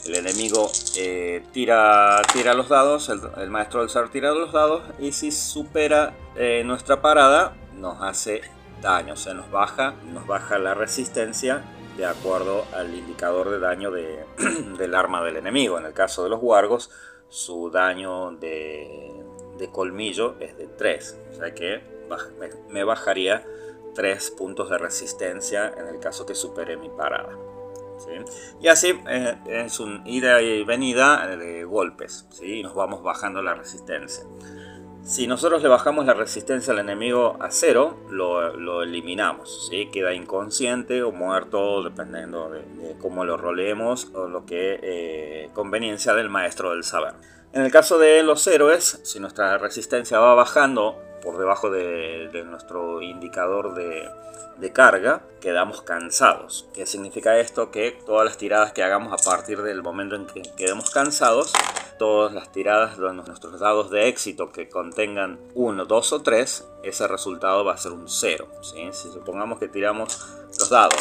El 0.07 0.15
enemigo 0.15 0.71
eh, 0.97 1.45
tira, 1.53 2.23
tira 2.33 2.55
los 2.55 2.69
dados, 2.69 3.09
el, 3.09 3.51
maestro 3.51 3.81
del 3.81 3.91
SAR 3.91 4.11
tira 4.11 4.31
los 4.31 4.53
dados. 4.53 4.83
Y 5.01 5.11
si 5.11 5.33
supera 5.33 6.15
eh, 6.37 6.63
nuestra 6.65 7.03
parada, 7.03 7.57
nos 7.75 8.01
hace 8.01 8.43
daño. 8.81 9.15
O 9.15 9.17
sea, 9.17 9.35
nos 9.35 9.51
baja, 9.51 9.95
nos 10.13 10.25
baja 10.25 10.59
la 10.59 10.75
resistencia 10.75 11.65
de 11.97 12.07
acuerdo 12.07 12.65
al 12.77 12.95
indicador 12.95 13.51
de 13.51 13.59
daño 13.59 13.91
de, 13.91 14.25
del 14.79 14.95
arma 14.95 15.25
del 15.25 15.37
enemigo. 15.37 15.79
En 15.79 15.87
el 15.87 15.93
caso 15.95 16.23
de 16.23 16.31
los 16.31 16.39
wargos, 16.41 16.91
su 17.29 17.71
daño 17.71 18.33
de 18.33 19.22
de 19.63 19.71
colmillo 19.71 20.37
es 20.41 20.57
de 20.59 20.67
3. 20.67 21.21
O 21.31 21.35
sea 21.35 21.55
que 21.55 21.81
me 22.69 22.85
bajaría 22.85 23.47
3 23.95 24.31
puntos 24.33 24.69
de 24.69 24.79
resistencia 24.79 25.73
en 25.79 25.87
el 25.87 25.99
caso 26.01 26.27
que 26.27 26.35
supere 26.35 26.77
mi 26.77 26.91
parada. 26.91 27.37
Y 28.61 28.69
así 28.69 28.99
eh, 29.09 29.37
es 29.47 29.81
un 29.81 30.03
ida 30.07 30.41
y 30.43 30.65
venida 30.65 31.27
de 31.37 31.65
golpes. 31.65 32.27
¿sí? 32.31 32.59
Y 32.59 32.63
nos 32.63 32.75
vamos 32.75 33.03
bajando 33.03 33.43
la 33.43 33.55
resistencia. 33.55 34.25
Si 35.05 35.27
nosotros 35.27 35.63
le 35.63 35.69
bajamos 35.69 36.07
la 36.07 36.15
resistencia 36.15 36.73
al 36.73 36.79
enemigo 36.79 37.37
a 37.41 37.51
cero, 37.51 37.99
lo, 38.09 38.83
eliminamos. 38.83 39.69
¿sí? 39.69 39.89
Queda 39.93 40.15
inconsciente 40.15 41.03
o 41.03 41.11
muerto, 41.11 41.83
dependiendo 41.83 42.51
de, 42.51 42.63
cómo 43.01 43.25
lo 43.25 43.37
rolemos 43.37 44.11
o 44.15 44.29
lo 44.29 44.47
que 44.47 44.79
eh, 44.83 45.51
conveniencia 45.55 46.15
del 46.15 46.29
maestro 46.29 46.71
del 46.71 46.85
saber. 46.85 47.15
En 47.55 47.61
el 47.61 47.71
caso 47.71 47.99
de 47.99 48.23
los 48.23 48.47
héroes, 48.47 49.01
si 49.03 49.21
nuestra 49.21 49.59
resistencia 49.59 50.19
va 50.19 50.35
bajando 50.35 50.99
por 51.23 51.37
debajo 51.37 51.71
de, 51.71 52.31
nuestro 52.47 53.03
indicador 53.03 53.75
de, 53.75 54.73
carga, 54.73 55.23
quedamos 55.41 55.83
cansados. 55.83 56.67
¿Qué 56.73 56.87
significa 56.87 57.39
esto? 57.39 57.71
Que 57.71 57.93
todas 58.07 58.25
las 58.25 58.39
tiradas 58.39 58.73
que 58.73 58.83
hagamos 58.83 59.13
a 59.13 59.23
partir 59.23 59.61
del 59.61 59.83
momento 59.83 60.15
en 60.17 60.27
que 60.27 60.41
quedemos 60.57 60.91
cansados, 60.91 61.53
todas 61.99 62.33
las 62.33 62.53
tiradas 62.53 62.97
de 62.97 63.13
nuestros 63.13 63.61
dados 63.61 63.91
de 63.91 64.09
éxito 64.09 64.51
que 64.51 64.71
contengan 64.71 65.39
1, 65.55 65.85
2 65.85 66.13
o 66.13 66.23
3, 66.23 66.69
ese 66.85 67.07
resultado 67.07 67.67
va 67.67 67.75
a 67.75 67.77
ser 67.77 67.93
un 67.93 68.09
0. 68.09 68.47
Si 68.63 69.11
supongamos 69.11 69.59
que 69.59 69.69
tiramos 69.69 70.27
los 70.59 70.71
dados 70.71 71.01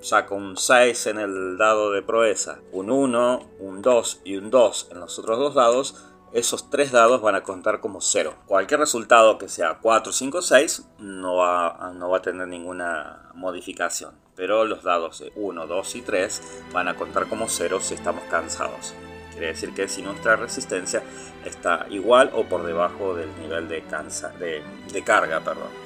saco 0.00 0.34
un 0.34 0.56
6 0.56 1.06
en 1.06 1.18
el 1.18 1.58
dado 1.58 1.90
de 1.92 2.02
proeza, 2.02 2.58
un 2.72 2.90
1, 2.90 3.50
un 3.60 3.82
2 3.82 4.20
y 4.24 4.36
un 4.36 4.50
2 4.50 4.88
en 4.92 5.00
los 5.00 5.18
otros 5.18 5.38
dos 5.38 5.54
dados, 5.54 6.12
esos 6.32 6.70
tres 6.70 6.92
dados 6.92 7.20
van 7.20 7.34
a 7.34 7.42
contar 7.42 7.80
como 7.80 8.00
0. 8.00 8.34
Cualquier 8.46 8.80
resultado 8.80 9.36
que 9.38 9.48
sea 9.48 9.78
4, 9.82 10.12
5, 10.12 10.42
6 10.42 10.88
no 10.98 11.36
va, 11.36 11.92
no 11.94 12.08
va 12.08 12.18
a 12.18 12.22
tener 12.22 12.48
ninguna 12.48 13.30
modificación. 13.34 14.14
Pero 14.34 14.64
los 14.64 14.82
dados 14.82 15.18
de 15.18 15.30
1, 15.36 15.66
2 15.66 15.96
y 15.96 16.02
3 16.02 16.42
van 16.72 16.88
a 16.88 16.96
contar 16.96 17.28
como 17.28 17.48
0 17.48 17.78
si 17.82 17.94
estamos 17.94 18.24
cansados. 18.30 18.94
Quiere 19.32 19.48
decir 19.48 19.74
que 19.74 19.88
si 19.88 20.02
nuestra 20.02 20.36
resistencia 20.36 21.02
está 21.44 21.86
igual 21.90 22.30
o 22.34 22.44
por 22.44 22.64
debajo 22.64 23.14
del 23.14 23.28
nivel 23.40 23.68
de, 23.68 23.82
cansa, 23.82 24.30
de, 24.38 24.62
de 24.90 25.04
carga. 25.04 25.40
Perdón. 25.40 25.81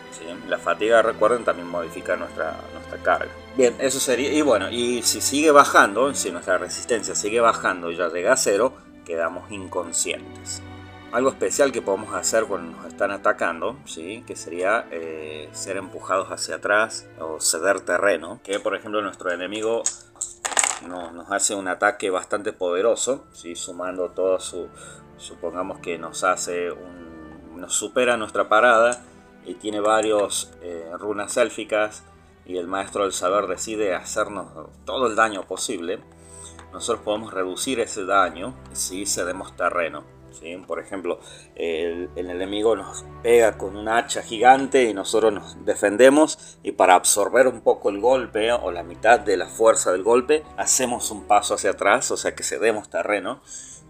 La 0.49 0.59
fatiga, 0.59 1.03
recuerden, 1.03 1.45
también 1.45 1.69
modifica 1.69 2.17
nuestra, 2.17 2.57
nuestra 2.73 2.99
carga. 2.99 3.31
Bien, 3.57 3.75
eso 3.79 4.01
sería. 4.01 4.33
Y 4.33 4.43
bueno, 4.43 4.71
y 4.71 5.03
si 5.03 5.21
sigue 5.21 5.51
bajando, 5.51 6.15
si 6.15 6.31
nuestra 6.31 6.59
resistencia 6.59 7.15
sigue 7.15 7.41
bajando 7.41 7.91
y 7.91 7.97
ya 7.97 8.09
llega 8.09 8.33
a 8.33 8.37
cero, 8.37 8.75
quedamos 9.05 9.51
inconscientes. 9.51 10.63
Algo 11.13 11.31
especial 11.31 11.73
que 11.73 11.81
podemos 11.81 12.13
hacer 12.15 12.45
cuando 12.45 12.77
nos 12.77 12.87
están 12.87 13.11
atacando, 13.11 13.79
¿sí? 13.87 14.25
que 14.27 14.37
sería 14.37 14.87
eh, 14.91 15.49
ser 15.53 15.77
empujados 15.77 16.29
hacia 16.31 16.57
atrás 16.57 17.07
o 17.19 17.41
ceder 17.41 17.81
terreno. 17.81 18.41
Que 18.45 18.59
por 18.59 18.77
ejemplo 18.77 19.01
nuestro 19.01 19.31
enemigo 19.31 19.83
nos 20.87 21.31
hace 21.31 21.55
un 21.55 21.69
ataque 21.69 22.11
bastante 22.11 22.53
poderoso, 22.53 23.25
sumando 23.55 24.11
todo 24.11 24.39
su... 24.41 24.69
Supongamos 25.17 25.79
que 25.79 25.97
nos 25.97 26.25
hace 26.25 26.71
un, 26.71 27.59
nos 27.59 27.73
supera 27.73 28.19
nuestra 28.19 28.51
parada 28.51 29.03
y 29.47 29.55
tiene 29.55 29.81
varios 29.81 30.51
eh, 30.63 30.91
runas 30.99 31.37
élficas 31.37 32.03
y 32.45 32.57
el 32.59 32.67
maestro 32.67 33.05
del 33.05 33.13
saber 33.13 33.47
decide 33.47 33.95
hacernos 33.95 34.47
todo 34.85 35.07
el 35.07 35.17
daño 35.17 35.43
posible, 35.45 35.99
nosotros 36.73 37.05
podemos 37.05 37.33
reducir 37.33 37.81
ese 37.81 38.05
daño 38.05 38.55
si 38.73 39.07
cedemos 39.07 39.57
terreno. 39.57 40.05
¿sí? 40.33 40.57
Por 40.67 40.79
ejemplo, 40.79 41.19
el, 41.55 42.11
enemigo 42.17 42.77
nos 42.77 43.05
pega 43.23 43.57
con 43.57 43.77
un 43.77 43.89
hacha 43.89 44.23
gigante 44.23 44.85
y 44.85 44.95
nosotros 44.95 45.33
nos 45.33 45.65
defendemos 45.65 46.59
y 46.63 46.73
para 46.73 46.95
absorber 46.95 47.49
un 47.49 47.63
poco 47.63 47.89
el 47.91 48.01
golpe 48.01 48.53
o 48.53 48.71
la 48.71 48.83
mitad 48.83 49.19
de 49.21 49.37
la 49.37 49.47
fuerza 49.47 49.93
del 49.93 50.03
golpe 50.03 50.45
hacemos 50.57 51.11
un 51.11 51.25
paso 51.25 51.55
hacia 51.55 51.71
atrás, 51.71 52.11
o 52.11 52.17
sea 52.17 52.35
que 52.35 52.43
cedemos 52.43 52.91
terreno 52.91 53.41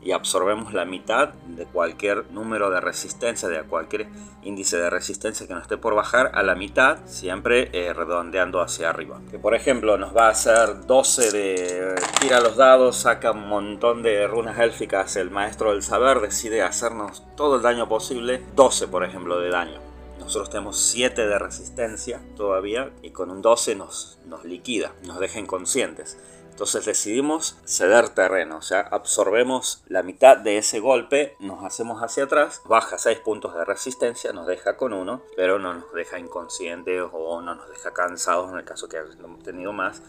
y 0.07 0.13
absorbemos 0.13 0.73
la 0.73 0.85
mitad 0.85 1.31
de 1.31 1.67
cualquier 1.67 2.31
número 2.31 2.71
de 2.71 2.81
resistencia, 2.81 3.49
de 3.49 3.65
cualquier 3.65 4.07
índice 4.45 4.77
de 4.77 4.89
resistencia 4.89 5.49
que 5.49 5.53
nos 5.53 5.63
esté 5.63 5.79
por 5.79 5.97
bajar, 5.97 6.31
a 6.33 6.45
la 6.45 6.55
mitad, 6.55 6.99
siempre 7.07 7.71
eh, 7.73 7.93
redondeando 7.93 8.61
hacia 8.61 8.89
arriba. 8.89 9.21
Que 9.33 9.41
por 9.41 9.57
ejemplo 9.57 9.99
nos 9.99 10.17
va 10.17 10.29
a 10.29 10.31
hacer 10.31 10.87
12 10.87 11.33
de 11.33 11.95
tira 12.21 12.41
los 12.41 12.57
dados, 12.57 12.99
saca 12.99 13.33
un 13.33 13.49
montón 13.49 14.05
de 14.05 14.29
runas 14.29 14.61
élficas, 14.61 15.17
el 15.17 15.33
maestro 15.33 15.73
del 15.73 15.83
saber 15.83 16.21
decide 16.21 16.63
hacernos 16.63 17.25
todo 17.37 17.57
el 17.57 17.63
daño 17.63 17.89
posible, 17.89 18.45
12 18.55 18.87
por 18.87 19.03
ejemplo 19.03 19.41
de 19.41 19.51
daño. 19.51 19.81
Nosotros 20.21 20.51
tenemos 20.51 20.79
7 20.79 21.27
de 21.27 21.39
resistencia 21.39 22.21
todavía 22.37 22.91
y 23.03 23.11
con 23.11 23.31
un 23.31 23.43
12 23.43 23.75
nos, 23.75 24.19
nos 24.27 24.45
liquida, 24.45 24.93
nos 25.05 25.19
deja 25.19 25.41
inconscientes. 25.41 26.17
Entonces 26.57 26.87
decidimos 26.87 27.59
ceder 27.67 28.09
terreno, 28.09 28.57
o 28.57 28.63
sea, 28.63 28.81
absorbemos 28.81 29.85
la 29.89 30.03
mitad 30.03 30.39
de 30.39 30.57
ese 30.57 30.81
golpe, 30.81 31.37
nos 31.39 31.63
hacemos 31.63 32.03
hacia 32.03 32.25
atrás, 32.25 32.63
baja 32.65 32.97
6 32.97 33.19
puntos 33.19 33.55
de 33.55 33.63
resistencia, 33.67 34.33
nos 34.33 34.47
deja 34.47 34.75
con 34.79 34.95
uno, 34.95 35.21
pero 35.37 35.59
no 35.59 35.75
nos 35.75 35.93
deja 35.93 36.19
inconscientes 36.19 37.03
o 37.13 37.43
no 37.43 37.57
nos 37.57 37.69
deja 37.69 37.93
cansados 37.93 38.51
en 38.51 38.57
el 38.57 38.65
caso 38.65 38.89
que 38.89 38.97
hemos 38.97 39.43
tenido 39.43 39.75
más, 39.75 40.01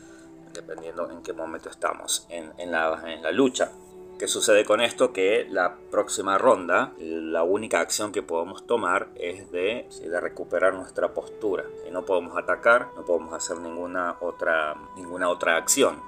dependiendo 0.53 1.11
en 1.11 1.22
qué 1.22 1.34
momento 1.34 1.69
estamos 1.69 2.26
en, 2.30 2.72
la, 2.72 3.03
en 3.06 3.24
la 3.24 3.32
lucha. 3.34 3.74
¿Qué 4.18 4.30
sucede 4.30 4.64
con 4.64 4.80
esto? 4.80 5.11
Que 5.11 5.45
la 5.49 5.76
próxima 5.91 6.38
ronda, 6.38 6.94
la 6.98 7.44
única 7.44 7.82
acción 7.82 8.14
que 8.14 8.24
podemos 8.24 8.65
tomar 8.65 9.10
es 9.15 9.52
de, 9.52 9.90
de 10.02 10.22
recuperar 10.22 10.76
nuestra 10.76 11.14
postura. 11.14 11.65
No 11.91 12.06
podemos 12.06 12.38
atacar, 12.38 12.88
no 12.95 13.03
podemos 13.03 13.34
hacer 13.34 13.57
ninguna 13.57 14.15
otra, 14.22 14.76
ninguna 14.95 15.30
otra 15.30 15.57
acción 15.57 16.07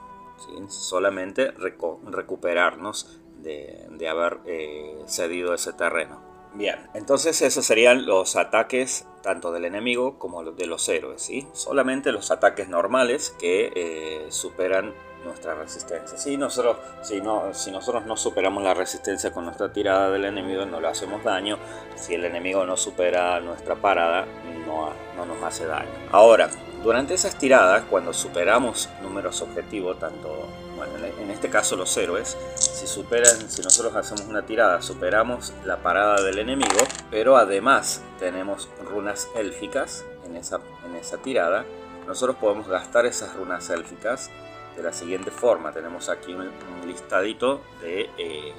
solamente 0.67 1.51
recuperarnos 1.51 3.21
de, 3.41 4.07
haber 4.09 4.39
eh, 4.45 4.97
cedido 5.07 5.53
ese 5.53 5.73
terreno. 5.73 6.21
Bien, 6.53 6.89
entonces 6.95 7.41
esos 7.43 7.65
serían 7.65 8.07
los 8.07 8.35
ataques 8.35 9.05
tanto 9.21 9.51
del 9.51 9.65
enemigo 9.65 10.17
como 10.17 10.43
de 10.43 10.65
los 10.65 10.89
héroes, 10.89 11.21
¿sí? 11.21 11.47
Solamente 11.53 12.11
los 12.11 12.31
ataques 12.31 12.69
normales 12.69 13.35
que 13.39 13.71
eh, 13.75 14.25
superan 14.29 14.95
nuestra 15.23 15.53
resistencia. 15.53 16.17
Si 16.17 16.37
nosotros, 16.37 16.77
si, 17.01 17.21
no, 17.21 17.53
si 17.53 17.71
nosotros 17.71 18.05
no 18.05 18.17
superamos 18.17 18.63
la 18.63 18.73
resistencia 18.73 19.31
con 19.31 19.45
nuestra 19.45 19.71
tirada 19.71 20.09
del 20.09 20.25
enemigo, 20.25 20.65
no 20.65 20.79
le 20.79 20.87
hacemos 20.87 21.23
daño. 21.23 21.57
Si 21.95 22.15
el 22.15 22.25
enemigo 22.25 22.65
no 22.65 22.77
supera 22.77 23.39
nuestra 23.41 23.75
parada, 23.75 24.25
no, 24.65 24.91
no 25.15 25.25
nos 25.25 25.43
hace 25.43 25.65
daño. 25.65 25.89
Ahora, 26.11 26.49
durante 26.83 27.13
esas 27.13 27.37
tiradas, 27.37 27.83
cuando 27.89 28.13
superamos 28.13 28.89
números 29.01 29.41
objetivos, 29.41 29.99
tanto, 29.99 30.47
bueno, 30.75 30.93
en 31.19 31.29
este 31.29 31.49
caso 31.49 31.75
los 31.75 31.95
héroes, 31.97 32.37
si 32.55 32.87
superan, 32.87 33.49
si 33.49 33.61
nosotros 33.61 33.95
hacemos 33.95 34.23
una 34.23 34.45
tirada, 34.45 34.81
superamos 34.81 35.53
la 35.65 35.77
parada 35.77 36.21
del 36.21 36.39
enemigo, 36.39 36.79
pero 37.11 37.37
además 37.37 38.01
tenemos 38.19 38.69
runas 38.83 39.27
élficas 39.35 40.05
en 40.25 40.37
esa, 40.37 40.61
en 40.85 40.95
esa 40.95 41.17
tirada, 41.17 41.65
nosotros 42.07 42.37
podemos 42.37 42.67
gastar 42.67 43.05
esas 43.05 43.35
runas 43.35 43.69
élficas 43.69 44.31
de 44.75 44.83
la 44.83 44.93
siguiente 44.93 45.29
forma. 45.31 45.71
Tenemos 45.71 46.09
aquí 46.09 46.33
un, 46.33 46.49
listadito 46.87 47.61
de 47.81 48.09
eh, 48.17 48.53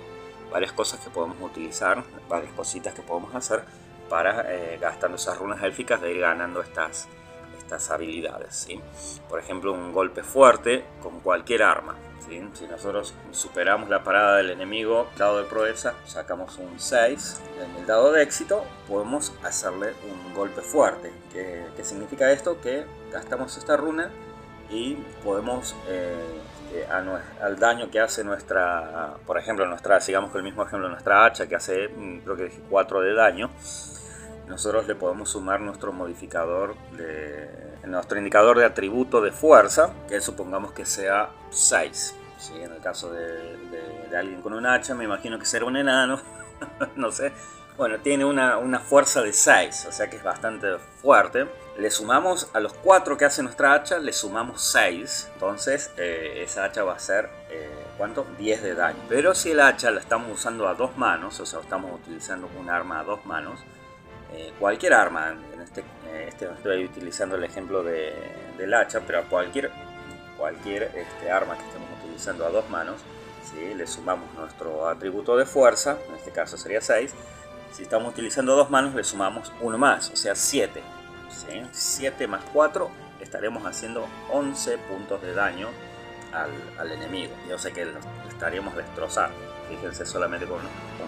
varias 0.53 0.73
cosas 0.73 1.01
que 1.01 1.11
podemos 1.11 1.37
utilizar, 1.41 2.05
varias 2.29 2.53
cositas 2.53 2.95
que 2.95 3.03
podemos 3.03 3.35
hacer 3.35 3.65
para 4.09 4.45
eh, 4.53 4.79
gastando 4.81 5.17
esas 5.17 5.39
runas 5.39 5.63
élficas 5.63 6.01
de 6.01 6.13
ir 6.13 6.21
ganando 6.21 6.61
estas 6.61 7.09
habilidades. 7.91 8.55
¿sí? 8.55 8.81
Por 9.29 9.39
ejemplo, 9.39 9.73
un 9.73 9.93
golpe 9.93 10.23
fuerte 10.23 10.85
con 11.03 11.21
cualquier 11.21 11.63
arma. 11.63 11.97
Si 12.55 12.67
nosotros 12.69 13.13
superamos 13.33 13.89
la 13.89 14.05
parada 14.05 14.37
del 14.37 14.51
enemigo, 14.51 15.09
dado 15.19 15.39
de 15.39 15.45
proeza, 15.45 15.95
sacamos 16.07 16.59
un 16.59 16.79
6. 16.79 17.41
En 17.61 17.81
el 17.81 17.87
dado 17.87 18.13
de 18.13 18.23
éxito 18.23 18.65
podemos 18.87 19.33
hacerle 19.43 19.95
un 20.09 20.33
golpe 20.33 20.61
fuerte. 20.61 21.11
¿Qué, 21.33 21.65
significa 21.83 22.31
esto? 22.31 22.61
Que 22.61 22.85
gastamos 23.13 23.57
esta 23.57 23.77
runa 23.77 24.11
y 24.71 24.95
podemos... 25.25 25.75
Eh, 25.89 26.41
eh, 26.73 26.87
al 26.89 27.59
daño 27.59 27.91
que 27.91 27.99
hace 27.99 28.23
nuestra, 28.23 29.15
por 29.27 29.37
ejemplo, 29.37 29.67
nuestra, 29.67 30.01
sigamos 30.01 30.31
con 30.31 30.39
el 30.39 30.45
mismo 30.45 30.63
ejemplo, 30.63 30.89
nuestra 30.89 31.25
hacha 31.25 31.49
que 31.49 31.57
hace, 31.57 31.89
mm, 31.89 32.19
creo 32.21 32.37
que 32.37 32.49
4 32.71 33.01
de 33.01 33.13
daño, 33.13 33.51
nosotros 34.51 34.87
le 34.89 34.97
podemos 34.97 35.31
sumar 35.31 35.61
nuestro 35.61 35.93
modificador 35.93 36.75
de 36.97 37.49
nuestro 37.87 38.19
indicador 38.19 38.59
de 38.59 38.65
atributo 38.65 39.21
de 39.21 39.31
fuerza, 39.31 39.95
que 40.09 40.21
supongamos 40.21 40.73
que 40.73 40.85
sea 40.85 41.31
6. 41.51 42.17
En 42.57 42.73
el 42.73 42.81
caso 42.81 43.13
de, 43.13 44.17
alguien 44.17 44.43
con 44.43 44.53
un 44.53 44.67
hacha, 44.67 44.95
me 44.95 45.05
imagino 45.05 45.39
que 45.39 45.47
será 45.47 45.65
un 45.67 45.77
enano, 45.77 46.21
no 46.97 47.13
sé. 47.13 47.33
Bueno, 47.77 47.99
tiene 48.01 48.25
una, 48.25 48.81
fuerza 48.81 49.23
de 49.23 49.33
6, 49.33 49.87
o 49.89 49.93
sea 49.93 50.11
que 50.11 50.17
es 50.17 50.23
bastante 50.23 50.79
fuerte. 51.01 51.47
Le 51.79 51.91
sumamos 51.91 52.51
a 52.53 52.61
los 52.61 52.73
4 52.75 53.17
que 53.17 53.25
hace 53.25 53.43
nuestra 53.43 53.73
hacha, 53.73 53.99
le 53.99 54.13
sumamos 54.13 54.61
6. 54.63 55.31
Entonces, 55.35 55.93
eh, 55.97 56.43
esa 56.43 56.65
hacha 56.65 56.83
va 56.83 56.95
a 56.95 56.99
ser, 56.99 57.31
eh, 57.49 57.71
¿cuánto? 57.97 58.27
10 58.37 58.63
de 58.63 58.75
daño. 58.75 58.99
Pero 59.09 59.35
si 59.35 59.53
el 59.53 59.61
hacha 59.61 59.91
la 59.91 60.01
estamos 60.01 60.31
usando 60.33 60.69
a 60.69 60.75
dos 60.75 60.97
manos, 60.99 61.39
o 61.41 61.47
sea, 61.47 61.61
estamos 61.61 61.95
utilizando 61.95 62.51
un 62.59 62.69
arma 62.69 63.01
a 63.01 63.05
dos 63.05 63.25
manos, 63.25 63.61
eh, 64.33 64.53
cualquier 64.59 64.95
arma, 64.95 65.37
en 65.53 65.61
este, 65.61 65.81
eh, 65.81 66.27
este, 66.29 66.47
estoy 66.47 66.85
utilizando 66.85 67.37
el 67.37 67.45
ejemplo 67.45 67.83
de, 67.83 68.15
del 68.59 68.73
hacha, 68.75 69.01
pero 69.07 69.21
a 69.21 69.23
cualquier, 69.23 69.71
cualquier 70.37 70.85
este, 70.95 71.31
arma 71.31 71.57
que 71.57 71.65
estemos 71.65 71.89
utilizando 72.03 72.47
a 72.47 72.51
dos 72.51 72.69
manos, 72.71 73.01
si 73.45 73.75
le 73.75 73.87
sumamos 73.87 74.33
nuestro 74.35 74.89
atributo 74.89 75.37
de 75.37 75.47
fuerza, 75.47 75.97
en 76.09 76.15
este 76.15 76.31
caso 76.31 76.57
sería 76.57 76.81
6, 76.81 77.13
si 77.73 77.83
estamos 77.83 78.13
utilizando 78.13 78.57
dos 78.57 78.71
manos 78.71 78.95
le 78.95 79.05
sumamos 79.05 79.53
uno 79.61 79.79
más, 79.79 80.11
o 80.11 80.17
sea 80.17 80.35
7. 80.35 80.83
7 81.73 82.27
más 82.27 82.43
4 82.53 82.91
estaremos 83.21 83.65
haciendo 83.65 84.07
11 84.31 84.79
puntos 84.79 85.23
de 85.23 85.35
daño 85.35 85.69
al, 86.33 86.51
al 86.79 86.93
enemigo. 86.93 87.33
Yo 87.49 87.59
sé 87.59 87.73
que 87.73 87.85
lo 87.85 87.99
estaríamos 88.29 88.77
destrozando. 88.77 89.37
Fíjense 89.69 90.05
solamente 90.05 90.47
con, 90.47 90.59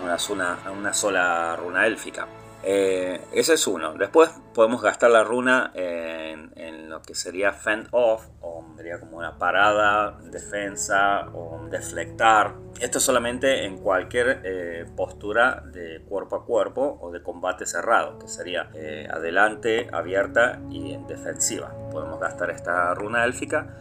una 0.03 0.93
sola 0.93 1.57
runa 1.57 1.87
élfica. 1.87 2.27
Eh, 2.63 3.21
ese 3.33 3.55
es 3.55 3.67
uno. 3.67 3.95
Después 3.95 4.31
podemos 4.55 4.83
gastar 4.83 5.11
la 5.11 5.25
runa 5.25 5.73
en, 5.75 6.89
lo 6.89 7.01
que 7.01 7.15
sería 7.15 7.53
fend 7.53 7.89
off, 7.91 8.27
o 8.43 8.67
sería 8.77 9.01
como 9.01 9.17
una 9.17 9.39
parada, 9.39 10.19
defensa 10.31 11.29
o 11.33 11.67
deflectar. 11.71 12.55
Esto 12.81 13.01
solamente 13.01 13.65
en 13.65 13.79
cualquier 13.79 14.43
eh, 14.45 14.85
postura 14.95 15.63
de 15.73 16.03
cuerpo 16.03 16.37
a 16.37 16.45
cuerpo 16.45 16.99
o 17.01 17.11
de 17.11 17.23
combate 17.23 17.65
cerrado, 17.65 18.19
que 18.19 18.29
sería 18.29 18.69
eh, 18.75 19.09
adelante, 19.11 19.89
abierta 19.91 20.61
y 20.71 20.93
en 20.93 21.07
defensiva. 21.07 21.75
Podemos 21.91 22.21
gastar 22.21 22.51
esta 22.51 22.95
runa 22.95 23.25
élfica 23.25 23.75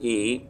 y 0.00 0.48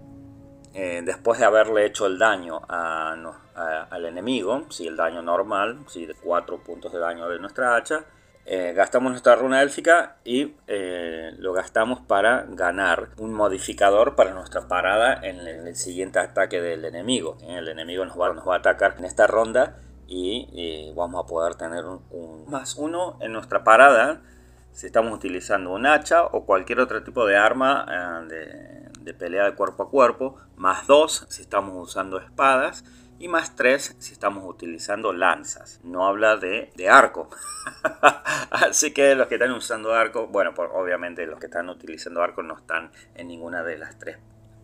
después 0.72 1.38
de 1.38 1.44
haberle 1.44 1.86
hecho 1.86 2.06
el 2.06 2.18
daño 2.18 2.60
a, 2.68 3.14
al 3.54 4.04
enemigo, 4.04 4.66
si 4.70 4.86
el 4.86 4.96
daño 4.96 5.22
normal, 5.22 5.78
si 5.86 6.06
de 6.06 6.14
4 6.14 6.58
puntos 6.64 6.92
de 6.92 6.98
daño 6.98 7.28
de 7.28 7.38
nuestra 7.38 7.76
hacha, 7.76 8.04
eh, 8.46 8.74
gastamos 8.76 9.10
nuestra 9.10 9.36
runa 9.36 9.62
élfica 9.62 10.16
y 10.22 10.54
eh, 10.66 11.32
lo 11.38 11.54
gastamos 11.54 12.00
para 12.00 12.44
ganar 12.46 13.08
un 13.16 13.32
modificador 13.32 14.16
para 14.16 14.34
nuestra 14.34 14.68
parada 14.68 15.18
en 15.22 15.38
el, 15.38 15.74
siguiente 15.76 16.18
ataque 16.18 16.60
del 16.60 16.84
enemigo. 16.84 17.38
Eh, 17.40 17.56
el 17.56 17.68
enemigo 17.68 18.04
nos 18.04 18.20
va, 18.20 18.54
a 18.54 18.58
atacar 18.58 18.96
en 18.98 19.06
esta 19.06 19.26
ronda 19.26 19.78
y, 20.06 20.92
vamos 20.94 21.24
a 21.24 21.26
poder 21.26 21.54
tener 21.54 21.84
un, 21.86 22.44
más 22.48 22.76
uno 22.76 23.16
en 23.20 23.32
nuestra 23.32 23.64
parada 23.64 24.20
si 24.72 24.86
estamos 24.86 25.14
utilizando 25.14 25.72
un 25.72 25.86
hacha 25.86 26.24
o 26.26 26.44
cualquier 26.44 26.80
otro 26.80 27.02
tipo 27.02 27.26
de 27.26 27.36
arma 27.36 28.26
de, 28.28 28.90
de 29.00 29.14
pelea 29.14 29.44
de 29.44 29.54
cuerpo 29.54 29.84
a 29.84 29.90
cuerpo, 29.90 30.36
más 30.56 30.86
dos 30.86 31.26
si 31.30 31.42
estamos 31.42 31.74
usando 31.76 32.18
espadas 32.18 32.84
y 33.18 33.28
más 33.28 33.54
3 33.56 33.96
si 33.98 34.12
estamos 34.12 34.44
utilizando 34.46 35.12
lanzas. 35.12 35.80
No 35.82 36.06
habla 36.06 36.36
de, 36.36 36.70
arco. 36.88 37.28
Así 38.50 38.92
que 38.92 39.14
los 39.14 39.28
que 39.28 39.34
están 39.34 39.52
usando 39.52 39.94
arco, 39.94 40.26
bueno, 40.26 40.52
obviamente 40.74 41.26
los 41.26 41.38
que 41.38 41.46
están 41.46 41.68
utilizando 41.68 42.22
arco 42.22 42.42
no 42.42 42.56
están 42.56 42.90
en 43.14 43.28
ninguna 43.28 43.62
de 43.62 43.78
las 43.78 43.98
tres 43.98 44.18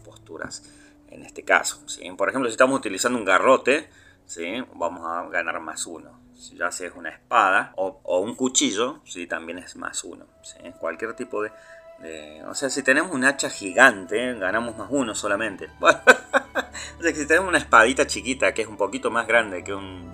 posturas 0.05 0.63
en 1.09 1.23
este 1.23 1.45
caso. 1.45 1.89
¿sí? 1.89 2.11
Por 2.13 2.29
ejemplo, 2.29 2.49
si 2.49 2.55
estamos 2.55 2.79
utilizando 2.79 3.19
un 3.19 3.25
garrote, 3.25 3.89
¿sí? 4.27 4.65
vamos 4.75 5.07
a 5.07 5.29
ganar 5.29 5.61
más 5.61 5.87
uno. 5.87 6.21
Si 6.35 6.57
ya 6.57 6.73
sea 6.73 6.89
es 6.89 6.95
una 6.97 7.11
espada 7.11 7.73
o, 7.77 8.19
un 8.21 8.35
cuchillo, 8.35 9.01
¿sí? 9.05 9.27
también 9.27 9.59
es 9.59 9.77
más 9.77 10.05
uno. 10.05 10.27
Cualquier 10.79 11.15
tipo 11.15 11.43
de, 11.43 11.53
o 12.51 12.55
sea, 12.55 12.71
si 12.71 12.83
tenemos 12.83 13.13
un 13.13 13.25
hacha 13.25 13.51
gigante, 13.51 14.35
ganamos 14.35 14.77
más 14.77 14.89
uno 14.91 15.15
solamente. 15.15 15.71
o 15.81 17.03
sea, 17.03 17.15
si 17.15 17.27
tenemos 17.27 17.49
una 17.49 17.59
espadita 17.59 18.07
chiquita 18.07 18.53
que 18.53 18.63
es 18.63 18.69
un 18.69 18.77
poquito 18.77 19.11
más 19.11 19.27
grande 19.27 19.63
que 19.63 19.75
un, 19.75 20.13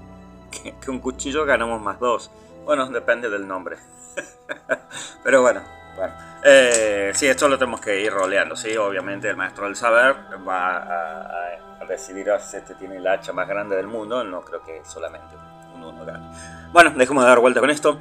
que, 0.50 0.90
un 0.90 0.98
cuchillo 0.98 1.44
ganamos 1.44 1.80
más 1.80 1.98
dos. 1.98 2.30
Bueno, 2.64 2.88
depende 2.88 3.30
del 3.30 3.46
nombre. 3.46 3.76
Pero 5.24 5.42
bueno, 5.42 5.62
bueno. 5.96 6.12
Eh, 6.44 7.12
sí, 7.14 7.26
esto 7.26 7.48
lo 7.48 7.58
tenemos 7.58 7.80
que 7.80 8.00
ir 8.00 8.12
roleando, 8.12 8.56
¿sí? 8.56 8.76
Obviamente 8.76 9.30
el 9.30 9.36
maestro 9.36 9.64
del 9.64 9.76
saber 9.76 10.16
va 10.46 10.76
a, 10.76 11.86
decidir 11.88 12.26
si 12.40 12.56
este 12.56 12.74
tiene 12.74 12.98
la 12.98 13.12
hacha 13.12 13.32
más 13.32 13.46
grande 13.46 13.76
del 13.76 13.86
mundo. 13.86 14.24
No 14.24 14.42
creo 14.42 14.62
que 14.64 14.82
solamente 14.84 15.36
un 15.74 15.84
uno 15.84 16.04
gane. 16.04 16.26
Bueno, 16.72 16.90
dejemos 16.90 17.22
de 17.22 17.28
dar 17.28 17.38
vuelta 17.38 17.60
con 17.60 17.70
esto. 17.70 18.00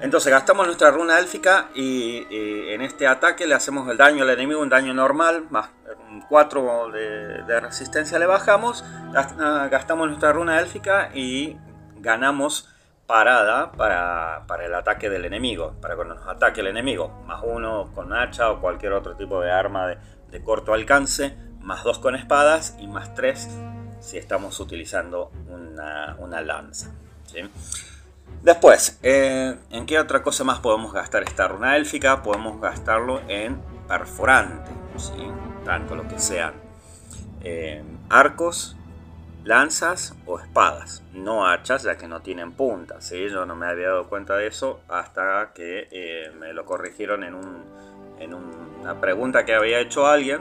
Entonces 0.00 0.32
gastamos 0.32 0.66
nuestra 0.66 0.90
runa 0.90 1.18
élfica 1.18 1.68
y, 1.74 2.26
en 2.72 2.80
este 2.80 3.06
ataque 3.06 3.46
le 3.46 3.54
hacemos 3.54 3.88
el 3.88 3.96
daño 3.96 4.22
al 4.22 4.30
enemigo, 4.30 4.60
un 4.60 4.68
daño 4.68 4.94
normal, 4.94 5.46
más 5.50 5.70
4 6.28 6.90
de, 6.90 7.60
resistencia 7.60 8.18
le 8.18 8.26
bajamos, 8.26 8.84
ah, 9.14 9.68
gastamos 9.70 10.08
nuestra 10.08 10.32
runa 10.32 10.58
élfica 10.60 11.10
y 11.14 11.56
ganamos 11.96 12.68
parada 13.06 13.72
para, 13.72 14.64
el 14.64 14.74
ataque 14.74 15.10
del 15.10 15.24
enemigo, 15.24 15.74
para 15.80 15.96
cuando 15.96 16.14
nos 16.14 16.28
ataque 16.28 16.60
el 16.60 16.68
enemigo, 16.68 17.08
más 17.26 17.42
1 17.44 17.90
con 17.94 18.12
hacha 18.12 18.50
o 18.50 18.60
cualquier 18.60 18.92
otro 18.92 19.16
tipo 19.16 19.40
de 19.40 19.50
arma 19.50 19.88
de, 19.88 20.42
corto 20.44 20.72
alcance, 20.72 21.36
más 21.60 21.82
2 21.82 21.98
con 21.98 22.14
espadas 22.14 22.76
y 22.78 22.86
más 22.86 23.12
3 23.14 23.48
si 24.00 24.16
estamos 24.16 24.58
utilizando 24.60 25.30
una, 25.48 26.40
lanza. 26.40 26.90
Después, 28.42 28.98
eh, 29.02 29.54
¿en 29.70 29.84
qué 29.84 29.98
otra 29.98 30.22
cosa 30.22 30.44
más 30.44 30.60
podemos 30.60 30.94
gastar 30.94 31.22
esta 31.24 31.46
runa 31.46 31.76
élfica? 31.76 32.22
Podemos 32.22 32.58
gastarlo 32.58 33.20
en 33.28 33.60
perforante, 33.86 34.70
tanto 35.64 35.94
lo 35.94 36.08
que 36.08 36.18
sean 36.18 36.54
eh, 37.42 37.82
arcos, 38.08 38.76
lanzas 39.44 40.14
o 40.24 40.38
espadas, 40.38 41.02
no 41.12 41.46
hachas 41.46 41.82
ya 41.82 41.98
que 41.98 42.08
no 42.08 42.22
tienen 42.22 42.52
puntas. 42.52 43.10
Yo 43.10 43.44
no 43.44 43.56
me 43.56 43.66
había 43.66 43.88
dado 43.88 44.08
cuenta 44.08 44.36
de 44.36 44.46
eso 44.46 44.80
hasta 44.88 45.50
que 45.54 45.88
eh, 45.90 46.32
me 46.38 46.54
lo 46.54 46.64
corrigieron 46.64 47.24
en, 47.24 47.34
una 48.80 49.00
pregunta 49.00 49.44
que 49.44 49.54
había 49.54 49.80
hecho 49.80 50.06
alguien, 50.06 50.40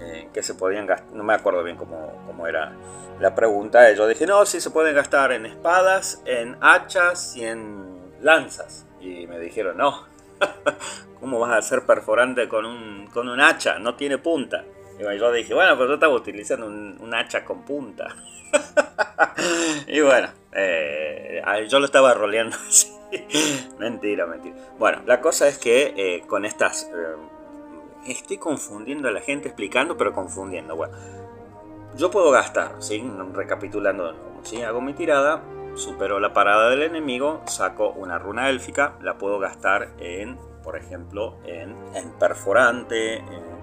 en, 0.00 0.30
que 0.32 0.42
se 0.42 0.54
podían 0.54 0.86
gastar, 0.86 1.12
no 1.14 1.24
me 1.24 1.34
acuerdo 1.34 1.62
bien 1.62 1.76
cómo, 1.76 2.22
cómo 2.26 2.46
era 2.46 2.72
la 3.20 3.34
pregunta. 3.34 3.90
Yo 3.92 4.06
dije, 4.06 4.26
no, 4.26 4.44
sí 4.46 4.60
se 4.60 4.70
pueden 4.70 4.94
gastar 4.94 5.32
en 5.32 5.46
espadas, 5.46 6.22
en 6.24 6.56
hachas 6.60 7.36
y 7.36 7.44
en 7.44 8.12
lanzas. 8.20 8.86
Y 9.00 9.26
me 9.26 9.38
dijeron, 9.38 9.76
no, 9.76 10.06
¿cómo 11.20 11.38
vas 11.38 11.52
a 11.52 11.56
hacer 11.58 11.86
perforante 11.86 12.48
con 12.48 12.64
un, 12.64 13.06
con 13.12 13.28
un 13.28 13.40
hacha? 13.40 13.78
No 13.78 13.94
tiene 13.94 14.18
punta. 14.18 14.64
Y 14.98 15.18
yo 15.18 15.32
dije, 15.32 15.54
bueno, 15.54 15.74
pero 15.76 15.88
yo 15.88 15.94
estaba 15.94 16.14
utilizando 16.14 16.66
un, 16.66 17.14
hacha 17.14 17.44
con 17.44 17.64
punta. 17.64 18.14
y 19.88 20.00
bueno, 20.00 20.28
eh, 20.52 21.42
yo 21.68 21.80
lo 21.80 21.86
estaba 21.86 22.14
roleando 22.14 22.56
así. 22.68 22.92
mentira, 23.78 24.26
mentira. 24.26 24.56
Bueno, 24.78 25.02
la 25.06 25.20
cosa 25.20 25.48
es 25.48 25.58
que 25.58 25.94
eh, 25.96 26.22
con 26.26 26.44
estas... 26.44 26.90
Estoy 28.06 28.38
confundiendo 28.38 29.08
a 29.08 29.12
la 29.12 29.20
gente 29.20 29.48
explicando, 29.48 29.96
pero 29.96 30.12
confundiendo. 30.12 30.76
Bueno, 30.76 30.96
yo 31.96 32.10
puedo 32.10 32.30
gastar, 32.30 32.76
¿sí? 32.80 33.02
recapitulando 33.32 34.06
de 34.06 34.12
nuevo. 34.12 34.40
¿sí? 34.42 34.62
Hago 34.62 34.80
mi 34.80 34.94
tirada, 34.94 35.42
supero 35.74 36.20
la 36.20 36.32
parada 36.32 36.70
del 36.70 36.82
enemigo, 36.82 37.42
saco 37.46 37.90
una 37.90 38.18
runa 38.18 38.50
élfica, 38.50 38.94
la 39.00 39.18
puedo 39.18 39.38
gastar 39.38 39.90
en, 39.98 40.38
por 40.62 40.76
ejemplo, 40.76 41.38
en, 41.44 41.74
perforante, 42.18 43.18
en 43.18 43.54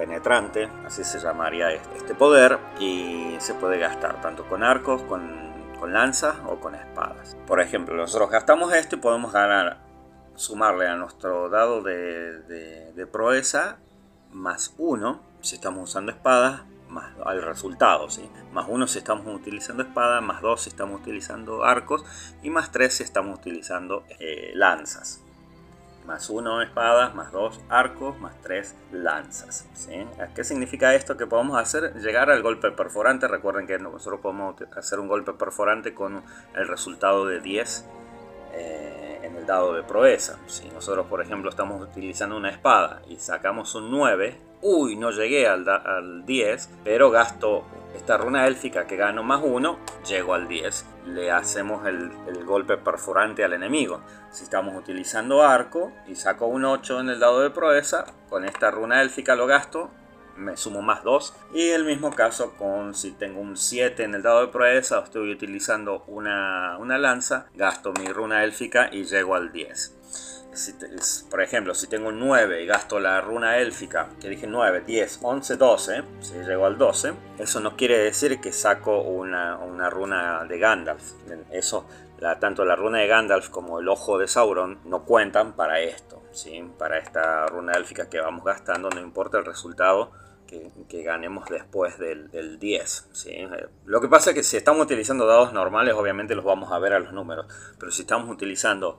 penetrante, 0.00 0.66
así 0.86 1.04
se 1.04 1.20
llamaría 1.20 1.70
este, 1.72 1.98
este, 1.98 2.14
poder, 2.14 2.58
y 2.78 3.36
se 3.38 3.52
puede 3.52 3.78
gastar 3.78 4.20
tanto 4.22 4.44
con 4.48 4.64
arcos, 4.64 5.02
con, 5.02 5.50
lanzas 5.86 6.36
o 6.46 6.60
con 6.60 6.74
espadas. 6.74 7.36
Por 7.46 7.60
ejemplo, 7.60 7.96
nosotros 7.96 8.30
gastamos 8.30 8.72
esto 8.74 8.96
y 8.96 8.98
podemos 8.98 9.32
ganar, 9.32 9.78
sumarle 10.40 10.88
a 10.88 10.96
nuestro 10.96 11.48
dado 11.48 11.82
de, 11.82 12.42
de 12.92 13.06
proeza 13.06 13.78
más 14.32 14.74
uno 14.78 15.20
si 15.40 15.56
estamos 15.56 15.88
usando 15.88 16.12
espadas 16.12 16.62
más 16.90 17.12
al 17.24 17.42
resultado, 17.42 18.10
¿sí? 18.10 18.28
Más 18.52 18.66
1 18.68 18.86
si 18.86 18.98
estamos 18.98 19.26
utilizando 19.34 19.82
espada, 19.82 20.20
más 20.20 20.42
2 20.42 20.60
si 20.60 20.70
estamos 20.70 21.00
utilizando 21.00 21.64
arcos 21.64 22.04
y 22.42 22.50
más 22.50 22.70
3 22.72 22.92
si 22.92 23.02
estamos 23.02 23.38
utilizando 23.38 24.04
eh, 24.18 24.52
lanzas. 24.54 25.22
Más 26.06 26.28
1 26.28 26.62
espadas, 26.62 27.14
más 27.14 27.30
2 27.30 27.60
arcos, 27.68 28.18
más 28.18 28.34
3 28.42 28.74
lanzas. 28.92 29.68
¿sí? 29.74 30.04
¿Qué 30.34 30.44
significa 30.44 30.94
esto? 30.94 31.16
Que 31.16 31.26
podemos 31.26 31.58
hacer 31.58 31.94
llegar 32.00 32.30
al 32.30 32.42
golpe 32.42 32.70
perforante. 32.72 33.28
Recuerden 33.28 33.66
que 33.66 33.78
nosotros 33.78 34.20
podemos 34.20 34.56
hacer 34.76 34.98
un 34.98 35.08
golpe 35.08 35.32
perforante 35.32 35.94
con 35.94 36.22
el 36.54 36.68
resultado 36.68 37.26
de 37.26 37.40
10 37.40 37.84
eh, 38.52 39.09
en 39.09 39.09
el 39.40 39.46
dado 39.46 39.74
de 39.74 39.82
proeza. 39.82 40.38
Si 40.46 40.68
nosotros, 40.68 41.06
por 41.06 41.20
ejemplo, 41.22 41.50
estamos 41.50 41.82
utilizando 41.82 42.36
una 42.36 42.50
espada 42.50 43.02
y 43.08 43.16
sacamos 43.16 43.74
un 43.74 43.90
9, 43.90 44.36
uy, 44.62 44.96
no 44.96 45.10
llegué 45.10 45.48
al, 45.48 46.24
10, 46.26 46.70
pero 46.84 47.10
gasto 47.10 47.64
esta 47.94 48.16
runa 48.16 48.46
élfica 48.46 48.86
que 48.86 48.96
gano 48.96 49.22
más 49.22 49.40
1, 49.42 49.78
llego 50.06 50.34
al 50.34 50.46
10. 50.46 50.86
Le 51.08 51.30
hacemos 51.30 51.86
el, 51.86 52.10
golpe 52.44 52.76
perforante 52.76 53.44
al 53.44 53.52
enemigo. 53.52 54.00
Si 54.30 54.44
estamos 54.44 54.76
utilizando 54.76 55.42
arco 55.42 55.92
y 56.06 56.14
saco 56.14 56.46
un 56.46 56.64
8 56.64 57.00
en 57.00 57.08
el 57.10 57.20
dado 57.20 57.40
de 57.40 57.50
proeza, 57.50 58.04
con 58.28 58.44
esta 58.44 58.70
runa 58.70 59.02
élfica 59.02 59.34
lo 59.34 59.46
gasto, 59.46 59.90
me 60.40 60.56
sumo 60.56 60.82
más 60.82 61.04
2. 61.04 61.34
Y 61.54 61.68
el 61.68 61.84
mismo 61.84 62.12
caso 62.14 62.54
con 62.56 62.94
si 62.94 63.12
tengo 63.12 63.40
un 63.40 63.56
7 63.56 64.02
en 64.02 64.14
el 64.14 64.22
dado 64.22 64.40
de 64.40 64.48
proeza 64.48 64.98
o 64.98 65.04
estoy 65.04 65.30
utilizando 65.30 66.04
una, 66.06 66.76
una 66.78 66.98
lanza, 66.98 67.46
gasto 67.54 67.92
mi 67.92 68.06
runa 68.06 68.44
élfica 68.44 68.88
y 68.92 69.04
llego 69.04 69.34
al 69.34 69.52
10 69.52 70.00
por 71.30 71.42
ejemplo, 71.42 71.74
si 71.74 71.86
tengo 71.86 72.08
un 72.08 72.18
9 72.18 72.62
y 72.62 72.66
gasto 72.66 72.98
la 72.98 73.20
runa 73.20 73.58
élfica, 73.58 74.08
que 74.20 74.28
dije 74.28 74.46
9, 74.46 74.82
10, 74.84 75.20
11, 75.22 75.56
12, 75.56 76.02
si 76.20 76.34
llego 76.34 76.66
al 76.66 76.76
12, 76.76 77.12
eso 77.38 77.60
no 77.60 77.76
quiere 77.76 77.98
decir 77.98 78.40
que 78.40 78.52
saco 78.52 79.00
una, 79.00 79.56
runa 79.90 80.44
de 80.44 80.58
Gandalf. 80.58 81.02
Eso, 81.52 81.86
tanto 82.40 82.64
la 82.64 82.74
runa 82.74 82.98
de 82.98 83.06
Gandalf 83.06 83.48
como 83.48 83.78
el 83.78 83.88
ojo 83.88 84.18
de 84.18 84.26
Sauron 84.26 84.80
no 84.84 85.04
cuentan 85.04 85.52
para 85.52 85.80
esto, 85.80 86.20
¿sí? 86.32 86.68
para 86.76 86.98
esta 86.98 87.46
runa 87.46 87.72
élfica 87.74 88.08
que 88.08 88.20
vamos 88.20 88.44
gastando, 88.44 88.90
no 88.90 89.00
importa 89.00 89.38
el 89.38 89.44
resultado. 89.44 90.10
Que, 90.88 91.02
ganemos 91.02 91.48
después 91.48 91.96
del, 91.98 92.58
10. 92.58 93.08
¿sí? 93.12 93.30
Lo 93.84 94.00
que 94.00 94.08
pasa 94.08 94.30
es 94.30 94.36
que 94.36 94.42
si 94.42 94.56
estamos 94.56 94.82
utilizando 94.82 95.26
dados 95.26 95.52
normales, 95.52 95.94
obviamente 95.94 96.34
los 96.34 96.44
vamos 96.44 96.72
a 96.72 96.78
ver 96.80 96.92
a 96.92 96.98
los 96.98 97.12
números. 97.12 97.46
Pero 97.78 97.92
si 97.92 98.02
estamos 98.02 98.28
utilizando 98.28 98.98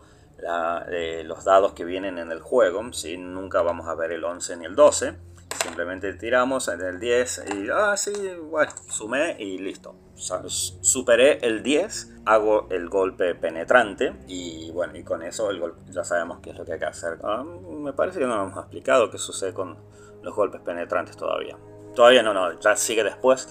los 1.24 1.44
dados 1.44 1.74
que 1.74 1.86
vienen 1.86 2.18
en 2.18 2.32
el 2.32 2.40
juego. 2.40 2.82
¿sí? 2.94 3.18
Nunca 3.18 3.62
vamos 3.62 3.88
a 3.88 3.96
ver 3.96 4.12
el 4.12 4.24
11 4.24 4.58
ni 4.58 4.66
el 4.66 4.76
12. 4.76 5.16
Simplemente 5.62 6.14
tiramos 6.14 6.70
en 6.70 6.82
el 6.82 7.00
10 7.00 7.44
y, 7.54 7.68
ah, 7.72 7.96
sí, 7.98 8.14
bueno, 8.50 8.72
sumé 8.90 9.36
y 9.38 9.58
listo. 9.58 9.96
Superé 10.16 11.40
el 11.46 11.62
10, 11.62 12.22
hago 12.26 12.68
el 12.70 12.90
golpe 12.90 13.36
penetrante 13.36 14.14
y 14.28 14.72
bueno, 14.72 14.98
y 14.98 15.04
con 15.04 15.24
eso 15.24 15.50
el 15.50 15.62
ya 15.90 16.04
sabemos 16.04 16.40
qué 16.42 16.52
es 16.52 16.58
lo 16.58 16.66
que 16.66 16.74
hay 16.74 16.80
que 16.80 16.86
hacer. 16.86 17.20
Ah, 17.24 17.44
me 17.44 17.92
parece 17.94 18.20
que 18.20 18.26
no 18.26 18.38
nos 18.38 18.52
hemos 18.52 18.64
explicado 18.64 19.12
qué 19.12 19.18
sucede 19.18 19.54
con 19.54 19.78
los 20.22 20.36
golpes 20.36 20.62
penetrantes 20.62 21.18
todavía. 21.18 21.58
Todavía 21.96 22.24
no, 22.24 22.34
no, 22.34 22.60
ya 22.60 22.76
sigue 22.76 23.04
después 23.04 23.48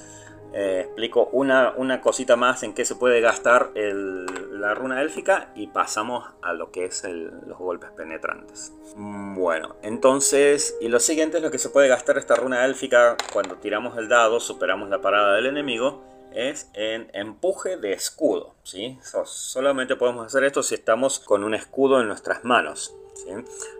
eh, 0.53 0.83
explico 0.87 1.29
una, 1.33 1.75
una, 1.77 2.01
cosita 2.01 2.35
más 2.35 2.65
en 2.65 2.75
qué 2.75 2.85
se 2.85 2.97
puede 2.97 3.21
gastar 3.21 3.71
la 3.75 4.75
runa 4.75 5.01
élfica 5.01 5.53
y 5.55 5.69
pasamos 5.69 6.29
a 6.43 6.53
lo 6.55 6.73
que 6.73 6.87
es 6.87 7.05
los 7.05 7.57
golpes 7.57 7.91
penetrantes. 7.91 8.73
Bueno, 8.97 9.77
entonces, 9.83 10.77
y 10.81 10.89
lo 10.89 10.99
siguiente 10.99 11.37
es 11.37 11.43
lo 11.45 11.53
que 11.53 11.59
se 11.59 11.69
puede 11.69 11.87
gastar 11.87 12.19
esta 12.19 12.35
runa 12.35 12.65
élfica 12.65 13.17
cuando 13.33 13.57
tiramos 13.57 13.97
el 13.97 14.09
dado, 14.09 14.41
superamos 14.41 14.89
la 14.89 15.01
parada 15.01 15.37
del 15.37 15.47
enemigo, 15.47 16.03
es 16.33 16.69
en 16.75 17.09
empuje 17.13 17.77
de 17.77 17.93
escudo. 17.93 18.55
¿sí? 18.65 18.99
solamente 19.25 19.95
podemos 19.95 20.27
hacer 20.27 20.43
esto 20.43 20.65
si 20.65 20.75
estamos 20.75 21.21
con 21.21 21.45
un 21.45 21.55
escudo 21.55 22.01
en 22.01 22.09
nuestras 22.09 22.45
manos. 22.45 22.97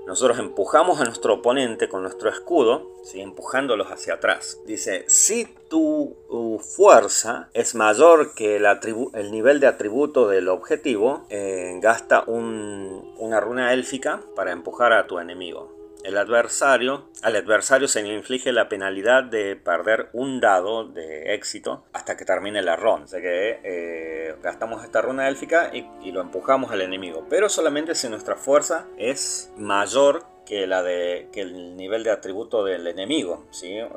Nosotros 0.07 0.39
empujamos 0.39 1.01
a 1.01 1.05
nuestro 1.05 1.35
oponente 1.35 1.89
con 1.89 2.03
nuestro 2.03 2.29
escudo, 2.31 2.91
empujándolos 3.15 3.89
hacia 3.89 4.15
atrás. 4.15 4.61
Dice, 4.67 5.05
si 5.09 5.47
tu 5.69 6.17
fuerza 6.63 7.49
es 7.55 7.75
mayor 7.75 8.35
que 8.35 8.57
el, 8.57 8.67
el, 9.15 9.31
nivel 9.31 9.61
de 9.61 9.67
atributo 9.67 10.29
del 10.29 10.49
objetivo, 10.49 11.27
eh, 11.31 11.79
gasta 11.81 12.25
una 12.27 13.41
runa 13.41 13.73
élfica 13.73 14.21
para 14.35 14.53
empujar 14.53 14.93
a 14.93 15.07
tu 15.07 15.19
enemigo 15.19 15.80
el 16.05 16.17
adversario, 16.17 17.09
al 17.23 17.37
adversario 17.37 17.89
se 17.89 18.03
le 18.03 18.15
inflige 18.15 18.53
la 18.53 18.69
penalidad 18.69 19.25
de 19.25 19.57
perder 19.57 20.09
un 20.13 20.41
dado 20.41 20.89
de 20.89 21.35
éxito 21.35 21.85
hasta 21.93 22.17
que 22.17 22.25
termine 22.25 22.63
la 22.63 22.77
ronda. 22.77 23.05
O 23.05 23.09
sea 23.09 23.21
que 23.21 23.61
eh, 23.63 24.35
gastamos 24.43 24.85
esta 24.85 25.03
runa 25.03 25.29
élfica 25.29 25.71
y, 25.73 26.11
lo 26.11 26.21
empujamos 26.21 26.73
al 26.73 26.81
enemigo. 26.81 27.27
Pero 27.29 27.49
solamente 27.49 27.95
si 27.95 28.09
nuestra 28.09 28.37
fuerza 28.37 28.87
es 28.99 29.53
mayor 29.57 30.25
que, 30.45 30.67
la 30.67 30.83
de, 30.83 31.29
que 31.33 31.43
el 31.43 31.77
nivel 31.77 32.03
de 32.03 32.11
atributo 32.11 32.65
del 32.65 32.87
enemigo. 32.87 33.47
¿sí? 33.51 33.77
Em, 33.77 33.91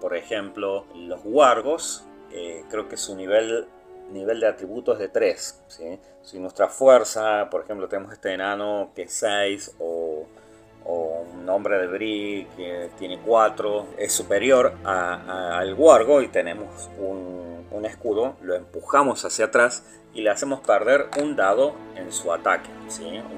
por 0.00 0.16
ejemplo, 0.16 0.86
los 0.94 1.20
wargos, 1.24 2.04
eh, 2.32 2.64
creo 2.70 2.88
que 2.88 2.96
su 2.96 3.16
nivel 3.16 3.66
nivel 4.12 4.40
de 4.40 4.46
atributos 4.48 4.98
de 4.98 5.08
3. 5.08 5.62
Si 6.22 6.38
nuestra 6.38 6.68
fuerza, 6.68 7.48
por 7.50 7.62
ejemplo, 7.62 7.88
tenemos 7.88 8.12
este 8.12 8.32
enano 8.34 8.90
que 8.94 9.02
es 9.02 9.12
6 9.12 9.76
o, 9.78 10.26
un 10.84 11.48
hombre 11.48 11.78
de 11.78 11.86
Bri 11.86 12.46
que 12.56 12.90
tiene 12.98 13.18
4, 13.18 13.86
es 13.98 14.12
superior 14.12 14.74
al 14.84 15.74
Wargo 15.74 16.22
y 16.22 16.28
tenemos 16.28 16.90
un, 16.98 17.84
escudo, 17.84 18.36
lo 18.42 18.54
empujamos 18.54 19.24
hacia 19.24 19.46
atrás 19.46 19.84
y 20.12 20.20
le 20.20 20.28
hacemos 20.28 20.60
perder 20.60 21.08
un 21.18 21.34
dado 21.34 21.74
en 21.96 22.12
su 22.12 22.30
ataque. 22.30 22.68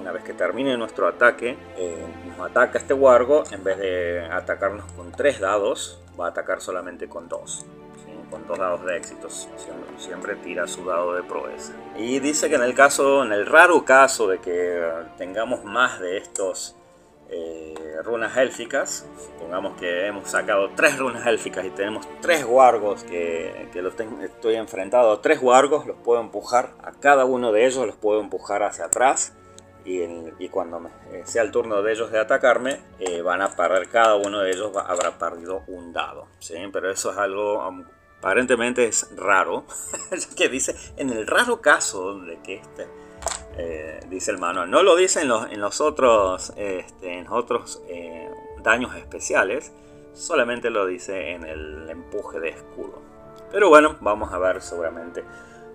Una 0.01 0.11
vez 0.11 0.25
que 0.25 0.35
termine 0.35 0.77
nuestro 0.77 1.07
ataque, 1.07 1.57
eh, 1.77 2.05
nos 2.27 2.51
ataca 2.51 2.77
este 2.77 2.93
Wargo, 2.93 3.45
en 3.53 3.63
vez 3.63 3.79
de 3.79 4.27
atacarnos 4.31 4.91
con 4.93 5.13
3 5.13 5.39
dados, 5.39 6.03
va 6.21 6.27
a 6.27 6.29
atacar 6.31 6.61
solamente 6.61 7.09
con 7.09 7.29
2. 7.29 7.67
Con 8.31 8.47
dos 8.47 8.59
dados 8.59 8.83
de 8.87 8.97
éxitos. 8.97 9.47
Siempre, 9.99 10.37
tira 10.37 10.67
su 10.67 10.87
dado 10.87 11.15
de 11.15 11.23
proeza. 11.23 11.75
Y 11.99 12.19
dice 12.19 12.49
que 12.49 12.55
en 12.55 12.63
el 12.63 12.75
caso, 12.75 13.23
en 13.23 13.31
el 13.31 13.45
raro 13.45 13.85
caso 13.85 14.27
de 14.27 14.39
que 14.39 14.83
tengamos 15.19 15.65
más 15.65 16.01
de 16.01 16.17
estos 16.17 16.75
eh, 17.33 17.75
runas 18.05 18.37
élficas. 18.37 19.07
Supongamos 19.19 19.79
que 19.79 20.07
hemos 20.07 20.29
sacado 20.31 20.71
tres 20.77 20.99
runas 20.99 21.27
élficas 21.27 21.65
y 21.65 21.71
tenemos 21.71 22.07
tres 22.21 22.45
wargos 22.47 23.05
que, 23.05 23.69
que 23.73 23.83
los 23.83 23.95
estoy 24.23 24.57
enfrentado 24.57 25.19
tres 25.21 25.41
wargos, 25.43 25.87
los 25.87 25.97
puedo 25.97 26.21
empujar 26.21 26.75
a 26.83 26.93
cada 26.93 27.25
uno 27.25 27.53
de 27.53 27.67
ellos, 27.67 27.87
los 27.87 27.97
puedo 27.97 28.21
empujar 28.21 28.63
hacia 28.63 28.87
atrás. 28.87 29.33
Y, 29.85 30.49
cuando 30.51 30.81
eh, 31.11 31.23
sea 31.25 31.43
el 31.43 31.51
turno 31.51 31.83
de 31.83 31.93
ellos 31.93 32.13
de 32.13 32.21
atacarme, 32.21 32.79
eh, 33.01 33.21
van 33.21 33.43
a 33.43 33.57
perder, 33.57 33.89
cada 33.89 34.15
uno 34.15 34.39
de 34.39 34.51
ellos 34.51 34.71
habrá 34.77 35.19
perdido 35.19 35.65
un 35.67 35.93
dado. 35.93 36.29
¿sí? 36.39 36.55
Pero 36.73 36.89
eso 36.89 37.11
es 37.11 37.19
algo 37.19 37.67
um, 37.67 37.85
aparentemente 38.23 38.87
es 38.87 39.09
raro, 39.17 39.65
que 40.37 40.49
dice, 40.49 40.77
en 40.97 41.11
el 41.11 41.27
raro 41.27 41.61
caso 41.61 42.21
de 42.21 42.39
que 42.39 42.55
este, 42.55 42.87
eh, 43.57 44.01
dice 44.09 44.31
el 44.31 44.39
manual. 44.39 44.71
No 44.71 44.83
lo 44.83 44.97
dice 44.97 45.21
en 45.21 45.29
los, 45.29 45.81
otros, 45.81 46.53
este, 46.57 47.19
en 47.19 47.29
otros 47.29 47.83
eh, 47.89 48.31
daños 48.63 48.95
especiales, 48.97 49.73
solamente 50.15 50.71
lo 50.71 50.87
dice 50.87 51.33
en 51.33 51.45
el 51.45 51.89
empuje 51.91 52.41
de 52.41 52.51
escudo. 52.51 53.01
Pero 53.51 53.69
bueno, 53.69 53.97
vamos 54.01 54.33
a 54.33 54.39
ver 54.39 54.63
seguramente 54.63 55.23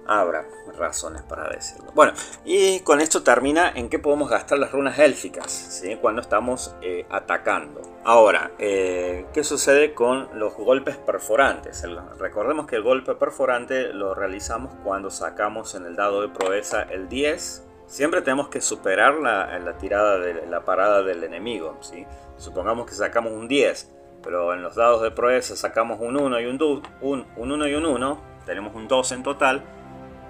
habrá 0.10 0.48
razones 0.78 1.22
para 1.24 1.50
decirlo. 1.50 1.92
Bueno, 1.94 2.14
y 2.46 2.80
con 2.80 3.02
esto 3.02 3.24
termina 3.24 3.70
en 3.76 3.90
qué 3.90 4.00
podemos 4.00 4.30
gastar 4.30 4.58
las 4.58 4.72
runas 4.72 4.98
élficas, 5.00 5.52
¿sí? 5.52 5.98
cuando 5.98 6.22
estamos 6.22 6.74
eh, 6.82 7.06
atacando. 7.10 7.82
Ahora, 8.06 8.52
¿qué 8.58 9.44
sucede 9.44 9.94
con 9.94 10.30
los 10.40 10.54
golpes 10.56 10.96
perforantes? 10.96 11.84
recordemos 12.18 12.66
que 12.66 12.78
el 12.78 12.84
golpe 12.84 13.16
perforante 13.16 13.92
lo 13.92 14.16
realizamos 14.16 14.74
cuando 14.82 15.12
sacamos 15.12 15.76
en 15.76 15.86
el 15.86 15.98
dado 15.98 16.22
de 16.22 16.30
proeza 16.30 16.84
el 16.84 17.10
10 17.10 17.67
Siempre 17.88 18.22
tenemos 18.22 18.50
que 18.50 18.60
superar 18.60 19.16
la, 19.16 19.78
tirada 19.78 20.20
de 20.20 20.46
la 20.46 20.66
parada 20.66 21.04
del 21.04 21.24
enemigo. 21.24 21.78
¿sí? 21.80 22.06
Supongamos 22.38 22.86
que 22.86 22.94
sacamos 22.94 23.32
un 23.32 23.48
10, 23.48 23.90
pero 24.22 24.54
en 24.54 24.62
los 24.62 24.76
dados 24.76 25.02
de 25.02 25.10
proeza 25.10 25.56
sacamos 25.56 26.00
un 26.02 26.18
1 26.18 26.42
y 26.42 26.46
un 26.46 26.58
2, 26.58 26.82
un, 27.02 27.26
1 27.38 27.68
y 27.68 27.74
un 27.76 27.86
1, 27.86 28.22
tenemos 28.46 28.76
un 28.76 28.88
2 28.88 29.12
en 29.14 29.24
total, 29.24 29.64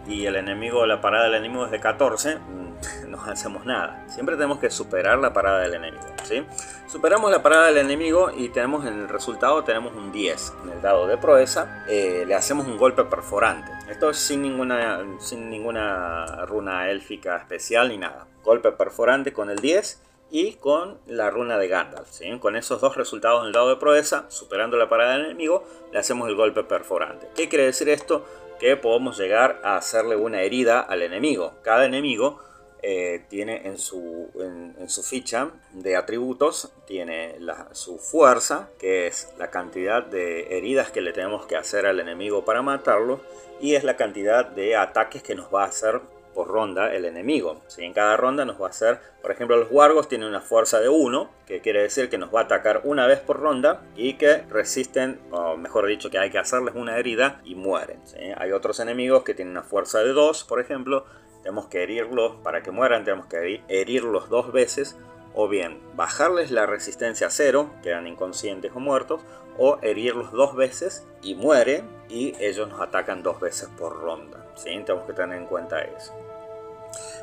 y 0.08 0.26
el 0.26 0.36
enemigo, 0.36 0.86
la 0.86 1.02
parada 1.02 1.26
del 1.26 1.36
enemigo 1.36 1.66
es 1.66 1.72
de 1.72 1.80
14, 1.80 2.38
no 3.08 3.22
hacemos 3.26 3.66
nada. 3.66 4.06
Siempre 4.08 4.36
tenemos 4.36 4.60
que 4.60 4.70
superar 4.70 5.20
la 5.20 5.34
parada 5.34 5.60
del 5.60 5.74
enemigo. 5.74 6.06
¿sí? 6.24 6.46
Superamos 6.88 7.32
la 7.32 7.44
parada 7.44 7.68
del 7.68 7.78
enemigo 7.78 8.32
y 8.36 8.50
tenemos 8.50 8.86
en 8.86 8.94
el 8.94 9.10
resultado 9.10 9.64
tenemos 9.64 9.94
un 9.94 10.12
10. 10.12 10.54
En 10.64 10.72
el 10.72 10.82
dado 10.82 11.08
de 11.08 11.18
proeza 11.18 11.86
eh, 11.88 12.24
le 12.26 12.36
hacemos 12.36 12.68
un 12.68 12.78
golpe 12.78 13.04
perforante. 13.04 13.72
Esto 13.90 14.10
es 14.10 14.18
sin 14.18 14.42
ninguna, 14.42 15.06
sin 15.20 15.50
ninguna 15.50 16.46
runa 16.46 16.90
élfica 16.90 17.38
especial 17.38 17.90
ni 17.90 17.98
nada. 17.98 18.28
Golpe 18.44 18.72
perforante 18.72 19.34
con 19.34 19.50
el 19.50 19.60
10 19.60 20.04
y 20.30 20.54
con 20.54 20.98
la 21.08 21.30
runa 21.30 21.58
de 21.58 21.68
Gandalf. 21.68 22.10
¿sí? 22.10 22.38
Con 22.40 22.56
esos 22.56 22.82
dos 22.82 22.96
resultados 22.96 23.42
en 23.42 23.48
el 23.48 23.54
dado 23.54 23.70
de 23.70 23.78
proeza, 23.78 24.26
superando 24.30 24.78
la 24.78 24.90
parada 24.90 25.14
del 25.14 25.26
enemigo, 25.26 25.64
le 25.92 26.00
hacemos 26.00 26.28
el 26.28 26.36
golpe 26.36 26.64
perforante. 26.64 27.28
¿Qué 27.36 27.50
quiere 27.50 27.66
decir 27.66 27.90
esto? 27.90 28.26
Que 28.60 28.76
podemos 28.76 29.18
llegar 29.18 29.62
a 29.64 29.78
hacerle 29.78 30.16
una 30.16 30.42
herida 30.42 30.80
al 30.80 31.02
enemigo. 31.02 31.54
Cada 31.62 31.86
enemigo 31.86 32.40
eh, 32.84 33.26
tiene 33.28 33.68
en 33.68 33.78
su, 33.80 34.30
en, 34.40 34.90
su, 34.90 35.02
ficha 35.04 35.50
de 35.74 35.96
atributos, 35.96 36.72
tiene 36.86 37.36
su 37.72 37.98
fuerza, 37.98 38.70
que 38.78 39.08
es 39.08 39.34
la 39.38 39.50
cantidad 39.50 40.04
de 40.04 40.58
heridas 40.58 40.92
que 40.92 41.02
le 41.02 41.12
tenemos 41.12 41.48
que 41.48 41.56
hacer 41.56 41.88
al 41.88 42.00
enemigo 42.00 42.46
para 42.46 42.62
matarlo, 42.62 43.20
y 43.60 43.76
es 43.76 43.84
la 43.84 43.98
cantidad 43.98 44.46
de 44.46 44.76
ataques 44.76 45.24
que 45.24 45.34
nos 45.34 45.54
va 45.54 45.64
a 45.64 45.68
hacer 45.68 46.02
por 46.38 46.50
ronda 46.50 46.94
el 46.94 47.06
enemigo. 47.06 47.64
Si 47.66 47.84
En 47.84 47.94
cada 47.94 48.16
ronda 48.16 48.46
nos 48.46 48.62
va 48.62 48.68
a 48.68 48.70
hacer, 48.70 49.00
por 49.24 49.32
ejemplo, 49.32 49.58
los 49.58 49.70
wargos 49.72 50.08
tienen 50.08 50.28
una 50.28 50.40
fuerza 50.40 50.80
de 50.80 50.88
1, 50.88 51.32
que 51.48 51.62
quiere 51.62 51.82
decir 51.82 52.12
que 52.12 52.20
nos 52.20 52.34
va 52.34 52.42
a 52.42 52.44
atacar 52.44 52.82
una 52.84 53.08
vez 53.08 53.20
por 53.20 53.40
ronda 53.40 53.82
y 53.96 54.14
que 54.20 54.44
resisten, 54.48 55.20
o 55.32 55.58
mejor 55.58 55.88
dicho, 55.88 56.12
que 56.12 56.20
hay 56.20 56.30
que 56.30 56.38
hacerles 56.38 56.76
una 56.76 56.96
herida 57.00 57.42
y 57.44 57.56
mueren. 57.56 58.00
Hay 58.38 58.52
otros 58.52 58.80
enemigos 58.80 59.24
que 59.24 59.34
tienen 59.34 59.54
una 59.54 59.64
fuerza 59.64 60.04
de 60.04 60.14
2, 60.14 60.44
por 60.44 60.62
ejemplo, 60.62 61.06
tenemos 61.42 61.66
que 61.70 61.82
herirlos, 61.82 62.36
para 62.44 62.62
que 62.62 62.70
mueran 62.70 63.04
tenemos 63.04 63.26
que 63.26 63.64
herirlos 63.68 64.30
dos 64.30 64.52
veces, 64.52 64.96
o 65.34 65.48
bien 65.48 65.80
bajarles 65.96 66.52
la 66.52 66.68
resistencia 66.68 67.28
a 67.28 67.32
cero, 67.32 67.72
quedan 67.82 68.06
inconscientes 68.06 68.72
o 68.76 68.80
muertos, 68.80 69.22
o 69.58 69.80
herirlos 69.82 70.32
dos 70.32 70.56
veces 70.56 71.08
y 71.24 71.34
mueren 71.34 71.90
y 72.10 72.36
ellos 72.40 72.70
nos 72.70 72.80
atacan 72.80 73.24
dos 73.24 73.40
veces 73.40 73.70
por 73.76 74.00
ronda. 74.00 74.46
¿sí? 74.56 74.70
Tenemos 74.86 75.06
que 75.08 75.14
tener 75.14 75.38
en 75.38 75.48
cuenta 75.48 75.82
eso. 75.82 76.14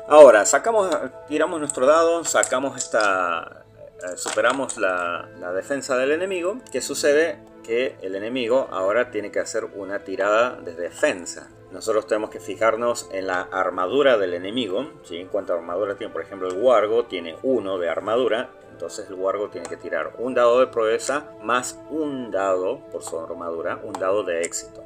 Ahora, 0.07 0.45
sacamos, 0.45 0.89
tiramos 1.27 1.59
nuestro 1.59 1.85
dado, 1.85 2.23
sacamos 2.23 2.77
esta, 2.77 3.65
eh, 4.03 4.17
superamos 4.17 4.77
la, 4.77 5.27
defensa 5.55 5.97
del 5.97 6.11
enemigo. 6.11 6.57
¿Qué 6.71 6.81
sucede? 6.81 7.39
Que 7.63 7.95
el 8.01 8.15
enemigo 8.15 8.67
ahora 8.71 9.09
tiene 9.09 9.31
que 9.31 9.39
hacer 9.39 9.65
una 9.75 9.99
tirada 9.99 10.57
de 10.57 10.75
defensa 10.75 11.49
nosotros 11.75 12.07
tenemos 12.07 12.29
que 12.29 12.39
fijarnos 12.39 13.09
en 13.11 13.27
la 13.27 13.41
armadura 13.41 14.17
del 14.17 14.33
enemigo. 14.33 14.91
¿sí? 15.03 15.27
En 15.31 15.51
armadura 15.51 15.95
tiene, 15.95 16.13
por 16.13 16.21
ejemplo, 16.21 16.47
el 16.47 16.57
Wargo 16.57 17.03
tiene 17.03 17.35
uno 17.43 17.77
de 17.77 17.89
armadura. 17.89 18.49
Entonces 18.75 19.07
el 19.07 19.15
Wargo 19.15 19.47
tiene 19.47 19.69
que 19.69 19.77
tirar 19.77 20.15
un 20.17 20.33
dado 20.33 20.59
de 20.59 20.67
proeza 20.67 21.29
más 21.41 21.79
un 21.89 22.29
dado 22.29 22.79
por 22.91 23.03
su 23.03 23.17
armadura, 23.17 23.79
un 23.81 23.93
dado 23.93 24.23
de 24.23 24.41
éxito. 24.41 24.83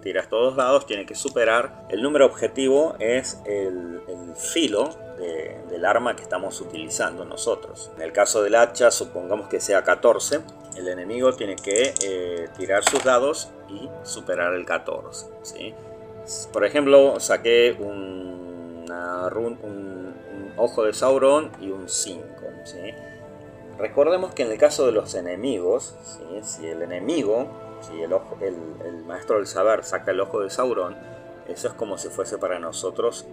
Tiras 0.00 0.28
todos 0.28 0.44
los 0.44 0.56
dados, 0.56 0.86
tiene 0.86 1.06
que 1.06 1.16
superar. 1.16 1.86
El 1.88 2.02
número 2.02 2.26
objetivo 2.26 2.94
es 3.00 3.40
el, 3.44 4.00
filo 4.36 4.90
del 5.68 5.84
arma 5.84 6.14
que 6.14 6.22
estamos 6.22 6.60
utilizando 6.60 7.24
nosotros. 7.24 7.90
En 7.96 8.02
el 8.02 8.12
caso 8.12 8.42
del 8.44 8.54
hacha, 8.54 8.92
supongamos 8.92 9.48
que 9.48 9.60
sea 9.60 9.82
14. 9.82 10.40
El 10.76 10.86
enemigo 10.86 11.32
tiene 11.32 11.56
que 11.56 11.94
eh, 12.00 12.48
tirar 12.56 12.84
sus 12.88 13.02
dados 13.02 13.50
y 13.68 13.88
superar 14.04 14.54
el 14.54 14.64
14. 14.64 15.26
¿sí? 15.42 15.74
Por 16.52 16.64
ejemplo, 16.64 17.18
saqué 17.18 17.76
un, 17.78 18.86
ojo 20.56 20.84
de 20.84 20.92
Sauron 20.92 21.50
y 21.60 21.70
un 21.70 21.88
5. 21.88 22.22
Recordemos 23.82 24.32
que 24.32 24.44
en 24.44 24.52
el 24.52 24.58
caso 24.58 24.86
de 24.86 24.92
los 24.92 25.16
enemigos, 25.16 25.96
si 26.42 26.64
el 26.68 26.82
enemigo, 26.82 27.48
si 27.80 28.00
el, 28.00 28.12
el, 28.12 29.04
maestro 29.04 29.38
del 29.38 29.48
saber 29.48 29.82
saca 29.82 30.12
el 30.12 30.20
ojo 30.20 30.38
de 30.38 30.50
Sauron, 30.50 30.96
eso 31.48 31.66
es 31.66 31.74
como 31.74 31.98
si 31.98 32.08
fuese 32.08 32.38
para 32.38 32.60
nosotros 32.60 33.26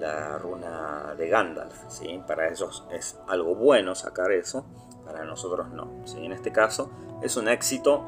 la 0.00 0.36
runa 0.38 1.14
de 1.16 1.28
Gandalf. 1.28 1.76
Para 2.26 2.48
ellos 2.48 2.88
es 2.90 3.16
algo 3.28 3.54
bueno 3.54 3.94
sacar 3.94 4.32
eso, 4.32 4.66
para 5.04 5.24
nosotros 5.24 5.68
no. 5.70 6.02
En 6.16 6.32
este 6.32 6.50
caso 6.50 6.90
es 7.22 7.36
un 7.36 7.46
éxito, 7.46 8.04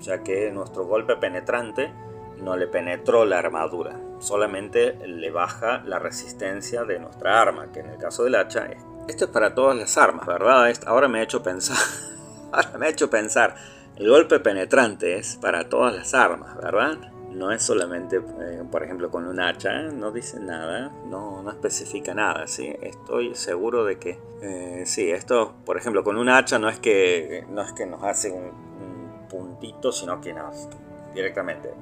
ya 0.00 0.22
que 0.22 0.50
nuestro 0.50 0.86
golpe 0.86 1.16
penetrante 1.16 1.92
no 2.38 2.56
le 2.56 2.66
penetró 2.66 3.26
la 3.26 3.40
armadura, 3.40 4.00
solamente 4.20 4.94
le 5.06 5.30
baja 5.30 5.82
la 5.84 5.98
resistencia 5.98 6.84
de 6.84 6.98
nuestra 6.98 7.42
arma, 7.42 7.70
que 7.72 7.80
en 7.80 7.90
el 7.90 7.98
caso 7.98 8.24
del 8.24 8.36
hacha 8.36 8.64
es... 8.68 8.93
Esto 9.08 9.26
es 9.26 9.30
para 9.30 9.54
todas 9.54 9.76
las 9.76 9.98
armas, 9.98 10.26
¿verdad? 10.26 10.72
Ahora 10.86 11.08
me 11.08 11.20
ha 11.20 11.22
hecho 11.22 11.42
pensar, 11.42 11.76
ahora 12.52 12.78
me 12.78 12.86
ha 12.86 12.88
hecho 12.88 13.10
pensar, 13.10 13.54
el 13.96 14.08
golpe 14.08 14.40
penetrante 14.40 15.18
es 15.18 15.36
para 15.36 15.68
todas 15.68 15.94
las 15.94 16.14
armas, 16.14 16.56
¿verdad? 16.56 16.96
No 17.30 17.52
es 17.52 17.62
solamente, 17.62 18.16
eh, 18.16 18.62
por 18.70 18.82
ejemplo, 18.82 19.10
con 19.10 19.26
un 19.26 19.40
hacha, 19.40 19.82
¿eh? 19.82 19.90
no 19.92 20.10
dice 20.10 20.40
nada, 20.40 20.90
no, 21.06 21.42
no 21.42 21.50
especifica 21.50 22.14
nada, 22.14 22.46
¿sí? 22.46 22.74
Estoy 22.80 23.34
seguro 23.34 23.84
de 23.84 23.98
que, 23.98 24.18
eh, 24.40 24.84
sí, 24.86 25.10
esto, 25.10 25.54
por 25.66 25.76
ejemplo, 25.76 26.02
con 26.02 26.16
un 26.16 26.30
hacha 26.30 26.58
no 26.58 26.70
es 26.70 26.78
que, 26.78 27.44
no 27.50 27.60
es 27.60 27.72
que 27.72 27.84
nos 27.84 28.02
hace 28.04 28.30
un, 28.30 28.44
un 28.46 29.28
puntito, 29.28 29.92
sino 29.92 30.20
que 30.20 30.32
nos, 30.32 30.68
directamente. 31.14 31.74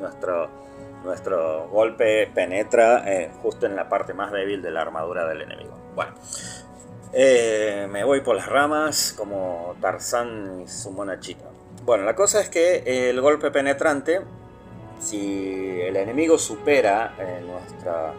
Nuestro, 0.00 0.48
nuestro 1.04 1.68
golpe 1.68 2.26
penetra 2.34 3.04
justo 3.42 3.66
en 3.66 3.76
la 3.76 3.88
parte 3.88 4.14
más 4.14 4.32
débil 4.32 4.62
de 4.62 4.70
la 4.70 4.82
armadura 4.82 5.26
del 5.26 5.42
enemigo. 5.42 5.78
Bueno, 5.94 6.12
eh, 7.12 7.86
me 7.90 8.04
voy 8.04 8.20
por 8.20 8.36
las 8.36 8.46
ramas 8.46 9.14
como 9.16 9.76
Tarzán 9.80 10.62
y 10.64 10.68
su 10.68 10.90
monachita. 10.90 11.46
Bueno, 11.84 12.04
la 12.04 12.14
cosa 12.14 12.40
es 12.40 12.48
que 12.48 13.10
el 13.10 13.20
golpe 13.20 13.50
penetrante 13.50 14.20
si 15.00 15.80
el 15.80 15.96
enemigo 15.96 16.38
supera 16.38 17.14
eh, 17.18 17.42
nuestra, 17.44 18.12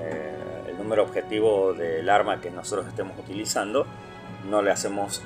eh, 0.00 0.68
el 0.68 0.78
número 0.78 1.02
objetivo 1.02 1.74
del 1.74 2.08
arma 2.08 2.40
que 2.40 2.50
nosotros 2.50 2.86
estemos 2.86 3.18
utilizando, 3.18 3.86
no 4.48 4.62
le 4.62 4.70
hacemos, 4.70 5.20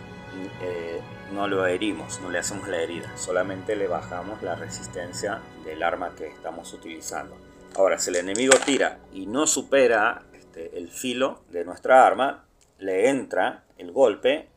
eh, 0.63 1.01
no 1.33 1.47
lo 1.49 1.67
herimos, 1.67 2.21
no 2.23 2.31
le 2.31 2.39
hacemos 2.39 2.67
la 2.69 2.79
herida, 2.79 3.15
solamente 3.17 3.77
le 3.77 3.87
bajamos 3.87 4.43
la 4.43 4.55
resistencia 4.55 5.41
del 5.65 5.83
arma 5.83 6.15
que 6.17 6.29
estamos 6.29 6.73
utilizando. 6.73 7.37
Ahora, 7.77 7.99
si 7.99 8.09
el 8.09 8.17
enemigo 8.17 8.55
tira 8.65 8.99
y 9.13 9.27
no 9.27 9.47
supera 9.47 10.23
este, 10.33 10.79
el 10.79 10.89
filo 10.89 11.43
de 11.51 11.67
nuestra 11.67 12.07
arma, 12.07 12.46
le 12.79 13.09
entra 13.09 13.65
el 13.79 13.93
golpe 13.93 14.49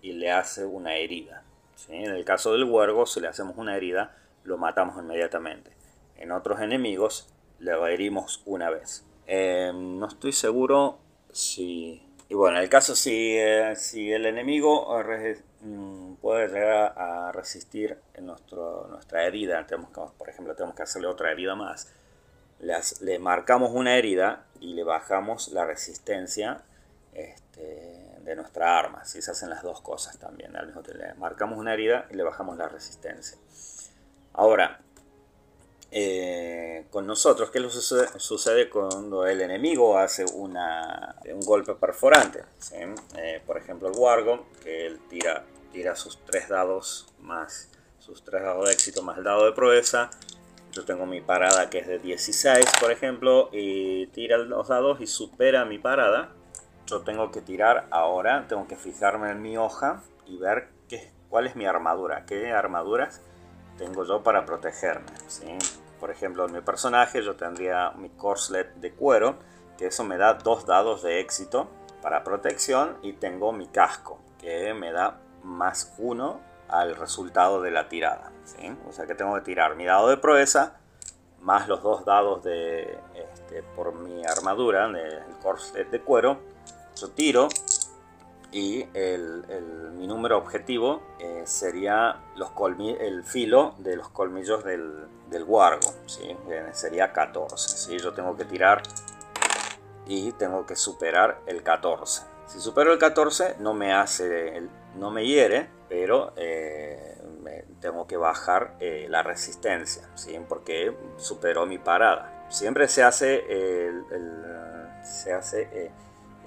y 0.00 0.12
le 0.12 0.30
hace 0.30 0.64
una 0.64 0.96
herida. 0.96 1.44
En 1.88 2.10
el 2.10 2.24
caso 2.24 2.52
del 2.52 2.64
huergo, 2.64 3.06
si 3.06 3.20
le 3.20 3.28
hacemos 3.28 3.56
una 3.56 3.76
herida, 3.76 4.16
lo 4.44 4.58
matamos 4.58 4.96
inmediatamente. 5.02 5.72
En 6.16 6.32
otros 6.32 6.60
enemigos, 6.60 7.28
le 7.58 7.72
herimos 7.92 8.42
una 8.44 8.70
vez. 8.70 9.04
Em, 9.26 9.98
no 9.98 10.06
estoy 10.06 10.32
seguro 10.32 10.98
si... 11.32 12.02
Y 12.28 12.34
bueno, 12.34 12.56
en 12.56 12.62
el 12.62 12.70
caso 12.70 12.96
si, 12.96 13.36
eh, 13.36 13.74
si 13.76 14.10
el 14.10 14.24
enemigo 14.24 14.88
mm, 15.60 16.14
puede 16.14 16.48
llegar 16.48 16.94
a 16.96 17.30
resistir 17.32 17.98
nuestra 18.18 19.26
herida, 19.26 19.66
tenemos 19.66 19.90
que, 19.90 20.00
por 20.16 20.28
ejemplo, 20.30 20.54
tenemos 20.54 20.74
que 20.74 20.82
hacerle 20.82 21.08
otra 21.08 21.30
herida 21.30 21.54
más, 21.54 21.92
le 23.00 23.18
marcamos 23.18 23.72
una 23.72 23.96
herida 23.96 24.44
y 24.60 24.74
le 24.74 24.84
bajamos 24.84 25.48
la 25.48 25.66
resistencia 25.66 26.62
este, 27.12 27.51
de 27.56 28.36
nuestra 28.36 28.78
arma. 28.78 29.04
Si 29.04 29.20
se 29.20 29.30
hacen 29.30 29.50
las 29.50 29.62
dos 29.62 29.80
cosas 29.80 30.18
también. 30.18 30.56
Al 30.56 30.66
mismo 30.66 30.82
tiempo, 30.82 31.02
le 31.04 31.14
marcamos 31.14 31.58
una 31.58 31.74
herida 31.74 32.06
y 32.10 32.14
le 32.14 32.22
bajamos 32.22 32.56
la 32.56 32.68
resistencia. 32.68 33.36
Ahora, 34.34 34.80
eh, 35.90 36.86
con 36.90 37.06
nosotros, 37.06 37.50
¿qué 37.50 37.60
sucede, 37.68 38.70
cuando 38.70 39.26
el 39.26 39.40
enemigo 39.42 39.98
hace 39.98 40.24
una, 40.24 41.16
un 41.26 41.40
golpe 41.40 41.74
perforante? 41.74 42.44
Eh, 43.16 43.42
por 43.46 43.58
ejemplo, 43.58 43.88
el 43.88 43.98
Wargo, 43.98 44.46
que 44.62 44.86
él 44.86 45.00
tira, 45.10 45.44
tira 45.72 45.94
sus 45.94 46.18
tres 46.24 46.48
dados 46.48 47.12
más 47.20 47.68
sus 47.98 48.24
tres 48.24 48.42
dados 48.42 48.66
de 48.66 48.72
éxito 48.72 49.02
más 49.02 49.16
el 49.18 49.24
dado 49.24 49.44
de 49.44 49.52
proeza. 49.52 50.10
Yo 50.72 50.84
tengo 50.84 51.06
mi 51.06 51.20
parada 51.20 51.70
que 51.70 51.78
es 51.78 51.86
de 51.86 52.00
16, 52.00 52.64
por 52.80 52.90
ejemplo, 52.90 53.48
y 53.52 54.06
tira 54.08 54.38
los 54.38 54.68
dados 54.68 55.00
y 55.00 55.06
supera 55.06 55.64
mi 55.64 55.78
parada 55.78 56.32
yo 56.92 57.00
tengo 57.00 57.30
que 57.30 57.40
tirar 57.40 57.86
ahora, 57.90 58.46
tengo 58.48 58.68
que 58.68 58.76
fijarme 58.76 59.30
en 59.30 59.40
mi 59.40 59.56
hoja 59.56 60.02
y 60.26 60.36
ver 60.36 60.68
qué, 60.88 61.10
cuál 61.30 61.46
es 61.46 61.56
mi 61.56 61.64
armadura, 61.64 62.26
qué 62.26 62.52
armaduras 62.52 63.22
tengo 63.78 64.04
yo 64.04 64.22
para 64.22 64.44
protegerme. 64.44 65.08
¿sí? 65.26 65.56
Por 65.98 66.10
ejemplo, 66.10 66.44
en 66.44 66.52
mi 66.52 66.60
personaje 66.60 67.22
yo 67.22 67.34
tendría 67.34 67.92
mi 67.92 68.10
corselet 68.10 68.74
de 68.74 68.92
cuero, 68.92 69.36
que 69.78 69.86
eso 69.86 70.04
me 70.04 70.18
da 70.18 70.34
dos 70.34 70.66
dados 70.66 71.02
de 71.02 71.20
éxito 71.20 71.70
para 72.02 72.24
protección 72.24 72.98
y 73.02 73.14
tengo 73.14 73.52
mi 73.52 73.68
casco, 73.68 74.20
que 74.38 74.74
me 74.74 74.92
da 74.92 75.18
más 75.42 75.94
uno 75.96 76.40
al 76.68 76.94
resultado 76.94 77.62
de 77.62 77.70
la 77.70 77.88
tirada. 77.88 78.30
¿sí? 78.44 78.76
O 78.86 78.92
sea 78.92 79.06
que 79.06 79.14
tengo 79.14 79.34
que 79.36 79.40
tirar 79.40 79.76
mi 79.76 79.86
dado 79.86 80.08
de 80.08 80.18
proeza 80.18 80.76
más 81.40 81.66
los 81.68 81.82
dos 81.82 82.04
dados 82.04 82.44
de, 82.44 82.98
este, 83.14 83.62
por 83.74 83.94
mi 83.94 84.24
armadura, 84.24 84.88
del 84.88 85.22
corset 85.42 85.90
de 85.90 86.00
cuero, 86.00 86.38
yo 86.96 87.10
tiro 87.10 87.48
y 88.52 88.86
el, 88.92 89.92
mi 89.94 90.06
número 90.06 90.36
objetivo 90.36 91.02
eh, 91.18 91.42
sería 91.46 92.20
los 92.36 92.50
el 93.00 93.24
filo 93.24 93.74
de 93.78 93.96
los 93.96 94.10
colmillos 94.10 94.62
del, 94.62 95.06
del 95.30 95.44
guargo, 95.44 95.94
¿sí? 96.06 96.36
sería 96.72 97.12
14. 97.12 97.68
¿sí? 97.68 97.98
Yo 97.98 98.12
tengo 98.12 98.36
que 98.36 98.44
tirar 98.44 98.82
y 100.06 100.32
tengo 100.32 100.66
que 100.66 100.76
superar 100.76 101.40
el 101.46 101.62
14. 101.62 102.24
Si 102.46 102.60
supero 102.60 102.92
el 102.92 102.98
14 102.98 103.56
no 103.60 103.72
me 103.72 103.94
hace, 103.94 104.62
no 104.96 105.10
me 105.10 105.26
hiere, 105.26 105.70
pero 105.88 106.34
eh, 106.36 107.16
tengo 107.80 108.06
que 108.06 108.18
bajar 108.18 108.76
eh, 108.80 109.06
la 109.08 109.22
resistencia, 109.22 110.08
¿sí? 110.14 110.38
porque 110.46 110.94
superó 111.16 111.64
mi 111.64 111.78
parada. 111.78 112.46
Siempre 112.50 112.86
se 112.86 113.02
hace, 113.02 113.44
el, 113.48 114.04
se 115.02 115.32
hace 115.32 115.90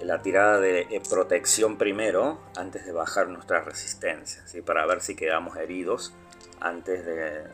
la 0.00 0.20
tirada 0.22 0.60
de 0.60 0.80
eh, 0.90 1.02
protección 1.08 1.76
primero 1.76 2.38
antes 2.56 2.84
de 2.84 2.92
bajar 2.92 3.28
nuestra 3.28 3.60
resistencia, 3.60 4.46
¿sí? 4.46 4.60
para 4.60 4.84
ver 4.86 5.00
si 5.00 5.16
quedamos 5.16 5.56
heridos 5.56 6.14
antes 6.60 7.04
de, 7.04 7.44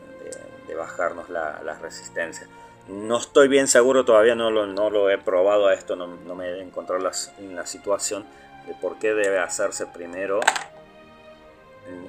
bajarnos 0.75 1.29
la, 1.29 1.77
resistencia. 1.81 2.47
No 2.87 3.17
estoy 3.17 3.47
bien 3.47 3.67
seguro, 3.67 4.05
todavía 4.05 4.33
no 4.33 4.49
lo, 4.49 4.65
no 4.65 4.89
lo 4.89 5.09
he 5.11 5.19
probado 5.19 5.67
a 5.67 5.73
esto, 5.75 5.95
no, 5.95 6.07
me 6.35 6.47
he 6.47 6.61
encontrado 6.61 7.09
en 7.37 7.55
la 7.55 7.65
situación 7.65 8.25
de 8.65 8.73
por 8.73 8.97
qué 8.97 9.13
debe 9.13 9.37
hacerse 9.37 9.85
primero 9.85 10.39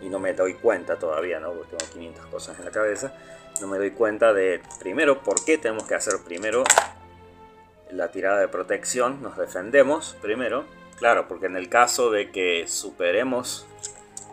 y 0.03 0.09
no 0.09 0.19
me 0.19 0.33
doy 0.33 0.55
cuenta 0.55 0.97
todavía, 0.97 1.41
¿no? 1.41 1.53
porque 1.53 1.77
tengo 1.77 1.93
500 1.93 2.27
cosas 2.27 2.59
en 2.59 2.65
la 2.65 2.71
cabeza, 2.71 3.13
no 3.61 3.67
me 3.67 3.79
doy 3.79 3.91
cuenta 3.91 4.33
de 4.33 4.61
primero 4.79 5.23
por 5.23 5.45
qué 5.45 5.59
tenemos 5.59 5.87
que 5.87 5.95
hacer 5.95 6.15
primero 6.25 6.65
la 7.91 8.11
tirada 8.11 8.41
de 8.41 8.49
protección, 8.49 9.23
nos 9.23 9.37
defendemos 9.37 10.17
primero. 10.21 10.65
Claro, 10.99 11.27
porque 11.27 11.47
en 11.47 11.57
el 11.57 11.69
caso 11.69 12.11
de 12.11 12.31
que 12.31 12.67
superemos, 12.69 13.67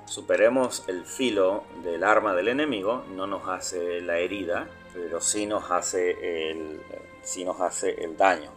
superemos 0.05 0.83
el 0.87 1.05
filo 1.05 1.63
del 1.83 2.03
arma 2.03 2.35
del 2.35 2.49
enemigo, 2.49 3.03
no 3.15 3.25
nos 3.27 3.47
hace 3.47 4.01
la 4.01 4.19
herida, 4.19 4.67
pero 4.93 5.21
sí 5.21 5.45
nos 5.45 5.71
hace 5.71 6.51
el, 6.51 6.81
sí 7.23 7.43
nos 7.43 7.59
hace 7.61 8.03
el 8.03 8.15
daño, 8.15 8.51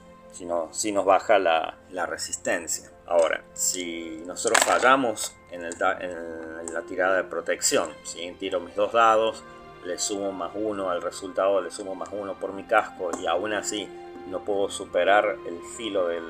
sí, 0.73 0.93
nos 0.93 1.05
baja 1.05 1.39
la, 1.39 2.07
resistencia. 2.07 2.91
Ahora, 3.07 3.45
si 3.53 4.23
nosotros 4.27 4.63
fallamos 4.65 5.35
en, 5.51 5.63
la 5.63 6.83
tirada 6.89 7.17
de 7.17 7.25
protección, 7.25 7.91
si 8.03 8.31
tiro 8.33 8.61
mis 8.61 8.75
dos 8.75 8.93
dados, 8.93 9.45
le 9.85 9.99
sumo 9.99 10.33
más 10.33 10.53
uno 10.55 10.91
al 10.91 11.03
resultado, 11.03 11.61
le 11.61 11.71
sumo 11.71 11.95
más 11.95 12.09
uno 12.13 12.35
por 12.39 12.53
mi 12.53 12.65
casco 12.65 13.11
y 13.21 13.27
aún 13.27 13.53
así 13.53 13.89
no 14.27 14.45
puedo 14.45 14.69
superar 14.69 15.37
el 15.47 15.61
filo 15.77 16.09
de 16.09 16.21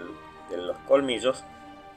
los 0.57 0.77
colmillos, 0.89 1.45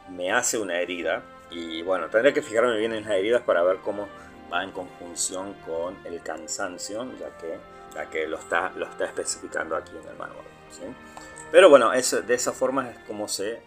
me 0.10 0.32
hace 0.32 0.58
una 0.58 0.80
herida. 0.80 1.24
Y 1.50 1.82
bueno, 1.82 2.10
tendré 2.10 2.34
que 2.34 2.42
fijarme 2.42 2.78
bien 2.78 2.94
en 2.94 3.04
las 3.04 3.14
heridas 3.14 3.42
para 3.42 3.64
ver 3.64 3.78
cómo 3.78 4.08
va 4.52 4.64
en 4.64 4.72
conjunción 4.72 5.54
con 5.66 5.98
el 6.06 6.22
cansancio, 6.22 7.06
ya 7.20 7.38
que, 7.38 7.58
ya 7.94 8.10
que 8.10 8.28
lo, 8.28 8.38
está, 8.38 8.72
lo 8.76 8.86
está 8.86 9.06
especificando 9.06 9.76
aquí 9.76 9.92
en 9.92 10.10
el 10.10 10.18
manual. 10.18 10.46
Pero 11.52 11.70
bueno, 11.70 11.92
de 11.92 12.34
esa 12.34 12.52
forma 12.52 12.90
es 12.90 13.00
como 13.00 13.28
se 13.28 13.62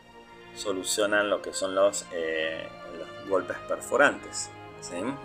solucionan 0.55 1.31
lo 1.31 1.41
que 1.41 1.53
son 1.53 1.75
los, 1.75 2.07
eh, 2.13 2.67
los 2.99 3.29
golpes 3.29 3.57
perforantes. 3.69 4.51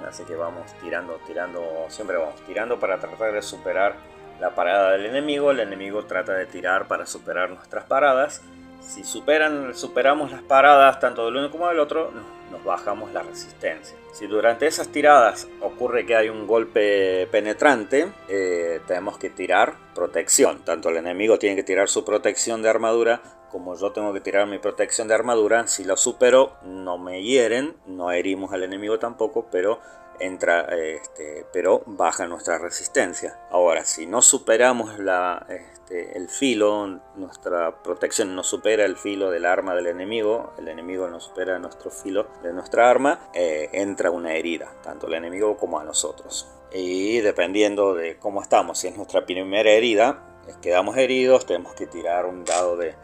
Así 0.07 0.23
que 0.26 0.36
vamos 0.36 0.73
tirando, 0.82 1.19
tirando, 1.26 1.86
siempre 1.88 2.18
vamos 2.18 2.41
tirando 2.45 2.80
para 2.80 2.99
tratar 2.99 3.34
de 3.34 3.41
superar 3.41 3.95
la 4.39 4.53
parada 4.53 4.91
del 4.91 5.05
enemigo, 5.05 5.51
el 5.51 5.59
enemigo 5.59 6.05
trata 6.05 6.33
de 6.33 6.45
tirar 6.45 6.87
para 6.87 7.05
superar 7.05 7.49
nuestras 7.49 7.85
paradas. 7.85 8.41
Si 8.81 9.03
superan, 9.03 9.73
superamos 9.73 10.31
las 10.31 10.43
paradas 10.43 10.99
tanto 10.99 11.25
del 11.25 11.37
uno 11.37 11.51
como 11.51 11.67
del 11.67 11.79
otro, 11.79 12.11
nos 12.51 12.63
bajamos 12.63 13.11
la 13.13 13.23
resistencia. 13.23 13.97
Si 14.13 14.27
durante 14.27 14.67
esas 14.67 14.89
tiradas 14.89 15.47
ocurre 15.61 16.05
que 16.05 16.15
hay 16.15 16.29
un 16.29 16.47
golpe 16.47 17.27
penetrante, 17.31 18.11
eh, 18.29 18.79
tenemos 18.87 19.17
que 19.17 19.29
tirar 19.29 19.73
protección. 19.93 20.63
Tanto 20.63 20.89
el 20.89 20.97
enemigo 20.97 21.39
tiene 21.39 21.55
que 21.55 21.63
tirar 21.63 21.89
su 21.89 22.05
protección 22.05 22.61
de 22.61 22.69
armadura 22.69 23.21
como 23.55 23.73
yo 23.77 23.93
tengo 23.93 24.11
que 24.11 24.19
tirar 24.19 24.47
mi 24.47 24.59
protección 24.59 25.07
de 25.07 25.13
armadura. 25.13 25.65
Si 25.67 25.85
lo 25.85 25.95
supero, 25.95 26.57
no 26.63 26.97
me 26.97 27.23
hieren, 27.23 27.73
no 27.85 28.11
herimos 28.11 28.51
al 28.51 28.63
enemigo 28.63 28.99
tampoco, 28.99 29.47
pero 29.49 29.79
entra, 30.19 30.61
este, 30.75 31.45
pero 31.51 31.83
baja 31.85 32.27
nuestra 32.27 32.57
resistencia. 32.57 33.39
Ahora, 33.49 33.85
si 33.85 34.05
no 34.05 34.21
superamos 34.21 34.99
la, 34.99 35.45
este, 35.49 36.17
el 36.17 36.29
filo, 36.29 37.01
nuestra 37.15 37.83
protección 37.83 38.35
no 38.35 38.43
supera 38.43 38.85
el 38.85 38.97
filo 38.97 39.29
del 39.31 39.45
arma 39.45 39.75
del 39.75 39.87
enemigo, 39.87 40.53
el 40.57 40.67
enemigo 40.67 41.07
no 41.07 41.19
supera 41.19 41.59
nuestro 41.59 41.91
filo 41.91 42.27
de 42.43 42.53
nuestra 42.53 42.89
arma, 42.89 43.29
eh, 43.33 43.69
entra 43.73 44.11
una 44.11 44.33
herida, 44.33 44.73
tanto 44.83 45.07
al 45.07 45.13
enemigo 45.13 45.57
como 45.57 45.79
a 45.79 45.83
nosotros. 45.83 46.47
Y 46.73 47.19
dependiendo 47.21 47.93
de 47.93 48.17
cómo 48.17 48.41
estamos, 48.41 48.79
si 48.79 48.87
es 48.87 48.97
nuestra 48.97 49.25
primera 49.25 49.69
herida, 49.69 50.23
quedamos 50.61 50.97
heridos, 50.97 51.45
tenemos 51.45 51.73
que 51.73 51.87
tirar 51.87 52.25
un 52.25 52.43
dado 52.43 52.77
de, 52.77 52.95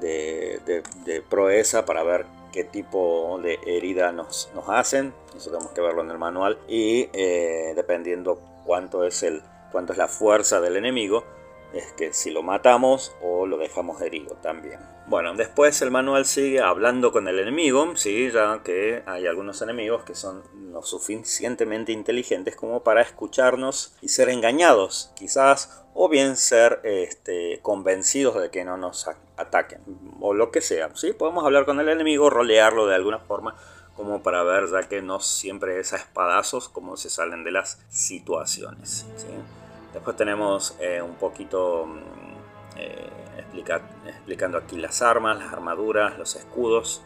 de, 0.00 0.82
de 1.04 1.22
proeza 1.22 1.84
para 1.84 2.02
ver 2.02 2.26
qué 2.56 2.64
tipo 2.64 3.38
de 3.42 3.58
herida 3.66 4.12
nos, 4.12 4.50
hacen, 4.66 5.12
eso 5.36 5.50
tenemos 5.50 5.72
que 5.72 5.82
verlo 5.82 6.00
en 6.00 6.10
el 6.10 6.16
manual, 6.16 6.58
y 6.66 7.10
eh, 7.12 7.74
dependiendo 7.76 8.40
cuánto 8.64 9.04
es, 9.04 9.22
el, 9.22 9.42
cuánto 9.70 9.92
es 9.92 9.98
la 9.98 10.08
fuerza 10.08 10.58
del 10.62 10.76
enemigo, 10.78 11.24
es 11.72 11.92
que 11.92 12.12
si 12.12 12.30
lo 12.30 12.42
matamos 12.42 13.14
o 13.22 13.46
lo 13.46 13.58
dejamos 13.58 14.00
herido 14.00 14.36
también. 14.42 14.80
Bueno, 15.08 15.34
después 15.34 15.80
el 15.82 15.92
manual 15.92 16.24
sigue 16.24 16.60
hablando 16.60 17.12
con 17.12 17.28
el 17.28 17.38
enemigo, 17.38 17.96
¿sí? 17.96 18.30
ya 18.32 18.60
que 18.64 19.02
hay 19.06 19.26
algunos 19.26 19.62
enemigos 19.62 20.02
que 20.02 20.16
son 20.16 20.42
lo 20.72 20.82
suficientemente 20.82 21.92
inteligentes 21.92 22.56
como 22.56 22.82
para 22.82 23.02
escucharnos 23.02 23.94
y 24.00 24.08
ser 24.08 24.30
engañados, 24.30 25.12
quizás, 25.14 25.84
o 25.94 26.08
bien 26.08 26.36
ser 26.36 26.80
este, 26.82 27.60
convencidos 27.62 28.40
de 28.40 28.50
que 28.50 28.64
no 28.64 28.76
nos 28.76 29.08
ataquen, 29.36 29.80
o 30.20 30.34
lo 30.34 30.50
que 30.50 30.60
sea. 30.60 30.90
¿sí? 30.94 31.12
Podemos 31.12 31.44
hablar 31.44 31.66
con 31.66 31.78
el 31.78 31.88
enemigo, 31.88 32.28
rolearlo 32.28 32.86
de 32.86 32.96
alguna 32.96 33.20
forma, 33.20 33.54
como 33.96 34.22
para 34.22 34.42
ver 34.42 34.68
ya 34.70 34.88
que 34.88 35.02
no 35.02 35.20
siempre 35.20 35.78
es 35.78 35.92
a 35.92 35.96
espadazos 35.96 36.68
como 36.68 36.96
se 36.96 37.10
salen 37.10 37.44
de 37.44 37.52
las 37.52 37.78
situaciones. 37.88 39.06
Después 39.96 40.14
tenemos 40.14 40.76
eh, 40.78 41.00
un 41.00 41.14
poquito 41.14 41.86
mm, 41.86 42.76
eh, 42.76 43.08
explicando 44.06 44.58
aquí 44.58 44.76
las 44.76 45.00
armas, 45.00 45.38
las 45.38 45.50
armaduras, 45.50 46.18
los 46.18 46.36
escudos. 46.36 47.00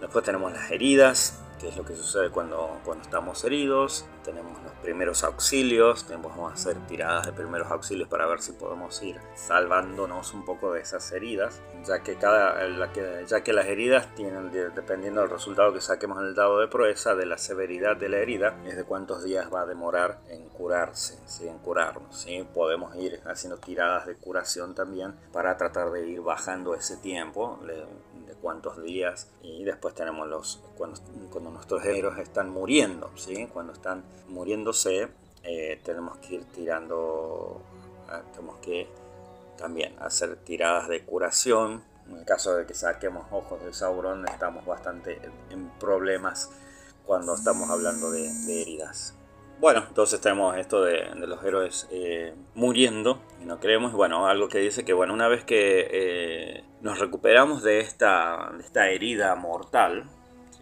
Después 0.00 0.24
tenemos 0.24 0.50
las 0.50 0.70
heridas, 0.70 1.42
que 1.60 1.68
es 1.68 1.76
lo 1.76 1.84
que 1.84 1.94
sucede 1.94 2.30
cuando, 2.30 2.80
cuando 2.82 3.04
estamos 3.04 3.44
heridos. 3.44 4.06
Tenemos 4.24 4.56
primeros 4.84 5.24
auxilios, 5.24 6.04
tenemos 6.04 6.36
que 6.36 6.52
hacer 6.52 6.76
tiradas 6.86 7.24
de 7.24 7.32
primeros 7.32 7.70
auxilios 7.70 8.06
para 8.06 8.26
ver 8.26 8.42
si 8.42 8.52
podemos 8.52 9.02
ir 9.02 9.18
salvándonos 9.34 10.34
un 10.34 10.44
poco 10.44 10.74
de 10.74 10.82
esas 10.82 11.10
heridas, 11.12 11.62
ya 11.86 12.02
que, 12.02 12.16
cada, 12.16 12.60
ya 13.26 13.42
que 13.42 13.52
las 13.54 13.66
heridas 13.66 14.14
tienen, 14.14 14.52
dependiendo 14.52 15.22
del 15.22 15.30
resultado 15.30 15.72
que 15.72 15.80
saquemos 15.80 16.18
en 16.20 16.26
el 16.26 16.34
dado 16.34 16.60
de 16.60 16.68
proeza, 16.68 17.14
de 17.14 17.24
la 17.24 17.38
severidad 17.38 17.96
de 17.96 18.10
la 18.10 18.18
herida, 18.18 18.58
es 18.66 18.76
de 18.76 18.84
cuántos 18.84 19.24
días 19.24 19.52
va 19.52 19.62
a 19.62 19.66
demorar 19.66 20.18
en 20.28 20.50
curarse, 20.50 21.18
en 21.40 21.58
curarnos. 21.58 22.20
¿sí? 22.20 22.46
Podemos 22.52 22.94
ir 22.96 23.20
haciendo 23.24 23.56
tiradas 23.56 24.06
de 24.06 24.16
curación 24.16 24.74
también 24.74 25.14
para 25.32 25.56
tratar 25.56 25.90
de 25.92 26.06
ir 26.06 26.20
bajando 26.20 26.74
ese 26.74 26.98
tiempo 26.98 27.58
cuántos 28.44 28.82
días 28.82 29.30
y 29.42 29.64
después 29.64 29.94
tenemos 29.94 30.28
los 30.28 30.60
cuando, 30.76 31.00
cuando 31.30 31.50
nuestros 31.50 31.82
héroes 31.86 32.18
están 32.18 32.50
muriendo, 32.50 33.10
¿sí? 33.16 33.48
cuando 33.50 33.72
están 33.72 34.04
muriéndose 34.28 35.08
eh, 35.42 35.80
tenemos 35.82 36.18
que 36.18 36.34
ir 36.34 36.44
tirando, 36.52 37.62
ah, 38.10 38.20
tenemos 38.34 38.56
que 38.58 38.86
también 39.56 39.94
hacer 39.98 40.36
tiradas 40.36 40.88
de 40.88 41.06
curación. 41.06 41.82
En 42.06 42.18
el 42.18 42.24
caso 42.26 42.54
de 42.54 42.66
que 42.66 42.74
saquemos 42.74 43.24
ojos 43.30 43.64
de 43.64 43.72
Sauron 43.72 44.28
estamos 44.28 44.66
bastante 44.66 45.18
en 45.48 45.70
problemas 45.78 46.50
cuando 47.06 47.34
estamos 47.34 47.70
hablando 47.70 48.10
de 48.10 48.28
heridas. 48.60 49.14
Bueno, 49.60 49.84
entonces 49.88 50.20
tenemos 50.20 50.56
esto 50.58 50.82
de, 50.82 51.14
los 51.14 51.42
héroes 51.42 51.88
eh, 51.90 52.34
muriendo 52.54 53.22
y 53.40 53.46
no 53.46 53.60
creemos. 53.60 53.92
Bueno, 53.92 54.26
algo 54.26 54.48
que 54.48 54.58
dice 54.58 54.84
que 54.84 54.92
bueno, 54.92 55.14
una 55.14 55.28
vez 55.28 55.44
que 55.44 55.88
eh, 55.90 56.64
nos 56.82 56.98
recuperamos 56.98 57.62
de 57.62 57.80
esta, 57.80 58.52
esta 58.60 58.88
herida 58.88 59.34
mortal, 59.36 60.04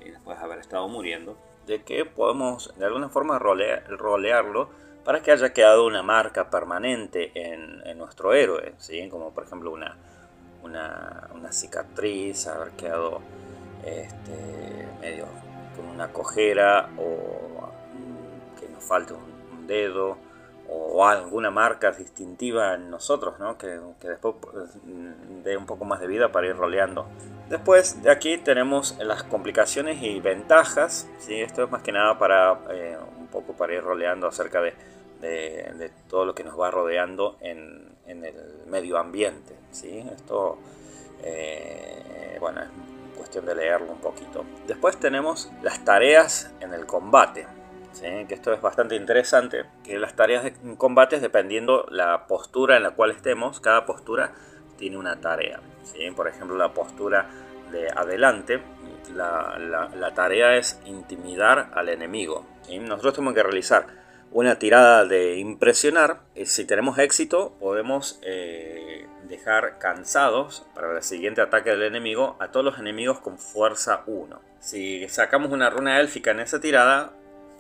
después 0.05 0.39
de 0.39 0.45
haber 0.45 0.59
estado 0.59 0.89
muriendo, 0.89 1.37
de 1.67 1.83
que 1.83 2.05
podemos 2.05 2.73
de 2.79 2.85
alguna 2.85 3.09
forma 3.09 3.39
rolearlo 3.39 4.69
para 5.05 5.23
que 5.23 5.33
haya 5.33 5.53
quedado 5.53 5.87
una 5.87 6.03
marca 6.03 6.51
permanente 6.51 7.33
en, 7.35 7.83
nuestro 7.99 8.35
héroe, 8.35 8.75
¿sí? 8.79 9.09
como 9.09 9.33
por 9.33 9.45
ejemplo 9.45 9.71
una, 9.71 9.97
una, 10.63 11.29
una 11.35 11.53
cicatriz, 11.53 12.47
haber 12.49 12.71
quedado 12.73 13.21
este, 13.85 14.89
medio 15.01 15.27
con 15.77 15.87
una 15.87 16.13
cojera 16.13 16.89
o 16.99 17.52
falte 18.83 19.15
un, 19.15 19.67
dedo 19.67 20.19
o 20.69 21.07
alguna 21.07 21.51
marca 21.51 21.93
distintiva 21.93 22.75
en 22.75 22.91
nosotros, 22.91 23.39
¿no? 23.39 23.59
que, 23.59 23.79
después 24.01 24.35
mm, 24.85 25.43
dé 25.43 25.57
un 25.57 25.67
poco 25.67 25.85
más 25.85 26.01
de 26.01 26.07
vida 26.07 26.31
para 26.33 26.47
ir 26.47 26.57
roleando. 26.57 27.07
Después 27.49 28.03
de 28.03 28.11
aquí 28.11 28.39
tenemos 28.39 28.97
las 28.99 29.25
complicaciones 29.25 30.03
y 30.03 30.21
ventajas. 30.21 31.09
¿sí? 31.19 31.41
Esto 31.41 31.65
es 31.65 31.71
más 31.71 31.83
que 31.83 31.93
nada 31.93 32.19
para 32.19 32.59
eh, 32.71 32.97
un 33.19 33.27
poco 33.27 33.53
para 33.53 33.75
ir 33.75 33.83
roleando 33.83 34.27
acerca 34.27 34.61
de, 34.61 34.75
de, 35.21 35.91
todo 36.09 36.25
lo 36.25 36.35
que 36.35 36.45
nos 36.45 36.59
va 36.59 36.71
rodeando 36.71 37.37
en, 37.41 37.95
en 38.07 38.25
el 38.25 38.35
medio 38.67 38.99
ambiente. 38.99 39.55
¿sí? 39.71 40.05
Esto, 40.15 40.59
eh, 41.23 42.37
bueno, 42.41 42.63
es 42.63 42.69
cuestión 43.17 43.45
de 43.45 43.55
leerlo 43.55 43.93
un 43.93 44.01
poquito. 44.01 44.45
Después 44.67 44.99
tenemos 44.99 45.51
las 45.63 45.85
tareas 45.85 46.51
en 46.61 46.73
el 46.73 46.87
combate 46.87 47.47
que 48.01 48.35
esto 48.35 48.53
es 48.53 48.61
bastante 48.61 48.97
interesante, 48.97 49.65
que 49.85 49.99
las 49.99 50.17
tareas 50.17 50.45
de 50.45 50.55
combate, 50.77 51.21
dependiendo 51.21 51.87
la 51.91 52.27
postura 52.27 52.77
en 52.77 52.83
la 52.83 52.93
cual 52.93 53.11
estemos, 53.11 53.61
cada 53.61 53.87
postura 53.87 54.33
tiene 54.77 54.97
una 54.97 55.21
tarea. 55.21 55.61
Por 56.17 56.29
ejemplo, 56.29 56.57
la 56.57 56.73
postura 56.73 57.29
de 57.71 57.89
adelante, 57.89 58.61
la, 59.15 60.13
tarea 60.15 60.57
es 60.57 60.81
intimidar 60.87 61.71
al 61.75 61.89
enemigo. 61.89 62.47
Nosotros 62.81 63.15
tenemos 63.15 63.35
que 63.35 63.43
realizar 63.43 63.87
una 64.31 64.59
tirada 64.59 65.05
de 65.05 65.39
impresionar. 65.39 66.21
Y 66.35 66.47
si 66.47 66.65
tenemos 66.65 66.99
éxito, 66.99 67.55
podemos 67.61 68.19
eh, 68.23 69.07
dejar 69.25 69.79
cansados 69.79 70.67
para 70.75 70.97
el 70.97 71.03
siguiente 71.03 71.41
ataque 71.41 71.71
del 71.71 71.83
enemigo 71.83 72.37
a 72.41 72.49
todos 72.49 72.65
los 72.65 72.79
enemigos 72.79 73.21
con 73.21 73.39
fuerza 73.39 74.03
1. 74.07 74.41
Si 74.61 75.09
sacamos 75.09 75.53
una 75.53 75.71
runa 75.71 76.01
élfica 76.01 76.31
en 76.31 76.41
esa 76.41 76.61
tirada, 76.61 77.13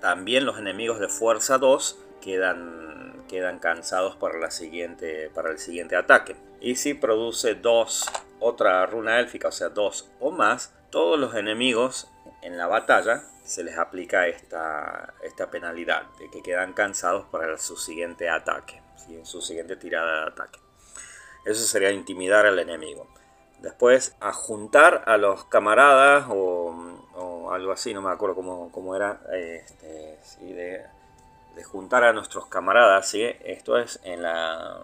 también 0.02 0.44
los 0.44 0.58
enemigos 0.58 0.98
de 0.98 1.08
fuerza 1.08 1.58
2 1.58 1.96
quedan, 2.20 3.24
quedan 3.28 3.60
cansados 3.60 4.16
para, 4.16 4.36
la 4.36 4.50
siguiente, 4.50 5.30
para 5.32 5.50
el 5.50 5.58
siguiente 5.58 5.94
ataque. 5.94 6.36
Y 6.60 6.74
si 6.74 6.92
produce 6.92 7.54
dos, 7.54 8.04
otra 8.40 8.84
runa 8.84 9.20
élfica, 9.20 9.48
o 9.48 9.52
sea, 9.52 9.68
dos 9.68 10.10
o 10.18 10.32
más, 10.32 10.74
todos 10.90 11.18
los 11.20 11.36
enemigos 11.36 12.10
en 12.42 12.58
la 12.58 12.66
batalla 12.66 13.22
se 13.44 13.62
les 13.62 13.78
aplica 13.78 14.26
esta, 14.26 15.14
esta 15.22 15.50
penalidad 15.52 16.02
de 16.18 16.28
que 16.30 16.42
quedan 16.42 16.72
cansados 16.72 17.26
para 17.26 17.56
su 17.58 17.76
siguiente 17.76 18.28
ataque, 18.28 18.82
en 19.08 19.24
su 19.24 19.40
siguiente 19.40 19.76
tirada 19.76 20.22
de 20.22 20.30
ataque. 20.30 20.58
Eso 21.44 21.64
sería 21.64 21.92
intimidar 21.92 22.44
al 22.44 22.58
enemigo. 22.58 23.06
Después, 23.60 24.16
a 24.18 24.32
juntar 24.32 25.04
a 25.06 25.16
los 25.16 25.44
camaradas 25.44 26.26
o 26.28 27.01
algo 27.52 27.72
así, 27.72 27.92
no 27.92 28.02
me 28.02 28.10
acuerdo 28.10 28.34
cómo, 28.70 28.96
era, 28.96 29.20
este, 29.32 30.18
de, 30.40 31.64
juntar 31.64 32.04
a 32.04 32.12
nuestros 32.12 32.46
camaradas, 32.46 33.08
¿sí? 33.08 33.22
esto 33.44 33.76
es 33.78 34.00
en 34.04 34.22
la, 34.22 34.78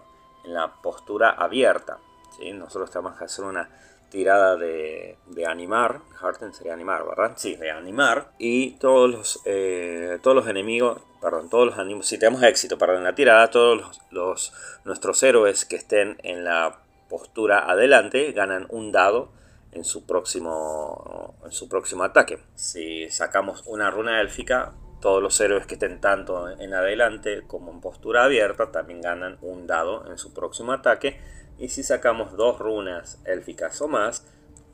en 0.45 0.53
la 0.53 0.73
postura 0.81 1.31
abierta. 1.31 1.97
¿sí? 2.37 2.51
Nosotros 2.53 2.91
tenemos 2.91 3.17
que 3.17 3.25
hacer 3.25 3.45
una 3.45 3.69
tirada 4.09 4.55
de, 4.55 5.17
animar, 5.47 6.01
Harten 6.21 6.53
sería 6.53 6.73
animar, 6.73 7.05
¿verdad? 7.05 7.33
Sí, 7.37 7.55
de 7.55 7.71
animar, 7.71 8.31
y 8.37 8.71
todos 8.71 9.09
los, 9.09 9.41
eh, 9.45 10.19
todos 10.21 10.35
los 10.35 10.47
enemigos, 10.47 11.01
perdón, 11.21 11.49
todos 11.49 11.67
los 11.67 11.75
enemigos, 11.75 12.07
si 12.07 12.17
tenemos 12.17 12.43
éxito, 12.43 12.77
perdón, 12.77 12.97
en 12.97 13.03
la 13.05 13.15
tirada, 13.15 13.49
todos 13.49 14.01
los, 14.11 14.53
nuestros 14.83 15.23
héroes 15.23 15.65
que 15.65 15.75
estén 15.75 16.17
en 16.23 16.43
la 16.43 16.79
postura 17.07 17.69
adelante 17.69 18.31
ganan 18.31 18.67
un 18.69 18.91
dado 18.91 19.31
en 19.71 19.83
su 19.83 20.05
próximo, 20.05 21.35
en 21.43 21.51
su 21.51 21.69
próximo 21.69 22.03
ataque. 22.03 22.39
Si 22.55 23.09
sacamos 23.09 23.63
una 23.65 23.91
runa 23.91 24.21
élfica, 24.21 24.73
todos 24.99 25.21
los 25.21 25.39
héroes 25.39 25.65
que 25.65 25.75
estén 25.75 26.01
tanto 26.01 26.49
en 26.49 26.73
adelante 26.73 27.43
como 27.47 27.71
en 27.71 27.79
postura 27.79 28.25
abierta 28.25 28.71
también 28.71 29.01
ganan 29.01 29.37
un 29.41 29.67
dado 29.67 30.09
en 30.09 30.17
su 30.17 30.33
próximo 30.33 30.73
ataque. 30.73 31.19
Y 31.57 31.69
si 31.69 31.83
sacamos 31.83 32.35
dos 32.35 32.59
runas 32.59 33.21
élficas 33.25 33.81
o 33.81 33.87
más, 33.87 34.25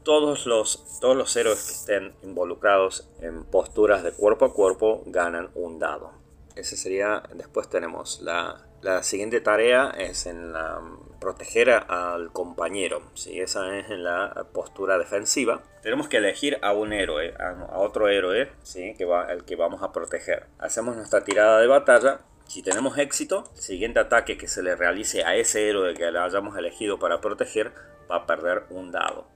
todos 0.04 0.46
los, 0.46 1.00
todos 1.00 1.16
los 1.16 1.36
héroes 1.36 1.66
que 1.66 1.74
estén 1.74 2.16
involucrados 2.24 3.10
en 3.22 3.44
posturas 3.44 4.04
de 4.04 4.12
cuerpo 4.12 4.46
a 4.46 4.54
cuerpo 4.54 5.04
ganan 5.08 5.50
un 5.56 5.80
dado. 5.80 6.12
Ese 6.56 6.78
sería, 6.78 7.24
después 7.34 7.70
tenemos 7.70 8.22
la, 8.22 8.66
la 8.82 9.04
siguiente 9.04 9.42
tarea 9.42 9.90
es 9.98 10.26
en 10.28 10.54
la 10.54 10.80
proteger 11.20 11.70
al 11.70 12.32
compañero. 12.32 13.02
Si 13.14 13.40
esa 13.40 13.78
es 13.78 13.90
la 13.90 14.48
postura 14.54 14.98
defensiva. 14.98 15.64
Tenemos 15.82 16.08
que 16.08 16.18
elegir 16.18 16.58
a 16.62 16.74
un 16.74 16.94
héroe, 16.94 17.34
a, 17.40 17.78
otro 17.78 18.08
héroe, 18.08 18.52
¿sí? 18.64 18.96
que 18.98 19.06
va, 19.06 19.32
el 19.32 19.46
que 19.46 19.56
vamos 19.56 19.84
a 19.84 19.92
proteger. 19.92 20.48
Hacemos 20.60 20.96
nuestra 20.96 21.24
tirada 21.24 21.60
de 21.60 21.68
batalla. 21.68 22.22
Si 22.48 22.62
tenemos 22.62 22.98
éxito, 22.98 23.46
el 23.56 23.62
siguiente 23.62 24.00
ataque 24.00 24.38
que 24.38 24.48
se 24.48 24.62
le 24.62 24.76
realice 24.76 25.24
a 25.24 25.36
ese 25.36 25.70
héroe 25.70 25.94
que 25.96 26.12
le 26.12 26.20
hayamos 26.20 26.58
elegido 26.58 27.00
para 27.00 27.22
proteger 27.22 27.72
va 28.10 28.18
a 28.18 28.26
perder 28.26 28.64
un 28.70 28.92
dado. 28.92 29.28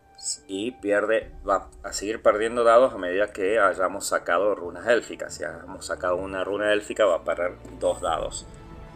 Y 0.47 0.71
pierde, 0.71 1.31
va 1.47 1.69
a 1.81 1.93
seguir 1.93 2.21
perdiendo 2.21 2.63
dados 2.63 2.93
a 2.93 2.97
medida 2.97 3.31
que 3.31 3.57
hayamos 3.57 4.07
sacado 4.07 4.53
runas 4.53 4.87
élficas. 4.87 5.33
Si 5.33 5.43
hayamos 5.43 5.85
sacado 5.85 6.17
una 6.17 6.43
runa 6.43 6.73
élfica 6.73 7.05
va 7.05 7.15
a 7.15 7.23
perder 7.23 7.53
dos 7.79 8.01
dados 8.01 8.45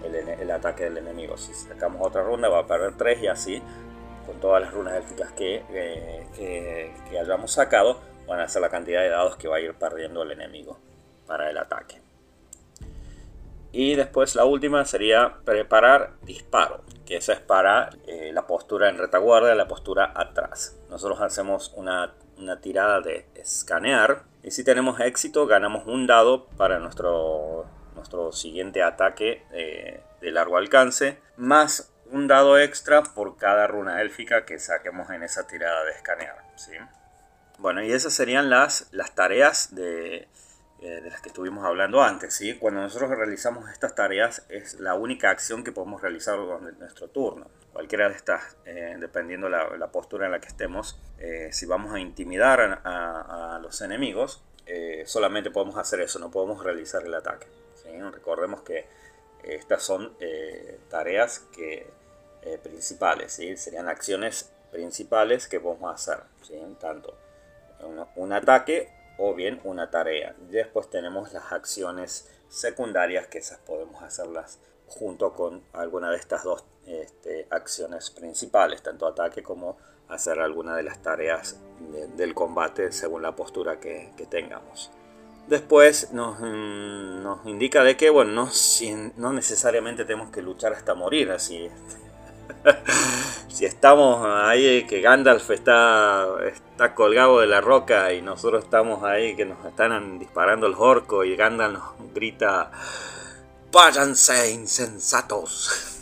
el, 0.04 0.52
ataque 0.52 0.86
del 0.86 0.98
enemigo. 0.98 1.38
Si 1.38 1.54
sacamos 1.54 2.06
otra 2.06 2.24
runa 2.24 2.50
va 2.50 2.60
a 2.60 2.68
perder 2.68 2.96
3 2.98 3.24
y 3.24 3.28
así 3.28 3.62
con 4.26 4.40
todas 4.40 4.62
las 4.62 4.74
runas 4.74 4.96
élficas 4.96 5.32
que, 5.32 5.64
que, 6.36 6.94
que, 7.10 7.20
hayamos 7.20 7.52
sacado 7.52 8.00
van 8.28 8.40
a 8.40 8.48
ser 8.48 8.62
la 8.62 8.70
cantidad 8.70 9.02
de 9.02 9.10
dados 9.10 9.36
que 9.36 9.48
va 9.48 9.58
a 9.58 9.60
ir 9.60 9.74
perdiendo 9.74 10.24
el 10.24 10.32
enemigo 10.32 10.78
para 11.28 11.50
el 11.50 11.58
ataque. 11.58 12.02
Y 13.74 13.96
después 13.96 14.36
la 14.36 14.46
última 14.46 14.86
sería 14.86 15.38
preparar 15.46 16.12
disparo, 16.22 16.82
que 17.08 17.18
esa 17.18 17.34
es 17.34 17.40
para 17.40 17.90
eh, 18.06 18.30
la 18.32 18.46
postura 18.46 18.88
en 18.88 19.00
retaguardia, 19.00 19.56
la 19.56 19.68
postura 19.68 20.14
atrás. 20.16 20.78
Nosotros 20.92 21.20
hacemos 21.22 21.74
una, 21.76 22.14
tirada 22.62 23.02
de 23.02 23.26
escanear 23.34 24.26
y 24.44 24.52
si 24.52 24.64
tenemos 24.64 25.00
éxito 25.00 25.48
ganamos 25.48 25.88
un 25.88 26.06
dado 26.06 26.46
para 26.58 26.78
nuestro, 26.78 27.66
nuestro 28.04 28.34
siguiente 28.34 28.84
ataque 28.84 29.44
eh, 29.54 30.02
de 30.20 30.32
largo 30.32 30.58
alcance, 30.58 31.18
más 31.38 31.90
un 32.12 32.28
dado 32.28 32.60
extra 32.60 33.02
por 33.02 33.38
cada 33.38 33.66
runa 33.66 34.02
élfica 34.02 34.44
que 34.44 34.60
saquemos 34.60 35.10
en 35.10 35.24
esa 35.24 35.48
tirada 35.48 35.86
de 35.86 35.92
escanear. 35.92 36.36
¿sí? 36.58 36.74
Bueno, 37.60 37.82
y 37.82 37.94
esas 37.94 38.14
serían 38.14 38.50
las, 38.50 38.90
las 38.92 39.16
tareas 39.16 39.74
de, 39.74 40.28
eh, 40.82 41.02
de 41.02 41.10
las 41.10 41.22
que 41.22 41.30
estuvimos 41.30 41.66
hablando 41.66 42.04
antes. 42.04 42.34
¿sí? 42.34 42.56
Cuando 42.56 42.82
nosotros 42.82 43.10
realizamos 43.12 43.72
estas 43.72 43.96
tareas 43.96 44.46
es 44.50 44.82
la 44.82 44.96
única 44.96 45.30
acción 45.30 45.64
que 45.64 45.72
podemos 45.72 46.02
realizar 46.02 46.36
durante 46.36 46.74
nuestro 46.74 47.08
turno. 47.08 47.48
Cualquiera 47.72 48.10
de 48.10 48.16
estas, 48.16 48.58
eh, 48.66 48.98
dependiendo 49.00 49.48
la, 49.48 49.78
la 49.78 49.88
postura 49.88 50.26
en 50.26 50.34
la 50.34 50.42
que 50.42 50.50
estemos, 50.50 51.00
si 51.52 51.66
vamos 51.66 51.94
a 51.94 52.00
intimidar 52.02 52.82
a, 52.84 53.58
los 53.62 53.80
enemigos, 53.80 54.44
solamente 55.06 55.52
podemos 55.52 55.78
hacer 55.78 56.02
eso, 56.02 56.20
no 56.20 56.30
podemos 56.30 56.62
realizar 56.62 57.02
el 57.06 57.14
ataque. 57.14 57.48
Recordemos 58.12 58.62
que 58.62 58.86
estas 59.44 59.84
son 59.84 60.16
tareas 60.90 61.40
que, 61.56 61.88
principales, 62.64 63.34
serían 63.34 63.88
acciones 63.88 64.52
principales 64.72 65.48
que 65.48 65.60
podemos 65.60 65.94
hacer, 65.94 66.24
tanto 66.80 67.16
un 68.16 68.34
ataque 68.34 68.90
o 69.18 69.34
bien 69.34 69.60
una 69.64 69.90
tarea. 69.90 70.36
Después 70.50 70.90
tenemos 70.90 71.34
las 71.34 71.52
acciones 71.52 72.30
secundarias 72.50 73.28
que 73.28 73.40
esas 73.40 73.60
podemos 73.60 74.02
hacerlas 74.02 74.60
junto 74.88 75.34
con 75.34 75.64
alguna 75.74 76.12
de 76.12 76.18
estas 76.18 76.44
dos 76.44 76.66
este, 76.86 77.48
acciones 77.50 78.12
principales, 78.12 78.82
tanto 78.84 79.08
ataque 79.08 79.42
como 79.42 79.78
hacer 80.10 80.40
alguna 80.40 80.76
de 80.76 80.84
las 80.84 81.02
tareas 81.02 81.58
del 82.16 82.34
combate 82.34 82.92
según 82.92 83.22
la 83.22 83.36
postura 83.36 83.80
que, 83.80 84.12
tengamos. 84.30 84.92
Después 85.48 86.12
nos, 86.14 86.40
mm, 86.40 87.22
nos, 87.22 87.46
indica 87.46 87.84
de 87.84 87.98
que 87.98 88.10
bueno, 88.10 88.32
no, 88.32 88.52
no 89.18 89.34
necesariamente 89.34 90.06
tenemos 90.06 90.32
que 90.32 90.42
luchar 90.42 90.74
hasta 90.74 90.94
morir, 90.94 91.32
así 91.32 91.70
si 93.50 93.66
estamos 93.66 94.26
ahí, 94.26 94.86
que 94.86 95.02
Gandalf 95.02 95.50
está, 95.52 96.28
está 96.46 96.96
colgado 96.96 97.40
de 97.40 97.48
la 97.48 97.62
roca 97.62 98.14
y 98.14 98.22
nosotros 98.22 98.64
estamos 98.64 99.04
ahí, 99.04 99.36
que 99.36 99.46
nos 99.46 99.66
están 99.66 100.20
disparando 100.20 100.68
el 100.68 100.76
orco 100.78 101.24
y 101.24 101.36
Gandalf 101.36 101.74
nos 101.74 102.14
grita, 102.14 102.72
váyanse 103.72 104.52
insensatos, 104.52 106.00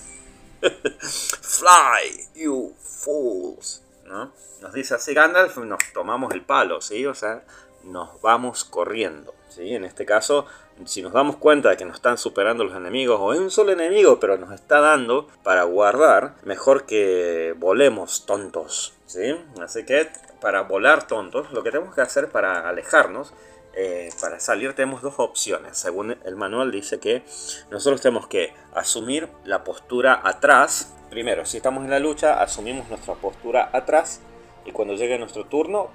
fly, 1.42 2.28
you 2.36 2.74
fools, 2.80 3.82
¿no? 4.06 4.32
Nos 4.62 4.74
dice 4.74 4.94
así 4.94 5.14
Gandalf, 5.14 5.58
nos 5.58 5.80
tomamos 5.94 6.34
el 6.34 6.44
palo, 6.44 6.82
¿sí? 6.82 7.06
O 7.08 7.16
sea, 7.16 7.44
nos 7.84 8.22
vamos 8.22 8.64
corriendo, 8.64 9.34
¿sí? 9.50 9.76
En 9.76 9.86
este 9.86 10.06
caso 10.06 10.46
si 10.86 11.02
nos 11.02 11.14
damos 11.14 11.38
cuenta 11.38 11.70
de 11.70 11.78
que 11.78 11.86
nos 11.86 11.96
están 11.96 12.18
superando 12.18 12.64
los 12.64 12.76
enemigos, 12.76 13.20
o 13.20 13.28
un 13.38 13.52
solo 13.52 13.72
enemigo, 13.72 14.20
pero 14.20 14.38
nos 14.38 14.52
está 14.52 14.80
dando 14.80 15.28
para 15.44 15.64
guardar, 15.64 16.36
mejor 16.44 16.86
que 16.86 17.56
volemos 17.58 18.26
tontos. 18.26 18.94
¿sí? 19.06 19.36
Así 19.62 19.86
que 19.86 20.10
para 20.40 20.62
volar 20.64 21.08
tontos, 21.08 21.52
lo 21.52 21.64
que 21.64 21.72
tenemos 21.72 21.94
que 21.94 22.02
hacer 22.02 22.30
para 22.30 22.68
alejarnos, 22.68 23.34
eh, 23.74 24.10
para 24.20 24.40
salir 24.40 24.74
tenemos 24.74 25.02
dos 25.02 25.16
opciones. 25.18 25.78
Según 25.78 26.18
el 26.24 26.36
manual 26.36 26.72
dice 26.72 27.00
que 27.00 27.24
nosotros 27.70 28.02
tenemos 28.02 28.28
que 28.28 28.54
asumir 28.74 29.30
la 29.46 29.64
postura 29.64 30.22
atrás. 30.24 30.94
Primero, 31.10 31.46
si 31.46 31.58
estamos 31.58 31.84
en 31.84 31.92
la 31.92 32.00
lucha, 32.00 32.42
asumimos 32.42 32.90
nuestra 32.90 33.14
postura 33.16 33.70
atrás 33.72 34.22
y 34.66 34.72
cuando 34.72 34.96
llegue 34.96 35.18
nuestro 35.18 35.46
turno, 35.46 35.92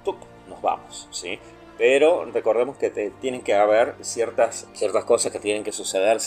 nos 0.47 0.61
vamos. 0.61 1.07
¿sí? 1.11 1.39
Pero 1.77 2.25
recordemos 2.25 2.77
que 2.77 2.89
tienen 3.21 3.41
que 3.41 3.53
haber 3.53 3.95
ciertas, 4.01 4.67
ciertas 4.73 5.05
cosas 5.05 5.31
que 5.31 5.39
tienen 5.39 5.63
que 5.63 5.71
suceder, 5.71 6.17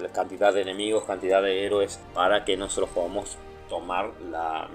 la 0.00 0.08
cantidad 0.08 0.52
de 0.52 0.62
enemigos, 0.62 1.04
cantidad 1.04 1.42
de 1.42 1.66
héroes, 1.66 2.00
para 2.14 2.44
que 2.44 2.56
nosotros 2.56 2.90
podamos 2.94 3.36
tomar 3.68 4.10
la, 4.30 4.68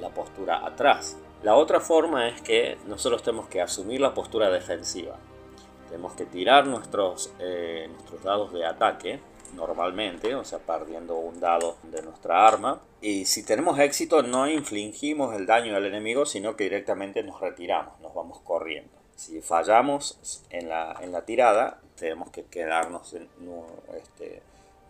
la 0.00 0.10
postura 0.10 0.66
atrás. 0.66 1.16
La 1.42 1.54
otra 1.54 1.80
forma 1.80 2.28
es 2.28 2.40
que 2.42 2.78
nosotros 2.86 3.22
tenemos 3.22 3.48
que 3.48 3.60
asumir 3.60 4.00
la 4.00 4.14
postura 4.14 4.50
defensiva. 4.50 5.16
Tenemos 5.88 6.14
que 6.14 6.24
tirar 6.24 6.66
nuestros, 6.66 7.32
eh, 7.38 7.88
nuestros 7.92 8.22
dados 8.24 8.52
de 8.52 8.66
ataque 8.66 9.20
normalmente, 9.54 10.34
o 10.34 10.44
sea, 10.44 10.58
perdiendo 10.58 11.16
un 11.16 11.38
dado 11.38 11.76
de 11.84 12.02
nuestra 12.02 12.46
arma. 12.46 12.80
Y 13.00 13.26
si 13.26 13.44
tenemos 13.44 13.78
éxito, 13.78 14.22
no 14.22 14.48
infligimos 14.48 15.34
el 15.36 15.46
daño 15.46 15.76
al 15.76 15.86
enemigo, 15.86 16.26
sino 16.26 16.56
que 16.56 16.64
directamente 16.64 17.22
nos 17.22 17.40
retiramos, 17.40 18.00
nos 18.00 18.12
vamos 18.14 18.40
corriendo. 18.40 18.95
Si 19.16 19.40
fallamos 19.40 20.42
en 20.50 20.68
la, 20.68 20.94
en 21.00 21.10
la 21.10 21.24
tirada, 21.24 21.80
tenemos 21.96 22.30
que 22.30 22.44
quedarnos 22.44 23.14
este, 23.94 24.42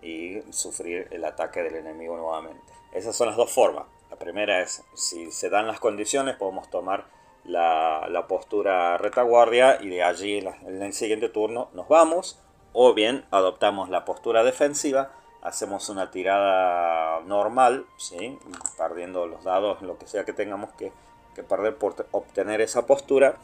y 0.03 0.43
sufrir 0.51 1.07
el 1.13 1.25
ataque 1.25 1.63
del 1.63 1.77
enemigo 1.77 2.17
nuevamente. 2.17 2.73
Esas 2.93 3.15
son 3.15 3.29
las 3.29 3.37
dos 3.37 3.53
formas. 3.53 3.85
La 4.11 4.17
primera 4.17 4.61
es, 4.61 4.83
si 4.95 5.31
se 5.31 5.49
dan 5.49 5.69
las 5.69 5.79
condiciones, 5.79 6.37
podemos 6.37 6.69
tomar 6.71 7.07
la, 7.45 8.09
la 8.11 8.27
postura 8.27 8.99
retaguardia 8.99 9.81
y 9.81 9.91
de 9.91 10.03
allí 10.03 10.39
en 10.39 10.83
el 10.83 10.93
siguiente 10.93 11.29
turno 11.29 11.69
nos 11.73 11.87
vamos. 11.89 12.41
O 12.73 12.95
bien 12.95 13.25
adoptamos 13.31 13.89
la 13.89 14.05
postura 14.05 14.43
defensiva, 14.43 15.13
hacemos 15.41 15.89
una 15.89 16.11
tirada 16.11 17.21
normal, 17.21 17.87
¿sí? 17.97 18.39
perdiendo 18.77 19.27
los 19.27 19.45
dados, 19.45 19.81
lo 19.83 19.97
que 19.99 20.09
sea 20.09 20.25
que 20.25 20.33
tengamos 20.33 20.73
que, 20.75 20.93
que 21.35 21.45
perder 21.45 21.77
por 21.77 21.95
obtener 22.11 22.61
esa 22.61 22.87
postura 22.87 23.39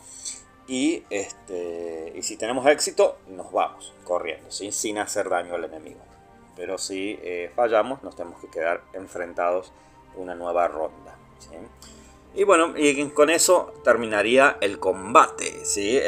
y, 0.67 1.05
este, 1.11 2.13
y 2.15 2.23
si 2.23 2.37
tenemos 2.37 2.67
éxito, 2.67 3.19
nos 3.29 3.53
vamos 3.53 3.93
corriendo, 4.05 4.51
sin 4.51 4.99
hacer 4.99 5.29
daño 5.29 5.55
al 5.55 5.65
enemigo. 5.65 6.01
Pero 6.57 6.79
si 6.79 7.19
eh, 7.23 7.51
fallamos, 7.55 8.03
nos 8.03 8.15
tenemos 8.15 8.41
que 8.41 8.49
quedar 8.49 8.83
enfrentados 8.93 9.73
una 10.17 10.35
nueva 10.35 10.69
ronda. 10.69 11.17
Y 12.35 12.45
bueno, 12.45 12.73
y 12.77 13.09
con 13.11 13.31
eso 13.31 13.75
terminaría 13.85 14.57
el 14.61 14.79
combate. 14.79 15.65
¿sí? 15.65 15.99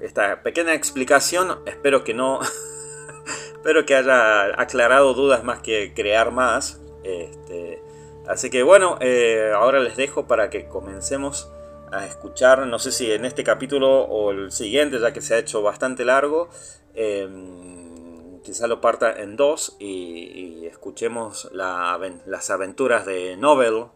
esta 0.00 0.42
pequeña 0.42 0.74
explicación, 0.74 1.60
espero 1.66 2.04
que 2.04 2.14
no. 2.14 2.40
espero 3.52 3.84
que 3.84 3.94
haya 3.94 4.60
aclarado 4.60 5.14
dudas 5.14 5.44
más 5.44 5.60
que 5.60 5.92
crear 5.94 6.30
más. 6.30 6.80
Este, 7.02 7.82
así 8.26 8.50
que 8.50 8.62
bueno, 8.62 8.98
eh, 9.00 9.52
ahora 9.54 9.80
les 9.80 9.96
dejo 9.96 10.26
para 10.26 10.48
que 10.48 10.68
comencemos 10.68 11.50
a 11.92 12.06
escuchar, 12.06 12.66
no 12.66 12.78
sé 12.78 12.92
si 12.92 13.10
en 13.12 13.24
este 13.24 13.44
capítulo 13.44 14.02
o 14.02 14.30
el 14.30 14.52
siguiente, 14.52 14.98
ya 15.00 15.12
que 15.12 15.20
se 15.20 15.34
ha 15.34 15.38
hecho 15.38 15.62
bastante 15.62 16.04
largo, 16.04 16.48
em, 16.94 18.40
quizá 18.42 18.66
lo 18.66 18.80
parta 18.80 19.20
en 19.20 19.36
dos 19.36 19.76
y, 19.78 20.66
escuchemos 20.66 21.50
las 21.52 22.50
aventuras 22.50 23.04
de 23.04 23.36
Nobel, 23.36 23.86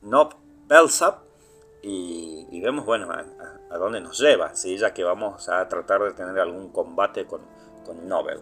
Nob 0.00 0.34
Belsap 0.66 1.22
y, 1.82 2.60
vemos, 2.60 2.84
bueno, 2.84 3.10
a, 3.12 3.78
dónde 3.78 4.00
nos 4.00 4.18
lleva, 4.18 4.54
¿sí? 4.54 4.78
ya 4.78 4.94
que 4.94 5.04
vamos 5.04 5.48
a 5.48 5.68
tratar 5.68 6.02
de 6.02 6.12
tener 6.12 6.38
algún 6.38 6.70
combate 6.72 7.26
con, 7.26 7.42
con 7.84 8.08
Nobel. 8.08 8.40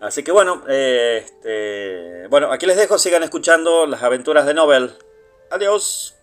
Así 0.00 0.22
que 0.22 0.32
bueno, 0.32 0.62
este, 0.68 2.26
bueno, 2.28 2.52
aquí 2.52 2.66
les 2.66 2.76
dejo, 2.76 2.98
sigan 2.98 3.22
escuchando 3.22 3.86
las 3.86 4.02
aventuras 4.02 4.44
de 4.44 4.52
Nobel. 4.52 4.92
Adiós. 5.50 6.13